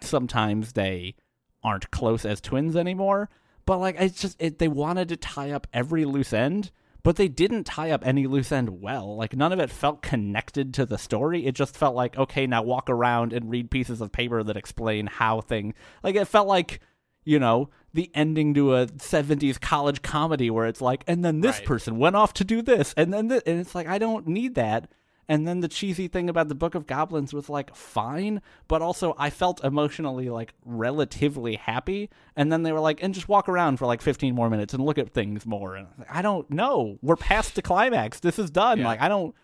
sometimes 0.00 0.72
they 0.72 1.14
aren't 1.62 1.90
close 1.90 2.24
as 2.24 2.40
twins 2.40 2.76
anymore. 2.76 3.28
But 3.64 3.78
like 3.78 3.96
it's 3.98 4.20
just 4.20 4.36
it, 4.38 4.58
they 4.58 4.68
wanted 4.68 5.08
to 5.08 5.16
tie 5.16 5.50
up 5.50 5.66
every 5.72 6.04
loose 6.04 6.32
end, 6.32 6.70
but 7.06 7.14
they 7.14 7.28
didn't 7.28 7.62
tie 7.62 7.92
up 7.92 8.04
any 8.04 8.26
loose 8.26 8.50
end 8.50 8.80
well. 8.82 9.14
Like 9.14 9.36
none 9.36 9.52
of 9.52 9.60
it 9.60 9.70
felt 9.70 10.02
connected 10.02 10.74
to 10.74 10.84
the 10.84 10.98
story. 10.98 11.46
It 11.46 11.54
just 11.54 11.76
felt 11.76 11.94
like 11.94 12.18
okay, 12.18 12.48
now 12.48 12.62
walk 12.62 12.90
around 12.90 13.32
and 13.32 13.48
read 13.48 13.70
pieces 13.70 14.00
of 14.00 14.10
paper 14.10 14.42
that 14.42 14.56
explain 14.56 15.06
how 15.06 15.40
thing. 15.40 15.72
Like 16.02 16.16
it 16.16 16.24
felt 16.26 16.48
like 16.48 16.80
you 17.24 17.38
know 17.38 17.70
the 17.94 18.10
ending 18.12 18.54
to 18.54 18.74
a 18.74 18.88
70s 18.88 19.60
college 19.60 20.02
comedy 20.02 20.50
where 20.50 20.66
it's 20.66 20.80
like 20.80 21.04
and 21.06 21.24
then 21.24 21.42
this 21.42 21.58
Right. 21.58 21.66
person 21.66 21.98
went 21.98 22.16
off 22.16 22.34
to 22.34 22.44
do 22.44 22.60
this 22.60 22.92
and 22.96 23.14
then 23.14 23.28
th- 23.28 23.42
and 23.46 23.60
it's 23.60 23.76
like 23.76 23.86
I 23.86 23.98
don't 23.98 24.26
need 24.26 24.56
that. 24.56 24.90
And 25.28 25.46
then 25.46 25.60
the 25.60 25.68
cheesy 25.68 26.06
thing 26.06 26.28
about 26.30 26.48
the 26.48 26.54
Book 26.54 26.74
of 26.74 26.86
Goblins 26.86 27.34
was 27.34 27.48
like 27.48 27.74
fine, 27.74 28.40
but 28.68 28.80
also 28.80 29.14
I 29.18 29.30
felt 29.30 29.64
emotionally 29.64 30.30
like 30.30 30.54
relatively 30.64 31.56
happy. 31.56 32.10
And 32.36 32.52
then 32.52 32.62
they 32.62 32.72
were 32.72 32.80
like, 32.80 33.02
and 33.02 33.12
just 33.12 33.28
walk 33.28 33.48
around 33.48 33.78
for 33.78 33.86
like 33.86 34.00
15 34.00 34.34
more 34.34 34.48
minutes 34.48 34.72
and 34.72 34.84
look 34.84 34.98
at 34.98 35.12
things 35.12 35.44
more. 35.44 35.74
And 35.74 35.88
I 35.88 35.98
like, 35.98 36.14
I 36.14 36.22
don't 36.22 36.48
know. 36.50 36.98
We're 37.02 37.16
past 37.16 37.56
the 37.56 37.62
climax. 37.62 38.20
This 38.20 38.38
is 38.38 38.50
done. 38.50 38.78
Yeah. 38.78 38.86
Like 38.86 39.00
I 39.00 39.08
don't, 39.08 39.34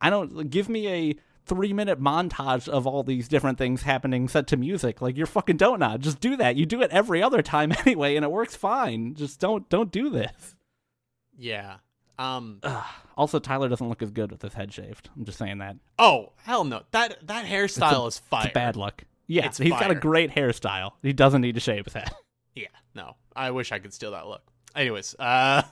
I 0.00 0.10
don't 0.10 0.48
give 0.48 0.68
me 0.68 0.88
a 0.88 1.16
three 1.44 1.72
minute 1.72 2.00
montage 2.00 2.68
of 2.68 2.86
all 2.86 3.02
these 3.02 3.28
different 3.28 3.58
things 3.58 3.82
happening 3.82 4.28
set 4.28 4.46
to 4.48 4.56
music. 4.56 5.02
Like 5.02 5.16
you're 5.16 5.26
fucking 5.26 5.56
don't 5.56 5.80
not. 5.80 6.00
Just 6.00 6.20
do 6.20 6.36
that. 6.36 6.56
You 6.56 6.66
do 6.66 6.82
it 6.82 6.90
every 6.90 7.22
other 7.22 7.42
time 7.42 7.72
anyway, 7.86 8.16
and 8.16 8.24
it 8.24 8.30
works 8.30 8.56
fine. 8.56 9.14
Just 9.14 9.40
don't 9.40 9.68
don't 9.68 9.90
do 9.90 10.10
this. 10.10 10.56
Yeah. 11.36 11.78
Um. 12.22 12.60
Ugh. 12.62 12.84
Also, 13.16 13.38
Tyler 13.38 13.68
doesn't 13.68 13.88
look 13.88 14.02
as 14.02 14.10
good 14.10 14.30
with 14.30 14.42
his 14.42 14.54
head 14.54 14.72
shaved. 14.72 15.10
I'm 15.16 15.24
just 15.24 15.38
saying 15.38 15.58
that. 15.58 15.76
Oh 15.98 16.32
hell 16.36 16.64
no! 16.64 16.82
That 16.92 17.26
that 17.26 17.46
hairstyle 17.46 18.08
is 18.08 18.18
fire. 18.18 18.46
It's 18.46 18.54
bad 18.54 18.76
luck. 18.76 19.04
Yeah, 19.26 19.46
It's 19.46 19.58
he's 19.58 19.70
got 19.70 19.90
a 19.90 19.94
great 19.94 20.30
hairstyle. 20.30 20.92
He 21.02 21.12
doesn't 21.12 21.40
need 21.40 21.54
to 21.54 21.60
shave 21.60 21.84
his 21.84 21.94
head. 21.94 22.10
Yeah. 22.54 22.66
No. 22.94 23.16
I 23.34 23.50
wish 23.52 23.72
I 23.72 23.78
could 23.78 23.94
steal 23.94 24.10
that 24.10 24.26
look. 24.26 24.42
Anyways. 24.76 25.14
Uh. 25.18 25.62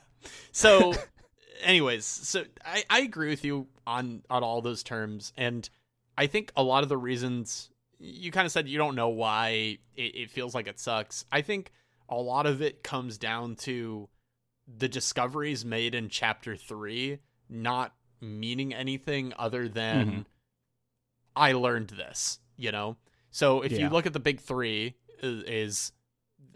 So. 0.50 0.94
anyways. 1.62 2.06
So 2.06 2.44
I 2.64 2.84
I 2.88 3.00
agree 3.00 3.28
with 3.28 3.44
you 3.44 3.66
on 3.86 4.22
on 4.30 4.42
all 4.42 4.62
those 4.62 4.82
terms, 4.82 5.34
and 5.36 5.68
I 6.16 6.26
think 6.26 6.52
a 6.56 6.62
lot 6.62 6.82
of 6.82 6.88
the 6.88 6.96
reasons 6.96 7.68
you 7.98 8.30
kind 8.32 8.46
of 8.46 8.52
said 8.52 8.66
you 8.66 8.78
don't 8.78 8.94
know 8.94 9.10
why 9.10 9.78
it, 9.94 10.02
it 10.02 10.30
feels 10.30 10.54
like 10.54 10.68
it 10.68 10.80
sucks. 10.80 11.26
I 11.30 11.42
think 11.42 11.70
a 12.08 12.16
lot 12.16 12.46
of 12.46 12.62
it 12.62 12.82
comes 12.82 13.18
down 13.18 13.56
to 13.56 14.08
the 14.78 14.88
discoveries 14.88 15.64
made 15.64 15.94
in 15.94 16.08
chapter 16.08 16.56
three 16.56 17.18
not 17.48 17.94
meaning 18.20 18.72
anything 18.72 19.32
other 19.38 19.68
than 19.68 20.10
Mhm. 20.10 20.26
I 21.34 21.52
learned 21.52 21.90
this, 21.90 22.38
you 22.56 22.70
know? 22.70 22.96
So 23.30 23.62
if 23.62 23.72
you 23.72 23.88
look 23.88 24.06
at 24.06 24.12
the 24.12 24.20
big 24.20 24.40
three 24.40 24.94
is, 25.22 25.42
is 25.44 25.92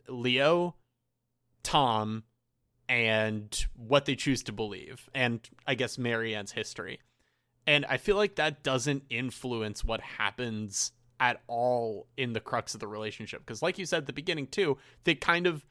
Leo, 0.08 0.76
Tom, 1.62 2.24
and 2.88 3.66
what 3.74 4.04
they 4.04 4.14
choose 4.14 4.42
to 4.44 4.52
believe, 4.52 5.08
and 5.14 5.48
I 5.66 5.74
guess 5.74 5.96
Mary-Ann's 5.96 6.52
history. 6.52 7.00
And 7.66 7.86
I 7.86 7.96
feel 7.96 8.16
like 8.16 8.34
that 8.36 8.62
doesn't 8.62 9.04
influence 9.08 9.82
what 9.82 10.00
happens 10.02 10.92
at 11.18 11.42
all 11.46 12.08
in 12.16 12.34
the 12.34 12.40
crux 12.40 12.74
of 12.74 12.80
the 12.80 12.86
relationship. 12.86 13.40
Because, 13.40 13.62
like 13.62 13.78
you 13.78 13.86
said 13.86 13.98
at 13.98 14.06
the 14.06 14.12
beginning, 14.12 14.48
too, 14.48 14.76
they 15.04 15.14
kind 15.14 15.46
of 15.46 15.64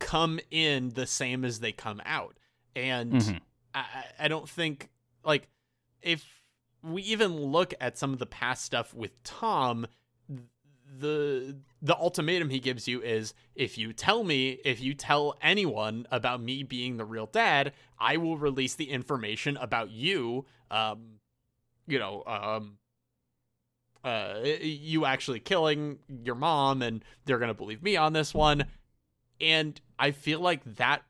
come 0.00 0.40
in 0.50 0.88
the 0.90 1.06
same 1.06 1.44
as 1.44 1.60
they 1.60 1.70
come 1.72 2.02
out. 2.04 2.36
And 2.74 3.12
Mhm. 3.12 3.40
I, 3.74 3.78
I- 3.80 4.24
I 4.24 4.28
don't 4.28 4.48
think, 4.48 4.88
like, 5.24 5.48
if 6.02 6.42
we 6.82 7.02
even 7.02 7.36
look 7.36 7.72
at 7.80 7.96
some 7.98 8.12
of 8.12 8.18
the 8.18 8.26
past 8.26 8.64
stuff 8.64 8.92
with 8.94 9.22
Tom, 9.22 9.86
the 10.98 11.56
the 11.80 11.94
ultimatum 11.96 12.50
he 12.50 12.58
gives 12.58 12.88
you 12.88 13.00
is 13.00 13.32
if 13.54 13.78
you 13.78 13.92
tell 13.92 14.24
me 14.24 14.58
if 14.64 14.80
you 14.80 14.92
tell 14.92 15.36
anyone 15.40 16.04
about 16.10 16.42
me 16.42 16.64
being 16.64 16.96
the 16.96 17.04
real 17.04 17.26
dad 17.26 17.72
i 18.00 18.16
will 18.16 18.36
release 18.36 18.74
the 18.74 18.90
information 18.90 19.56
about 19.58 19.90
you 19.90 20.44
um 20.72 21.20
you 21.86 21.96
know 21.96 22.24
um 22.26 22.76
uh 24.02 24.40
you 24.60 25.04
actually 25.04 25.38
killing 25.38 26.00
your 26.24 26.34
mom 26.34 26.82
and 26.82 27.04
they're 27.24 27.38
gonna 27.38 27.54
believe 27.54 27.82
me 27.84 27.96
on 27.96 28.12
this 28.12 28.34
one 28.34 28.64
and 29.40 29.80
i 29.98 30.10
feel 30.10 30.40
like 30.40 30.62
that 30.76 31.02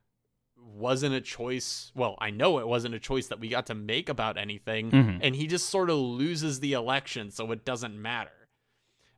wasn't 0.56 1.14
a 1.14 1.20
choice 1.20 1.90
well 1.94 2.16
i 2.20 2.30
know 2.30 2.58
it 2.58 2.68
wasn't 2.68 2.94
a 2.94 2.98
choice 2.98 3.26
that 3.28 3.40
we 3.40 3.48
got 3.48 3.66
to 3.66 3.74
make 3.74 4.08
about 4.08 4.36
anything 4.36 4.90
Mhm. 4.90 5.18
and 5.22 5.34
he 5.36 5.46
just 5.46 5.68
sort 5.68 5.90
of 5.90 5.96
loses 5.98 6.60
the 6.60 6.72
election 6.74 7.30
so 7.30 7.50
it 7.52 7.64
doesn't 7.64 8.00
matter 8.00 8.30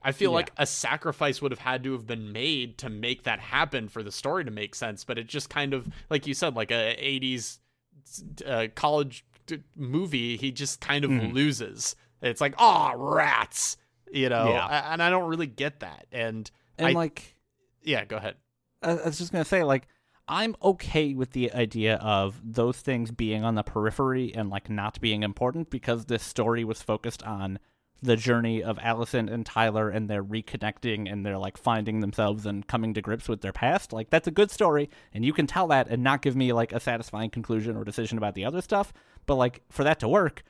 I 0.05 0.11
feel 0.11 0.31
Yeah. 0.33 0.37
like 0.39 0.53
a 0.57 0.67
sacrifice 0.67 1.41
would 1.41 1.53
have 1.53 1.61
had 1.61 1.85
to 1.85 1.93
have 1.93 2.09
been 2.09 2.33
made 2.33 2.77
to 2.79 2.91
make 2.91 3.23
that 3.23 3.39
happen 3.39 3.89
for 3.89 4.03
the 4.03 4.11
story 4.11 4.45
to 4.45 4.51
make 4.51 4.75
sense, 4.75 5.05
but 5.05 5.17
it 5.17 5.29
just 5.29 5.49
kind 5.49 5.73
of, 5.73 5.89
like 6.11 6.27
you 6.27 6.35
said, 6.35 6.57
like 6.57 6.73
a 6.73 6.97
'80s 7.01 7.61
uh, 8.45 8.67
college 8.75 9.25
d- 9.47 9.63
movie. 9.77 10.37
He 10.37 10.51
just 10.51 10.81
kind 10.81 11.05
of 11.05 11.11
Mhm. 11.13 11.33
loses. 11.33 11.95
It's 12.21 12.41
like, 12.41 12.55
oh, 12.59 12.93
rats, 12.97 13.77
you 14.13 14.29
know. 14.29 14.49
Yeah. 14.49 14.93
And 14.93 15.01
I 15.01 15.09
don't 15.09 15.29
really 15.31 15.47
get 15.47 15.79
that. 15.81 16.09
And, 16.11 16.51
And 16.79 16.89
I- 16.89 16.93
like, 16.95 17.37
yeah, 17.85 18.05
go 18.05 18.17
ahead. 18.17 18.35
I 18.83 18.95
was 18.95 19.19
just 19.19 19.33
gonna 19.33 19.45
say, 19.45 19.63
like, 19.65 19.87
I'm 20.29 20.55
okay 20.63 21.15
with 21.15 21.33
the 21.33 21.53
idea 21.53 21.97
of 21.97 22.41
those 22.45 22.79
things 22.79 23.11
being 23.11 23.45
on 23.45 23.55
the 23.57 23.63
periphery 23.63 24.33
and 24.35 24.51
like 24.51 24.71
not 24.71 25.01
being 25.01 25.23
important 25.23 25.69
because 25.71 26.05
this 26.07 26.23
story 26.23 26.65
was 26.65 26.81
focused 26.81 27.23
on 27.25 27.59
the 28.01 28.17
journey 28.17 28.63
of 28.63 28.79
Alyson 28.79 29.29
and 29.29 29.45
Tyler 29.47 29.89
and 29.89 30.09
they're 30.09 30.25
reconnecting 30.25 31.11
and 31.11 31.25
they're 31.25 31.39
like 31.39 31.57
finding 31.57 32.01
themselves 32.01 32.47
and 32.47 32.67
coming 32.67 32.95
to 32.95 33.03
grips 33.03 33.29
with 33.29 33.43
their 33.43 33.53
past. 33.53 33.93
Like 33.93 34.11
that's 34.11 34.27
a 34.29 34.33
good 34.33 34.51
story 34.51 34.91
and 35.13 35.25
you 35.25 35.33
can 35.33 35.47
tell 35.47 35.67
that 35.69 35.89
and 35.89 36.03
not 36.03 36.23
give 36.23 36.35
me 36.37 36.53
like 36.53 36.73
a 36.73 36.81
satisfying 36.81 37.31
conclusion 37.31 37.77
or 37.77 37.85
decision 37.85 38.19
about 38.19 38.35
the 38.35 38.45
other 38.45 38.61
stuff. 38.61 38.93
But 39.27 39.37
like 39.37 39.63
for 39.71 39.85
that 39.85 40.01
to 40.01 40.09
work, 40.09 40.43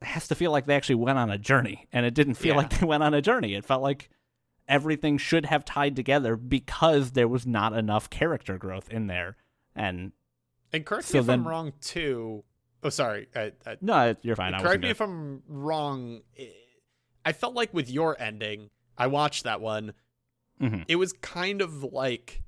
it 0.00 0.06
has 0.06 0.28
to 0.28 0.34
feel 0.34 0.50
like 0.52 0.66
they 0.66 0.76
actually 0.76 0.96
went 0.96 1.18
on 1.18 1.30
a 1.30 1.38
journey 1.38 1.86
and 1.92 2.04
it 2.06 2.14
didn't 2.14 2.34
feel 2.34 2.52
Yeah. 2.54 2.58
like 2.58 2.78
they 2.78 2.86
went 2.86 3.02
on 3.02 3.14
a 3.14 3.22
journey. 3.22 3.54
It 3.54 3.64
felt 3.64 3.82
like 3.82 4.08
everything 4.72 5.18
should 5.18 5.46
have 5.46 5.64
tied 5.64 5.94
together 5.94 6.34
because 6.36 7.12
there 7.12 7.28
was 7.28 7.46
not 7.46 7.72
enough 7.74 8.08
character 8.10 8.56
growth 8.58 8.88
in 8.88 9.06
there. 9.06 9.36
And 9.76 10.12
And 10.72 10.84
correct 10.86 11.06
So 11.08 11.14
me 11.14 11.20
if 11.20 11.26
then- 11.26 11.40
I'm 11.40 11.48
wrong 11.48 11.72
too. 11.80 12.42
Oh, 12.82 12.88
sorry. 12.88 13.28
I, 13.36 13.52
I, 13.64 13.76
no, 13.80 14.16
you're 14.22 14.34
fine. 14.34 14.54
Correct 14.60 14.82
me 14.82 14.90
if 14.90 15.00
I'm 15.00 15.42
wrong. 15.46 16.22
I- 17.24 17.32
felt 17.32 17.54
like 17.54 17.72
with 17.72 17.88
your 17.88 18.20
ending, 18.20 18.70
I 18.98 19.06
watched 19.06 19.44
that 19.44 19.60
one. 19.60 19.92
Mhm. 20.60 20.84
It 20.88 20.96
was 20.96 21.12
kind 21.12 21.60
of 21.60 21.84
like 21.84 22.42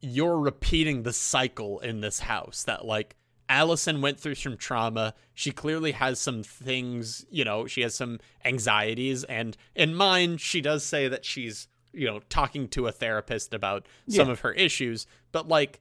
you're 0.00 0.38
repeating 0.38 1.02
the 1.02 1.12
cycle 1.12 1.80
in 1.80 2.00
this 2.00 2.20
house 2.20 2.62
that 2.64 2.84
like 2.84 3.16
Alyson 3.50 4.00
went 4.00 4.20
through 4.20 4.36
some 4.36 4.56
trauma. 4.56 5.12
She 5.34 5.50
clearly 5.50 5.92
has 5.92 6.20
some 6.20 6.42
things, 6.44 7.26
you 7.30 7.44
know, 7.44 7.66
she 7.66 7.80
has 7.82 7.94
some 7.94 8.20
anxieties 8.44 9.24
and 9.24 9.56
in 9.74 9.94
mine 9.94 10.36
she 10.36 10.60
does 10.60 10.84
say 10.84 11.08
that 11.08 11.24
she's, 11.24 11.66
you 11.92 12.06
know, 12.06 12.20
talking 12.28 12.68
to 12.68 12.86
a 12.86 12.92
therapist 12.92 13.52
about 13.52 13.86
some 14.08 14.26
Yeah. 14.28 14.32
of 14.32 14.40
her 14.40 14.52
issues, 14.52 15.06
but 15.32 15.48
like 15.48 15.80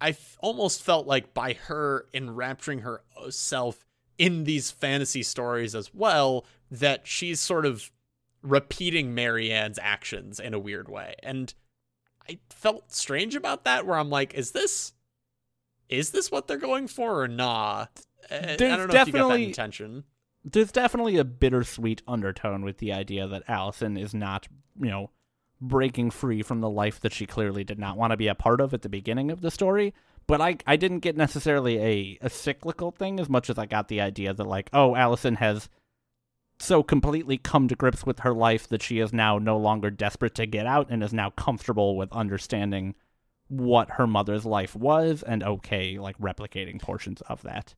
I 0.00 0.10
f- 0.10 0.36
almost 0.40 0.82
felt 0.82 1.06
like 1.06 1.32
by 1.32 1.54
her 1.54 2.06
enrapturing 2.12 2.80
herself 2.80 3.86
in 4.18 4.44
these 4.44 4.70
fantasy 4.70 5.22
stories 5.22 5.74
as 5.74 5.94
well, 5.94 6.44
that 6.70 7.06
she's 7.06 7.40
sort 7.40 7.64
of 7.64 7.90
repeating 8.42 9.14
Mary-Ann's 9.14 9.78
actions 9.80 10.38
in 10.38 10.52
a 10.54 10.58
weird 10.58 10.88
way. 10.88 11.14
And 11.22 11.54
I 12.28 12.38
felt 12.50 12.92
strange 12.92 13.34
about 13.34 13.64
that, 13.64 13.86
where 13.86 13.96
I'm 13.98 14.10
like, 14.10 14.34
is 14.34 14.50
this 14.50 14.92
is 15.88 16.10
this 16.10 16.30
what 16.30 16.46
they're 16.48 16.56
going 16.58 16.88
for 16.88 17.22
or 17.22 17.28
nah? 17.28 17.86
Uh, 18.30 18.34
I, 18.34 18.36
I 18.36 18.56
There's 18.56 18.58
don't 18.58 18.68
know 18.68 18.74
if 18.76 18.78
you 18.78 18.86
got 18.86 18.90
that 18.92 19.04
definitely- 19.06 19.44
intention. 19.46 20.04
there's 20.44 20.72
definitely 20.72 21.16
a 21.16 21.24
bittersweet 21.24 22.02
undertone 22.08 22.64
with 22.64 22.78
the 22.78 22.92
idea 22.92 23.26
that 23.28 23.46
Alyson 23.48 23.96
is 23.98 24.14
not, 24.14 24.48
you 24.80 24.90
know, 24.90 25.10
breaking 25.60 26.10
free 26.10 26.42
from 26.42 26.60
the 26.60 26.68
life 26.68 27.00
that 27.00 27.12
she 27.12 27.24
clearly 27.26 27.64
did 27.64 27.78
not 27.78 27.96
want 27.96 28.10
to 28.10 28.16
be 28.16 28.28
a 28.28 28.34
part 28.34 28.60
of 28.60 28.74
at 28.74 28.82
the 28.82 28.88
beginning 28.88 29.30
of 29.30 29.40
the 29.40 29.50
story. 29.50 29.94
But 30.26 30.40
I, 30.40 30.56
I 30.66 30.74
didn't 30.76 31.00
get 31.00 31.16
necessarily 31.16 31.78
a, 31.78 32.18
a 32.20 32.28
cyclical 32.30 32.90
thing 32.90 33.20
as 33.20 33.28
much 33.28 33.48
as 33.48 33.58
I 33.58 33.66
got 33.66 33.86
the 33.88 34.00
idea 34.00 34.34
that, 34.34 34.44
like, 34.46 34.68
oh, 34.72 34.94
Alyson 34.94 35.36
has 35.36 35.68
so 36.58 36.82
completely 36.82 37.38
come 37.38 37.68
to 37.68 37.76
grips 37.76 38.04
with 38.04 38.20
her 38.20 38.32
life 38.34 38.66
that 38.68 38.82
she 38.82 38.98
is 38.98 39.12
now 39.12 39.38
no 39.38 39.56
longer 39.56 39.90
desperate 39.90 40.34
to 40.34 40.46
get 40.46 40.66
out 40.66 40.88
and 40.90 41.02
is 41.02 41.12
now 41.12 41.30
comfortable 41.30 41.96
with 41.96 42.12
understanding 42.12 42.94
what 43.48 43.90
her 43.92 44.06
mother's 44.06 44.44
life 44.44 44.74
was 44.74 45.22
and 45.22 45.42
okay, 45.42 45.98
like, 45.98 46.18
replicating 46.18 46.80
portions 46.80 47.20
of 47.22 47.42
that. 47.42 47.74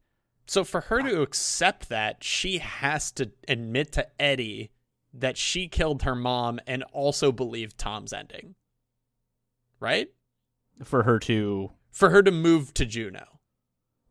So 0.46 0.64
for 0.64 0.80
her 0.82 1.02
to 1.02 1.20
accept 1.20 1.88
that, 1.90 2.24
she 2.24 2.58
has 2.58 3.10
to 3.12 3.30
admit 3.46 3.92
to 3.92 4.06
Eddie 4.20 4.70
that 5.12 5.36
she 5.36 5.68
killed 5.68 6.02
her 6.02 6.14
mom 6.14 6.58
and 6.66 6.82
also 6.84 7.32
believe 7.32 7.76
Tom's 7.76 8.12
ending. 8.12 8.54
Right? 9.80 10.08
For 10.84 11.02
her 11.02 11.18
to 11.20 11.72
For 11.92 12.10
her 12.10 12.22
to 12.22 12.30
move 12.30 12.72
to 12.74 12.86
Juneau. 12.86 13.40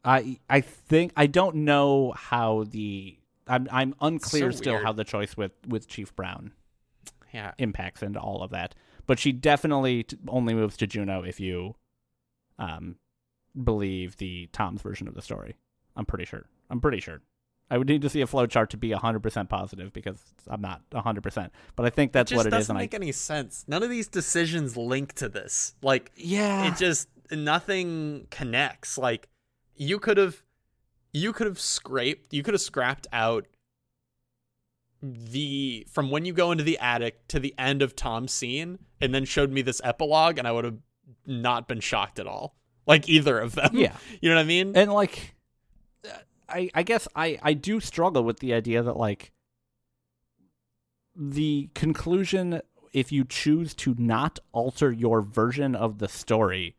I 0.04 0.40
I 0.50 0.62
think 0.62 1.12
I 1.16 1.28
don't 1.28 1.58
know 1.58 2.14
how 2.16 2.66
the 2.70 3.18
I'm 3.48 3.68
I'm 3.72 3.96
unclear 4.00 4.52
So 4.52 4.58
still 4.58 4.80
how 4.80 4.94
the 4.94 5.04
choice 5.04 5.36
with 5.36 5.54
with 5.68 5.88
Chief 5.88 6.16
Brown 6.16 6.52
Yeah. 7.34 7.54
impacts 7.58 8.04
into 8.04 8.20
all 8.20 8.44
of 8.44 8.52
that. 8.52 8.76
But 9.08 9.20
she 9.20 9.32
definitely 9.32 10.04
t- 10.04 10.18
only 10.28 10.54
moves 10.54 10.78
to 10.78 10.88
Juneau 10.88 11.24
if 11.24 11.40
you 11.40 11.76
um 12.60 12.98
believe 13.64 14.18
the 14.18 14.50
Tom's 14.54 14.82
version 14.82 15.08
of 15.08 15.16
the 15.16 15.22
story. 15.22 15.56
I'm 15.96 16.06
pretty 16.06 16.26
sure. 16.26 16.46
I'm 16.70 16.80
pretty 16.80 17.00
sure. 17.00 17.22
I 17.70 17.78
would 17.78 17.88
need 17.90 18.02
to 18.04 18.10
see 18.10 18.22
a 18.22 18.28
flowchart 18.28 18.70
to 18.70 18.78
be 18.78 18.92
100% 18.92 19.50
positive 19.50 19.92
because 19.92 20.22
I'm 20.48 20.62
not 20.62 20.84
100%. 20.92 21.50
But 21.76 21.86
I 21.86 21.90
think 21.90 22.14
that's 22.14 22.30
just 22.30 22.38
what 22.38 22.48
it 22.48 22.52
doesn't 22.52 22.62
is 22.62 22.70
and 22.70 22.78
I 22.78 22.82
make 22.82 22.94
any 22.94 23.12
sense. 23.12 23.66
None 23.68 23.84
of 23.84 23.90
these 23.90 24.08
decisions 24.08 24.78
link 24.78 25.14
to 25.14 25.28
this. 25.28 25.76
Like 25.82 26.12
Yeah. 26.16 26.68
it 26.72 26.78
just 26.78 27.10
nothing 27.32 28.28
connects. 28.30 28.98
Like 28.98 29.28
you 29.76 30.00
could 30.00 30.18
have 30.18 30.44
you 31.14 31.34
could 31.34 31.48
have 31.48 31.60
scraped 31.60 32.32
you 32.34 32.44
could 32.44 32.54
have 32.54 32.62
scrapped 32.62 33.08
out 33.12 33.48
the 35.14 35.86
from 35.92 36.10
when 36.12 36.26
you 36.26 36.34
go 36.34 36.52
into 36.52 36.64
the 36.64 36.78
attic 36.80 37.28
to 37.30 37.40
the 37.40 37.54
end 37.58 37.82
of 37.82 37.96
Tom's 37.96 38.32
scene 38.32 38.80
and 39.02 39.14
then 39.14 39.26
showed 39.26 39.52
me 39.52 39.62
this 39.62 39.82
epilogue 39.84 40.38
and 40.38 40.48
I 40.48 40.52
would 40.52 40.66
have 40.66 40.78
not 41.26 41.68
been 41.68 41.80
shocked 41.80 42.20
at 42.20 42.28
all. 42.28 42.56
Like 42.86 43.08
either 43.10 43.38
of 43.40 43.54
them. 43.56 43.72
Yeah. 43.74 43.96
You 44.22 44.30
know 44.30 44.36
what 44.36 44.42
I 44.42 44.46
mean? 44.46 44.76
and 44.76 44.92
like 44.94 45.36
I 46.50 46.70
I 46.74 46.84
guess 46.84 47.08
I 47.16 47.38
I 47.44 47.54
do 47.54 47.80
struggle 47.80 48.24
with 48.24 48.40
the 48.40 48.54
idea 48.54 48.82
that 48.84 48.96
like 48.98 49.32
the 51.16 51.70
conclusion 51.74 52.62
if 52.94 53.12
you 53.12 53.26
choose 53.26 53.74
to 53.74 53.96
not 53.98 54.40
alter 54.52 54.92
your 54.92 55.22
version 55.22 55.76
of 55.76 55.98
the 56.00 56.08
story 56.08 56.76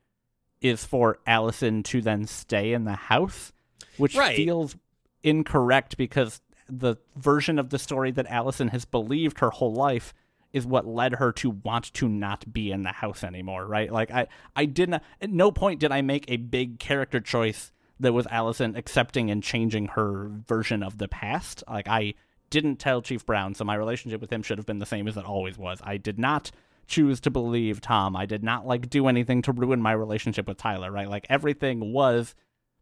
is 0.61 0.85
for 0.85 1.19
Alyson 1.27 1.83
to 1.85 2.01
then 2.01 2.27
stay 2.27 2.73
in 2.73 2.85
the 2.85 2.93
house 2.95 3.53
which 3.97 4.17
Right. 4.17 4.37
feels 4.37 4.77
incorrect 5.23 5.97
because 5.97 6.41
the 6.69 6.97
version 7.17 7.59
of 7.59 7.71
the 7.71 7.79
story 7.79 8.11
that 8.13 8.27
Alyson 8.27 8.71
has 8.71 8.85
believed 8.85 9.41
her 9.41 9.51
whole 9.51 9.73
life 9.73 10.15
is 10.53 10.67
what 10.67 10.87
led 10.87 11.15
her 11.15 11.33
to 11.33 11.51
want 11.51 11.93
to 11.95 12.09
not 12.09 12.53
be 12.53 12.71
in 12.71 12.83
the 12.83 12.93
house 12.93 13.23
anymore, 13.23 13.67
right? 13.67 13.93
Like 13.93 14.11
I 14.11 14.27
I 14.57 14.65
didn't 14.65 15.03
at 15.21 15.31
no 15.31 15.51
point 15.51 15.81
did 15.81 15.93
I 15.93 16.03
make 16.03 16.25
a 16.29 16.37
big 16.37 16.79
character 16.79 17.21
choice 17.21 17.73
that 18.01 18.13
was 18.13 18.27
Alyson 18.27 18.77
accepting 18.77 19.31
and 19.31 19.43
changing 19.43 19.87
her 19.89 20.31
version 20.47 20.83
of 20.83 20.99
the 20.99 21.09
past. 21.09 21.63
Like 21.69 21.89
I 21.89 22.15
didn't 22.51 22.77
tell 22.77 23.03
Chief 23.03 23.27
Brown, 23.27 23.55
so 23.55 23.65
my 23.65 23.75
relationship 23.75 24.21
with 24.21 24.33
him 24.33 24.43
should 24.43 24.59
have 24.59 24.67
been 24.67 24.79
the 24.79 24.87
same 24.87 25.07
as 25.07 25.17
it 25.17 25.25
always 25.25 25.59
was. 25.59 25.81
I 25.83 25.97
did 25.97 26.19
not 26.19 26.51
choose 26.87 27.21
to 27.21 27.31
believe 27.31 27.81
Tom. 27.83 28.17
I 28.17 28.25
did 28.25 28.43
not 28.43 28.67
like 28.67 28.89
do 28.89 29.09
anything 29.09 29.43
to 29.43 29.53
ruin 29.53 29.83
my 29.83 29.93
relationship 29.93 30.49
with 30.49 30.57
Tyler, 30.57 30.91
right? 30.91 31.09
Like 31.09 31.27
everything 31.29 31.93
was 31.93 32.35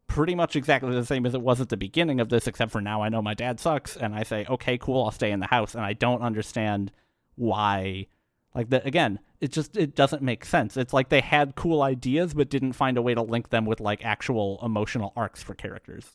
pretty 0.06 0.34
much 0.34 0.56
exactly 0.56 0.92
the 0.94 1.04
same 1.04 1.26
as 1.26 1.34
it 1.34 1.42
was 1.42 1.60
at 1.60 1.68
the 1.68 1.76
beginning 1.76 2.20
of 2.20 2.28
this, 2.28 2.46
except 2.46 2.72
for 2.72 2.80
now 2.80 3.02
I 3.02 3.08
know 3.08 3.22
my 3.22 3.34
dad 3.34 3.60
sucks, 3.60 3.96
and 3.96 4.14
I 4.14 4.22
say, 4.22 4.46
okay, 4.48 4.78
cool, 4.78 5.04
I'll 5.04 5.10
stay 5.10 5.30
in 5.30 5.40
the 5.40 5.46
house, 5.46 5.74
and 5.74 5.84
I 5.84 5.92
don't 5.92 6.22
understand 6.22 6.92
why. 7.34 8.06
Like 8.54 8.70
that 8.70 8.86
again, 8.86 9.18
it 9.40 9.52
just 9.52 9.76
it 9.76 9.94
doesn't 9.94 10.22
make 10.22 10.42
sense. 10.46 10.78
It's 10.78 10.94
like 10.94 11.10
they 11.10 11.20
had 11.20 11.56
cool 11.56 11.82
ideas 11.82 12.32
but 12.32 12.48
didn't 12.48 12.72
find 12.72 12.96
a 12.96 13.02
way 13.02 13.12
to 13.14 13.20
link 13.20 13.50
them 13.50 13.66
with 13.66 13.80
like 13.80 14.02
actual 14.02 14.58
emotional 14.62 15.12
arcs 15.14 15.42
for 15.42 15.54
characters. 15.54 16.12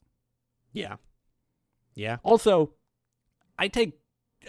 yeah. 0.73 0.95
Yeah. 1.93 2.17
Also, 2.23 2.71
I 3.59 3.67
take 3.67 3.93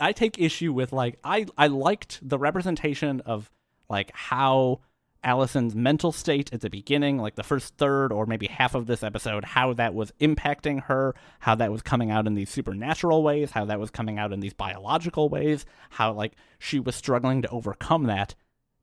I 0.01 0.13
take 0.13 0.39
issue 0.39 0.73
with 0.73 0.93
like 0.93 1.19
I 1.23 1.47
I 1.59 1.67
liked 1.67 2.27
the 2.27 2.39
representation 2.39 3.21
of 3.21 3.51
like 3.91 4.11
how 4.15 4.81
Alyson's 5.25 5.75
mental 5.75 6.11
state 6.11 6.53
at 6.53 6.61
the 6.63 6.71
beginning, 6.71 7.19
like 7.19 7.37
the 7.37 7.43
first 7.43 7.77
third 7.77 8.13
or 8.13 8.27
maybe 8.27 8.47
half 8.49 8.75
of 8.75 8.87
this 8.87 9.03
episode, 9.03 9.45
how 9.45 9.73
that 9.75 9.95
was 9.95 10.13
impacting 10.21 10.83
her, 10.85 11.15
how 11.41 11.55
that 11.55 11.71
was 11.71 11.83
coming 11.83 12.11
out 12.11 12.27
in 12.27 12.35
these 12.35 12.51
supernatural 12.51 13.23
ways, 13.23 13.53
how 13.53 13.65
that 13.65 13.79
was 13.79 13.91
coming 13.91 14.19
out 14.19 14.33
in 14.33 14.41
these 14.41 14.53
biological 14.53 15.29
ways, 15.29 15.65
how 15.91 16.13
like 16.13 16.33
she 16.59 16.81
was 16.81 16.97
struggling 16.97 17.43
to 17.43 17.49
overcome 17.51 18.05
that. 18.05 18.35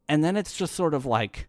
And 0.08 0.24
then 0.24 0.38
it's 0.38 0.56
just 0.56 0.76
sort 0.76 0.94
of 0.94 1.06
like 1.06 1.48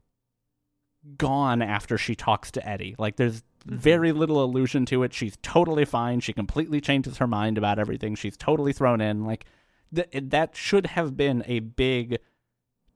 gone 1.17 1.63
after 1.63 1.97
she 1.97 2.15
talks 2.15 2.51
to 2.53 2.69
Eddie. 2.69 2.97
Like 2.99 3.17
there's 3.17 3.43
mm-hmm. 3.43 3.77
very 3.77 4.13
little 4.13 4.43
allusion 4.43 4.87
to 4.87 5.03
it. 5.05 5.15
She's 5.15 5.39
totally 5.43 5.85
fine. 5.85 6.21
She 6.21 6.33
completely 6.33 6.81
changes 6.81 7.19
her 7.19 7.27
mind 7.27 7.59
about 7.59 7.79
everything. 7.79 8.17
She's 8.17 8.37
totally 8.37 8.73
thrown 8.73 9.01
in. 9.01 9.25
Like 9.25 9.47
th- 9.95 10.09
that 10.13 10.57
should 10.57 10.87
have 10.87 11.17
been 11.17 11.45
a 11.47 11.61
big 11.61 12.19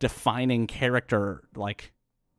defining 0.04 0.66
character 0.66 1.42
like 1.56 1.90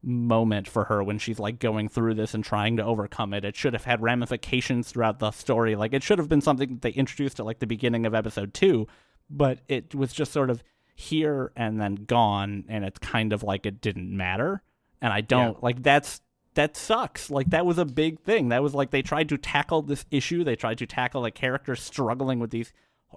moment 0.04 0.68
for 0.68 0.84
her 0.84 1.04
when 1.04 1.18
she's 1.18 1.40
like 1.40 1.58
going 1.58 1.90
through 1.90 2.14
this 2.14 2.36
and 2.36 2.44
trying 2.44 2.78
to 2.78 2.86
overcome 2.86 3.34
it. 3.34 3.44
It 3.44 3.56
should 3.56 3.74
have 3.74 3.86
had 3.86 4.04
ramifications 4.04 4.88
throughout 4.88 5.18
the 5.18 5.32
story. 5.32 5.76
Like 5.76 5.92
it 5.96 6.04
should 6.04 6.20
have 6.20 6.30
been 6.30 6.42
something 6.42 6.70
that 6.70 6.82
they 6.84 6.92
introduced 6.92 7.40
at 7.40 7.46
like 7.48 7.58
the 7.58 7.66
beginning 7.66 8.06
of 8.06 8.14
episode 8.14 8.54
2, 8.54 8.86
but 9.32 9.62
it 9.68 9.96
was 9.96 10.14
just 10.14 10.32
sort 10.32 10.52
of 10.52 10.64
here 10.94 11.52
and 11.56 11.82
then 11.82 11.96
gone 11.96 12.66
and 12.70 12.86
it's 12.86 13.00
kind 13.00 13.34
of 13.34 13.42
like 13.42 13.66
it 13.66 13.82
didn't 13.82 14.16
matter. 14.16 14.62
And 15.02 15.12
I 15.12 15.22
don't 15.22 15.64
like 15.64 15.82
that's 15.82 16.22
that 16.54 16.78
sucks. 16.78 17.32
Like 17.32 17.50
that 17.50 17.66
was 17.66 17.80
a 17.80 17.86
big 17.86 18.20
thing. 18.20 18.50
That 18.50 18.62
was 18.62 18.76
like 18.76 18.92
they 18.92 19.02
tried 19.02 19.30
to 19.30 19.40
tackle 19.40 19.82
this 19.82 20.06
issue. 20.12 20.44
They 20.44 20.56
tried 20.56 20.78
to 20.78 20.86
tackle 20.86 21.26
a 21.26 21.32
character 21.32 21.76
struggling 21.76 22.38
with 22.38 22.52
these 22.52 22.72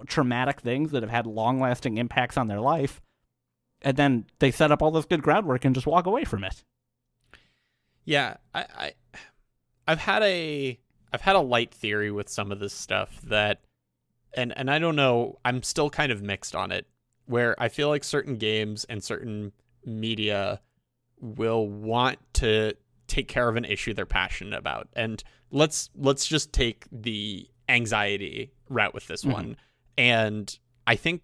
traumatic 0.07 0.61
things 0.61 0.89
that 0.89 1.03
have 1.03 1.11
had 1.11 1.27
long-lasting 1.27 1.99
impacts 1.99 2.35
on 2.35 2.47
their 2.47 2.59
life. 2.59 2.99
And 3.81 3.95
then 3.97 4.25
they 4.39 4.51
set 4.51 4.71
up 4.71 4.81
all 4.81 4.91
this 4.91 5.05
good 5.05 5.21
groundwork 5.21 5.63
and 5.65 5.73
just 5.73 5.87
walk 5.87 6.05
away 6.05 6.25
from 6.25 6.43
it. 6.43 6.63
Yeah, 8.05 8.37
I, 8.53 8.65
I 8.77 8.93
I've 9.87 9.99
had 9.99 10.23
a 10.23 10.79
I've 11.13 11.21
had 11.21 11.35
a 11.35 11.41
light 11.41 11.73
theory 11.73 12.11
with 12.11 12.29
some 12.29 12.51
of 12.51 12.59
this 12.59 12.73
stuff 12.73 13.21
that 13.23 13.61
and 14.33 14.55
and 14.57 14.69
I 14.69 14.79
don't 14.79 14.95
know, 14.95 15.39
I'm 15.45 15.63
still 15.63 15.89
kind 15.89 16.11
of 16.11 16.21
mixed 16.21 16.55
on 16.55 16.71
it 16.71 16.87
where 17.25 17.55
I 17.61 17.69
feel 17.69 17.89
like 17.89 18.03
certain 18.03 18.35
games 18.37 18.85
and 18.85 19.03
certain 19.03 19.51
media 19.85 20.61
will 21.21 21.67
want 21.67 22.17
to 22.33 22.73
take 23.07 23.27
care 23.27 23.47
of 23.49 23.55
an 23.55 23.65
issue 23.65 23.93
they're 23.93 24.05
passionate 24.05 24.57
about. 24.57 24.87
And 24.93 25.23
let's 25.51 25.89
let's 25.95 26.27
just 26.27 26.51
take 26.53 26.85
the 26.91 27.47
anxiety 27.67 28.51
route 28.69 28.93
with 28.93 29.07
this 29.07 29.23
Mhm. 29.23 29.31
one. 29.31 29.57
And 29.97 30.57
I 30.87 30.95
think 30.95 31.23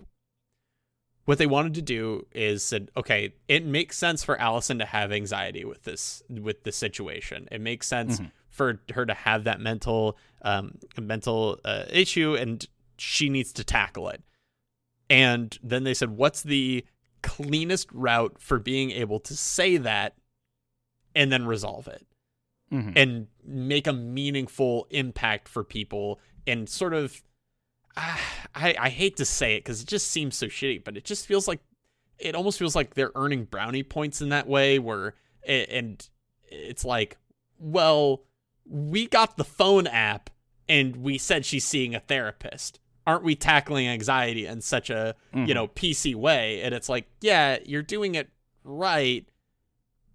what 1.26 1.38
they 1.38 1.46
wanted 1.48 1.74
to 1.76 1.82
do 1.82 2.26
is 2.34 2.64
said, 2.64 2.90
okay, 2.96 3.34
it 3.48 3.66
makes 3.66 3.98
sense 3.98 4.24
for 4.24 4.40
Alyson 4.40 4.80
to 4.80 4.86
have 4.86 5.12
anxiety 5.12 5.66
with 5.66 5.84
this 5.84 6.24
with 6.30 6.64
this 6.64 6.76
situation. 6.78 7.48
It 7.52 7.62
makes 7.62 7.88
sense 7.88 8.20
Mhm. 8.20 8.32
for 8.50 8.82
her 8.94 9.06
to 9.06 9.14
have 9.14 9.44
that 9.46 9.60
mental 9.60 10.18
um 10.44 10.78
mental 11.00 11.60
uh, 11.66 11.86
issue 11.90 12.36
and 12.36 12.66
she 12.98 13.30
needs 13.30 13.52
to 13.54 13.64
tackle 13.64 14.08
it. 14.10 14.24
And 15.10 15.58
then 15.62 15.84
they 15.84 15.94
said, 15.94 16.12
what's 16.12 16.42
the 16.44 16.86
cleanest 17.22 17.92
route 17.92 18.38
for 18.40 18.60
being 18.60 18.92
able 18.92 19.20
to 19.22 19.36
say 19.36 19.78
that 19.78 20.16
and 21.16 21.32
then 21.32 21.46
resolve 21.46 21.88
it? 21.88 22.06
Mhm. 22.72 22.94
and 22.96 23.28
make 23.44 23.86
a 23.86 23.94
meaningful 23.94 24.88
impact 24.90 25.48
for 25.48 25.64
people 25.64 26.20
and 26.48 26.68
sort 26.68 26.96
of 26.96 27.22
I, 27.98 28.76
I 28.80 28.90
hate 28.90 29.18
to 29.18 29.26
say 29.26 29.56
it 29.56 29.60
because 29.64 29.82
it 29.82 29.88
just 29.88 30.08
seems 30.10 30.36
so 30.36 30.48
shitty 30.48 30.84
but 30.84 30.98
it 30.98 31.04
just 31.06 31.26
feels 31.26 31.48
like 31.48 31.60
it 32.18 32.36
almost 32.36 32.58
feels 32.60 32.76
like 32.76 32.94
they're 32.94 33.12
earning 33.16 33.46
brownie 33.46 33.84
points 33.84 34.22
in 34.22 34.30
that 34.30 34.48
way 34.48 34.80
where 34.80 35.16
a- 35.48 35.66
and 35.78 36.08
it's 36.50 36.86
like 36.86 37.18
well 37.60 38.24
we 38.68 39.08
got 39.08 39.38
the 39.38 39.44
phone 39.44 39.88
app 39.88 40.30
and 40.68 40.98
we 40.98 41.18
said 41.18 41.46
she's 41.46 41.64
seeing 41.66 41.94
a 41.94 42.00
therapist. 42.00 42.80
Aren't 43.06 43.24
we 43.24 43.36
tackling 43.36 43.88
anxiety 43.88 44.48
in 44.48 44.62
such 44.62 44.90
a 44.90 45.14
Mhm. 45.34 45.48
you 45.48 45.54
know 45.54 45.68
pc 45.68 46.16
way? 46.16 46.62
And 46.64 46.74
it's 46.74 46.90
like 46.90 47.06
yeah 47.22 47.60
you're 47.66 47.84
doing 47.84 48.16
it 48.16 48.30
right 48.64 49.28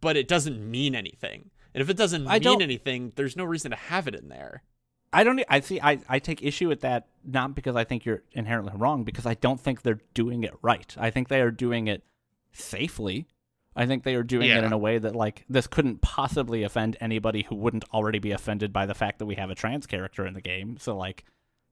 but 0.01 0.17
it 0.17 0.27
doesn't 0.27 0.59
mean 0.71 0.95
anything. 0.95 1.51
And 1.75 1.83
if 1.83 1.89
it 1.91 1.97
doesn't 1.97 2.27
I 2.27 2.39
mean 2.41 2.63
anything 2.63 3.13
there's 3.17 3.37
no 3.37 3.45
reason 3.45 3.71
to 3.71 3.77
have 3.77 4.09
it 4.09 4.15
in 4.15 4.29
there 4.29 4.63
I 5.13 5.25
don't. 5.25 5.43
I 5.49 5.61
see. 5.61 5.81
I, 5.81 5.99
I 6.09 6.19
take 6.21 6.43
issue 6.43 6.69
with 6.69 6.83
that 6.83 7.09
not 7.25 7.55
because 7.55 7.77
I 7.77 7.85
think 7.85 8.05
you're 8.05 8.23
inherently 8.33 8.73
wrong, 8.77 9.05
because 9.05 9.27
I 9.27 9.35
don't 9.35 9.61
think 9.61 9.83
they're 9.83 10.01
doing 10.15 10.45
it 10.45 10.55
right. 10.63 10.95
I 10.99 11.11
think 11.11 11.29
they 11.29 11.41
are 11.41 11.51
doing 11.51 11.89
it 11.89 12.05
safely. 12.53 13.27
I 13.75 13.87
think 13.87 14.03
they 14.03 14.15
are 14.15 14.23
doing 14.23 14.51
it 14.51 14.65
in 14.65 14.73
a 14.73 14.79
way 14.79 14.99
that 14.99 15.15
like 15.15 15.45
this 15.49 15.67
couldn't 15.67 16.01
possibly 16.01 16.65
offend 16.65 16.97
anybody 17.01 17.43
who 17.43 17.55
wouldn't 17.55 17.85
already 17.95 18.19
be 18.19 18.33
offended 18.33 18.73
by 18.73 18.85
the 18.85 18.95
fact 18.95 19.19
that 19.21 19.27
we 19.27 19.37
have 19.37 19.51
a 19.51 19.55
trans 19.55 19.87
character 19.87 20.27
in 20.27 20.35
the 20.35 20.41
game. 20.41 20.77
So 20.79 20.97
like, 20.97 21.25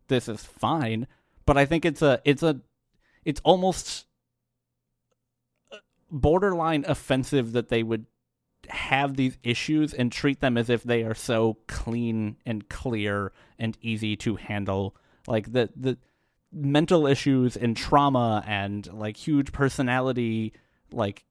this 0.07 0.29
is 0.29 0.43
fine. 0.43 1.07
But 1.45 1.57
I 1.57 1.65
think 1.65 1.85
it's 1.85 2.03
a 2.03 2.21
it's 2.25 2.43
a 2.43 2.61
it's 3.25 3.41
almost 3.45 4.07
uh, 5.73 5.79
borderline 6.11 6.85
offensive 6.87 7.53
that 7.53 7.69
they 7.69 7.83
would 7.83 8.07
have 8.71 9.17
these 9.17 9.39
issues 9.43 9.95
and 9.95 10.11
treat 10.11 10.41
them 10.41 10.57
as 10.57 10.71
if 10.71 10.83
they 10.83 11.03
are 11.03 11.15
so 11.15 11.59
clean 11.67 12.37
and 12.47 12.69
clear 12.69 13.33
and 13.59 13.77
easy 13.81 14.17
to 14.17 14.37
handle. 14.37 14.97
Like 15.27 15.53
the 15.53 15.71
the 15.77 15.99
mental 16.53 17.07
issues 17.07 17.57
and 17.57 17.77
trauma 17.77 18.43
and 18.47 18.91
like 18.93 19.17
huge 19.17 19.53
personality 19.53 20.55
like 20.91 21.25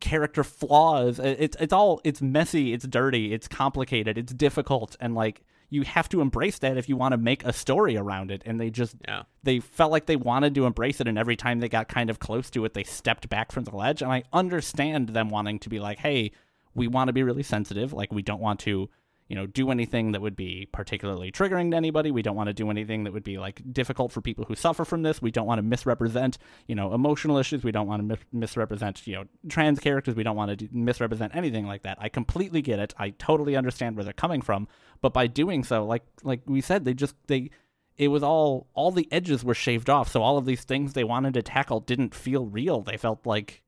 character 0.00 0.42
flaws 0.42 1.18
it's 1.18 1.56
it's 1.60 1.72
all 1.72 2.00
it's 2.04 2.22
messy 2.22 2.72
it's 2.72 2.86
dirty 2.86 3.32
it's 3.34 3.46
complicated 3.46 4.16
it's 4.16 4.32
difficult 4.32 4.96
and 5.00 5.14
like 5.14 5.42
you 5.68 5.82
have 5.82 6.08
to 6.10 6.20
embrace 6.20 6.58
that 6.60 6.76
if 6.76 6.88
you 6.88 6.96
want 6.96 7.12
to 7.12 7.18
make 7.18 7.44
a 7.44 7.52
story 7.52 7.96
around 7.96 8.30
it. 8.30 8.42
And 8.46 8.60
they 8.60 8.70
just 8.70 8.96
yeah. 9.06 9.24
they 9.42 9.60
felt 9.60 9.92
like 9.92 10.06
they 10.06 10.16
wanted 10.16 10.54
to 10.54 10.66
embrace 10.66 11.00
it. 11.00 11.08
And 11.08 11.18
every 11.18 11.36
time 11.36 11.60
they 11.60 11.68
got 11.68 11.88
kind 11.88 12.10
of 12.10 12.18
close 12.18 12.50
to 12.50 12.64
it 12.64 12.74
they 12.74 12.84
stepped 12.84 13.28
back 13.28 13.52
from 13.52 13.64
the 13.64 13.74
ledge. 13.76 14.02
And 14.02 14.12
i 14.12 14.22
understand 14.32 15.10
them 15.10 15.28
wanting 15.28 15.58
to 15.60 15.68
be 15.68 15.80
like 15.80 15.98
hey 15.98 16.32
we 16.74 16.86
want 16.86 17.08
to 17.08 17.12
be 17.12 17.22
really 17.22 17.42
sensitive. 17.42 17.92
Like 17.92 18.12
we 18.12 18.22
don't 18.22 18.40
want 18.40 18.60
to 18.60 18.90
you 19.28 19.34
know 19.34 19.46
do 19.46 19.70
anything 19.70 20.12
that 20.12 20.20
would 20.20 20.36
be 20.36 20.68
particularly 20.72 21.32
triggering 21.32 21.70
to 21.70 21.76
anybody. 21.76 22.10
We 22.10 22.22
don't 22.22 22.36
want 22.36 22.48
to 22.48 22.52
do 22.52 22.70
anything 22.70 23.04
that 23.04 23.12
would 23.12 23.24
be 23.24 23.38
like 23.38 23.62
difficult 23.72 24.12
for 24.12 24.20
people 24.20 24.44
who 24.44 24.54
suffer 24.54 24.84
from 24.84 25.02
this. 25.02 25.20
We 25.20 25.30
don't 25.30 25.46
want 25.46 25.58
to 25.58 25.62
misrepresent 25.62 26.38
you 26.66 26.74
know 26.74 26.94
emotional 26.94 27.38
issues. 27.38 27.64
We 27.64 27.72
don't 27.72 27.86
want 27.86 28.00
to 28.00 28.06
mis- 28.06 28.24
misrepresent 28.32 29.06
you 29.06 29.14
know 29.14 29.24
trans 29.48 29.80
characters. 29.80 30.14
We 30.14 30.22
don't 30.22 30.36
want 30.36 30.50
to 30.50 30.56
do- 30.56 30.68
misrepresent 30.72 31.34
anything 31.34 31.66
like 31.66 31.82
that. 31.82 31.98
I 32.00 32.08
completely 32.08 32.62
get 32.62 32.78
it. 32.78 32.94
I 32.98 33.10
totally 33.10 33.56
understand 33.56 33.96
where 33.96 34.04
they're 34.04 34.12
coming 34.12 34.42
from. 34.42 34.68
But 35.00 35.12
by 35.12 35.26
doing 35.26 35.64
so 35.64 35.84
like 35.84 36.04
like 36.22 36.42
we 36.46 36.60
said 36.60 36.84
they 36.84 36.94
just 36.94 37.14
they 37.26 37.50
it 37.96 38.08
was 38.08 38.22
all 38.22 38.68
all 38.74 38.90
the 38.90 39.08
edges 39.10 39.44
were 39.44 39.54
shaved 39.54 39.90
off. 39.90 40.08
So 40.10 40.22
all 40.22 40.38
of 40.38 40.46
these 40.46 40.64
things 40.64 40.92
they 40.92 41.04
wanted 41.04 41.34
to 41.34 41.42
tackle 41.42 41.80
didn't 41.80 42.14
feel 42.14 42.46
real. 42.46 42.82
They 42.82 42.96
felt 42.96 43.26
like 43.26 43.62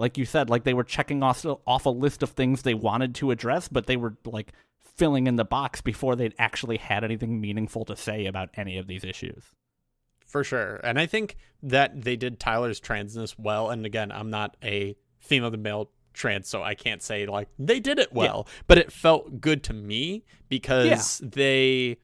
like 0.00 0.16
you 0.16 0.24
said 0.24 0.48
like 0.48 0.64
they 0.64 0.74
were 0.74 0.84
checking 0.84 1.22
off 1.22 1.44
off 1.66 1.86
a 1.86 1.90
list 1.90 2.22
of 2.22 2.30
things 2.30 2.62
they 2.62 2.74
wanted 2.74 3.14
to 3.14 3.30
address 3.30 3.68
but 3.68 3.86
they 3.86 3.98
were 3.98 4.16
like 4.24 4.52
filling 5.00 5.26
in 5.26 5.36
the 5.36 5.46
box 5.46 5.80
before 5.80 6.14
they'd 6.14 6.34
actually 6.38 6.76
had 6.76 7.02
anything 7.02 7.40
meaningful 7.40 7.86
to 7.86 7.96
say 7.96 8.26
about 8.26 8.50
any 8.52 8.76
of 8.76 8.86
these 8.86 9.02
issues. 9.02 9.44
For 10.26 10.44
sure. 10.44 10.76
And 10.84 11.00
i 11.00 11.06
think 11.06 11.38
that 11.62 12.02
they 12.02 12.16
did 12.16 12.38
tyler's 12.38 12.78
transness 12.78 13.34
well. 13.38 13.70
And 13.70 13.86
again 13.86 14.12
i'm 14.12 14.28
not 14.28 14.58
a 14.62 14.94
female 15.18 15.50
to 15.50 15.56
male 15.56 15.90
trans 16.12 16.48
so 16.48 16.62
i 16.62 16.74
can't 16.74 17.02
say 17.02 17.24
like 17.24 17.48
they 17.58 17.80
did 17.80 17.98
it 17.98 18.12
well. 18.12 18.46
But 18.66 18.76
it 18.76 18.92
felt 18.92 19.40
good 19.40 19.64
to 19.64 19.72
me 19.72 20.26
because 20.50 21.18
they 21.24 21.96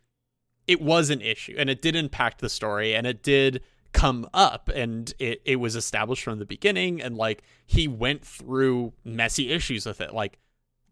it 0.67 0.81
was 0.81 1.11
an 1.11 1.21
issue 1.21 1.55
and 1.59 1.69
it 1.69 1.83
did 1.83 1.95
impact 1.95 2.41
the 2.41 2.49
story 2.49 2.95
and 2.95 3.07
it 3.07 3.23
did 3.23 3.61
come 3.93 4.27
up 4.33 4.71
and 4.71 5.13
it, 5.19 5.43
it 5.45 5.57
was 5.57 5.77
established 5.77 6.23
from 6.23 6.39
the 6.39 6.47
beginning. 6.47 7.03
And 7.03 7.15
like 7.15 7.43
he 7.67 7.89
went 7.89 8.25
through 8.25 8.95
messy 9.05 9.53
issues 9.53 9.85
with 9.85 10.01
it. 10.01 10.15
Like 10.15 10.39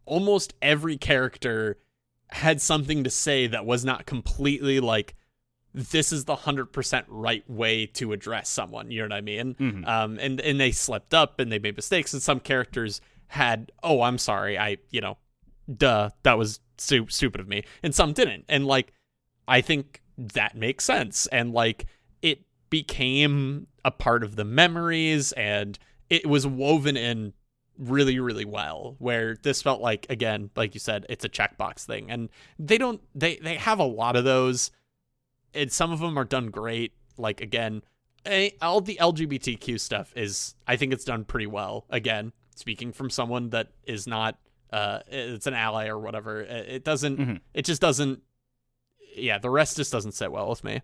almost 0.05 0.53
every 0.61 0.99
character 0.99 1.79
had 2.35 2.61
something 2.61 3.05
to 3.05 3.11
say 3.11 3.47
that 3.47 3.65
was 3.65 3.85
not 3.85 4.07
completely 4.07 4.81
like 4.81 5.15
this 5.73 6.13
is 6.13 6.25
the 6.25 6.37
100% 6.37 7.05
right 7.09 7.49
way 7.51 7.87
to 7.87 8.13
address 8.13 8.49
someone 8.49 8.91
you 8.91 9.01
know 9.01 9.07
what 9.07 9.13
i 9.17 9.21
mean 9.21 9.55
Mhm. 9.55 9.87
um 9.89 10.19
and 10.21 10.41
and 10.41 10.59
they 10.61 10.71
slipped 10.73 11.15
up 11.15 11.39
and 11.41 11.51
they 11.51 11.59
made 11.59 11.77
mistakes 11.77 12.13
and 12.13 12.23
some 12.23 12.41
characters 12.41 13.01
had 13.29 13.71
oh 13.83 14.03
i'm 14.03 14.19
sorry 14.19 14.59
i 14.59 14.77
you 14.91 15.01
know 15.01 15.17
duh 15.77 16.11
that 16.25 16.37
was 16.39 16.61
stu- 16.77 17.09
stupid 17.09 17.41
of 17.41 17.49
me 17.49 17.63
and 17.83 17.95
some 17.95 18.13
didn't 18.13 18.45
and 18.49 18.67
like 18.67 18.93
i 19.49 19.61
think 19.61 20.03
that 20.19 20.57
makes 20.57 20.85
sense 20.85 21.27
and 21.29 21.53
like 21.53 21.87
it 22.23 22.43
became 22.71 23.67
a 23.85 23.91
part 23.91 24.23
of 24.25 24.37
the 24.37 24.45
memories 24.45 25.33
and 25.33 25.79
it 26.11 26.27
was 26.27 26.47
woven 26.47 26.97
in 26.97 27.33
really 27.79 28.21
really 28.21 28.45
well 28.45 28.95
where 28.99 29.37
this 29.43 29.61
felt 29.63 29.81
like 29.81 30.07
again 30.09 30.49
like 30.55 30.75
you 30.75 30.81
said 30.81 31.05
it's 31.09 31.25
a 31.25 31.29
checkbox 31.29 31.85
thing 31.85 32.11
and 32.11 32.29
they 32.59 32.79
don't 32.79 33.01
they 33.15 33.37
they 33.37 33.57
have 33.57 33.79
a 33.81 33.85
lot 33.85 34.15
of 34.17 34.25
those 34.25 34.71
and 35.55 35.73
some 35.73 35.91
of 35.91 35.99
them 35.99 36.17
are 36.19 36.25
done 36.25 36.47
great 36.51 36.93
like 37.17 37.41
again 37.41 37.83
all 38.63 38.81
the 38.81 38.97
lgbtq 39.01 39.81
stuff 39.81 40.13
is 40.17 40.55
i 40.69 40.77
think 40.77 40.93
it's 40.93 41.05
done 41.05 41.25
pretty 41.25 41.47
well 41.49 41.85
again 41.91 42.33
speaking 42.55 42.93
from 42.93 43.11
someone 43.11 43.51
that 43.51 43.69
is 43.85 44.07
not 44.07 44.39
uh 44.73 45.01
it's 45.09 45.47
an 45.49 45.55
ally 45.55 45.89
or 45.89 45.99
whatever 45.99 46.43
it 46.43 46.85
doesn't 46.85 47.19
Mhm. 47.19 47.41
it 47.55 47.65
just 47.65 47.81
doesn't 47.81 48.23
yeah 49.17 49.39
the 49.39 49.51
rest 49.51 49.77
just 49.77 49.91
doesn't 49.93 50.13
sit 50.13 50.31
well 50.31 50.49
with 50.49 50.63
me 50.65 50.81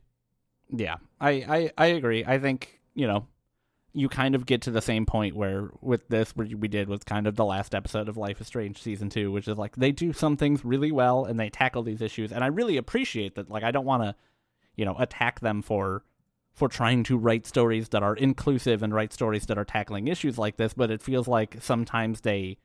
Yeah, 0.72 0.96
I, 1.20 1.30
I, 1.30 1.70
I 1.76 1.86
agree. 1.86 2.24
I 2.24 2.38
think, 2.38 2.78
you 2.94 3.08
know, 3.08 3.26
you 3.92 4.08
kind 4.08 4.34
of 4.34 4.46
get 4.46 4.62
to 4.62 4.70
the 4.70 4.82
same 4.82 5.04
point 5.04 5.34
where 5.34 5.70
with 5.80 6.08
this, 6.08 6.36
what 6.36 6.48
we 6.54 6.68
did 6.68 6.88
was 6.88 7.02
kind 7.02 7.26
of 7.26 7.36
the 7.36 7.44
last 7.44 7.74
episode 7.74 8.08
of 8.08 8.16
Life 8.16 8.40
is 8.40 8.46
Strange 8.46 8.80
season 8.80 9.08
two, 9.08 9.32
which 9.32 9.48
is 9.48 9.58
like 9.58 9.76
they 9.76 9.92
do 9.92 10.12
some 10.12 10.36
things 10.36 10.64
really 10.64 10.92
well 10.92 11.24
and 11.24 11.40
they 11.40 11.50
tackle 11.50 11.82
these 11.82 12.00
issues. 12.00 12.32
And 12.32 12.44
I 12.44 12.48
really 12.48 12.76
appreciate 12.76 13.34
that. 13.34 13.50
Like, 13.50 13.64
I 13.64 13.70
don't 13.70 13.86
want 13.86 14.02
to, 14.04 14.14
you 14.76 14.84
know, 14.84 14.96
attack 14.98 15.40
them 15.40 15.62
for 15.62 16.04
for 16.52 16.68
trying 16.68 17.02
to 17.04 17.16
write 17.16 17.46
stories 17.46 17.88
that 17.88 18.02
are 18.02 18.14
inclusive 18.16 18.82
and 18.82 18.92
write 18.94 19.12
stories 19.12 19.46
that 19.46 19.58
are 19.58 19.64
tackling 19.64 20.08
issues 20.08 20.36
like 20.36 20.56
this, 20.56 20.74
but 20.74 20.90
it 20.90 21.02
feels 21.02 21.26
like 21.26 21.56
sometimes 21.60 22.20
they 22.20 22.58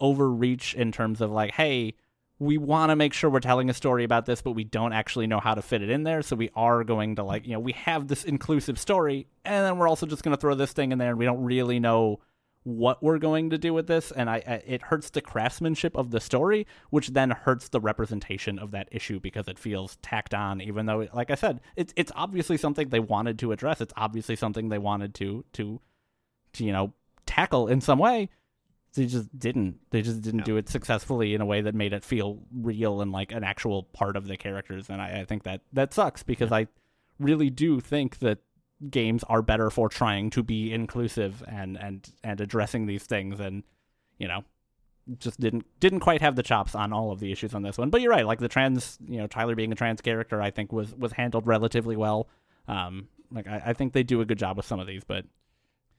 overreach 0.00 0.74
in 0.74 0.92
terms 0.92 1.20
of 1.20 1.30
like, 1.30 1.52
hey, 1.52 1.94
we 2.38 2.58
want 2.58 2.90
to 2.90 2.96
make 2.96 3.14
sure 3.14 3.30
we're 3.30 3.40
telling 3.40 3.70
a 3.70 3.74
story 3.74 4.04
about 4.04 4.26
this, 4.26 4.42
but 4.42 4.52
we 4.52 4.64
don't 4.64 4.92
actually 4.92 5.26
know 5.26 5.40
how 5.40 5.54
to 5.54 5.62
fit 5.62 5.82
it 5.82 5.88
in 5.88 6.02
there. 6.02 6.20
So 6.20 6.36
we 6.36 6.50
are 6.54 6.84
going 6.84 7.16
to 7.16 7.22
like, 7.22 7.46
you 7.46 7.52
know, 7.52 7.60
we 7.60 7.72
have 7.72 8.08
this 8.08 8.24
inclusive 8.24 8.78
story, 8.78 9.26
and 9.44 9.64
then 9.64 9.78
we're 9.78 9.88
also 9.88 10.06
just 10.06 10.22
going 10.22 10.36
to 10.36 10.40
throw 10.40 10.54
this 10.54 10.72
thing 10.72 10.92
in 10.92 10.98
there, 10.98 11.10
and 11.10 11.18
we 11.18 11.24
don't 11.24 11.42
really 11.42 11.80
know 11.80 12.20
what 12.64 13.00
we're 13.02 13.18
going 13.18 13.50
to 13.50 13.58
do 13.58 13.72
with 13.72 13.86
this. 13.86 14.10
And 14.10 14.28
I, 14.28 14.42
I, 14.46 14.62
it 14.66 14.82
hurts 14.82 15.10
the 15.10 15.22
craftsmanship 15.22 15.96
of 15.96 16.10
the 16.10 16.20
story, 16.20 16.66
which 16.90 17.08
then 17.08 17.30
hurts 17.30 17.68
the 17.68 17.80
representation 17.80 18.58
of 18.58 18.72
that 18.72 18.88
issue 18.90 19.20
because 19.20 19.48
it 19.48 19.58
feels 19.58 19.96
tacked 20.02 20.34
on. 20.34 20.60
Even 20.60 20.84
though, 20.84 21.08
like 21.14 21.30
I 21.30 21.36
said, 21.36 21.60
it's 21.76 21.94
it's 21.96 22.12
obviously 22.16 22.58
something 22.58 22.88
they 22.88 23.00
wanted 23.00 23.38
to 23.38 23.52
address. 23.52 23.80
It's 23.80 23.94
obviously 23.96 24.36
something 24.36 24.68
they 24.68 24.78
wanted 24.78 25.14
to 25.14 25.44
to, 25.54 25.80
to 26.54 26.64
you 26.64 26.72
know 26.72 26.92
tackle 27.24 27.68
in 27.68 27.80
some 27.80 27.98
way 27.98 28.28
they 28.96 29.06
just 29.06 29.38
didn't. 29.38 29.78
They 29.90 30.02
just 30.02 30.20
didn't 30.22 30.40
No. 30.40 30.44
do 30.44 30.56
it 30.56 30.68
successfully 30.68 31.34
in 31.34 31.40
a 31.40 31.46
way 31.46 31.60
that 31.60 31.74
made 31.74 31.92
it 31.92 32.02
feel 32.04 32.40
real 32.52 33.00
and 33.00 33.12
like 33.12 33.30
an 33.32 33.44
actual 33.44 33.84
part 33.84 34.16
of 34.16 34.26
the 34.26 34.36
characters 34.36 34.90
and 34.90 35.00
i, 35.00 35.20
I 35.20 35.24
think 35.24 35.44
that 35.44 35.60
that 35.72 35.94
sucks 35.94 36.22
because 36.24 36.50
i 36.52 36.66
really 37.20 37.48
do 37.50 37.80
think 37.80 38.18
that 38.18 38.38
games 38.90 39.24
are 39.28 39.40
better 39.40 39.70
for 39.70 39.88
trying 39.88 40.28
to 40.30 40.42
be 40.42 40.72
inclusive 40.72 41.42
and 41.46 41.76
and 41.78 42.12
and 42.24 42.40
addressing 42.40 42.86
these 42.86 43.04
things 43.04 43.40
and 43.40 43.62
you 44.18 44.28
know 44.28 44.44
just 45.18 45.38
didn't 45.38 45.64
didn't 45.80 46.00
quite 46.00 46.20
have 46.20 46.34
the 46.36 46.42
chops 46.42 46.74
on 46.74 46.92
all 46.92 47.12
of 47.12 47.20
the 47.20 47.30
issues 47.30 47.54
on 47.54 47.62
this 47.62 47.78
one. 47.78 47.90
But 47.90 48.00
you're 48.00 48.10
right 48.10 48.26
like 48.26 48.40
the 48.40 48.48
trans 48.48 48.98
you 49.06 49.18
know 49.18 49.26
tyler 49.28 49.54
being 49.54 49.70
a 49.72 49.76
trans 49.76 50.00
character 50.00 50.42
i 50.42 50.50
think 50.50 50.72
was 50.72 50.94
was 50.96 51.12
handled 51.12 51.46
relatively 51.46 51.96
well. 51.96 52.28
Um 52.66 53.08
like 53.30 53.46
i, 53.46 53.62
I 53.66 53.72
think 53.72 53.92
they 53.92 54.02
do 54.02 54.20
a 54.20 54.24
good 54.24 54.38
job 54.38 54.56
with 54.56 54.66
some 54.66 54.80
of 54.80 54.86
these 54.86 55.04
but 55.04 55.24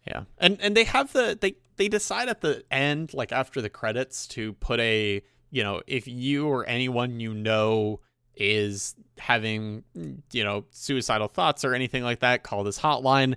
Yeah, 0.07 0.23
and 0.37 0.57
and 0.61 0.75
they 0.75 0.85
have 0.85 1.11
the 1.13 1.37
they 1.39 1.55
they 1.75 1.87
decide 1.87 2.29
at 2.29 2.41
the 2.41 2.63
end, 2.71 3.13
like 3.13 3.31
after 3.31 3.61
the 3.61 3.69
credits, 3.69 4.27
to 4.27 4.53
put 4.53 4.79
a 4.79 5.21
you 5.51 5.63
know 5.63 5.81
if 5.87 6.07
you 6.07 6.47
or 6.47 6.65
anyone 6.65 7.19
you 7.19 7.33
know 7.33 7.99
is 8.35 8.95
having 9.17 9.83
you 10.31 10.43
know 10.43 10.65
suicidal 10.71 11.27
thoughts 11.27 11.65
or 11.65 11.73
anything 11.73 12.03
like 12.03 12.19
that, 12.19 12.43
call 12.43 12.63
this 12.63 12.79
hotline, 12.79 13.35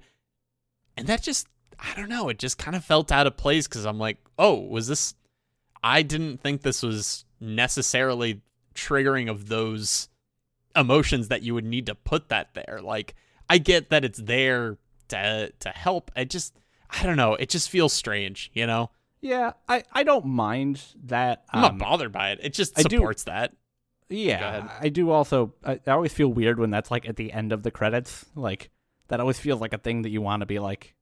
and 0.97 1.07
that 1.09 1.23
just 1.23 1.49
I 1.79 1.95
don't 1.97 2.09
know, 2.09 2.29
it 2.29 2.39
just 2.39 2.59
kind 2.59 2.77
of 2.77 2.85
felt 2.85 3.11
out 3.11 3.27
of 3.27 3.37
place 3.37 3.67
because 3.67 3.87
I'm 3.87 3.99
like, 3.99 4.19
oh, 4.39 4.61
was 4.61 4.87
this? 4.87 5.15
I 5.83 6.03
didn't 6.03 6.41
think 6.41 6.63
this 6.63 6.83
was 6.83 7.25
necessarily 7.41 8.43
triggering 8.75 9.31
of 9.31 9.49
those 9.49 10.09
emotions 10.77 11.29
that 11.29 11.43
you 11.43 11.55
would 11.55 11.65
need 11.65 11.87
to 11.87 11.95
put 11.95 12.29
that 12.29 12.55
there. 12.55 12.81
Like 12.83 13.15
I 13.49 13.59
get 13.59 13.91
that 13.91 14.05
it's 14.05 14.19
there 14.19 14.79
to 15.11 15.53
to 15.61 15.69
help. 15.69 16.11
I 16.17 16.25
just 16.25 16.57
I 16.91 17.03
don't 17.05 17.17
know. 17.17 17.35
It 17.35 17.49
just 17.51 17.71
feels 17.71 17.93
strange, 17.93 18.51
you 18.55 18.67
know. 18.67 18.91
yeah 19.21 19.53
i 19.69 19.85
i 19.93 20.03
don't 20.03 20.25
mind 20.25 20.83
that 21.05 21.45
I'm 21.51 21.63
um, 21.65 21.79
not 21.79 21.89
bothered 21.89 22.13
by 22.13 22.31
it. 22.31 22.41
It 22.43 22.53
just 22.55 22.79
I 22.79 22.83
do- 22.83 22.97
supports 22.97 23.25
that. 23.25 23.53
Yeah. 24.09 24.69
I 24.81 24.89
do 24.89 25.11
also. 25.11 25.55
I, 25.65 25.79
I 25.87 25.91
always 25.93 26.13
feel 26.13 26.29
weird 26.29 26.59
when 26.59 26.71
that's 26.71 26.91
like 26.91 27.09
at 27.09 27.15
the 27.17 27.33
end 27.33 27.53
of 27.53 27.63
the 27.63 27.71
credits. 27.71 28.27
Like 28.35 28.71
that 29.09 29.21
always 29.21 29.39
feels 29.39 29.61
like 29.61 29.73
a 29.73 29.79
thing 29.79 30.03
that 30.03 30.11
you 30.11 30.21
want 30.21 30.41
to 30.41 30.47
be 30.47 30.59
like 30.59 30.95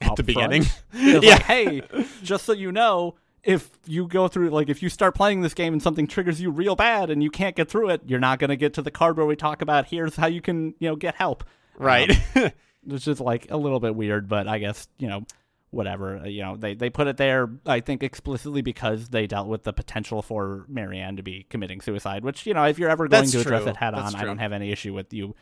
At 0.00 0.16
the 0.16 0.22
beginning. 0.22 0.64
Yeah. 0.92 1.18
like, 1.20 1.42
hey, 1.44 1.82
just 2.22 2.44
so 2.44 2.52
you 2.52 2.70
know, 2.70 3.14
if 3.42 3.70
you 3.86 4.06
go 4.06 4.28
through 4.28 4.50
like 4.50 4.68
if 4.68 4.82
you 4.82 4.88
start 4.90 5.14
playing 5.14 5.40
this 5.40 5.54
game 5.54 5.72
and 5.72 5.82
something 5.82 6.06
triggers 6.06 6.40
you 6.40 6.50
real 6.50 6.76
bad 6.76 7.08
and 7.10 7.22
you 7.22 7.30
can't 7.30 7.56
get 7.56 7.68
through 7.70 7.88
it, 7.90 8.02
you're 8.06 8.20
not 8.20 8.38
gonna 8.38 8.56
get 8.56 8.74
to 8.74 8.82
the 8.82 8.90
card 8.90 9.16
where 9.16 9.26
we 9.26 9.34
talk 9.34 9.62
about 9.62 9.86
here's 9.86 10.16
how 10.16 10.26
you 10.26 10.40
can 10.42 10.74
you 10.80 10.88
know 10.88 10.96
get 10.96 11.14
help. 11.14 11.44
Right. 11.78 12.12
It's 12.88 13.04
just 13.04 13.20
like 13.20 13.50
a 13.50 13.56
little 13.56 13.80
bit 13.80 13.94
weird, 13.94 14.28
but 14.28 14.48
I 14.48 14.58
guess 14.58 14.88
you 14.98 15.08
know 15.08 15.24
whatever. 15.70 16.18
Uh, 16.18 16.24
You 16.26 16.42
know 16.42 16.56
they 16.56 16.74
they 16.74 16.90
put 16.90 17.06
it 17.06 17.16
there. 17.16 17.48
I 17.66 17.80
think 17.80 18.02
explicitly 18.02 18.60
because 18.62 19.08
they 19.08 19.26
dealt 19.26 19.48
with 19.48 19.62
the 19.62 19.72
potential 19.72 20.20
for 20.22 20.64
Mary-Ann 20.68 21.16
to 21.16 21.22
be 21.22 21.46
committing 21.48 21.80
suicide. 21.80 22.24
Which 22.24 22.46
you 22.46 22.54
know 22.54 22.64
if 22.64 22.78
you're 22.78 22.90
ever 22.90 23.08
going 23.08 23.22
That's 23.22 23.32
to 23.32 23.40
address 23.40 23.62
true. 23.62 23.70
it 23.70 23.76
head 23.76 23.94
That's 23.94 24.14
on, 24.14 24.20
I 24.20 24.24
don't 24.24 24.38
have 24.38 24.52
any 24.52 24.70
issue 24.72 24.92
with 24.94 25.12
you. 25.12 25.34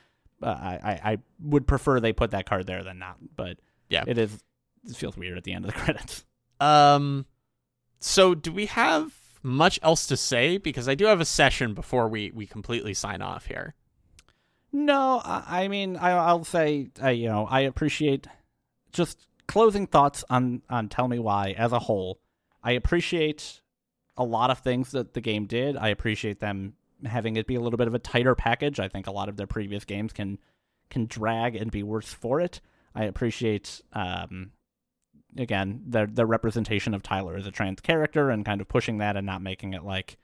Uh, 0.42 0.46
I, 0.46 0.78
I 0.82 1.12
I 1.12 1.18
would 1.42 1.66
prefer 1.66 2.00
they 2.00 2.12
put 2.12 2.30
that 2.32 2.46
card 2.46 2.66
there 2.66 2.82
than 2.84 2.98
not. 2.98 3.16
But 3.36 3.58
Yeah. 3.88 4.04
it 4.06 4.18
is. 4.18 4.42
It 4.88 4.96
feels 4.96 5.16
weird 5.16 5.36
at 5.36 5.44
the 5.44 5.52
end 5.52 5.64
of 5.66 5.72
the 5.74 5.78
credits. 5.80 6.24
um 6.60 7.26
so 7.98 8.34
do 8.34 8.50
we 8.52 8.66
have 8.66 9.12
much 9.42 9.78
else 9.82 10.06
to 10.06 10.16
say 10.16 10.58
because 10.58 10.88
I 10.88 10.94
do 10.94 11.06
have 11.06 11.20
a 11.20 11.24
session 11.24 11.74
before 11.74 12.08
we 12.08 12.30
we 12.34 12.46
completely 12.46 12.94
sign 12.94 13.20
off 13.22 13.46
here. 13.46 13.74
No, 14.72 15.20
I, 15.24 15.64
I 15.64 15.68
mean, 15.68 15.97
I, 15.97 16.10
I'll 16.10 16.44
say, 16.44 16.90
uh, 17.02 17.09
you 17.09 17.28
know, 17.28 17.47
I 17.47 17.60
appreciate 17.60 18.26
just 18.92 19.26
closing 19.47 19.86
thoughts 19.86 20.24
on 20.30 20.62
on 20.70 20.88
Tell 20.88 21.09
Me 21.09 21.18
Why 21.18 21.55
as 21.59 21.72
a 21.72 21.78
whole. 21.78 22.20
I 22.62 22.72
appreciate 22.72 23.60
a 24.16 24.24
lot 24.24 24.51
of 24.51 24.59
things 24.59 24.92
that 24.92 25.14
the 25.14 25.20
game 25.20 25.47
did. 25.47 25.76
I 25.76 25.88
appreciate 25.88 26.40
them 26.40 26.74
having 27.05 27.36
it 27.36 27.47
be 27.47 27.55
a 27.55 27.60
little 27.60 27.78
bit 27.78 27.88
of 27.88 27.94
a 27.94 27.98
tighter 27.98 28.34
package. 28.34 28.78
I 28.78 28.88
think 28.88 29.06
a 29.06 29.12
lot 29.12 29.28
of 29.28 29.36
their 29.36 29.47
previous 29.47 29.84
games 29.84 30.12
can 30.12 30.38
can 30.88 31.06
drag 31.06 31.56
and 31.56 31.70
be 31.70 31.82
worse 31.82 32.12
for 32.12 32.40
it. 32.40 32.60
I 32.94 33.05
appreciate 33.05 33.80
um 33.92 34.52
again 35.36 35.82
their 35.86 36.06
their 36.06 36.26
representation 36.26 36.94
of 36.94 37.02
Tyler 37.02 37.36
as 37.36 37.47
a 37.47 37.51
trans 37.51 37.80
character 37.80 38.30
and 38.30 38.44
kind 38.44 38.60
of 38.60 38.68
pushing 38.68 38.98
that 38.98 39.16
and 39.16 39.26
not 39.26 39.42
making 39.42 39.72
it 39.72 39.84
like 39.84 40.16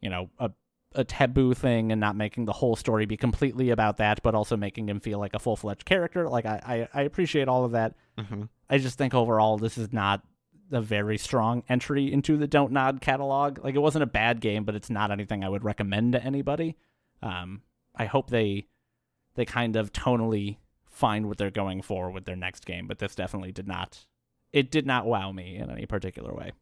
you 0.00 0.10
know 0.10 0.30
a 0.38 0.50
a 0.96 1.04
taboo 1.04 1.54
thing 1.54 1.92
and 1.92 2.00
not 2.00 2.16
making 2.16 2.46
the 2.46 2.52
whole 2.52 2.74
story 2.74 3.06
be 3.06 3.16
completely 3.16 3.70
about 3.70 3.98
that, 3.98 4.22
but 4.22 4.34
also 4.34 4.56
making 4.56 4.88
him 4.88 4.98
feel 4.98 5.18
like 5.18 5.34
a 5.34 5.38
full 5.38 5.56
fledged 5.56 5.84
character. 5.84 6.28
Like 6.28 6.46
I, 6.46 6.88
I, 6.94 7.00
I 7.00 7.02
appreciate 7.02 7.48
all 7.48 7.64
of 7.64 7.72
that. 7.72 7.94
Mm-hmm. 8.18 8.44
I 8.68 8.78
just 8.78 8.98
think 8.98 9.14
overall 9.14 9.58
this 9.58 9.78
is 9.78 9.92
not 9.92 10.22
a 10.72 10.80
very 10.80 11.18
strong 11.18 11.62
entry 11.68 12.12
into 12.12 12.36
the 12.36 12.48
Dontnod 12.48 13.00
catalog. 13.00 13.62
Like 13.62 13.74
it 13.74 13.80
wasn't 13.80 14.02
a 14.02 14.06
bad 14.06 14.40
game, 14.40 14.64
but 14.64 14.74
it's 14.74 14.90
not 14.90 15.10
anything 15.10 15.44
I 15.44 15.48
would 15.48 15.64
recommend 15.64 16.14
to 16.14 16.24
anybody. 16.24 16.76
Um, 17.22 17.62
I 17.94 18.06
hope 18.06 18.30
they 18.30 18.66
they 19.34 19.44
kind 19.44 19.76
of 19.76 19.92
tonally 19.92 20.56
find 20.86 21.26
what 21.28 21.36
they're 21.36 21.50
going 21.50 21.82
for 21.82 22.10
with 22.10 22.24
their 22.24 22.36
next 22.36 22.64
game, 22.64 22.86
but 22.86 22.98
this 22.98 23.14
definitely 23.14 23.52
did 23.52 23.68
not. 23.68 24.06
It 24.52 24.70
did 24.70 24.86
not 24.86 25.04
wow 25.04 25.30
me 25.30 25.56
in 25.56 25.70
any 25.70 25.84
particular 25.84 26.32
way. 26.34 26.52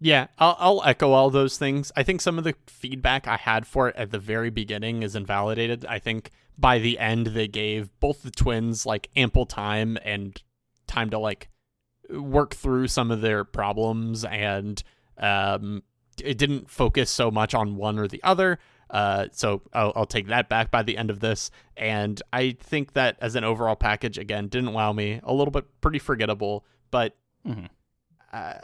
Yeah, 0.00 0.26
I'll, 0.38 0.56
I'll 0.58 0.82
echo 0.84 1.12
all 1.12 1.30
those 1.30 1.56
things. 1.56 1.90
I 1.96 2.02
think 2.02 2.20
some 2.20 2.36
of 2.38 2.44
the 2.44 2.54
feedback 2.66 3.26
I 3.26 3.36
had 3.36 3.66
for 3.66 3.88
it 3.88 3.96
at 3.96 4.10
the 4.10 4.18
very 4.18 4.50
beginning 4.50 5.02
is 5.02 5.16
invalidated. 5.16 5.86
I 5.86 5.98
think 5.98 6.30
by 6.58 6.78
the 6.78 6.98
end 6.98 7.28
they 7.28 7.48
gave 7.48 7.88
both 8.00 8.22
the 8.22 8.30
twins 8.30 8.84
like 8.86 9.08
ample 9.16 9.46
time 9.46 9.96
and 10.04 10.40
time 10.86 11.10
to 11.10 11.18
like 11.18 11.48
work 12.10 12.54
through 12.54 12.88
some 12.88 13.10
of 13.10 13.22
their 13.22 13.44
problems 13.44 14.24
and 14.26 14.82
um 15.16 15.82
it 16.22 16.36
didn't 16.38 16.68
focus 16.70 17.10
so 17.10 17.30
much 17.30 17.54
on 17.54 17.74
one 17.76 17.98
or 17.98 18.06
the 18.06 18.22
other. 18.22 18.58
Uh, 18.88 19.26
so 19.32 19.62
I'll, 19.72 19.92
I'll 19.96 20.06
take 20.06 20.28
that 20.28 20.48
back 20.48 20.70
by 20.70 20.84
the 20.84 20.96
end 20.96 21.10
of 21.10 21.18
this. 21.18 21.50
And 21.76 22.22
I 22.32 22.56
think 22.60 22.92
that 22.92 23.16
as 23.20 23.34
an 23.34 23.42
overall 23.42 23.74
package, 23.74 24.16
again, 24.16 24.46
didn't 24.46 24.72
wow 24.74 24.92
me. 24.92 25.18
A 25.24 25.32
little 25.34 25.50
bit 25.50 25.64
pretty 25.80 25.98
forgettable, 25.98 26.64
but 26.92 27.16
Mhm. 27.44 27.68
uh, 28.32 28.54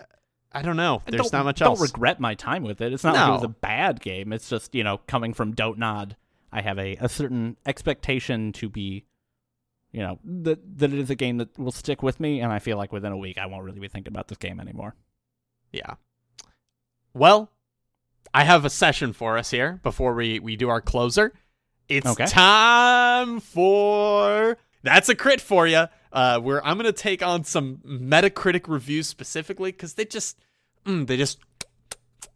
I 0.52 0.62
don't 0.62 0.76
know. 0.76 1.02
There's 1.06 1.22
don't- 1.22 1.32
not 1.32 1.44
much 1.44 1.58
don't 1.60 1.80
regret 1.80 2.18
my 2.20 2.34
time 2.34 2.62
with 2.64 2.80
it. 2.80 2.92
It's 2.92 3.04
not 3.04 3.14
like 3.14 3.28
it 3.28 3.32
was 3.32 3.42
a 3.44 3.48
bad 3.48 4.00
game. 4.00 4.32
It's 4.32 4.48
just 4.48 4.74
you 4.74 4.82
know 4.84 4.98
coming 5.06 5.32
from 5.34 5.54
Dontnod, 5.54 6.16
I 6.52 6.60
have 6.62 6.78
a, 6.78 6.96
a 6.96 7.08
certain 7.08 7.56
expectation 7.66 8.52
to 8.54 8.68
be, 8.68 9.04
you 9.92 10.00
know, 10.00 10.18
that 10.24 10.78
that 10.78 10.92
it 10.92 10.98
is 10.98 11.10
a 11.10 11.14
game 11.14 11.36
that 11.38 11.56
will 11.58 11.70
stick 11.72 12.02
with 12.02 12.18
me, 12.18 12.40
and 12.40 12.52
I 12.52 12.58
feel 12.58 12.76
like 12.76 12.90
within 12.92 13.12
a 13.12 13.16
week 13.16 13.38
I 13.38 13.46
won't 13.46 13.64
really 13.64 13.80
be 13.80 13.88
thinking 13.88 14.12
about 14.12 14.28
this 14.28 14.38
game 14.38 14.58
anymore. 14.58 14.96
Yeah. 15.72 15.94
Well, 17.14 17.50
I 18.34 18.44
have 18.44 18.64
a 18.64 18.70
session 18.70 19.12
for 19.12 19.36
us 19.38 19.50
here 19.50 19.80
before 19.82 20.14
we, 20.14 20.38
we 20.38 20.56
do 20.56 20.68
our 20.68 20.80
closer. 20.80 21.32
It's 21.88 22.06
Okay. 22.06 22.26
time 22.26 23.40
for 23.40 24.56
that's 24.82 25.08
a 25.08 25.14
crit 25.14 25.40
for 25.40 25.66
you. 25.66 25.86
Uh, 26.12 26.40
where 26.40 26.64
I'm 26.66 26.76
gonna 26.76 26.92
take 26.92 27.22
on 27.22 27.44
some 27.44 27.78
Metacritic 27.86 28.66
reviews 28.66 29.06
specifically 29.06 29.70
because 29.72 29.94
they 29.94 30.04
just 30.04 30.36
mm, 30.84 31.06
they 31.06 31.16
just 31.16 31.38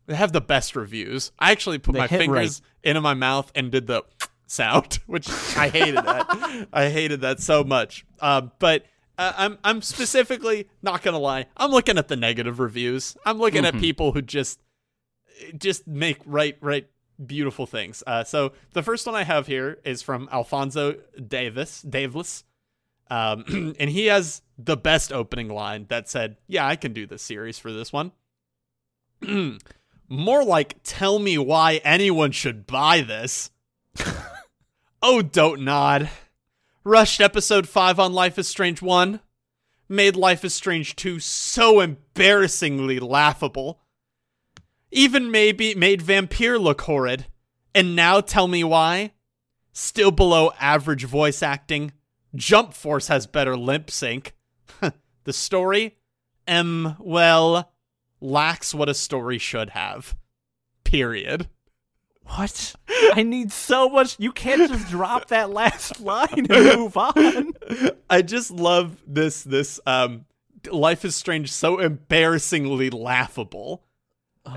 they 0.07 0.15
have 0.15 0.33
the 0.33 0.41
best 0.41 0.77
reviews. 0.77 1.33
I 1.39 1.51
actually 1.51 1.79
put 1.79 1.93
They 1.95 1.99
my 1.99 2.07
fingers 2.07 2.63
into 2.83 3.01
my 3.01 3.15
mouth 3.15 3.51
and 3.55 3.73
did 3.73 3.87
the 3.89 4.03
sound, 4.47 5.01
which 5.07 5.29
I 5.57 5.69
hated 5.71 5.97
that. 5.97 6.69
I 6.73 6.91
hated 6.91 7.23
that 7.23 7.41
so 7.41 7.65
much. 7.65 8.05
Um, 8.21 8.53
but 8.61 8.85
uh, 9.19 9.33
I'm 9.37 9.59
I'm 9.65 9.83
specifically 9.83 10.69
not 10.83 11.03
gonna 11.03 11.19
lie. 11.19 11.47
I'm 11.57 11.71
looking 11.73 11.99
at 11.99 12.07
the 12.09 12.17
negative 12.17 12.61
reviews. 12.61 13.17
I'm 13.27 13.39
looking 13.39 13.65
at 13.65 13.75
Mhm. 13.75 13.81
people 13.81 14.13
who 14.13 14.23
just 14.23 14.61
just 15.59 15.87
make 15.87 16.19
right 16.25 16.57
right 16.61 16.89
beautiful 17.25 17.67
things. 17.67 18.03
Uh, 18.07 18.23
so 18.25 18.53
the 18.73 18.83
first 18.83 19.07
one 19.07 19.15
I 19.17 19.25
have 19.25 19.47
here 19.49 19.79
is 19.85 20.01
from 20.03 20.29
Alfonso 20.33 20.97
Davis 21.27 21.83
Davis, 21.83 22.45
um, 23.11 23.75
and 23.81 23.91
he 23.91 24.07
has 24.07 24.43
the 24.59 24.77
best 24.77 25.13
opening 25.13 25.49
line 25.49 25.87
that 25.89 26.09
said, 26.09 26.37
"Yeah, 26.47 26.67
I 26.67 26.77
can 26.77 26.93
do 26.93 27.07
this 27.07 27.23
series 27.23 27.59
for 27.59 27.73
this 27.73 27.93
one." 27.93 28.13
More 30.09 30.45
like, 30.45 30.77
"Tell 30.85 31.19
me 31.19 31.39
why 31.39 31.81
anyone 31.85 32.33
should 32.33 32.67
buy 32.67 33.01
this." 33.01 33.51
oh, 35.03 35.23
Dontnod. 35.23 36.09
Rushed 36.85 37.21
episode 37.21 37.67
five 37.67 37.99
on 37.99 38.13
Life 38.13 38.39
is 38.39 38.47
Strange 38.47 38.83
one. 38.83 39.21
Made 39.89 40.17
Life 40.17 40.45
is 40.45 40.55
Strange 40.55 40.97
2 40.97 41.19
so 41.19 41.81
embarrassingly 41.81 42.99
laughable 42.99 43.81
even 44.95 45.31
maybe 45.31 45.75
made 45.75 46.01
Vampire 46.01 46.59
look 46.59 46.83
horrid. 46.83 47.27
And 47.75 47.97
now 47.97 48.21
tell 48.21 48.47
me 48.47 48.63
why? 48.63 49.13
Still 49.73 50.13
below 50.13 50.53
average 50.61 51.05
voice 51.05 51.43
acting. 51.43 51.93
Jump 52.35 52.75
Force 52.75 53.09
has 53.09 53.27
better 53.27 53.57
lip 53.57 53.91
sync. 53.91 54.35
the 55.25 55.33
story? 55.33 55.97
Um, 56.47 56.97
well, 56.99 57.73
lacks 58.21 58.75
what 58.75 58.89
a 58.89 58.95
story 58.95 59.39
should 59.39 59.71
have. 59.71 60.17
Period. 60.85 61.49
What? 62.27 62.75
I 63.13 63.23
need 63.23 63.53
so 63.53 63.89
much. 63.89 64.17
You 64.19 64.33
can't 64.33 64.71
just 64.71 64.89
drop 64.89 65.29
that 65.29 65.51
last 65.51 66.01
line 66.03 66.29
and 66.33 66.49
move 66.49 66.97
on. 66.97 67.53
I 68.09 68.23
just 68.23 68.51
love 68.51 69.03
this 69.07 69.43
this 69.43 69.79
um 69.87 70.25
Life 70.71 71.05
is 71.05 71.15
Strange 71.15 71.53
so 71.53 71.79
embarrassingly 71.79 72.89
laughable. 72.89 73.85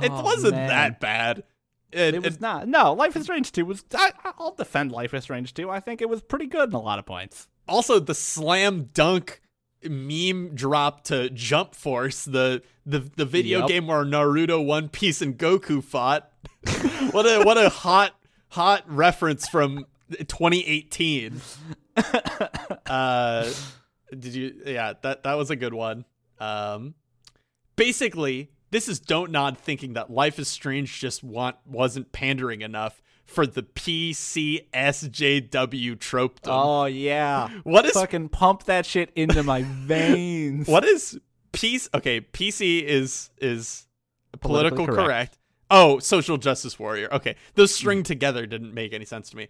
it 0.02 0.10
Oh, 0.12 0.24
wasn't 0.24 0.56
man. 0.56 0.70
that 0.70 1.00
bad. 1.02 1.44
It, 1.92 2.16
It 2.16 2.24
was 2.24 2.36
it- 2.36 2.42
not. 2.42 2.68
No, 2.70 2.94
Life 2.94 3.18
is 3.18 3.24
Strange 3.24 3.52
2 3.52 3.66
was. 3.66 3.84
I, 3.94 4.12
I'll 4.40 4.56
defend 4.56 4.94
Life 4.94 5.14
is 5.14 5.24
Strange 5.24 5.54
2. 5.54 5.70
I 5.70 5.82
think 5.82 6.02
it 6.02 6.08
was 6.10 6.22
pretty 6.22 6.46
good 6.48 6.70
in 6.70 6.76
a 6.76 6.82
lot 6.82 7.00
of 7.00 7.06
points. 7.06 7.50
Also 7.68 8.00
the 8.00 8.16
slam 8.16 8.90
dunk 8.94 9.42
meme 9.84 10.56
drop 10.56 11.04
to 11.06 11.30
Jump 11.30 11.76
Force, 11.76 12.26
the 12.26 12.62
the 12.86 13.00
the 13.16 13.26
video 13.26 13.60
Yep. 13.60 13.68
game 13.68 13.88
where 13.88 14.04
Naruto, 14.04 14.64
One 14.64 14.90
Piece, 14.90 15.22
and 15.22 15.38
Goku 15.38 15.84
fought. 15.84 16.32
what 17.12 17.26
a 17.26 17.44
what 17.44 17.58
a 17.58 17.70
hot 17.70 18.14
hot 18.50 18.84
reference 18.88 19.48
from 19.48 19.86
2018. 20.12 21.42
uh, 22.86 23.50
did 24.12 24.34
you? 24.36 24.62
Yeah, 24.66 24.94
that 25.02 25.24
that 25.24 25.34
was 25.36 25.50
a 25.50 25.56
good 25.56 25.74
one. 25.74 26.06
Um, 26.40 26.96
basically, 27.76 28.52
this 28.72 28.88
is 28.88 29.00
Dontnod 29.00 29.58
thinking 29.58 29.94
that 29.94 30.10
Life 30.12 30.40
is 30.40 30.48
Strange 30.48 31.00
just 31.00 31.24
want 31.24 31.58
wasn't 31.66 32.12
pandering 32.12 32.62
enough 32.62 33.02
for 33.28 33.46
the 33.46 33.62
PCSJW 33.62 36.00
trope. 36.00 36.40
Oh, 36.46 36.86
yeah. 36.86 37.50
What 37.64 37.86
is 37.86 37.92
Fucking 37.92 38.30
pump 38.30 38.64
that 38.64 38.86
shit 38.86 39.12
into 39.16 39.44
my 39.44 39.64
veins. 39.64 40.68
what 40.68 40.86
is 40.86 41.20
peace? 41.52 41.90
Okay, 41.94 42.22
PC 42.22 42.84
is 42.84 43.30
is 43.38 43.88
political 44.40 44.86
correct. 44.86 45.06
correct. 45.06 45.38
Oh, 45.70 46.00
social 46.00 46.38
justice 46.38 46.80
warrior. 46.80 47.10
Okay, 47.12 47.36
those 47.56 47.72
hmm. 47.72 47.82
string 47.82 48.04
together 48.04 48.46
didn't 48.46 48.74
make 48.74 48.94
any 48.94 49.06
sense 49.06 49.30
to 49.32 49.38
me. 49.38 49.50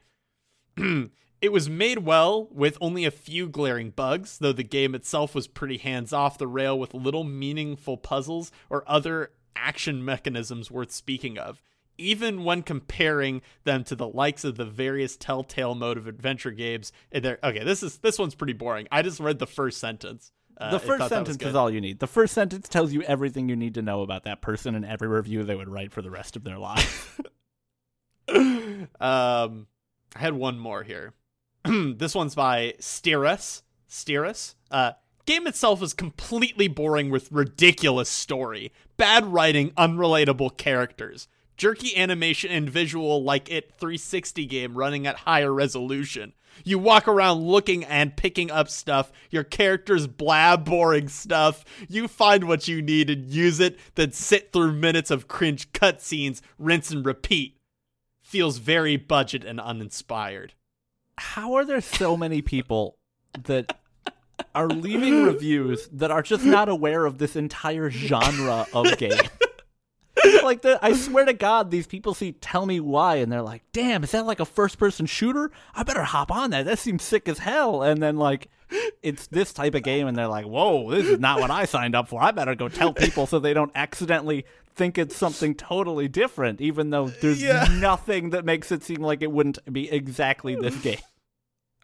it 1.42 1.52
was 1.52 1.70
made 1.70 2.00
well 2.00 2.48
with 2.52 2.78
only 2.82 3.06
a 3.06 3.12
few 3.12 3.48
glaring 3.48 3.92
bugs, 3.92 4.40
though 4.40 4.54
the 4.54 4.64
game 4.64 4.96
itself 4.96 5.36
was 5.36 5.48
pretty 5.48 5.78
hands 5.78 6.12
off 6.12 6.38
the 6.38 6.48
rail 6.48 6.78
with 6.78 6.94
little 6.94 7.24
meaningful 7.24 7.98
puzzles 7.98 8.52
or 8.70 8.84
other 8.88 9.32
action 9.56 10.04
mechanisms 10.04 10.72
worth 10.72 10.92
speaking 10.92 11.38
of. 11.38 11.62
Even 11.98 12.44
when 12.44 12.62
comparing 12.62 13.42
them 13.64 13.84
to 13.86 13.96
the 13.96 14.08
likes 14.08 14.44
of 14.44 14.56
the 14.58 14.66
various 14.66 15.18
Telltale 15.18 15.74
mode 15.76 15.98
of 15.98 16.08
adventure 16.08 16.52
games, 16.52 16.92
they're- 17.12 17.40
okay, 17.44 17.64
this 17.64 17.82
is 17.84 17.98
this 18.00 18.20
one's 18.20 18.36
pretty 18.36 18.54
boring. 18.54 18.88
I 18.92 19.02
just 19.02 19.20
read 19.20 19.40
the 19.40 19.48
first 19.48 19.80
sentence. 19.80 20.32
Uh, 20.60 20.72
the 20.72 20.80
first 20.80 21.00
thought 21.00 21.10
that 21.10 21.20
was 21.20 21.28
sentence 21.30 21.50
is 21.50 21.56
all 21.56 21.70
you 21.70 21.80
need. 21.82 22.00
The 22.00 22.08
first 22.08 22.34
sentence 22.34 22.68
tells 22.68 22.92
you 22.92 23.04
everything 23.04 23.48
you 23.48 23.56
need 23.56 23.76
to 23.76 23.82
know 23.84 24.02
about 24.02 24.24
that 24.24 24.42
person 24.42 24.74
and 24.74 24.86
every 24.86 25.08
review 25.08 25.44
they 25.44 25.56
would 25.56 25.70
write 25.70 25.92
for 25.92 26.02
the 26.02 26.10
rest 26.10 26.36
of 26.36 26.44
their 26.44 26.58
life. 26.58 27.20
um, 28.30 29.68
I 30.16 30.20
had 30.20 30.34
one 30.34 30.58
more 30.60 30.84
here. 30.84 31.14
this 31.66 32.16
one's 32.16 32.36
by 32.36 32.74
Steerus. 32.80 33.62
Steerus. 33.90 34.56
Uh, 34.72 34.94
game 35.26 35.48
itself 35.48 35.82
is 35.82 35.94
completely 35.94 36.68
boring 36.68 37.10
with 37.10 37.32
ridiculous 37.32 38.10
story, 38.10 38.72
bad 38.98 39.26
writing, 39.26 39.72
unrelatable 39.72 40.58
characters, 40.58 41.28
jerky 41.58 41.96
animation 41.98 42.52
and 42.52 42.70
visual 42.70 43.24
like 43.24 43.52
it 43.52 43.74
360 43.78 44.46
game 44.46 44.78
running 44.78 45.06
at 45.06 45.18
higher 45.18 45.54
resolution. 45.54 46.34
You 46.64 46.80
walk 46.80 47.08
around 47.08 47.46
looking 47.46 47.84
and 47.84 48.16
picking 48.16 48.50
up 48.50 48.70
stuff. 48.70 49.12
Your 49.30 49.44
characters 49.44 50.08
blab 50.08 50.66
boring 50.66 51.08
stuff. 51.08 51.64
You 51.88 52.08
find 52.08 52.48
what 52.48 52.68
you 52.68 52.82
need 52.82 53.10
and 53.10 53.26
use 53.26 53.60
it, 53.60 53.78
then 53.96 54.12
sit 54.12 54.52
through 54.52 54.74
minutes 54.74 55.12
of 55.12 55.28
cringe 55.28 55.72
cutscenes, 55.72 56.42
rinse 56.58 56.90
and 56.90 57.06
repeat 57.06 57.58
feels 58.28 58.58
very 58.58 58.98
budget 58.98 59.46
and 59.46 59.58
uninspired. 59.58 60.54
How 61.18 61.54
are 61.54 61.64
there 61.64 61.80
so 61.80 62.18
many 62.18 62.42
people 62.42 62.98
that 63.46 63.78
are 64.54 64.68
leaving 64.68 65.24
reviews 65.26 65.88
that 65.94 66.12
are 66.12 66.22
just 66.22 66.44
not 66.44 66.68
aware 66.68 67.06
of 67.06 67.20
this 67.20 67.38
entire 67.38 67.90
genre 67.90 68.68
of 68.74 68.98
game? 68.98 69.14
Like 70.48 70.62
the, 70.64 70.80
I 70.84 70.94
swear 70.94 71.26
to 71.26 71.34
God, 71.34 71.70
these 71.70 71.86
people 71.88 72.14
see 72.14 72.32
"Tell 72.34 72.66
Me 72.66 72.80
Why" 72.80 73.18
and 73.18 73.32
they're 73.32 73.42
like, 73.42 73.62
"Damn, 73.74 74.04
is 74.04 74.12
that 74.12 74.26
like 74.26 74.40
a 74.40 74.46
first-person 74.46 75.06
shooter? 75.06 75.52
I 75.76 75.84
better 75.84 76.04
hop 76.04 76.32
on 76.32 76.50
that. 76.50 76.66
That 76.66 76.80
seems 76.80 77.04
sick 77.04 77.30
as 77.30 77.40
hell." 77.40 77.84
And 77.84 78.02
then 78.02 78.18
like, 78.18 78.50
it's 79.04 79.28
this 79.28 79.54
type 79.54 79.76
of 79.76 79.84
game, 79.84 80.08
and 80.08 80.18
they're 80.18 80.28
like, 80.28 80.46
"Whoa, 80.46 80.90
this 80.92 81.06
is 81.08 81.20
not 81.20 81.40
what 81.40 81.52
I 81.52 81.66
signed 81.66 81.96
up 81.96 82.08
for. 82.08 82.22
I 82.22 82.32
better 82.32 82.56
go 82.56 82.68
tell 82.70 82.94
people 82.94 83.28
so 83.28 83.40
they 83.40 83.54
don't 83.54 83.72
accidentally 83.76 84.46
think 84.76 84.98
it's 84.98 85.16
something 85.16 85.56
totally 85.56 86.08
different, 86.08 86.62
even 86.62 86.90
though 86.92 87.08
there's 87.10 87.42
Yeah. 87.42 87.68
nothing 87.80 88.30
that 88.32 88.46
makes 88.46 88.72
it 88.72 88.84
seem 88.84 89.02
like 89.02 89.22
it 89.22 89.32
wouldn't 89.32 89.60
be 89.72 89.90
exactly 89.92 90.56
this 90.56 90.76
game." 90.78 91.00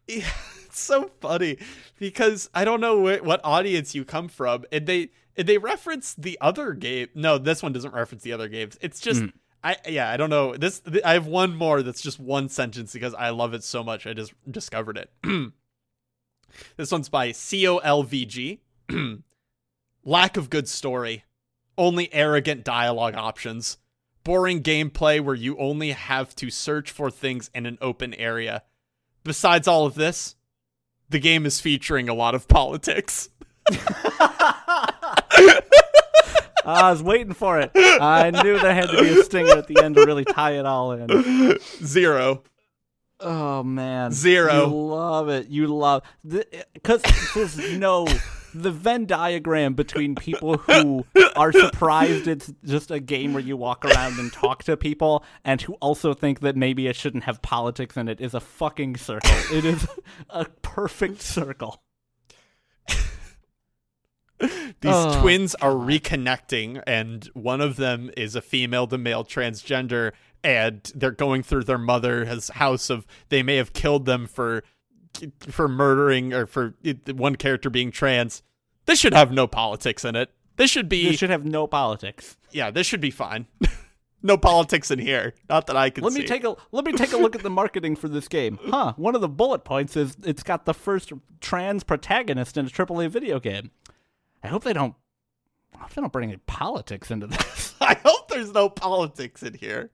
Yeah, 0.07 0.26
it's 0.73 0.81
so 0.81 1.11
funny 1.21 1.57
because 1.99 2.49
I 2.51 2.65
don't 2.65 2.81
know 2.81 3.07
wh- 3.07 3.23
what 3.23 3.41
audience 3.43 3.93
you 3.93 4.03
come 4.03 4.27
from, 4.27 4.65
and 4.71 4.87
they 4.87 5.11
and 5.37 5.47
they 5.47 5.59
reference 5.59 6.15
the 6.15 6.35
other 6.41 6.73
game. 6.73 7.09
No, 7.13 7.37
this 7.37 7.61
one 7.61 7.73
doesn't 7.73 7.93
reference 7.93 8.23
the 8.23 8.33
other 8.33 8.49
games. 8.49 8.77
It's 8.81 8.99
just. 8.99 9.21
Hmm. 9.21 9.27
I 9.63 9.77
yeah, 9.87 10.09
I 10.09 10.17
don't 10.17 10.31
know. 10.31 10.57
This 10.57 10.79
th- 10.79 11.03
I 11.05 11.13
have 11.13 11.27
one 11.27 11.55
more 11.55 11.83
that's 11.83 12.01
just 12.01 12.19
one 12.19 12.49
sentence 12.49 12.91
because 12.91 13.13
I 13.13 13.29
love 13.29 13.53
it 13.53 13.63
so 13.63 13.81
much. 13.83 14.05
I 14.05 14.13
just 14.13 14.33
discovered 14.49 14.97
it. 14.97 15.09
this 16.75 16.91
one's 16.91 17.07
by 17.07 17.29
COLVG. 17.29 18.59
Lack 20.03 20.37
of 20.37 20.49
good 20.49 20.67
story. 20.67 21.23
Only 21.77 22.13
arrogant 22.13 22.65
dialogue 22.65 23.15
options. 23.15 23.77
Boring 24.25 24.61
gameplay 24.63 25.21
where 25.21 25.35
you 25.35 25.57
only 25.57 25.91
have 25.91 26.35
to 26.35 26.49
search 26.49 26.91
for 26.91 27.09
things 27.09 27.49
in 27.55 27.65
an 27.65 27.77
open 27.79 28.13
area. 28.15 28.63
Besides 29.23 29.65
all 29.65 29.85
of 29.85 29.95
this, 29.95 30.35
the 31.14 31.19
game 31.19 31.45
is 31.45 31.61
featuring 31.61 32.10
a 32.10 32.14
lot 32.14 32.35
of 32.35 32.49
politics. 32.49 33.30
I 36.65 36.90
was 36.91 37.02
waiting 37.02 37.34
for 37.34 37.60
it. 37.60 37.72
I 37.76 38.31
knew 38.31 38.60
there 38.60 38.73
had 38.73 38.90
to 38.90 39.02
be 39.02 39.10
a 39.10 39.23
stinger 39.23 39.53
at 39.53 39.68
the 39.68 39.81
end 39.81 39.95
to 39.95 40.06
really 40.06 40.26
tie 40.26 40.53
it 40.57 40.65
all 40.65 40.91
in. 40.91 41.60
Zero. 41.61 42.44
Oh 43.19 43.64
man, 43.64 44.11
Zero. 44.11 44.65
You 44.68 44.76
love 44.76 45.30
it. 45.30 45.48
You 45.48 45.68
love 45.68 46.03
because 46.73 47.02
there's 47.35 47.77
no 47.77 48.07
the 48.53 48.71
Venn 48.71 49.05
diagram 49.05 49.73
between 49.73 50.15
people 50.15 50.57
who 50.57 51.05
are 51.35 51.51
surprised 51.51 52.27
it's 52.27 52.53
just 52.63 52.91
a 52.91 52.99
game 52.99 53.34
where 53.34 53.43
you 53.43 53.57
walk 53.57 53.85
around 53.85 54.19
and 54.19 54.31
talk 54.31 54.63
to 54.63 54.77
people, 54.77 55.23
and 55.43 55.61
who 55.61 55.73
also 55.75 56.13
think 56.13 56.41
that 56.41 56.55
maybe 56.55 56.88
it 56.88 56.95
shouldn't 56.95 57.23
have 57.23 57.41
politics 57.41 57.97
in 57.97 58.07
it 58.07 58.21
is 58.21 58.34
a 58.34 58.39
fucking 58.39 58.97
circle. 58.97 59.35
It 59.51 59.65
is 59.65 59.88
a 60.30 60.45
perfect 60.61 61.21
circle. 61.21 61.81
These 64.39 64.91
Oh, 64.91 65.21
twins 65.21 65.55
are 65.55 65.71
reconnecting, 65.71 66.84
and 66.85 67.25
one 67.34 67.61
of 67.61 67.77
them 67.77 68.11
is 68.17 68.35
a 68.35 68.41
female 68.41 68.88
to 68.88 68.97
male 68.97 69.23
transgender, 69.23 70.11
and 70.43 70.91
they're 70.93 71.11
going 71.11 71.43
through 71.43 71.63
their 71.63 71.77
mother's 71.77 72.49
house 72.49 72.89
of 72.89 73.07
they 73.30 73.41
may 73.41 73.55
have 73.55 73.71
killed 73.71 74.05
them 74.05 74.27
for 74.27 74.63
for 75.49 75.68
murdering 75.68 76.34
or 76.34 76.45
for 76.45 76.73
one 77.14 77.35
character 77.35 77.69
being 77.69 77.91
trans. 77.91 78.41
This 78.85 78.99
should 78.99 79.14
have 79.14 79.31
no 79.31 79.48
politics 79.48 80.03
in 80.03 80.15
it. 80.15 80.31
This 80.57 80.69
should 80.69 80.90
be 80.90 81.10
This 81.10 81.18
should 81.19 81.30
have 81.30 81.45
no 81.45 81.68
politics. 81.68 82.38
yeah. 82.52 82.69
This 82.72 82.85
should 82.85 83.02
be 83.02 83.11
fine. 83.11 83.48
no 84.22 84.38
politics 84.38 84.91
in 84.91 84.99
here. 84.99 85.34
Not 85.49 85.68
that 85.68 85.76
I 85.77 85.90
can. 85.90 86.03
Let 86.03 86.14
me 86.14 86.23
take 86.23 86.44
a 86.44 86.56
let 86.72 86.85
me 86.85 86.91
take 86.94 87.14
a 87.14 87.18
look 87.18 87.35
at 87.35 87.44
the 87.44 87.49
marketing 87.61 87.95
for 87.95 88.07
this 88.07 88.27
game. 88.27 88.60
Huh? 88.61 88.94
One 88.98 89.15
of 89.15 89.22
the 89.22 89.30
bullet 89.30 89.64
points 89.64 89.95
is 89.95 90.15
it's 90.23 90.44
got 90.44 90.65
the 90.65 90.73
first 90.73 91.11
trans 91.41 91.84
protagonist 91.84 92.57
in 92.57 92.65
a 92.65 92.69
AAA 92.69 93.10
video 93.10 93.40
game. 93.40 93.72
I 94.44 94.48
hope 94.48 94.64
they 94.64 94.73
don't. 94.73 94.95
I 95.76 95.80
hope 95.80 95.94
they 95.94 96.02
don't 96.02 96.14
bring 96.14 96.30
any 96.30 96.40
politics 96.45 97.10
into 97.10 97.27
this. 97.27 97.73
I 97.81 97.95
hope 98.03 98.27
there's 98.30 98.52
no 98.52 98.69
politics 98.69 99.41
in 99.44 99.53
here. 99.56 99.90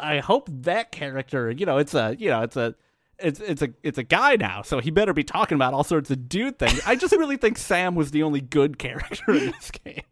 I 0.00 0.18
hope 0.20 0.48
that 0.50 0.90
character, 0.90 1.50
you 1.50 1.66
know, 1.66 1.76
it's 1.76 1.92
a, 1.92 2.16
you 2.18 2.30
know, 2.30 2.40
it's 2.40 2.56
a, 2.56 2.74
it's 3.22 3.40
it's 3.40 3.62
a 3.62 3.68
it's 3.82 3.98
a 3.98 4.02
guy 4.02 4.36
now, 4.36 4.62
so 4.62 4.78
he 4.80 4.90
better 4.90 5.12
be 5.12 5.24
talking 5.24 5.54
about 5.56 5.74
all 5.74 5.84
sorts 5.84 6.10
of 6.10 6.28
dude 6.28 6.58
things. 6.58 6.80
I 6.86 6.96
just 6.96 7.12
really 7.16 7.36
think 7.36 7.58
Sam 7.70 7.94
was 7.94 8.10
the 8.10 8.22
only 8.22 8.40
good 8.40 8.78
character 8.78 9.32
in 9.32 9.46
this 9.52 9.70
game. 9.70 10.02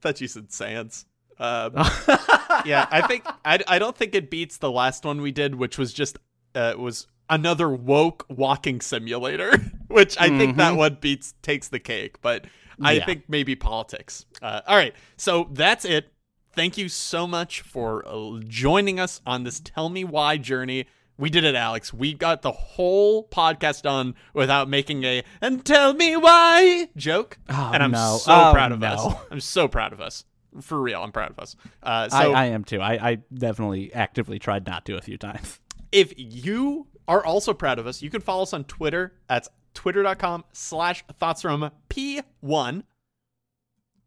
thought 0.00 0.20
you 0.20 0.28
said 0.28 0.52
Sans. 0.52 1.06
Um, 1.38 1.72
yeah, 2.64 2.86
I 2.90 3.04
think 3.06 3.24
I, 3.44 3.58
I 3.68 3.78
don't 3.78 3.96
think 3.96 4.14
it 4.14 4.30
beats 4.30 4.56
the 4.58 4.70
last 4.70 5.04
one 5.04 5.20
we 5.20 5.32
did, 5.32 5.54
which 5.56 5.76
was 5.78 5.92
just 5.92 6.18
uh, 6.54 6.74
was 6.78 7.06
another 7.28 7.68
woke 7.68 8.24
walking 8.28 8.80
simulator, 8.80 9.52
which 9.88 10.16
I 10.18 10.28
think 10.28 10.56
that 10.56 10.76
one 10.76 10.98
beats 11.00 11.34
takes 11.42 11.68
the 11.68 11.78
cake. 11.78 12.20
But 12.22 12.46
I 12.80 12.92
Yeah. 12.92 13.04
think 13.06 13.24
maybe 13.28 13.54
politics. 13.56 14.24
Uh, 14.40 14.60
all 14.66 14.76
right, 14.76 14.94
so 15.16 15.48
that's 15.52 15.84
it. 15.84 16.12
Thank 16.54 16.78
you 16.78 16.88
so 16.88 17.26
much 17.26 17.60
for 17.60 18.02
uh, 18.08 18.40
joining 18.48 18.98
us 18.98 19.20
on 19.26 19.44
this 19.44 19.60
Tell 19.60 19.90
Me 19.90 20.04
Why 20.04 20.38
journey. 20.38 20.86
We 21.18 21.30
did 21.30 21.44
it, 21.44 21.54
Alex. 21.54 21.94
We 21.94 22.12
got 22.12 22.42
the 22.42 22.52
whole 22.52 23.26
podcast 23.26 23.82
done 23.82 24.14
without 24.34 24.68
making 24.68 25.04
a 25.04 25.22
"and 25.40 25.64
tell 25.64 25.94
me 25.94 26.16
why" 26.16 26.88
joke, 26.96 27.38
Oh, 27.48 27.70
and 27.72 27.82
I'm 27.82 27.90
no. 27.92 28.18
so 28.20 28.32
Oh, 28.32 28.50
proud 28.52 28.72
of 28.72 28.82
us. 28.82 29.14
I'm 29.30 29.40
so 29.40 29.66
proud 29.68 29.92
of 29.94 30.00
us. 30.00 30.24
For 30.60 30.80
real, 30.80 31.02
I'm 31.02 31.12
proud 31.12 31.30
of 31.30 31.38
us. 31.38 31.56
Uh, 31.82 32.08
so 32.08 32.16
I, 32.32 32.42
I 32.42 32.44
am 32.46 32.64
too. 32.64 32.80
I, 32.80 33.10
I 33.10 33.14
definitely 33.32 33.92
actively 33.94 34.38
tried 34.38 34.66
not 34.66 34.84
to 34.86 34.96
a 34.96 35.00
few 35.02 35.16
times. 35.18 35.58
if 35.92 36.12
you 36.16 36.86
are 37.08 37.24
also 37.24 37.52
proud 37.54 37.78
of 37.78 37.86
us, 37.86 38.02
you 38.02 38.10
can 38.10 38.20
follow 38.20 38.42
us 38.42 38.52
on 38.52 38.64
Twitter. 38.64 39.12
That's 39.28 39.48
twitter.com 39.74 40.44
slash 40.52 41.04
thoughts 41.18 41.42
from 41.42 41.70
P1. 41.90 42.82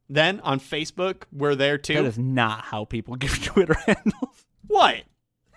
Then 0.09 0.39
on 0.41 0.59
Facebook, 0.59 1.23
we're 1.31 1.55
there 1.55 1.77
too. 1.77 1.93
That 1.95 2.05
is 2.05 2.17
not 2.17 2.65
how 2.65 2.85
people 2.85 3.15
give 3.17 3.43
Twitter 3.43 3.75
handles. 3.85 4.45
what? 4.67 5.03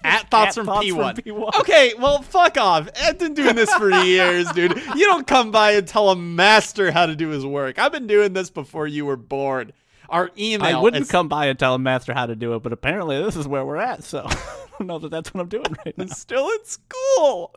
At 0.05 0.31
thoughts, 0.31 0.49
At 0.51 0.55
from, 0.55 0.67
Thoughts 0.67 0.87
P1. 0.87 1.15
P1. 1.23 1.61
Okay, 1.61 1.93
well, 1.99 2.23
fuck 2.23 2.57
off. 2.59 2.89
I've 3.03 3.19
been 3.19 3.35
doing 3.35 3.55
this 3.57 3.73
for 3.75 3.91
years, 3.91 4.51
dude. 4.53 4.77
You 4.97 5.07
don't 5.07 5.27
come 5.27 5.51
by 5.51 5.73
and 5.73 5.87
tell 5.87 6.11
a 6.11 6.17
master 6.17 6.91
how 6.91 7.07
to 7.07 7.15
do 7.17 7.29
his 7.29 7.45
work. 7.47 7.79
I've 7.79 7.93
been 7.93 8.07
doing 8.07 8.33
this 8.33 8.51
before 8.51 8.87
you 8.87 9.05
were 9.07 9.17
born. 9.17 9.73
Our 10.09 10.31
email. 10.39 10.77
I 10.79 10.81
wouldn't 10.81 11.05
is- 11.05 11.11
come 11.11 11.29
by 11.29 11.47
and 11.47 11.59
tell 11.59 11.75
a 11.75 11.79
master 11.79 12.13
how 12.13 12.27
to 12.27 12.37
do 12.37 12.55
it, 12.55 12.63
but 12.63 12.73
apparently 12.73 13.23
this 13.23 13.37
is 13.37 13.49
where 13.49 13.65
we're 13.65 13.77
at. 13.79 14.05
So 14.05 14.25
I 14.29 14.37
don't 14.79 14.87
know 14.89 14.99
that 14.99 15.11
that's 15.11 15.33
what 15.33 15.41
I'm 15.41 15.49
doing 15.49 15.75
right 15.87 15.97
now. 15.97 16.07
still 16.07 16.49
in 16.51 16.65
school. 16.65 17.55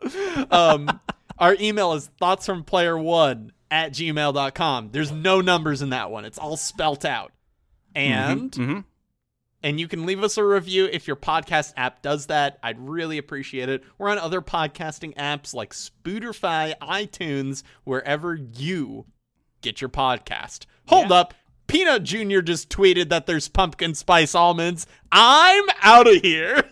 Um, 0.50 1.00
our 1.38 1.54
email 1.60 1.92
is 1.92 2.06
thoughts 2.18 2.46
from 2.46 2.64
player 2.64 2.96
one 2.96 3.52
at 3.70 3.92
gmail.com. 3.92 4.90
There's 4.92 5.12
no 5.12 5.40
numbers 5.42 5.82
in 5.82 5.90
that 5.90 6.10
one. 6.10 6.24
It's 6.24 6.38
all 6.38 6.56
spelt 6.56 7.04
out. 7.04 7.32
And 7.94 8.54
hmm 8.54 8.78
and 9.66 9.80
you 9.80 9.88
can 9.88 10.06
leave 10.06 10.22
us 10.22 10.36
a 10.38 10.44
review 10.44 10.88
if 10.92 11.08
your 11.08 11.16
podcast 11.16 11.72
app 11.76 12.00
does 12.00 12.26
that. 12.26 12.56
I'd 12.62 12.78
really 12.78 13.18
appreciate 13.18 13.68
it. 13.68 13.82
We're 13.98 14.10
on 14.10 14.16
other 14.18 14.40
podcasting 14.40 15.12
apps 15.16 15.52
like 15.54 15.72
Spooderfy, 15.74 16.74
iTunes, 16.80 17.64
wherever 17.82 18.36
you 18.36 19.06
get 19.62 19.80
your 19.80 19.90
podcast. 19.90 20.66
Hold 20.86 21.10
Yeah. 21.10 21.16
up. 21.16 21.34
Peanut 21.66 22.04
Jr. 22.04 22.42
just 22.42 22.68
tweeted 22.70 23.08
that 23.08 23.26
there's 23.26 23.48
pumpkin 23.48 23.96
spice 23.96 24.36
almonds. 24.36 24.86
I'm 25.10 25.64
out 25.82 26.06
of 26.06 26.22
here. 26.22 26.62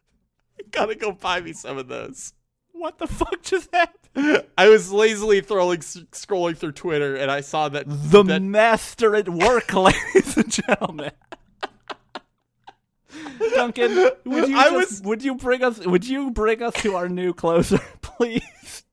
Gotta 0.70 0.94
go 0.94 1.12
buy 1.12 1.42
me 1.42 1.52
some 1.52 1.76
of 1.76 1.88
those. 1.88 2.32
What 2.72 2.96
the 2.96 3.06
fuck 3.06 3.42
just 3.42 3.68
happened? 3.74 4.46
I 4.56 4.70
was 4.70 4.90
lazily 4.90 5.42
throwing, 5.42 5.80
scrolling 5.80 6.56
through 6.56 6.72
Twitter 6.72 7.16
and 7.16 7.30
I 7.30 7.42
saw 7.42 7.68
that 7.68 7.84
The 7.86 8.22
that 8.22 8.40
master 8.40 9.14
at 9.14 9.28
work, 9.28 9.74
ladies 9.74 10.38
and 10.38 10.50
gentlemen. 10.50 11.10
Duncan, 13.54 13.94
would 14.24 14.48
you 14.48 14.56
I 14.58 14.70
just- 14.70 14.74
was- 14.74 15.02
would 15.02 15.22
you 15.24 15.34
bring 15.36 15.62
us 15.62 15.78
would 15.86 16.06
you 16.06 16.30
bring 16.30 16.62
us 16.62 16.74
to 16.82 16.96
our 16.96 17.08
new 17.08 17.32
closer, 17.32 17.78
please? 18.02 18.84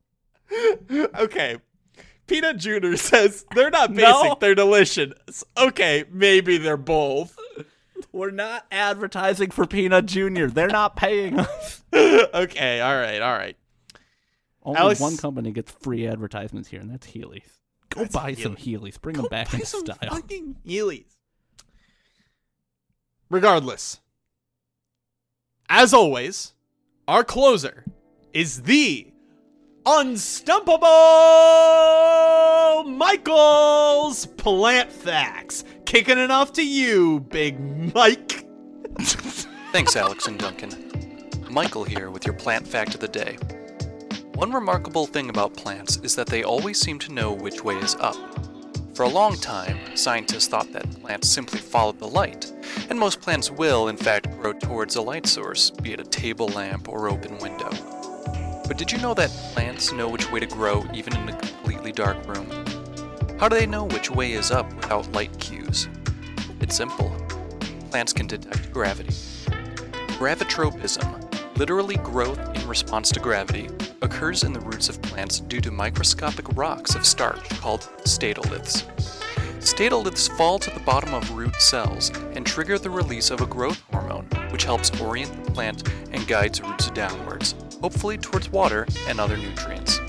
okay. 1.15 1.57
Peanut 2.27 2.57
Jr. 2.57 2.95
says 2.95 3.45
they're 3.55 3.69
not 3.69 3.93
basic, 3.93 4.09
No. 4.09 4.37
they're 4.39 4.55
delicious. 4.55 5.43
Okay, 5.57 6.05
maybe 6.11 6.57
they're 6.57 6.77
both. 6.77 7.37
We're 8.13 8.31
not 8.31 8.65
advertising 8.71 9.51
for 9.51 9.65
Peanut 9.65 10.05
Jr. 10.05 10.45
They're 10.47 10.67
not 10.67 10.95
paying 10.95 11.39
us. 11.39 11.83
okay, 11.93 12.79
all 12.81 12.95
right, 12.95 13.21
all 13.21 13.33
right. 13.33 13.57
Only 14.63 14.79
Alex- 14.79 14.99
one 15.01 15.17
company 15.17 15.51
gets 15.51 15.71
free 15.71 16.07
advertisements 16.07 16.69
here, 16.69 16.79
and 16.79 16.89
that's 16.91 17.07
Heelys. 17.07 17.43
Go 17.89 18.01
That's 18.01 18.13
buy 18.13 18.33
some 18.35 18.55
Heelys. 18.55 18.99
Bring 19.01 19.17
them 19.17 19.25
back 19.29 19.51
buy 19.51 19.57
in 19.59 19.65
some 19.65 19.85
style. 19.85 19.97
fucking 20.09 20.55
Heelys. 20.65 21.05
Regardless, 23.29 23.99
as 25.73 25.93
always, 25.93 26.53
our 27.07 27.23
closer 27.23 27.85
is 28.34 28.64
the 28.64 29.07
unstumpable 29.85 30.85
Michael's 32.85 34.26
Plant 34.26 34.91
Facts. 34.91 35.64
Kicking 35.85 36.18
it 36.18 36.30
off 36.30 36.52
to 36.53 36.61
you, 36.61 37.22
Big 37.22 37.57
Mike. 37.95 38.45
Thanks, 39.72 39.95
Alex 39.95 40.27
and 40.27 40.38
Duncan. 40.38 41.30
Michael 41.49 41.85
here 41.85 42.10
with 42.10 42.26
your 42.26 42.35
plant 42.35 42.68
fact 42.68 42.93
of 42.93 42.99
the 42.99 43.07
day. 43.07 43.38
One 44.34 44.52
remarkable 44.52 45.07
thing 45.07 45.30
about 45.30 45.56
plants 45.56 45.95
is 46.03 46.18
that 46.18 46.27
they 46.27 46.43
always 46.43 46.81
seem 46.81 46.99
to 46.99 47.14
know 47.14 47.31
which 47.31 47.64
way 47.64 47.77
is 47.77 47.95
up. 47.95 48.18
For 49.01 49.05
a 49.05 49.09
long 49.09 49.35
time, 49.35 49.79
scientists 49.95 50.47
thought 50.47 50.71
that 50.73 51.01
plants 51.01 51.27
simply 51.27 51.57
followed 51.57 51.97
the 51.97 52.07
light, 52.07 52.53
and 52.87 52.99
most 52.99 53.19
plants 53.19 53.49
will, 53.49 53.87
in 53.87 53.97
fact, 53.97 54.29
grow 54.39 54.53
towards 54.53 54.95
a 54.95 55.01
light 55.01 55.25
source, 55.25 55.71
be 55.71 55.93
it 55.93 55.99
a 55.99 56.03
table 56.03 56.49
lamp 56.49 56.87
or 56.87 57.09
open 57.09 57.39
window. 57.39 57.71
But 58.67 58.77
did 58.77 58.91
you 58.91 58.99
know 58.99 59.15
that 59.15 59.31
plants 59.55 59.91
know 59.91 60.07
which 60.07 60.31
way 60.31 60.39
to 60.39 60.45
grow 60.45 60.85
even 60.93 61.17
in 61.17 61.29
a 61.29 61.35
completely 61.35 61.91
dark 61.91 62.27
room? 62.27 62.47
How 63.39 63.49
do 63.49 63.55
they 63.55 63.65
know 63.65 63.85
which 63.85 64.11
way 64.11 64.33
is 64.33 64.51
up 64.51 64.71
without 64.75 65.11
light 65.13 65.35
cues? 65.39 65.89
It's 66.59 66.77
simple. 66.77 67.09
Plants 67.89 68.13
can 68.13 68.27
detect 68.27 68.71
gravity. 68.71 69.15
Gravitropism, 70.19 71.30
literally 71.61 71.97
growth 71.97 72.39
in 72.55 72.67
response 72.67 73.11
to 73.11 73.19
gravity, 73.19 73.69
occurs 74.01 74.43
in 74.43 74.51
the 74.51 74.59
roots 74.61 74.89
of 74.89 74.99
plants 75.03 75.41
due 75.41 75.61
to 75.61 75.69
microscopic 75.69 76.43
rocks 76.55 76.95
of 76.95 77.05
starch 77.05 77.47
called 77.61 77.81
statoliths. 77.99 78.83
Statoliths 79.59 80.35
fall 80.35 80.57
to 80.57 80.71
the 80.71 80.79
bottom 80.79 81.13
of 81.13 81.38
root 81.38 81.53
cells 81.61 82.09
and 82.33 82.47
trigger 82.47 82.79
the 82.79 82.89
release 82.89 83.29
of 83.29 83.41
a 83.41 83.45
growth 83.45 83.79
hormone, 83.91 84.25
which 84.49 84.63
helps 84.63 84.89
orient 84.99 85.45
the 85.45 85.51
plant 85.51 85.88
and 86.11 86.27
guides 86.27 86.59
roots 86.63 86.89
downwards, 86.89 87.53
hopefully 87.79 88.17
towards 88.17 88.51
water 88.51 88.88
and 89.07 89.19
other 89.19 89.38
nutrients. 89.38 89.99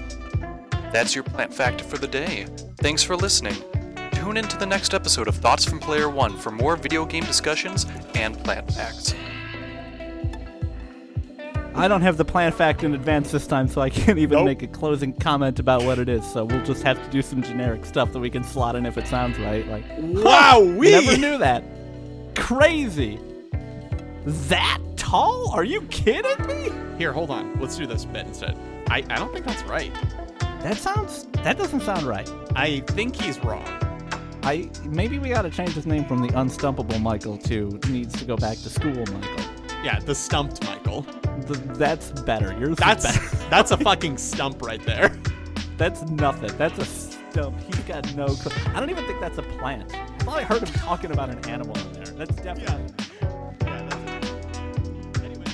That's 0.91 1.15
your 1.15 1.25
plant 1.25 1.53
fact 1.53 1.83
for 1.83 1.99
the 1.99 2.09
day. 2.09 2.47
Thanks 2.79 3.03
for 3.03 3.15
listening. 3.15 3.57
Tune 4.13 4.39
in 4.39 4.49
to 4.49 4.57
the 4.57 4.65
next 4.65 4.95
episode 4.95 5.29
of 5.29 5.35
Thoughts 5.35 5.67
from 5.67 5.81
Player 5.81 6.09
One 6.09 6.35
for 6.39 6.51
more 6.51 6.77
video 6.77 7.05
game 7.05 7.25
discussions 7.25 7.85
and 8.15 8.43
plant 8.43 8.73
facts. 8.73 9.15
I 11.75 11.89
don't 11.89 12.03
have 12.03 12.17
the 12.17 12.25
plan 12.25 12.53
fact 12.53 12.85
in 12.85 12.95
advance 12.95 13.31
this 13.31 13.47
time, 13.47 13.67
so 13.69 13.81
I 13.81 13.89
can't 13.91 14.19
even 14.19 14.39
Nope. 14.39 14.45
make 14.47 14.63
a 14.63 14.67
closing 14.67 15.13
comment 15.15 15.59
about 15.59 15.85
what 15.85 15.99
it 15.99 16.09
is. 16.09 16.25
So 16.31 16.45
we'll 16.45 16.65
just 16.65 16.83
have 16.83 17.03
to 17.03 17.11
do 17.11 17.23
some 17.23 17.43
generic 17.43 17.85
stuff 17.87 18.13
that 18.13 18.19
we 18.21 18.29
can 18.31 18.45
slot 18.45 18.77
in 18.77 18.85
if 18.87 18.99
it 18.99 19.07
sounds 19.07 19.39
right. 19.39 19.67
Like, 19.69 19.85
Wow, 19.99 20.61
we 20.61 20.91
never 20.91 21.17
knew 21.17 21.39
that. 21.39 21.65
Crazy. 22.37 23.19
That 24.25 24.79
tall? 24.97 25.51
Are 25.53 25.65
you 25.65 25.83
kidding 25.83 26.47
me? 26.47 26.71
Here, 26.99 27.13
hold 27.13 27.31
on. 27.31 27.59
Let's 27.61 27.77
do 27.77 27.87
this 27.87 28.05
bit 28.05 28.27
instead. 28.27 28.57
I, 28.89 28.99
I 29.09 29.17
don't 29.19 29.33
think 29.33 29.47
that's 29.47 29.63
right. 29.65 29.93
That 30.63 30.77
sounds. 30.77 31.27
That 31.43 31.59
doesn't 31.59 31.81
sound 31.81 32.03
right. 32.05 32.31
I 32.55 32.81
think 32.89 33.17
he's 33.21 33.43
wrong. 33.43 33.67
I 34.45 34.69
maybe 34.85 35.19
we 35.19 35.29
got 35.31 35.43
to 35.43 35.51
change 35.51 35.71
his 35.71 35.87
name 35.87 36.05
from 36.05 36.21
the 36.21 36.29
unstumpable 36.35 37.01
Michael 37.01 37.39
to 37.39 37.69
needs 37.89 38.17
to 38.19 38.25
go 38.25 38.37
back 38.37 38.59
to 38.59 38.71
school 38.71 38.93
Michael. 38.95 39.45
Yeah, 39.83 39.99
the 39.99 40.15
stumped 40.15 40.65
Michael. 40.65 41.03
Th- 41.47 41.59
that's 41.75 42.13
better. 42.23 42.57
Yours 42.59 42.77
That's 42.77 43.05
better. 43.05 43.37
that's 43.51 43.71
a 43.73 43.77
fucking 43.77 44.17
stump 44.17 44.63
right 44.63 44.85
there. 44.85 45.19
That's 45.79 46.03
nothing. 46.03 46.57
That's 46.59 46.79
a 46.79 46.85
stump. 46.85 47.59
He's 47.63 47.79
got 47.81 48.15
no. 48.15 48.29
Cl- 48.29 48.55
I 48.77 48.79
don't 48.79 48.91
even 48.91 49.05
think 49.07 49.19
that's 49.19 49.39
a 49.39 49.43
plant. 49.43 49.93
I 49.95 50.07
thought 50.19 50.39
I 50.39 50.45
heard 50.45 50.63
him 50.63 50.73
talking 50.75 51.11
about 51.11 51.31
an 51.31 51.45
animal 51.49 51.77
in 51.77 51.93
there. 51.95 52.05
That's 52.05 52.37
definitely. 52.37 52.95
Yeah, 53.63 53.89
that's 53.89 54.05
it. 54.07 55.25
Anyway. 55.25 55.47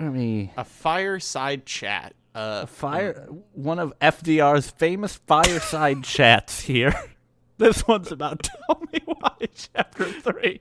Let 0.00 0.12
me. 0.12 0.52
A 0.56 0.64
fireside 0.64 1.66
chat. 1.66 2.14
Uh, 2.36 2.66
Fire. 2.66 3.26
One 3.52 3.78
of 3.78 3.98
FDR's 3.98 4.70
famous 4.70 5.16
fireside 5.26 6.04
chats 6.04 6.60
here. 6.60 6.94
This 7.58 7.88
one's 7.88 8.12
about 8.12 8.42
Tell 8.68 8.82
Me 8.92 9.00
Why, 9.06 9.30
Chapter 9.54 10.04
3, 10.04 10.60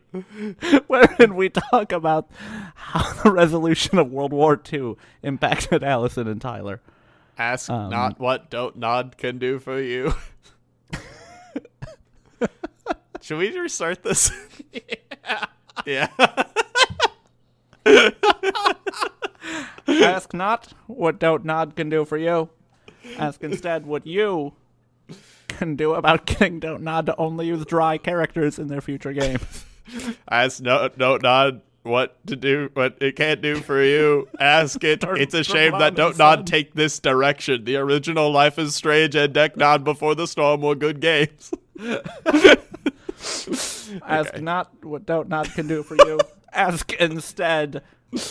wherein 0.88 1.36
we 1.36 1.50
talk 1.50 1.92
about 1.92 2.32
how 2.76 3.22
the 3.22 3.34
resolution 3.34 4.00
of 4.00 4.10
World 4.10 4.32
War 4.32 4.58
II 4.72 4.96
impacted 5.22 5.84
Alyson 5.84 6.30
and 6.30 6.40
Tyler. 6.40 6.80
ask 7.38 7.70
um, 7.70 7.90
not 7.90 8.18
what 8.18 8.50
Dontnod 8.50 9.18
can 9.18 9.40
do 9.40 9.60
for 9.60 9.82
you. 9.82 10.14
Should 13.20 13.40
we 13.40 13.60
restart 13.60 14.02
this? 14.02 14.32
yeah. 15.86 16.08
Ask 19.88 20.34
not 20.34 20.74
what 20.88 21.20
Dontnod 21.20 21.76
can 21.76 21.90
do 21.90 22.06
for 22.06 22.18
you. 22.18 22.50
Ask 23.18 23.44
instead 23.44 23.86
what 23.86 24.06
you 24.08 24.54
can 25.48 25.76
do 25.76 25.94
about 25.94 26.26
getting 26.26 26.60
Dontnod 26.60 27.06
to 27.08 27.16
only 27.18 27.48
use 27.48 27.66
dry 27.66 27.98
characters 27.98 28.58
in 28.60 28.68
their 28.68 28.82
future 28.82 29.14
games. 29.14 29.66
Ask 30.30 30.62
no 30.62 30.90
Dontnod 30.90 31.62
what 31.84 32.18
to 32.26 32.36
do 32.36 32.70
what 32.74 32.98
it 33.00 33.16
can't 33.16 33.42
do 33.44 33.58
for 33.58 33.84
you. 33.84 34.28
Ask 34.40 34.84
it. 34.84 35.02
Turn- 35.02 35.22
it's 35.22 35.36
a 35.36 35.44
shame 35.44 35.74
that 35.78 35.94
Don't. 35.96 36.18
Nod 36.18 36.48
take 36.48 36.74
this 36.74 37.00
direction. 37.00 37.64
The 37.64 37.76
original 37.78 38.32
Life 38.32 38.58
is 38.58 38.74
Strange 38.76 39.16
and 39.16 39.32
Deck 39.32 39.56
Nod 39.56 39.84
Before 39.84 40.16
the 40.16 40.28
Storm 40.28 40.62
were 40.62 40.74
good 40.74 41.00
games. 41.00 41.52
Ask 44.04 44.34
Okay. 44.34 44.42
not 44.42 44.84
what 44.84 45.06
Dontnod 45.06 45.54
can 45.54 45.68
do 45.68 45.84
for 45.84 45.96
you. 46.08 46.20
Ask 46.52 46.94
instead 46.94 47.84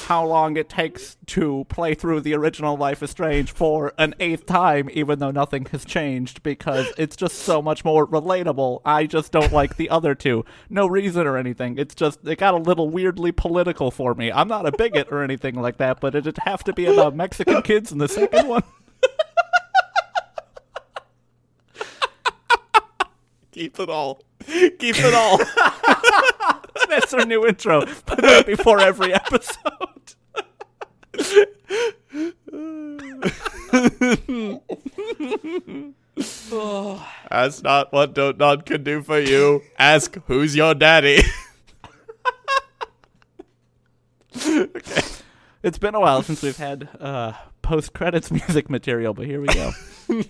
how 0.07 0.25
long 0.25 0.57
it 0.57 0.69
takes 0.69 1.17
to 1.27 1.67
play 1.69 1.95
through 1.95 2.21
the 2.21 2.35
original 2.35 2.77
Life 2.77 3.03
is 3.03 3.11
Strange 3.11 3.53
for 3.53 3.93
an 3.99 4.15
eighth 4.21 4.47
time, 4.47 4.89
even 4.93 5.19
though 5.19 5.31
nothing 5.31 5.67
has 5.67 5.85
changed, 5.85 6.43
because 6.43 6.93
it's 6.97 7.17
just 7.17 7.37
so 7.39 7.61
much 7.61 7.85
more 7.85 8.07
relatable. 8.07 8.81
I 8.85 9.07
just 9.07 9.33
don't 9.33 9.53
like 9.53 9.77
the 9.77 9.91
other 9.91 10.15
two. 10.15 10.45
No 10.71 10.87
reason 10.87 11.27
or 11.27 11.37
anything. 11.37 11.77
It's 11.79 11.95
just, 11.95 12.27
it 12.27 12.39
got 12.39 12.55
a 12.55 12.59
little 12.59 12.89
weirdly 12.89 13.33
political 13.33 13.91
for 13.91 14.15
me. 14.15 14.33
I'm 14.33 14.49
not 14.49 14.67
a 14.67 14.73
bigot 14.73 15.09
or 15.11 15.23
anything 15.23 15.55
like 15.57 15.77
that, 15.79 16.01
but 16.01 16.15
it'd 16.15 16.39
have 16.39 16.65
to 16.65 16.73
be 16.73 16.87
about 16.87 17.15
Mexican 17.15 17.63
kids 17.63 17.93
in 17.93 17.99
the 17.99 18.09
second 18.09 18.49
one. 18.49 18.63
Keep 23.53 23.79
it 23.79 23.89
all. 23.89 24.21
Keep 24.47 24.97
it 24.99 25.15
all. 25.15 25.39
That's 26.89 27.15
our 27.15 27.25
new 27.25 27.47
intro. 27.47 27.85
Put 27.85 28.23
that 28.23 28.47
before 28.47 28.81
every 28.81 29.15
episode. 29.15 30.15
That's 37.31 37.63
not 37.63 37.93
what 37.93 38.15
Dontnod 38.15 38.67
can 38.67 38.85
do 38.85 39.03
for 39.03 39.19
you. 39.19 39.63
Ask 39.79 40.17
who's 40.27 40.55
your 40.55 40.75
daddy. 40.75 41.23
okay. 44.47 45.03
It's 45.63 45.79
been 45.79 45.95
a 45.95 46.01
while 46.01 46.23
since 46.23 46.43
we've 46.43 46.57
had 46.57 46.89
uh, 47.01 47.33
post 47.63 47.95
credits 47.95 48.31
music 48.31 48.69
material, 48.71 49.15
but 49.15 49.27
here 49.27 49.41
we 49.41 49.49
go. 49.49 49.73
All 50.11 50.21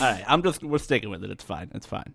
right, 0.00 0.24
I'm 0.26 0.42
just 0.42 0.62
we're 0.62 0.78
sticking 0.78 1.10
with 1.10 1.24
it. 1.24 1.30
It's 1.30 1.44
fine. 1.44 1.70
It's 1.74 1.86
fine. 1.86 2.14